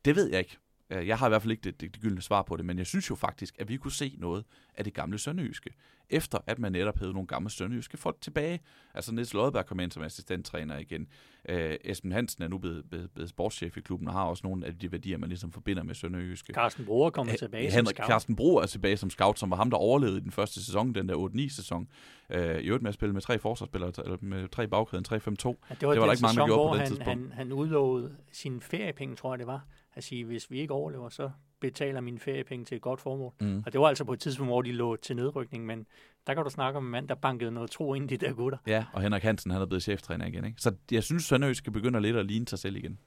Det 0.05 0.15
ved 0.15 0.29
jeg 0.29 0.39
ikke. 0.39 0.57
Jeg 0.89 1.17
har 1.17 1.27
i 1.27 1.29
hvert 1.29 1.41
fald 1.41 1.51
ikke 1.51 1.63
det, 1.63 1.81
det, 1.81 1.93
det 1.93 2.01
gyldne 2.01 2.21
svar 2.21 2.41
på 2.41 2.57
det, 2.57 2.65
men 2.65 2.77
jeg 2.77 2.85
synes 2.85 3.09
jo 3.09 3.15
faktisk, 3.15 3.55
at 3.59 3.69
vi 3.69 3.77
kunne 3.77 3.91
se 3.91 4.15
noget 4.17 4.45
af 4.75 4.83
det 4.83 4.93
gamle 4.93 5.17
sønderjyske, 5.17 5.69
efter 6.09 6.37
at 6.47 6.59
man 6.59 6.71
netop 6.71 6.97
havde 6.97 7.13
nogle 7.13 7.27
gamle 7.27 7.49
sønderjyske 7.49 7.97
folk 7.97 8.21
tilbage. 8.21 8.59
Altså 8.93 9.13
Niels 9.13 9.33
Lodberg 9.33 9.65
kom 9.65 9.79
ind 9.79 9.91
som 9.91 10.03
assistenttræner 10.03 10.77
igen. 10.77 11.07
Øh, 11.49 11.75
Esben 11.83 12.11
Hansen 12.11 12.43
er 12.43 12.47
nu 12.47 12.57
blevet, 12.57 12.89
blevet, 12.89 13.11
blevet 13.11 13.29
sportschef 13.29 13.77
i 13.77 13.81
klubben 13.81 14.07
og 14.07 14.13
har 14.13 14.23
også 14.23 14.47
nogle 14.47 14.65
af 14.65 14.79
de 14.79 14.91
værdier, 14.91 15.17
man 15.17 15.29
ligesom 15.29 15.51
forbinder 15.51 15.83
med 15.83 15.95
sønderjyske. 15.95 16.53
Carsten 16.53 16.85
Broer 16.85 17.09
kommer 17.09 17.35
tilbage 17.35 17.71
Henrik, 17.71 17.87
som 17.87 17.95
scout. 17.95 18.07
Carsten 18.07 18.35
Broer 18.35 18.61
er 18.61 18.65
tilbage 18.65 18.97
som 18.97 19.09
scout, 19.09 19.39
som 19.39 19.51
var 19.51 19.57
ham, 19.57 19.69
der 19.69 19.77
overlevede 19.77 20.17
i 20.17 20.21
den 20.21 20.31
første 20.31 20.65
sæson, 20.65 20.95
den 20.95 21.09
der 21.09 21.49
8-9 21.49 21.55
sæson. 21.55 21.87
Øh, 22.29 22.59
I 22.59 22.67
øvrigt 22.67 22.83
med 22.83 22.89
at 22.89 22.95
spille 22.95 23.13
med 23.13 23.21
tre 23.21 23.39
forsvarsspillere, 23.39 23.91
eller 24.03 24.17
med 24.21 24.47
tre 24.47 24.67
bagkæden, 24.67 25.05
3-5-2. 25.07 25.13
Ja, 25.13 25.21
det 25.21 25.37
var, 25.37 25.75
det 25.75 25.81
var 25.81 25.93
der 25.93 26.11
ikke 26.11 26.21
mange, 26.21 26.39
der 26.39 26.45
gjorde 26.45 26.69
på 26.69 26.73
den 26.73 26.79
han, 26.79 26.87
tidspunkt. 26.87 27.09
Han, 27.09 27.31
han 27.33 27.51
udlovede 27.51 28.15
sine 28.31 28.61
feriepenge, 28.61 29.15
tror 29.15 29.33
jeg 29.33 29.39
det 29.39 29.47
var 29.47 29.65
at 29.97 30.03
sige, 30.03 30.25
hvis 30.25 30.51
vi 30.51 30.59
ikke 30.59 30.73
overlever, 30.73 31.09
så 31.09 31.29
betaler 31.59 32.01
mine 32.01 32.19
feriepenge 32.19 32.65
til 32.65 32.75
et 32.75 32.81
godt 32.81 33.01
formål. 33.01 33.33
Mm. 33.41 33.63
Og 33.65 33.73
det 33.73 33.81
var 33.81 33.87
altså 33.87 34.03
på 34.03 34.13
et 34.13 34.19
tidspunkt, 34.19 34.49
hvor 34.49 34.61
de 34.61 34.71
lå 34.71 34.95
til 34.95 35.15
nedrykning, 35.15 35.65
men 35.65 35.85
der 36.27 36.33
kan 36.33 36.43
du 36.43 36.49
snakke 36.49 36.77
om 36.77 36.85
en 36.85 36.91
mand, 36.91 37.07
der 37.07 37.15
bankede 37.15 37.51
noget 37.51 37.71
tro 37.71 37.93
ind 37.93 38.11
i 38.11 38.15
de 38.15 38.25
der 38.25 38.33
gutter. 38.33 38.57
Ja, 38.67 38.85
og 38.93 39.01
Henrik 39.01 39.23
Hansen, 39.23 39.51
han 39.51 39.61
er 39.61 39.65
blevet 39.65 39.83
cheftræner 39.83 40.25
igen. 40.25 40.45
Ikke? 40.45 40.61
Så 40.61 40.75
jeg 40.91 41.03
synes, 41.03 41.23
Sønderø 41.23 41.53
skal 41.53 41.73
begynde 41.73 42.01
lidt 42.01 42.15
at 42.15 42.25
ligne 42.25 42.47
sig 42.47 42.59
selv 42.59 42.75
igen. 42.75 42.99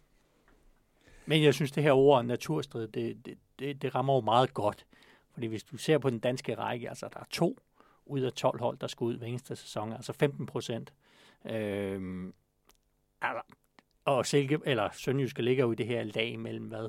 Men 1.26 1.42
jeg 1.42 1.54
synes, 1.54 1.72
det 1.72 1.82
her 1.82 1.92
ord 1.92 2.24
naturstrid, 2.24 2.88
det, 2.88 3.26
det, 3.26 3.38
det, 3.58 3.82
det 3.82 3.94
rammer 3.94 4.14
jo 4.14 4.20
meget 4.20 4.54
godt. 4.54 4.86
Fordi 5.32 5.46
hvis 5.46 5.64
du 5.64 5.76
ser 5.76 5.98
på 5.98 6.10
den 6.10 6.18
danske 6.18 6.54
række, 6.54 6.88
altså 6.88 7.08
der 7.12 7.20
er 7.20 7.24
to 7.30 7.58
ud 8.06 8.20
af 8.20 8.32
12 8.32 8.60
hold, 8.60 8.78
der 8.78 8.86
skal 8.86 9.04
ud 9.04 9.16
hver 9.16 9.26
eneste 9.26 9.56
sæson, 9.56 9.92
altså 9.92 10.12
15 10.12 10.46
procent. 10.46 10.92
Øhm, 11.44 12.34
altså, 13.22 13.42
og 14.16 14.26
Silke, 14.26 14.58
eller 14.64 14.88
Sønderjyske 14.92 15.42
ligger 15.42 15.64
jo 15.64 15.72
i 15.72 15.74
det 15.74 15.86
her 15.86 16.04
lag 16.04 16.38
mellem 16.38 16.64
hvad? 16.64 16.88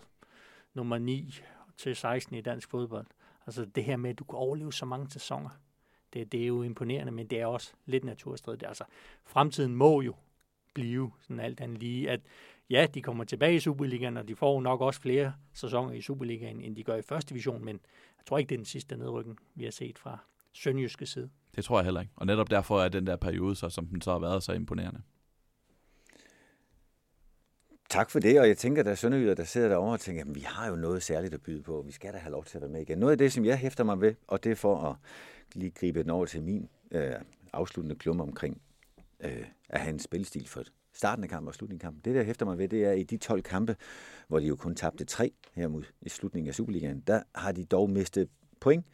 Nummer 0.74 0.98
9 0.98 1.34
til 1.78 1.96
16 1.96 2.36
i 2.36 2.42
dansk 2.42 2.70
fodbold. 2.70 3.08
Altså 3.46 3.66
det 3.66 3.84
her 3.84 3.98
med, 3.98 4.10
at 4.10 4.20
du 4.20 4.24
kan 4.24 4.36
overleve 4.36 4.74
så 4.74 4.86
mange 4.86 5.10
sæsoner. 5.10 5.50
Det, 6.14 6.32
det 6.32 6.44
er 6.44 6.48
jo 6.48 6.64
imponerende, 6.64 7.12
men 7.12 7.28
det 7.28 7.42
er 7.42 7.46
også 7.46 7.74
lidt 7.86 8.04
naturstridigt. 8.04 8.64
Altså, 8.68 8.84
fremtiden 9.26 9.76
må 9.76 10.02
jo 10.02 10.16
blive 10.74 11.12
sådan 11.20 11.40
alt 11.40 11.62
andet 11.62 11.80
lige, 11.80 12.10
at 12.10 12.22
ja, 12.70 12.88
de 12.94 13.02
kommer 13.02 13.24
tilbage 13.24 13.56
i 13.56 13.60
Superligaen, 13.60 14.18
og 14.18 14.28
de 14.28 14.36
får 14.36 14.62
nok 14.62 14.82
også 14.82 15.02
flere 15.02 15.34
sæsoner 15.54 15.94
i 15.94 16.02
Superligaen, 16.02 16.62
end 16.62 16.76
de 16.76 16.84
gør 16.84 16.96
i 16.96 17.02
første 17.02 17.30
division, 17.30 17.66
men 17.66 17.80
jeg 18.18 18.26
tror 18.26 18.38
ikke, 18.38 18.50
det 18.50 18.56
er 18.56 18.60
den 18.60 18.66
sidste 18.66 18.98
nedrykken, 18.98 19.38
vi 19.56 19.64
har 19.64 19.72
set 19.72 20.00
fra 20.00 20.18
Sønderjyske 20.54 21.06
side. 21.06 21.30
Det 21.56 21.64
tror 21.66 21.78
jeg 21.78 21.86
heller 21.86 22.02
ikke. 22.02 22.14
Og 22.16 22.26
netop 22.26 22.50
derfor 22.50 22.82
er 22.82 22.90
den 22.90 23.08
der 23.08 23.16
periode, 23.16 23.56
så, 23.56 23.70
som 23.70 23.86
den 23.86 24.02
så 24.02 24.12
har 24.12 24.20
været, 24.20 24.44
så 24.44 24.54
imponerende. 24.54 25.02
Tak 27.92 28.12
for 28.12 28.20
det, 28.20 28.40
og 28.40 28.48
jeg 28.48 28.58
tænker, 28.58 28.84
der 28.84 28.92
er 28.92 28.96
sønderjyder, 28.96 29.34
der 29.34 29.44
sidder 29.44 29.70
derovre 29.70 29.94
og 29.94 30.00
tænker, 30.00 30.22
at 30.22 30.36
vi 30.36 30.40
har 30.40 30.70
jo 30.70 30.76
noget 30.76 31.04
særligt 31.04 31.34
at 31.34 31.42
byde 31.42 31.62
på. 31.62 31.84
Vi 31.86 31.92
skal 31.92 32.14
da 32.14 32.18
have 32.18 32.32
lov 32.32 32.46
til 32.46 32.58
at 32.58 32.62
være 32.62 32.72
med 32.72 32.82
igen. 32.82 32.98
Noget 32.98 33.12
af 33.12 33.18
det, 33.18 33.34
som 33.34 33.46
jeg 33.46 33.58
hæfter 33.58 33.84
mig 33.84 34.02
ved, 34.02 34.16
og 34.28 34.44
det 34.44 34.52
er 34.52 34.56
for 34.56 34.82
at 34.82 34.96
lige 35.54 35.72
gribe 35.72 36.04
den 36.04 36.10
over 36.10 36.26
til 36.26 36.44
min 36.44 36.70
øh, 36.92 37.12
afsluttende 37.54 37.96
klum 37.96 38.22
omkring 38.22 38.62
øh, 39.20 39.46
at 39.70 39.80
have 39.80 39.94
en 39.94 40.00
spilstil 40.00 40.48
for 40.48 40.64
starten 40.94 41.24
af 41.24 41.30
kampen 41.30 41.48
og 41.48 41.56
slutningen 41.56 41.82
af 41.82 41.88
kampen. 41.88 42.02
Det, 42.06 42.16
der 42.16 42.24
hæfter 42.24 42.46
mig 42.46 42.58
ved, 42.58 42.68
det 42.68 42.86
er 42.86 42.92
i 42.92 43.04
de 43.04 43.18
12 43.18 43.42
kampe, 43.42 43.76
hvor 44.28 44.40
de 44.40 44.46
jo 44.46 44.56
kun 44.56 44.76
tabte 44.76 45.06
tre 45.06 45.32
her 45.54 45.68
mod 45.68 45.84
i 46.02 46.10
slutningen 46.10 46.48
af 46.48 46.56
Superligaen, 46.56 47.04
der 47.08 47.24
har 47.36 47.52
de 47.52 47.66
dog 47.66 47.90
mistet 47.90 48.30
point 48.60 48.86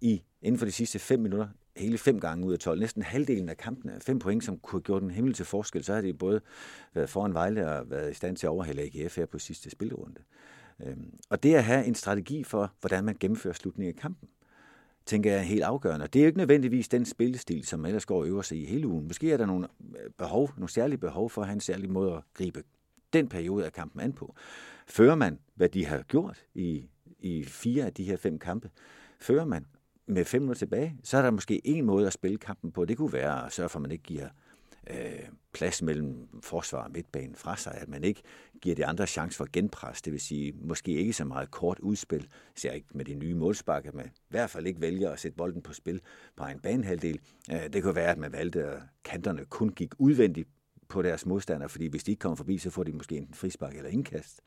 i 0.00 0.22
inden 0.42 0.58
for 0.58 0.66
de 0.66 0.72
sidste 0.72 0.98
5 0.98 1.20
minutter 1.20 1.48
hele 1.78 1.98
fem 1.98 2.20
gange 2.20 2.46
ud 2.46 2.52
af 2.52 2.58
12. 2.58 2.80
Næsten 2.80 3.02
halvdelen 3.02 3.48
af 3.48 3.56
kampene, 3.56 3.98
fem 4.00 4.18
point, 4.18 4.44
som 4.44 4.58
kunne 4.58 4.78
have 4.78 4.84
gjort 4.84 5.02
en 5.02 5.10
himmel 5.10 5.34
til 5.34 5.44
forskel, 5.44 5.84
så 5.84 5.94
har 5.94 6.00
de 6.00 6.14
både 6.14 6.40
været 6.94 7.10
foran 7.10 7.34
Vejle 7.34 7.70
og 7.70 7.90
været 7.90 8.10
i 8.10 8.14
stand 8.14 8.36
til 8.36 8.46
at 8.46 8.50
overhale 8.50 8.82
AGF 8.82 9.16
her 9.16 9.26
på 9.26 9.38
sidste 9.38 9.70
spilrunde. 9.70 10.20
Øhm, 10.86 11.14
og 11.30 11.42
det 11.42 11.54
at 11.54 11.64
have 11.64 11.84
en 11.84 11.94
strategi 11.94 12.44
for, 12.44 12.72
hvordan 12.80 13.04
man 13.04 13.16
gennemfører 13.20 13.54
slutningen 13.54 13.94
af 13.94 14.00
kampen, 14.00 14.28
tænker 15.06 15.30
jeg 15.30 15.38
er 15.38 15.42
helt 15.44 15.62
afgørende. 15.62 16.06
det 16.06 16.18
er 16.18 16.22
jo 16.22 16.26
ikke 16.26 16.38
nødvendigvis 16.38 16.88
den 16.88 17.04
spillestil, 17.04 17.66
som 17.66 17.86
ellers 17.86 18.06
går 18.06 18.18
og 18.18 18.26
øver 18.26 18.42
sig 18.42 18.58
i 18.58 18.64
hele 18.64 18.86
ugen. 18.86 19.06
Måske 19.06 19.32
er 19.32 19.36
der 19.36 19.46
nogle 19.46 19.68
øh, 20.04 20.10
behov, 20.18 20.50
nogle 20.56 20.70
særlige 20.70 20.98
behov 20.98 21.30
for 21.30 21.40
at 21.42 21.46
have 21.46 21.54
en 21.54 21.60
særlig 21.60 21.90
måde 21.90 22.12
at 22.12 22.22
gribe 22.34 22.62
den 23.12 23.28
periode 23.28 23.64
af 23.64 23.72
kampen 23.72 24.00
an 24.00 24.12
på. 24.12 24.34
Fører 24.86 25.14
man, 25.14 25.38
hvad 25.54 25.68
de 25.68 25.86
har 25.86 26.02
gjort 26.02 26.44
i, 26.54 26.88
i 27.18 27.44
fire 27.44 27.84
af 27.84 27.94
de 27.94 28.04
her 28.04 28.16
fem 28.16 28.38
kampe, 28.38 28.70
fører 29.20 29.44
man, 29.44 29.66
med 30.08 30.24
fem 30.24 30.42
minutter 30.42 30.58
tilbage, 30.58 30.96
så 31.04 31.16
er 31.18 31.22
der 31.22 31.30
måske 31.30 31.60
en 31.64 31.84
måde 31.84 32.06
at 32.06 32.12
spille 32.12 32.38
kampen 32.38 32.72
på. 32.72 32.84
Det 32.84 32.96
kunne 32.96 33.12
være 33.12 33.46
at 33.46 33.52
sørge 33.52 33.68
for, 33.68 33.78
at 33.78 33.82
man 33.82 33.90
ikke 33.90 34.04
giver 34.04 34.28
øh, 34.90 35.28
plads 35.52 35.82
mellem 35.82 36.28
forsvar 36.42 36.84
og 36.84 36.90
midtbanen 36.90 37.34
fra 37.34 37.56
sig, 37.56 37.74
at 37.74 37.88
man 37.88 38.04
ikke 38.04 38.22
giver 38.62 38.76
de 38.76 38.86
andre 38.86 39.06
chance 39.06 39.36
for 39.36 39.46
genpres, 39.52 40.02
det 40.02 40.12
vil 40.12 40.20
sige 40.20 40.52
måske 40.60 40.92
ikke 40.92 41.12
så 41.12 41.24
meget 41.24 41.50
kort 41.50 41.78
udspil, 41.78 42.28
ser 42.54 42.70
ikke 42.70 42.88
med 42.94 43.04
de 43.04 43.14
nye 43.14 43.34
målspark, 43.34 43.86
at 43.86 43.94
man 43.94 44.06
i 44.06 44.10
hvert 44.28 44.50
fald 44.50 44.66
ikke 44.66 44.80
vælger 44.80 45.10
at 45.10 45.20
sætte 45.20 45.36
bolden 45.36 45.62
på 45.62 45.72
spil 45.72 46.00
på 46.36 46.44
en 46.44 46.60
banehalvdel. 46.60 47.20
Øh, 47.52 47.72
det 47.72 47.82
kunne 47.82 47.94
være, 47.94 48.10
at 48.10 48.18
man 48.18 48.32
valgte, 48.32 48.64
at 48.64 48.82
kanterne 49.04 49.44
kun 49.44 49.68
gik 49.68 49.92
udvendigt 49.98 50.48
på 50.88 51.02
deres 51.02 51.26
modstandere, 51.26 51.68
fordi 51.68 51.86
hvis 51.86 52.04
de 52.04 52.10
ikke 52.10 52.20
kommer 52.20 52.36
forbi, 52.36 52.58
så 52.58 52.70
får 52.70 52.84
de 52.84 52.92
måske 52.92 53.16
enten 53.16 53.34
frispark 53.34 53.76
eller 53.76 53.90
indkast 53.90 54.40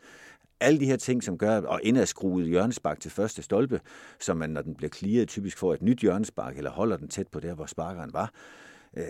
alle 0.61 0.79
de 0.79 0.85
her 0.85 0.95
ting, 0.95 1.23
som 1.23 1.37
gør, 1.37 1.61
og 1.61 1.79
indadskruet 1.83 2.47
hjørnespark 2.47 2.99
til 2.99 3.11
første 3.11 3.41
stolpe, 3.41 3.79
som 4.19 4.37
man, 4.37 4.49
når 4.49 4.61
den 4.61 4.75
bliver 4.75 4.89
clearet, 4.89 5.27
typisk 5.27 5.57
får 5.57 5.73
et 5.73 5.81
nyt 5.81 5.99
hjørnespark, 5.99 6.57
eller 6.57 6.71
holder 6.71 6.97
den 6.97 7.07
tæt 7.07 7.27
på 7.27 7.39
der, 7.39 7.55
hvor 7.55 7.65
sparkeren 7.65 8.13
var. 8.13 8.33
Øh, 8.97 9.03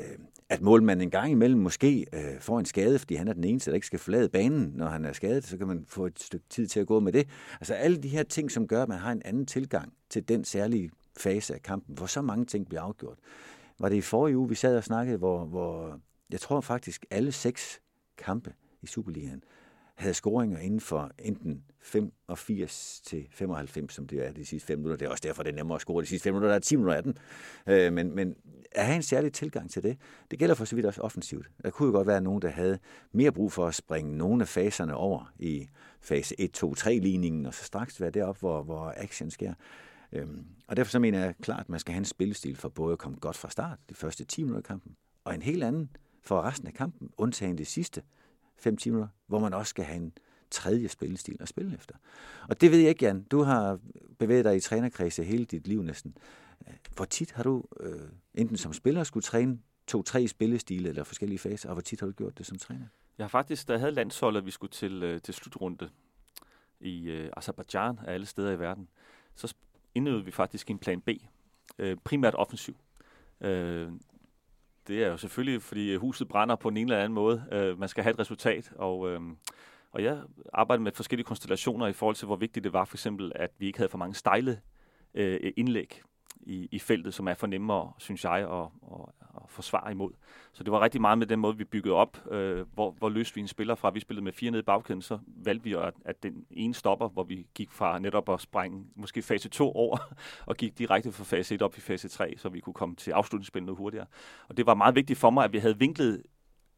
at 0.49 0.61
målmanden 0.61 1.07
en 1.07 1.11
gang 1.11 1.31
imellem 1.31 1.59
måske 1.59 2.05
øh, 2.13 2.39
får 2.39 2.59
en 2.59 2.65
skade, 2.65 2.99
fordi 2.99 3.15
han 3.15 3.27
er 3.27 3.33
den 3.33 3.43
eneste, 3.43 3.71
der 3.71 3.75
ikke 3.75 3.87
skal 3.87 3.99
forlade 3.99 4.29
banen, 4.29 4.71
når 4.75 4.87
han 4.87 5.05
er 5.05 5.13
skadet, 5.13 5.43
så 5.43 5.57
kan 5.57 5.67
man 5.67 5.85
få 5.87 6.05
et 6.05 6.19
stykke 6.19 6.45
tid 6.49 6.67
til 6.67 6.79
at 6.79 6.87
gå 6.87 6.99
med 6.99 7.13
det. 7.13 7.27
Altså 7.59 7.73
alle 7.73 7.97
de 7.97 8.07
her 8.07 8.23
ting, 8.23 8.51
som 8.51 8.67
gør, 8.67 8.83
at 8.83 8.89
man 8.89 8.97
har 8.97 9.11
en 9.11 9.21
anden 9.25 9.45
tilgang 9.45 9.93
til 10.09 10.27
den 10.27 10.43
særlige 10.43 10.89
fase 11.17 11.53
af 11.53 11.61
kampen, 11.61 11.95
hvor 11.95 12.05
så 12.05 12.21
mange 12.21 12.45
ting 12.45 12.67
bliver 12.67 12.81
afgjort. 12.81 13.17
Var 13.79 13.89
det 13.89 13.95
i 13.95 14.01
forrige 14.01 14.37
uge, 14.37 14.49
vi 14.49 14.55
sad 14.55 14.77
og 14.77 14.83
snakkede, 14.83 15.17
hvor, 15.17 15.45
hvor 15.45 15.99
jeg 16.31 16.39
tror 16.39 16.61
faktisk 16.61 17.05
alle 17.11 17.31
seks 17.31 17.81
kampe 18.17 18.53
i 18.81 18.87
Superligaen 18.87 19.43
havde 20.01 20.13
scoringer 20.13 20.59
inden 20.59 20.79
for 20.79 21.11
enten 21.19 21.63
85 21.81 23.01
til 23.05 23.27
95, 23.31 23.93
som 23.93 24.07
det 24.07 24.27
er 24.27 24.31
de 24.31 24.45
sidste 24.45 24.67
5 24.67 24.77
minutter. 24.77 24.97
Det 24.97 25.05
er 25.05 25.09
også 25.09 25.21
derfor, 25.27 25.43
det 25.43 25.51
er 25.51 25.55
nemmere 25.55 25.75
at 25.75 25.81
score 25.81 26.01
de 26.01 26.07
sidste 26.07 26.23
5 26.23 26.33
minutter. 26.33 26.49
Der 26.49 26.55
er 26.55 26.59
10 26.59 26.75
minutter 26.75 26.95
af 26.95 27.03
den. 27.03 27.17
Øh, 27.67 27.93
men, 27.93 28.15
men 28.15 28.35
at 28.71 28.85
have 28.85 28.95
en 28.95 29.03
særlig 29.03 29.33
tilgang 29.33 29.69
til 29.71 29.83
det, 29.83 29.97
det 30.31 30.39
gælder 30.39 30.55
for 30.55 30.65
så 30.65 30.75
vidt 30.75 30.85
også 30.85 31.01
offensivt. 31.01 31.49
Der 31.63 31.69
kunne 31.69 31.87
jo 31.87 31.93
godt 31.93 32.07
være 32.07 32.21
nogen, 32.21 32.41
der 32.41 32.49
havde 32.49 32.79
mere 33.11 33.31
brug 33.31 33.51
for 33.51 33.67
at 33.67 33.75
springe 33.75 34.17
nogle 34.17 34.41
af 34.41 34.47
faserne 34.47 34.95
over 34.95 35.33
i 35.39 35.67
fase 36.01 36.35
1-2-3-ligningen, 36.39 37.45
og 37.45 37.53
så 37.53 37.63
straks 37.63 38.01
være 38.01 38.11
deroppe, 38.11 38.39
hvor, 38.39 38.63
hvor 38.63 38.93
action 38.97 39.31
sker. 39.31 39.53
Øhm, 40.11 40.45
og 40.67 40.77
derfor 40.77 40.91
så 40.91 40.99
mener 40.99 41.19
jeg 41.19 41.35
klart, 41.41 41.59
at 41.59 41.69
man 41.69 41.79
skal 41.79 41.93
have 41.93 41.99
en 41.99 42.05
spillestil 42.05 42.55
for 42.55 42.69
både 42.69 42.93
at 42.93 42.99
komme 42.99 43.17
godt 43.17 43.37
fra 43.37 43.49
start, 43.49 43.79
de 43.89 43.95
første 43.95 44.25
10 44.25 44.43
minutter 44.43 44.59
af 44.59 44.63
kampen, 44.63 44.95
og 45.23 45.35
en 45.35 45.41
helt 45.41 45.63
anden 45.63 45.89
for 46.23 46.41
resten 46.41 46.67
af 46.67 46.73
kampen, 46.73 47.09
undtagen 47.17 47.57
det 47.57 47.67
sidste, 47.67 48.01
5 48.61 48.77
timer, 48.77 49.07
hvor 49.27 49.39
man 49.39 49.53
også 49.53 49.69
skal 49.69 49.85
have 49.85 49.97
en 49.97 50.13
tredje 50.51 50.87
spillestil 50.87 51.37
at 51.39 51.47
spille 51.47 51.75
efter. 51.75 51.95
Og 52.49 52.61
det 52.61 52.71
ved 52.71 52.79
jeg 52.79 52.89
ikke, 52.89 53.05
Jan. 53.05 53.23
Du 53.23 53.41
har 53.43 53.79
bevæget 54.19 54.45
dig 54.45 54.55
i 54.55 54.59
trænerkredse 54.59 55.23
hele 55.23 55.45
dit 55.45 55.67
liv 55.67 55.83
næsten. 55.83 56.17
Hvor 56.95 57.05
tit 57.05 57.31
har 57.31 57.43
du 57.43 57.63
øh, 57.79 58.01
enten 58.33 58.57
som 58.57 58.73
spiller 58.73 59.03
skulle 59.03 59.23
træne 59.23 59.59
to-tre 59.87 60.27
spillestile 60.27 60.89
eller 60.89 61.03
forskellige 61.03 61.39
faser, 61.39 61.69
og 61.69 61.75
hvor 61.75 61.81
tit 61.81 61.99
har 61.99 62.07
du 62.07 62.13
gjort 62.13 62.37
det 62.37 62.45
som 62.45 62.57
træner? 62.57 62.85
Jeg 63.17 63.23
har 63.23 63.29
faktisk, 63.29 63.67
da 63.67 63.73
jeg 63.73 63.79
havde 63.79 63.91
landsholdet, 63.91 64.45
vi 64.45 64.51
skulle 64.51 64.71
til, 64.71 65.03
øh, 65.03 65.21
til 65.21 65.33
slutrunde 65.33 65.89
i 66.79 67.09
øh, 67.09 67.29
Azerbaijan 67.37 67.99
af 68.07 68.13
alle 68.13 68.25
steder 68.25 68.51
i 68.51 68.59
verden, 68.59 68.87
så 69.35 69.55
indøvede 69.95 70.25
vi 70.25 70.31
faktisk 70.31 70.69
en 70.69 70.79
plan 70.79 71.01
B, 71.01 71.09
øh, 71.79 71.97
primært 72.03 72.35
offensiv. 72.35 72.75
Øh, 73.41 73.91
det 74.87 75.03
er 75.03 75.07
jo 75.07 75.17
selvfølgelig, 75.17 75.61
fordi 75.61 75.91
øh, 75.91 75.99
huset 76.01 76.27
brænder 76.27 76.55
på 76.55 76.67
en 76.67 76.77
eller 76.77 76.97
anden 76.97 77.13
måde. 77.13 77.43
Øh, 77.51 77.79
man 77.79 77.89
skal 77.89 78.03
have 78.03 78.13
et 78.13 78.19
resultat, 78.19 78.71
og, 78.75 79.09
øh, 79.09 79.21
og 79.91 80.03
jeg 80.03 80.21
arbejdede 80.53 80.83
med 80.83 80.91
forskellige 80.91 81.25
konstellationer 81.25 81.87
i 81.87 81.93
forhold 81.93 82.15
til, 82.15 82.25
hvor 82.25 82.35
vigtigt 82.35 82.63
det 82.63 82.73
var 82.73 82.85
for 82.85 82.95
eksempel, 82.95 83.31
at 83.35 83.49
vi 83.57 83.65
ikke 83.65 83.79
havde 83.79 83.89
for 83.89 83.97
mange 83.97 84.15
stejle 84.15 84.61
øh, 85.13 85.53
indlæg 85.57 86.01
i, 86.41 86.67
i 86.71 86.79
feltet, 86.79 87.13
som 87.13 87.27
er 87.27 87.33
for 87.33 87.47
nemmere, 87.47 87.91
synes 87.97 88.23
jeg, 88.23 88.33
at, 88.33 88.67
at, 88.91 89.27
at 89.35 89.41
forsvare 89.47 89.91
imod. 89.91 90.11
Så 90.53 90.63
det 90.63 90.71
var 90.71 90.81
rigtig 90.81 91.01
meget 91.01 91.17
med 91.17 91.27
den 91.27 91.39
måde, 91.39 91.57
vi 91.57 91.63
byggede 91.63 91.95
op, 91.95 92.31
øh, 92.31 92.65
hvor, 92.73 92.91
hvor 92.91 93.09
løste 93.09 93.35
vi 93.35 93.41
en 93.41 93.47
spiller 93.47 93.75
fra. 93.75 93.89
Vi 93.89 93.99
spillede 93.99 94.23
med 94.23 94.33
fire 94.33 94.51
nede 94.51 94.59
i 94.59 94.63
bagkæden, 94.63 95.01
så 95.01 95.19
valgte 95.27 95.63
vi, 95.63 95.73
at, 95.73 95.93
at 96.05 96.23
den 96.23 96.45
ene 96.51 96.73
stopper, 96.73 97.09
hvor 97.09 97.23
vi 97.23 97.47
gik 97.55 97.71
fra 97.71 97.99
netop 97.99 98.29
at 98.29 98.41
sprænge 98.41 98.85
måske 98.95 99.21
fase 99.21 99.49
2 99.49 99.71
over, 99.71 99.97
og 100.47 100.57
gik 100.57 100.77
direkte 100.77 101.11
fra 101.11 101.23
fase 101.23 101.55
1 101.55 101.61
op 101.61 101.77
i 101.77 101.81
fase 101.81 102.09
3, 102.09 102.33
så 102.37 102.49
vi 102.49 102.59
kunne 102.59 102.73
komme 102.73 102.95
til 102.95 103.11
afslutningsspillet 103.11 103.65
noget 103.65 103.77
hurtigere. 103.77 104.05
Og 104.49 104.57
det 104.57 104.65
var 104.65 104.75
meget 104.75 104.95
vigtigt 104.95 105.19
for 105.19 105.29
mig, 105.29 105.43
at 105.43 105.53
vi 105.53 105.57
havde 105.57 105.79
vinklet 105.79 106.23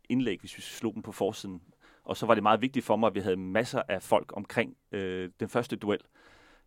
indlæg, 0.10 0.39
hvis 0.39 0.58
vi 0.58 0.62
slog 0.62 0.93
dem 0.93 1.01
på 1.01 1.12
forsiden. 1.12 1.62
Og 2.04 2.18
så 2.18 2.26
var 2.26 2.34
det 2.34 2.43
meget 2.43 2.62
vigtigt 2.62 2.86
for 2.86 2.95
mig, 2.95 3.08
at 3.08 3.16
vi 3.16 3.20
havde 3.20 3.38
masser 3.38 3.82
af 3.88 4.04
folk 4.04 4.34
omkring 4.38 4.78
øh, 4.91 5.30
den 5.39 5.49
første 5.49 5.76
duel. 5.76 5.99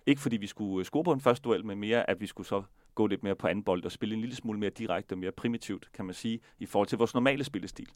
Ikke 0.06 0.20
fordi 0.20 0.36
vi 0.36 0.46
skulle 0.46 0.80
øh, 0.80 0.84
score 0.84 1.04
på 1.04 1.12
en 1.12 1.20
første 1.20 1.42
duel, 1.42 1.64
men 1.64 1.78
mere, 1.78 2.10
at 2.10 2.20
vi 2.20 2.26
skulle 2.26 2.46
så 2.46 2.62
gå 2.94 3.06
lidt 3.06 3.22
mere 3.22 3.34
på 3.34 3.46
anden 3.46 3.64
bold 3.64 3.84
og 3.84 3.92
spille 3.92 4.14
en 4.14 4.20
lille 4.20 4.36
smule 4.36 4.58
mere 4.58 4.70
direkte 4.70 5.12
og 5.12 5.18
mere 5.18 5.32
primitivt, 5.32 5.92
kan 5.92 6.04
man 6.04 6.14
sige, 6.14 6.40
i 6.58 6.66
forhold 6.66 6.88
til 6.88 6.98
vores 6.98 7.14
normale 7.14 7.44
spillestil. 7.44 7.88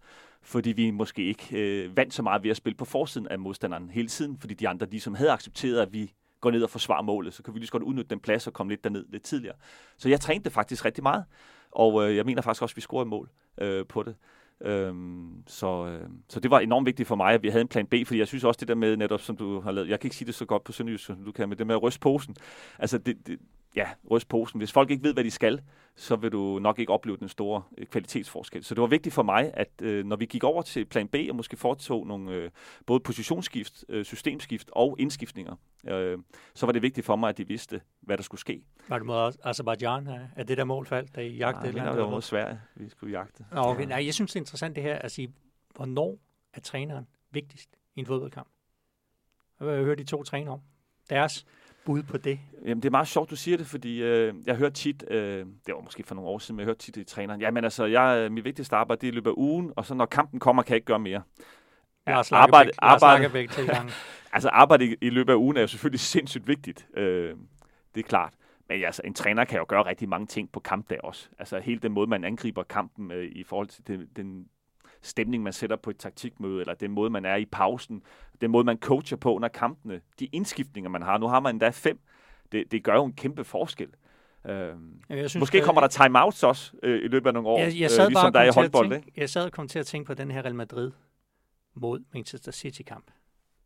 Fordi 0.43 0.73
vi 0.73 0.91
måske 0.91 1.25
ikke 1.25 1.59
øh, 1.59 1.97
vandt 1.97 2.15
så 2.15 2.23
meget 2.23 2.43
ved 2.43 2.51
at 2.51 2.57
spille 2.57 2.77
på 2.77 2.85
forsiden 2.85 3.29
af 3.29 3.39
modstanderen 3.39 3.91
hele 3.91 4.09
tiden, 4.09 4.39
fordi 4.39 4.55
de 4.55 4.69
andre 4.69 4.87
ligesom 4.91 5.15
havde 5.15 5.31
accepteret, 5.31 5.81
at 5.81 5.93
vi 5.93 6.13
går 6.41 6.51
ned 6.51 6.63
og 6.63 6.71
forsvarer 6.71 7.03
målet, 7.03 7.35
så 7.35 7.43
kan 7.43 7.55
vi 7.55 7.59
lige 7.59 7.67
så 7.67 7.73
godt 7.73 7.83
udnytte 7.83 8.11
den 8.11 8.21
plads 8.21 8.47
og 8.47 8.53
komme 8.53 8.73
lidt 8.73 8.85
derned 8.85 9.05
lidt 9.09 9.23
tidligere. 9.23 9.57
Så 9.97 10.09
jeg 10.09 10.21
trænede 10.21 10.45
det 10.45 10.53
faktisk 10.53 10.85
rigtig 10.85 11.03
meget, 11.03 11.25
og 11.71 12.09
øh, 12.09 12.17
jeg 12.17 12.25
mener 12.25 12.43
faktisk 12.43 12.63
også, 12.63 12.73
at 12.73 12.77
vi 12.77 12.81
scorede 12.81 13.09
mål 13.09 13.31
øh, 13.61 13.87
på 13.87 14.03
det. 14.03 14.17
Øhm, 14.65 15.43
så, 15.47 15.87
øh, 15.87 16.09
så 16.29 16.41
det 16.41 16.51
var 16.51 16.61
enormt 16.61 16.87
vigtigt 16.87 17.09
for 17.09 17.17
mig, 17.17 17.35
at 17.35 17.43
vi 17.43 17.49
havde 17.49 17.63
en 17.63 17.69
plan 17.69 17.87
B, 17.87 17.95
fordi 18.07 18.19
jeg 18.19 18.29
synes 18.29 18.45
også 18.45 18.59
det 18.61 18.69
der 18.69 18.75
med 18.75 18.97
netop, 18.97 19.21
som 19.21 19.37
du 19.37 19.61
har 19.61 19.73
lavet, 19.73 19.89
jeg 19.89 20.01
kan 20.01 20.07
ikke 20.07 20.17
sige 20.17 20.27
det 20.27 20.35
så 20.35 20.45
godt 20.45 20.65
på 20.65 20.73
Sønderjysk, 20.73 21.05
som 21.05 21.25
du 21.25 21.33
kan, 21.33 21.49
med 21.49 21.57
det 21.57 21.67
med 21.67 21.75
at 21.75 21.83
ryste 21.83 22.01
posen. 22.01 22.37
Altså 22.79 22.99
det, 22.99 23.27
det, 23.27 23.39
ja, 23.77 23.87
ryst 24.11 24.29
posen. 24.29 24.59
Hvis 24.59 24.73
folk 24.73 24.91
ikke 24.91 25.03
ved, 25.03 25.13
hvad 25.13 25.25
de 25.25 25.31
skal, 25.31 25.61
så 25.97 26.17
vil 26.17 26.33
du 26.33 26.59
nok 26.59 26.79
ikke 26.79 26.93
opleve 26.93 27.17
den 27.17 27.29
store 27.29 27.63
øh, 27.79 27.87
kvalitetsforskel. 27.87 28.65
Så 28.65 28.75
det 28.75 28.81
var 28.81 28.89
vigtigt 28.89 29.15
for 29.15 29.23
mig, 29.23 29.51
at 29.55 29.71
øh, 29.83 30.07
når 30.07 30.17
vi 30.17 30.27
gik 30.27 30.45
over 30.45 30.63
til 30.63 30.85
plan 30.85 31.09
B 31.09 31.17
og 31.29 31.37
måske 31.37 31.57
foretog 31.57 32.07
nogle 32.07 32.33
øh, 32.33 32.51
både 32.87 33.01
positionsskift, 33.01 33.85
øh, 33.89 34.05
systemskift 34.05 34.71
og 34.73 34.97
indskiftninger, 34.99 35.57
øh, 35.89 36.19
så 36.55 36.67
var 36.67 36.73
det 36.73 36.83
vigtigt 36.83 37.07
for 37.07 37.17
mig, 37.17 37.29
at 37.29 37.39
de 37.39 37.49
vidste, 37.49 37.81
hvad 38.01 38.17
der 38.17 38.23
skulle 38.23 38.41
ske. 38.41 38.63
Var 38.89 38.99
det 38.99 39.07
mod 39.07 39.33
Azerbaijan, 39.45 40.09
er 40.37 40.43
det 40.43 40.59
der 40.59 40.65
mål 40.65 40.87
faldt, 40.87 41.17
da 41.17 41.21
I 41.21 41.37
jagtede? 41.37 41.73
Nej, 41.73 41.93
det 41.93 42.03
var 42.03 42.11
mod 42.11 42.23
Sverige, 42.23 42.61
vi 42.75 42.89
skulle 42.89 43.19
jagte. 43.19 43.45
Nå, 43.53 43.61
okay. 43.61 43.85
Nej, 43.85 44.07
jeg 44.07 44.15
synes, 44.15 44.33
det 44.33 44.37
er 44.37 44.41
interessant 44.41 44.77
det 44.77 44.83
her 44.83 44.99
at 44.99 45.13
sige, 45.13 45.35
hvornår 45.77 46.19
er 46.55 46.61
træneren 46.61 47.07
vigtigst 47.31 47.71
i 47.97 48.01
en 48.01 48.07
fodboldkamp? 48.07 48.49
Jeg 49.61 49.69
vil 49.69 49.85
høre 49.85 49.95
de 49.95 50.05
to 50.05 50.23
træner 50.23 50.53
om. 50.53 50.61
Deres 51.11 51.47
bud 51.85 52.03
på 52.03 52.19
det? 52.19 52.41
Jamen, 52.63 52.83
det 52.83 52.85
er 52.85 52.91
meget 52.91 53.09
sjovt, 53.09 53.31
du 53.31 53.37
siger 53.37 53.57
det, 53.57 53.67
fordi 53.67 54.03
øh, 54.03 54.35
jeg 54.47 54.57
hører 54.57 54.71
tit, 54.71 55.05
øh, 55.11 55.47
det 55.67 55.75
var 55.75 55.81
måske 55.81 56.03
for 56.03 56.15
nogle 56.15 56.31
år 56.31 56.39
siden, 56.39 56.57
men 56.57 56.61
jeg 56.61 56.67
hørte 56.67 56.79
tit 56.79 56.97
i 56.97 57.05
træneren, 57.05 57.41
jamen 57.41 57.65
altså, 57.65 57.85
jeg, 57.85 58.19
øh, 58.19 58.33
mit 58.33 58.45
vigtigste 58.45 58.77
arbejde, 58.77 59.01
det 59.01 59.07
er 59.07 59.13
i 59.13 59.15
løbet 59.15 59.31
af 59.31 59.35
ugen, 59.37 59.73
og 59.77 59.87
så 59.87 59.95
når 59.95 60.07
kampen 60.07 60.41
kommer, 60.41 60.63
kan 60.63 60.71
jeg 60.71 60.77
ikke 60.77 60.87
gøre 60.87 60.99
mere. 60.99 61.23
Lars 62.07 62.33
arbejde, 62.33 62.71
arbejde, 62.79 63.49
altså 64.33 64.49
arbejde 64.49 64.87
i, 64.87 64.97
i 65.01 65.11
løbet 65.11 65.33
af 65.33 65.37
ugen 65.37 65.57
er 65.57 65.61
jo 65.61 65.67
selvfølgelig 65.67 66.01
sindssygt 66.15 66.49
vigtigt. 66.49 66.89
Øh, 66.97 67.37
det 67.95 68.01
er 68.01 68.09
klart. 68.09 68.35
Men 68.69 68.85
altså, 68.85 69.03
en 69.05 69.15
træner 69.15 69.45
kan 69.45 69.59
jo 69.59 69.65
gøre 69.69 69.87
rigtig 69.87 70.09
mange 70.09 70.27
ting 70.27 70.53
på 70.53 70.61
kampdag 70.61 71.05
også. 71.05 71.29
Altså 71.39 71.59
hele 71.59 71.81
den 71.81 71.93
måde, 71.93 72.07
man 72.07 72.25
angriber 72.25 72.63
kampen 72.63 73.11
øh, 73.11 73.29
i 73.33 73.45
forhold 73.45 73.69
til 73.69 73.87
den, 73.87 74.09
den 74.17 74.47
stemning, 75.03 75.43
man 75.43 75.53
sætter 75.53 75.77
på 75.77 75.91
et 75.91 75.99
taktikmøde, 75.99 76.61
eller 76.61 76.75
den 76.75 76.91
måde, 76.91 77.11
man 77.11 77.25
er 77.25 77.37
i 77.37 77.45
pausen, 77.45 78.03
den 78.41 78.51
måde, 78.51 78.65
man 78.65 78.79
coacher 78.79 79.17
på 79.17 79.35
under 79.35 79.49
kampene, 79.49 80.01
de 80.21 80.27
indskiftninger, 80.27 80.91
man 80.91 81.03
har. 81.03 81.19
Nu 81.19 81.27
har 81.27 81.41
man 81.41 81.55
endda 81.55 81.69
fem. 81.69 81.99
Det, 82.53 82.73
det 82.73 82.85
gør 82.85 82.95
jo 82.95 83.05
en 83.05 83.13
kæmpe 83.13 83.45
forskel. 83.45 83.89
Ja, 84.45 84.75
jeg 85.09 85.31
synes, 85.31 85.41
måske 85.41 85.61
kommer 85.61 85.81
der 85.81 85.89
timeouts 85.89 86.43
også 86.43 86.73
øh, 86.83 87.05
i 87.05 87.09
løbet 87.09 87.27
af 87.27 87.35
nogle 87.35 87.49
år, 87.49 87.59
jeg, 87.59 87.81
jeg 87.81 87.91
sad 87.91 88.05
øh, 88.05 88.09
ligesom 88.09 88.33
der 88.33 88.41
er 88.41 88.45
i 88.45 88.51
håndbold. 88.55 88.91
Tænke, 88.91 89.13
jeg 89.17 89.31
sad 89.31 89.45
og 89.45 89.53
kom 89.53 89.69
til 89.69 89.79
at 89.79 89.87
tænke 89.87 90.07
på 90.07 90.15
den 90.15 90.31
her 90.31 90.43
Real 90.43 90.55
Madrid 90.55 90.91
mod 91.75 92.05
Manchester 92.13 92.53
City-kamp. 92.53 93.11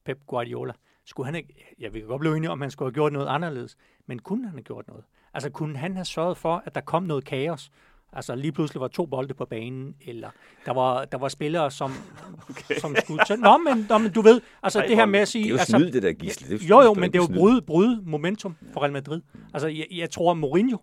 Pep 0.05 0.19
Guardiola. 0.27 0.73
Skulle 1.07 1.27
han 1.27 1.35
ikke, 1.35 1.75
jeg 1.79 1.95
vil 1.95 2.03
godt 2.03 2.21
blive 2.21 2.37
enig 2.37 2.51
om, 2.51 2.61
han 2.61 2.71
skulle 2.71 2.87
have 2.87 2.95
gjort 2.95 3.13
noget 3.13 3.27
anderledes, 3.27 3.77
men 4.07 4.19
kunne 4.19 4.45
han 4.45 4.55
have 4.55 4.63
gjort 4.63 4.89
noget? 4.89 5.05
Altså 5.35 5.51
kunne 5.51 5.77
han 5.77 5.95
have 5.95 6.05
sørget 6.05 6.37
for, 6.37 6.63
at 6.67 6.75
der 6.75 6.81
kom 6.81 7.03
noget 7.03 7.25
kaos, 7.25 7.71
Altså 8.17 8.35
lige 8.35 8.53
pludselig 8.53 8.81
var 8.81 8.89
to 8.89 9.07
bolde 9.07 9.35
på 9.35 9.45
banen, 9.45 9.95
eller 10.01 10.31
der 10.67 10.73
var, 10.73 11.05
der 11.05 11.19
var 11.19 11.29
spillere, 11.29 11.71
som, 11.71 11.93
okay. 12.51 12.75
som 12.79 12.97
skulle 13.05 13.25
tage... 13.25 13.41
Nå, 13.41 13.59
men, 13.59 13.87
nå, 13.89 13.99
men 13.99 14.13
du 14.13 14.23
ved, 14.23 14.41
altså 14.63 14.81
Ej, 14.81 14.87
det 14.87 14.97
her 14.97 15.07
med 15.07 15.21
at 15.21 15.29
sige... 15.29 15.43
Det 15.43 15.49
er 15.49 15.53
jo 15.53 15.59
altså, 15.59 15.77
snyd, 15.77 15.91
det 15.91 16.03
der 16.03 16.13
gisle. 16.13 16.49
Det 16.49 16.65
er 16.65 16.69
jo, 16.69 16.83
jo, 16.83 16.95
men 16.95 17.13
det 17.13 17.19
er 17.19 17.23
jo 17.23 17.39
bryde, 17.39 17.63
bryde 17.63 18.03
momentum 18.05 18.57
for 18.73 18.81
Real 18.81 18.93
Madrid. 18.93 19.21
Altså 19.55 19.69
jeg, 19.69 19.87
jeg 19.91 20.11
tror, 20.11 20.35
Mourinho 20.35 20.79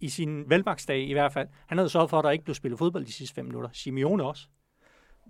i 0.00 0.08
sin 0.08 0.44
velmagsdag 0.50 1.08
i 1.08 1.12
hvert 1.12 1.32
fald, 1.32 1.48
han 1.66 1.78
havde 1.78 1.88
sørget 1.88 2.10
for, 2.10 2.18
at 2.18 2.24
der 2.24 2.30
ikke 2.30 2.44
blev 2.44 2.54
spillet 2.54 2.78
fodbold 2.78 3.04
de 3.04 3.12
sidste 3.12 3.34
fem 3.34 3.44
minutter. 3.44 3.70
Simeone 3.72 4.24
også. 4.24 4.46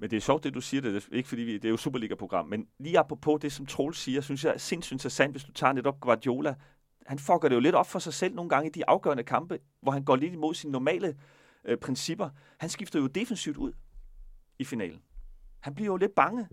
Men 0.02 0.10
det 0.10 0.16
er 0.16 0.20
sjovt, 0.20 0.44
det 0.44 0.54
du 0.54 0.60
siger, 0.60 0.80
det 0.80 0.96
er 0.96 1.16
ikke 1.16 1.28
fordi 1.28 1.42
vi, 1.42 1.54
det 1.54 1.64
er 1.64 1.68
jo 1.68 1.76
Superliga-program, 1.76 2.46
men 2.46 2.66
lige 2.78 2.98
apropos 2.98 3.40
det, 3.40 3.52
som 3.52 3.66
Troels 3.66 3.98
siger, 3.98 4.20
synes 4.20 4.44
jeg 4.44 4.54
er 4.54 4.58
sindssygt 4.58 4.92
interessant, 4.92 5.32
hvis 5.32 5.44
du 5.44 5.52
tager 5.52 5.72
netop 5.72 6.00
Guardiola. 6.00 6.54
Han 7.06 7.18
fucker 7.18 7.48
det 7.48 7.54
jo 7.54 7.60
lidt 7.60 7.74
op 7.74 7.86
for 7.86 7.98
sig 7.98 8.14
selv 8.14 8.34
nogle 8.34 8.48
gange 8.48 8.68
i 8.68 8.72
de 8.72 8.88
afgørende 8.88 9.22
kampe, 9.22 9.58
hvor 9.82 9.92
han 9.92 10.04
går 10.04 10.16
lidt 10.16 10.32
imod 10.32 10.54
sine 10.54 10.72
normale 10.72 11.16
øh, 11.64 11.78
principper. 11.78 12.28
Han 12.58 12.68
skifter 12.68 13.00
jo 13.00 13.06
defensivt 13.06 13.56
ud 13.56 13.72
i 14.58 14.64
finalen. 14.64 15.02
Han 15.60 15.74
bliver 15.74 15.86
jo 15.86 15.96
lidt 15.96 16.14
bange. 16.14 16.48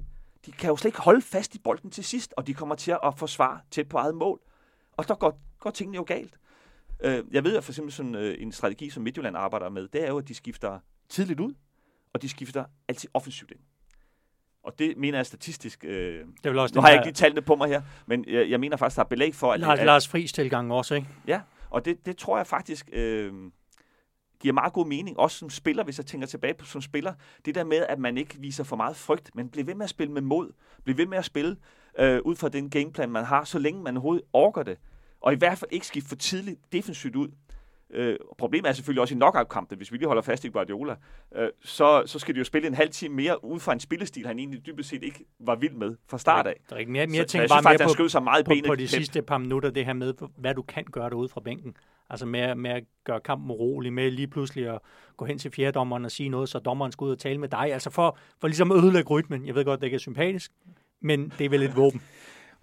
De 0.45 0.51
kan 0.51 0.69
jo 0.69 0.75
slet 0.75 0.89
ikke 0.89 1.01
holde 1.01 1.21
fast 1.21 1.55
i 1.55 1.59
bolden 1.59 1.91
til 1.91 2.03
sidst, 2.03 2.33
og 2.37 2.47
de 2.47 2.53
kommer 2.53 2.75
til 2.75 2.95
at 3.03 3.17
forsvare 3.17 3.59
tæt 3.71 3.89
på 3.89 3.97
eget 3.97 4.15
mål. 4.15 4.39
Og 4.91 5.05
så 5.05 5.15
går, 5.15 5.41
går 5.59 5.69
tingene 5.69 5.95
jo 5.95 6.03
galt. 6.07 6.39
Øh, 7.03 7.23
jeg 7.31 7.43
ved 7.43 7.57
at 7.57 7.63
for 7.63 7.71
eksempel 7.71 7.93
sådan 7.93 8.15
øh, 8.15 8.35
en 8.39 8.51
strategi, 8.51 8.89
som 8.89 9.03
Midtjylland 9.03 9.37
arbejder 9.37 9.69
med, 9.69 9.87
det 9.87 10.03
er 10.03 10.07
jo, 10.07 10.17
at 10.17 10.27
de 10.27 10.33
skifter 10.33 10.79
tidligt 11.09 11.39
ud, 11.39 11.53
og 12.13 12.21
de 12.21 12.29
skifter 12.29 12.65
altid 12.87 13.09
offensivt 13.13 13.51
ind. 13.51 13.59
Og 14.63 14.79
det 14.79 14.97
mener 14.97 15.17
jeg 15.17 15.25
statistisk. 15.25 15.85
Øh, 15.87 16.25
det 16.43 16.51
vil 16.51 16.59
også 16.59 16.75
nu 16.75 16.81
har 16.81 16.89
jeg 16.89 16.97
ikke 16.97 17.09
de 17.09 17.15
tallene 17.15 17.41
på 17.41 17.55
mig 17.55 17.69
her, 17.69 17.81
men 18.05 18.25
jeg, 18.27 18.49
jeg 18.49 18.59
mener 18.59 18.77
faktisk, 18.77 18.95
der 18.95 19.03
er 19.03 19.07
belæg 19.07 19.35
for, 19.35 19.53
at... 19.53 19.59
Lars, 19.59 19.79
at, 19.79 19.85
Lars 19.85 20.07
Friis 20.07 20.33
tilgang 20.33 20.73
også, 20.73 20.95
ikke? 20.95 21.07
Ja, 21.27 21.41
og 21.69 21.85
det, 21.85 22.05
det 22.05 22.17
tror 22.17 22.37
jeg 22.37 22.47
faktisk... 22.47 22.89
Øh, 22.93 23.33
giver 24.39 24.53
meget 24.53 24.73
god 24.73 24.85
mening, 24.85 25.19
også 25.19 25.37
som 25.37 25.49
spiller, 25.49 25.83
hvis 25.83 25.97
jeg 25.97 26.05
tænker 26.05 26.27
tilbage 26.27 26.53
på 26.53 26.65
som 26.65 26.81
spiller, 26.81 27.13
det 27.45 27.55
der 27.55 27.63
med, 27.63 27.85
at 27.89 27.99
man 27.99 28.17
ikke 28.17 28.35
viser 28.39 28.63
for 28.63 28.75
meget 28.75 28.95
frygt, 28.95 29.35
men 29.35 29.49
bliver 29.49 29.65
ved 29.65 29.75
med 29.75 29.83
at 29.83 29.89
spille 29.89 30.13
med 30.13 30.21
mod, 30.21 30.51
bliver 30.83 30.95
ved 30.95 31.05
med 31.05 31.17
at 31.17 31.25
spille 31.25 31.57
øh, 31.99 32.19
ud 32.25 32.35
fra 32.35 32.49
den 32.49 32.69
gameplan, 32.69 33.09
man 33.09 33.25
har, 33.25 33.43
så 33.43 33.59
længe 33.59 33.83
man 33.83 33.97
overhovedet 33.97 34.25
orker 34.33 34.63
det, 34.63 34.77
og 35.21 35.33
i 35.33 35.35
hvert 35.35 35.57
fald 35.57 35.71
ikke 35.71 35.87
skifte 35.87 36.09
for 36.09 36.15
tidligt 36.15 36.59
defensivt 36.71 37.15
ud. 37.15 37.29
Øh, 37.93 38.15
problemet 38.37 38.69
er 38.69 38.73
selvfølgelig 38.73 39.01
også 39.01 39.15
i 39.15 39.17
knockout-kampe, 39.17 39.75
hvis 39.75 39.91
vi 39.91 39.97
lige 39.97 40.07
holder 40.07 40.21
fast 40.21 40.45
i 40.45 40.47
Guardiola, 40.47 40.95
øh, 41.35 41.49
så, 41.63 42.03
så 42.05 42.19
skal 42.19 42.35
de 42.35 42.39
jo 42.39 42.43
spille 42.43 42.67
en 42.67 42.73
halv 42.73 42.89
time 42.89 43.15
mere 43.15 43.45
ud 43.45 43.59
fra 43.59 43.73
en 43.73 43.79
spillestil, 43.79 44.27
han 44.27 44.39
egentlig 44.39 44.65
dybest 44.65 44.89
set 44.89 45.03
ikke 45.03 45.25
var 45.39 45.55
vild 45.55 45.73
med 45.73 45.95
fra 46.09 46.17
start 46.17 46.47
af. 46.47 46.61
Det 46.69 46.75
er 46.75 46.77
ikke 46.77 46.91
mere, 46.91 47.07
mere 47.07 47.21
så, 47.21 47.27
tænker 47.27 47.47
bare 47.47 47.77
mere 47.77 47.95
på, 47.97 48.07
sig 48.07 48.23
meget 48.23 48.45
på, 48.45 48.53
på 48.67 48.75
de 48.75 48.87
sidste 48.87 49.21
par 49.21 49.37
minutter, 49.37 49.69
det 49.69 49.85
her 49.85 49.93
med, 49.93 50.13
hvad 50.37 50.55
du 50.55 50.61
kan 50.61 50.85
gøre 50.91 51.09
derude 51.09 51.29
fra 51.29 51.41
bænken. 51.41 51.75
Altså 52.09 52.25
med, 52.25 52.55
med 52.55 52.71
at 52.71 52.83
gøre 53.03 53.19
kampen 53.19 53.51
urolig, 53.51 53.93
med 53.93 54.11
lige 54.11 54.27
pludselig 54.27 54.67
at 54.67 54.79
gå 55.17 55.25
hen 55.25 55.37
til 55.37 55.51
fjerdommeren 55.51 56.05
og 56.05 56.11
sige 56.11 56.29
noget, 56.29 56.49
så 56.49 56.59
dommeren 56.59 56.91
skal 56.91 57.05
ud 57.05 57.11
og 57.11 57.19
tale 57.19 57.37
med 57.37 57.49
dig. 57.49 57.73
Altså 57.73 57.89
for, 57.89 58.17
for 58.41 58.47
ligesom 58.47 58.71
at 58.71 58.77
ødelægge 58.83 59.09
rytmen. 59.09 59.45
Jeg 59.45 59.55
ved 59.55 59.65
godt, 59.65 59.79
det 59.79 59.87
ikke 59.87 59.95
er 59.95 59.99
sympatisk, 59.99 60.51
men 61.01 61.33
det 61.37 61.45
er 61.45 61.49
vel 61.49 61.63
et 61.63 61.75
våben. 61.75 62.01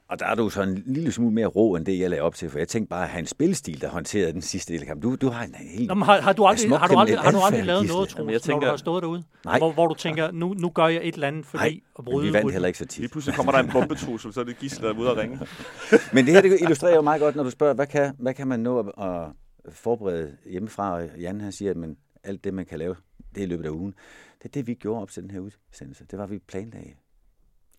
Og 0.08 0.18
der 0.18 0.26
er 0.26 0.34
du 0.34 0.50
så 0.50 0.62
en 0.62 0.82
lille 0.86 1.12
smule 1.12 1.34
mere 1.34 1.46
ro, 1.46 1.74
end 1.74 1.86
det, 1.86 1.98
jeg 1.98 2.10
lagde 2.10 2.22
op 2.22 2.34
til, 2.34 2.50
for 2.50 2.58
jeg 2.58 2.68
tænkte 2.68 2.88
bare 2.88 3.02
at 3.02 3.08
have 3.08 3.20
en 3.20 3.26
spilstil, 3.26 3.80
der 3.80 3.88
håndterede 3.88 4.32
den 4.32 4.42
sidste 4.42 4.72
del 4.72 4.80
af 4.80 4.86
kampen. 4.86 5.10
Du, 5.10 5.16
du 5.16 5.28
har 5.28 5.44
en 5.44 5.54
helt... 5.54 5.88
Nå, 5.88 5.94
har, 5.94 6.20
har, 6.20 6.32
du 6.32 6.44
aldrig, 6.44 6.78
har, 6.78 6.88
du 6.88 6.98
aldrig, 6.98 7.18
har 7.18 7.30
du 7.30 7.38
aldrig 7.38 7.64
lavet 7.64 7.86
noget, 7.86 8.08
Troels, 8.08 8.32
jeg 8.32 8.42
tænker, 8.42 8.60
når 8.60 8.66
du 8.66 8.70
har 8.70 8.76
stået 8.76 9.02
derude? 9.02 9.22
Nej. 9.44 9.58
Hvor, 9.58 9.72
hvor 9.72 9.86
du 9.86 9.94
tænker, 9.94 10.30
nu, 10.30 10.54
nu 10.54 10.70
gør 10.70 10.86
jeg 10.86 11.00
et 11.04 11.14
eller 11.14 11.28
andet, 11.28 11.46
fordi 11.46 11.62
Nej, 11.62 11.80
at 11.98 12.04
bryde 12.04 12.26
vi 12.26 12.32
vandt 12.32 12.52
heller 12.52 12.66
ikke 12.66 12.78
så 12.78 12.86
tit. 12.86 12.98
Lige 12.98 13.10
pludselig 13.10 13.36
kommer 13.36 13.52
der 13.52 13.58
en 13.58 13.70
bombetrussel, 13.72 14.32
så 14.32 14.40
er 14.40 14.44
det 14.44 14.58
gisler, 14.58 14.88
der 14.88 14.94
er 14.94 14.98
ude 14.98 15.10
at 15.10 15.16
ringe. 15.16 15.38
Men 16.14 16.26
det 16.26 16.34
her 16.34 16.40
det 16.40 16.60
illustrerer 16.60 16.94
jo 16.94 17.02
meget 17.02 17.20
godt, 17.20 17.36
når 17.36 17.42
du 17.42 17.50
spørger, 17.50 17.74
hvad 17.74 17.86
kan, 17.86 18.14
hvad 18.18 18.34
kan 18.34 18.48
man 18.48 18.60
nå 18.60 18.78
at, 18.78 19.32
forberede 19.72 20.36
hjemmefra? 20.50 20.92
Og 20.94 21.08
Jan 21.18 21.40
han 21.40 21.52
siger, 21.52 21.70
at 21.70 21.76
man, 21.76 21.96
alt 22.24 22.44
det, 22.44 22.54
man 22.54 22.66
kan 22.66 22.78
lave, 22.78 22.96
det 23.34 23.40
er 23.40 23.46
i 23.46 23.48
løbet 23.48 23.64
af 23.64 23.70
ugen. 23.70 23.94
Det 24.38 24.44
er 24.44 24.52
det, 24.52 24.66
vi 24.66 24.74
gjorde 24.74 25.02
op 25.02 25.10
til 25.10 25.22
den 25.22 25.30
her 25.30 25.40
udsendelse. 25.40 26.04
Det 26.10 26.18
var, 26.18 26.26
vi 26.26 26.38
planlagde 26.38 26.92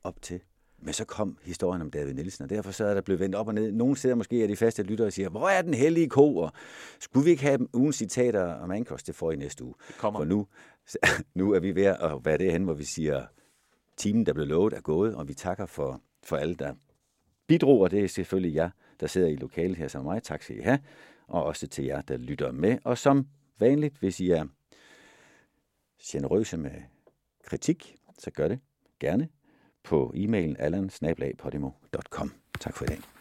op 0.03 0.21
til 0.21 0.39
Men 0.79 0.93
så 0.93 1.05
kom 1.05 1.37
historien 1.41 1.81
om 1.81 1.91
David 1.91 2.13
Nielsen, 2.13 2.43
og 2.43 2.49
derfor 2.49 2.71
så 2.71 2.85
er 2.85 2.93
der 2.93 3.01
blevet 3.01 3.19
vendt 3.19 3.35
op 3.35 3.47
og 3.47 3.53
ned. 3.53 3.71
Nogle 3.71 3.97
steder 3.97 4.15
måske 4.15 4.43
er 4.43 4.47
de 4.47 4.55
faste 4.55 4.83
lyttere 4.83 5.07
og 5.07 5.13
siger, 5.13 5.29
hvor 5.29 5.49
er 5.49 5.61
den 5.61 5.73
hellige 5.73 6.09
ko? 6.09 6.37
Og 6.37 6.51
skulle 6.99 7.23
vi 7.23 7.31
ikke 7.31 7.43
have 7.43 7.75
ugens 7.75 7.95
citater 7.95 8.53
om 8.53 8.71
Ankos, 8.71 9.03
det 9.03 9.15
får 9.15 9.31
I 9.31 9.35
næste 9.35 9.63
uge. 9.63 9.73
Det 9.87 9.97
kommer. 9.97 10.19
For 10.19 10.25
nu, 10.25 10.47
nu 11.39 11.53
er 11.53 11.59
vi 11.59 11.75
ved 11.75 11.83
at 11.83 12.25
være 12.25 12.37
derhen, 12.37 12.63
hvor 12.63 12.73
vi 12.73 12.83
siger, 12.83 13.25
timen, 13.97 14.25
der 14.25 14.33
blev 14.33 14.47
lovet, 14.47 14.73
er 14.73 14.81
gået, 14.81 15.15
og 15.15 15.27
vi 15.27 15.33
takker 15.33 15.65
for, 15.65 16.01
for 16.23 16.37
alle, 16.37 16.55
der 16.55 16.73
bidrog, 17.47 17.79
og 17.79 17.91
det 17.91 18.03
er 18.03 18.07
selvfølgelig 18.07 18.55
jer, 18.55 18.69
der 18.99 19.07
sidder 19.07 19.27
i 19.27 19.35
lokalet 19.35 19.77
her 19.77 19.87
sammen 19.87 20.07
med 20.07 20.15
mig. 20.15 20.23
Tak 20.23 20.43
skal 20.43 20.57
I 20.57 20.61
have. 20.61 20.79
Og 21.27 21.43
også 21.43 21.67
til 21.67 21.85
jer, 21.85 22.01
der 22.01 22.17
lytter 22.17 22.51
med. 22.51 22.77
Og 22.83 22.97
som 22.97 23.27
vanligt, 23.59 23.97
hvis 23.97 24.19
I 24.19 24.29
er 24.29 24.45
generøse 26.03 26.57
med 26.57 26.71
kritik, 27.43 27.95
så 28.19 28.31
gør 28.31 28.47
det 28.47 28.59
gerne 28.99 29.29
på 29.87 30.11
e-mailen 30.15 30.57
allan 30.59 30.89
Tak 32.59 32.75
for 32.75 32.85
i 32.85 32.87
dag. 32.87 33.16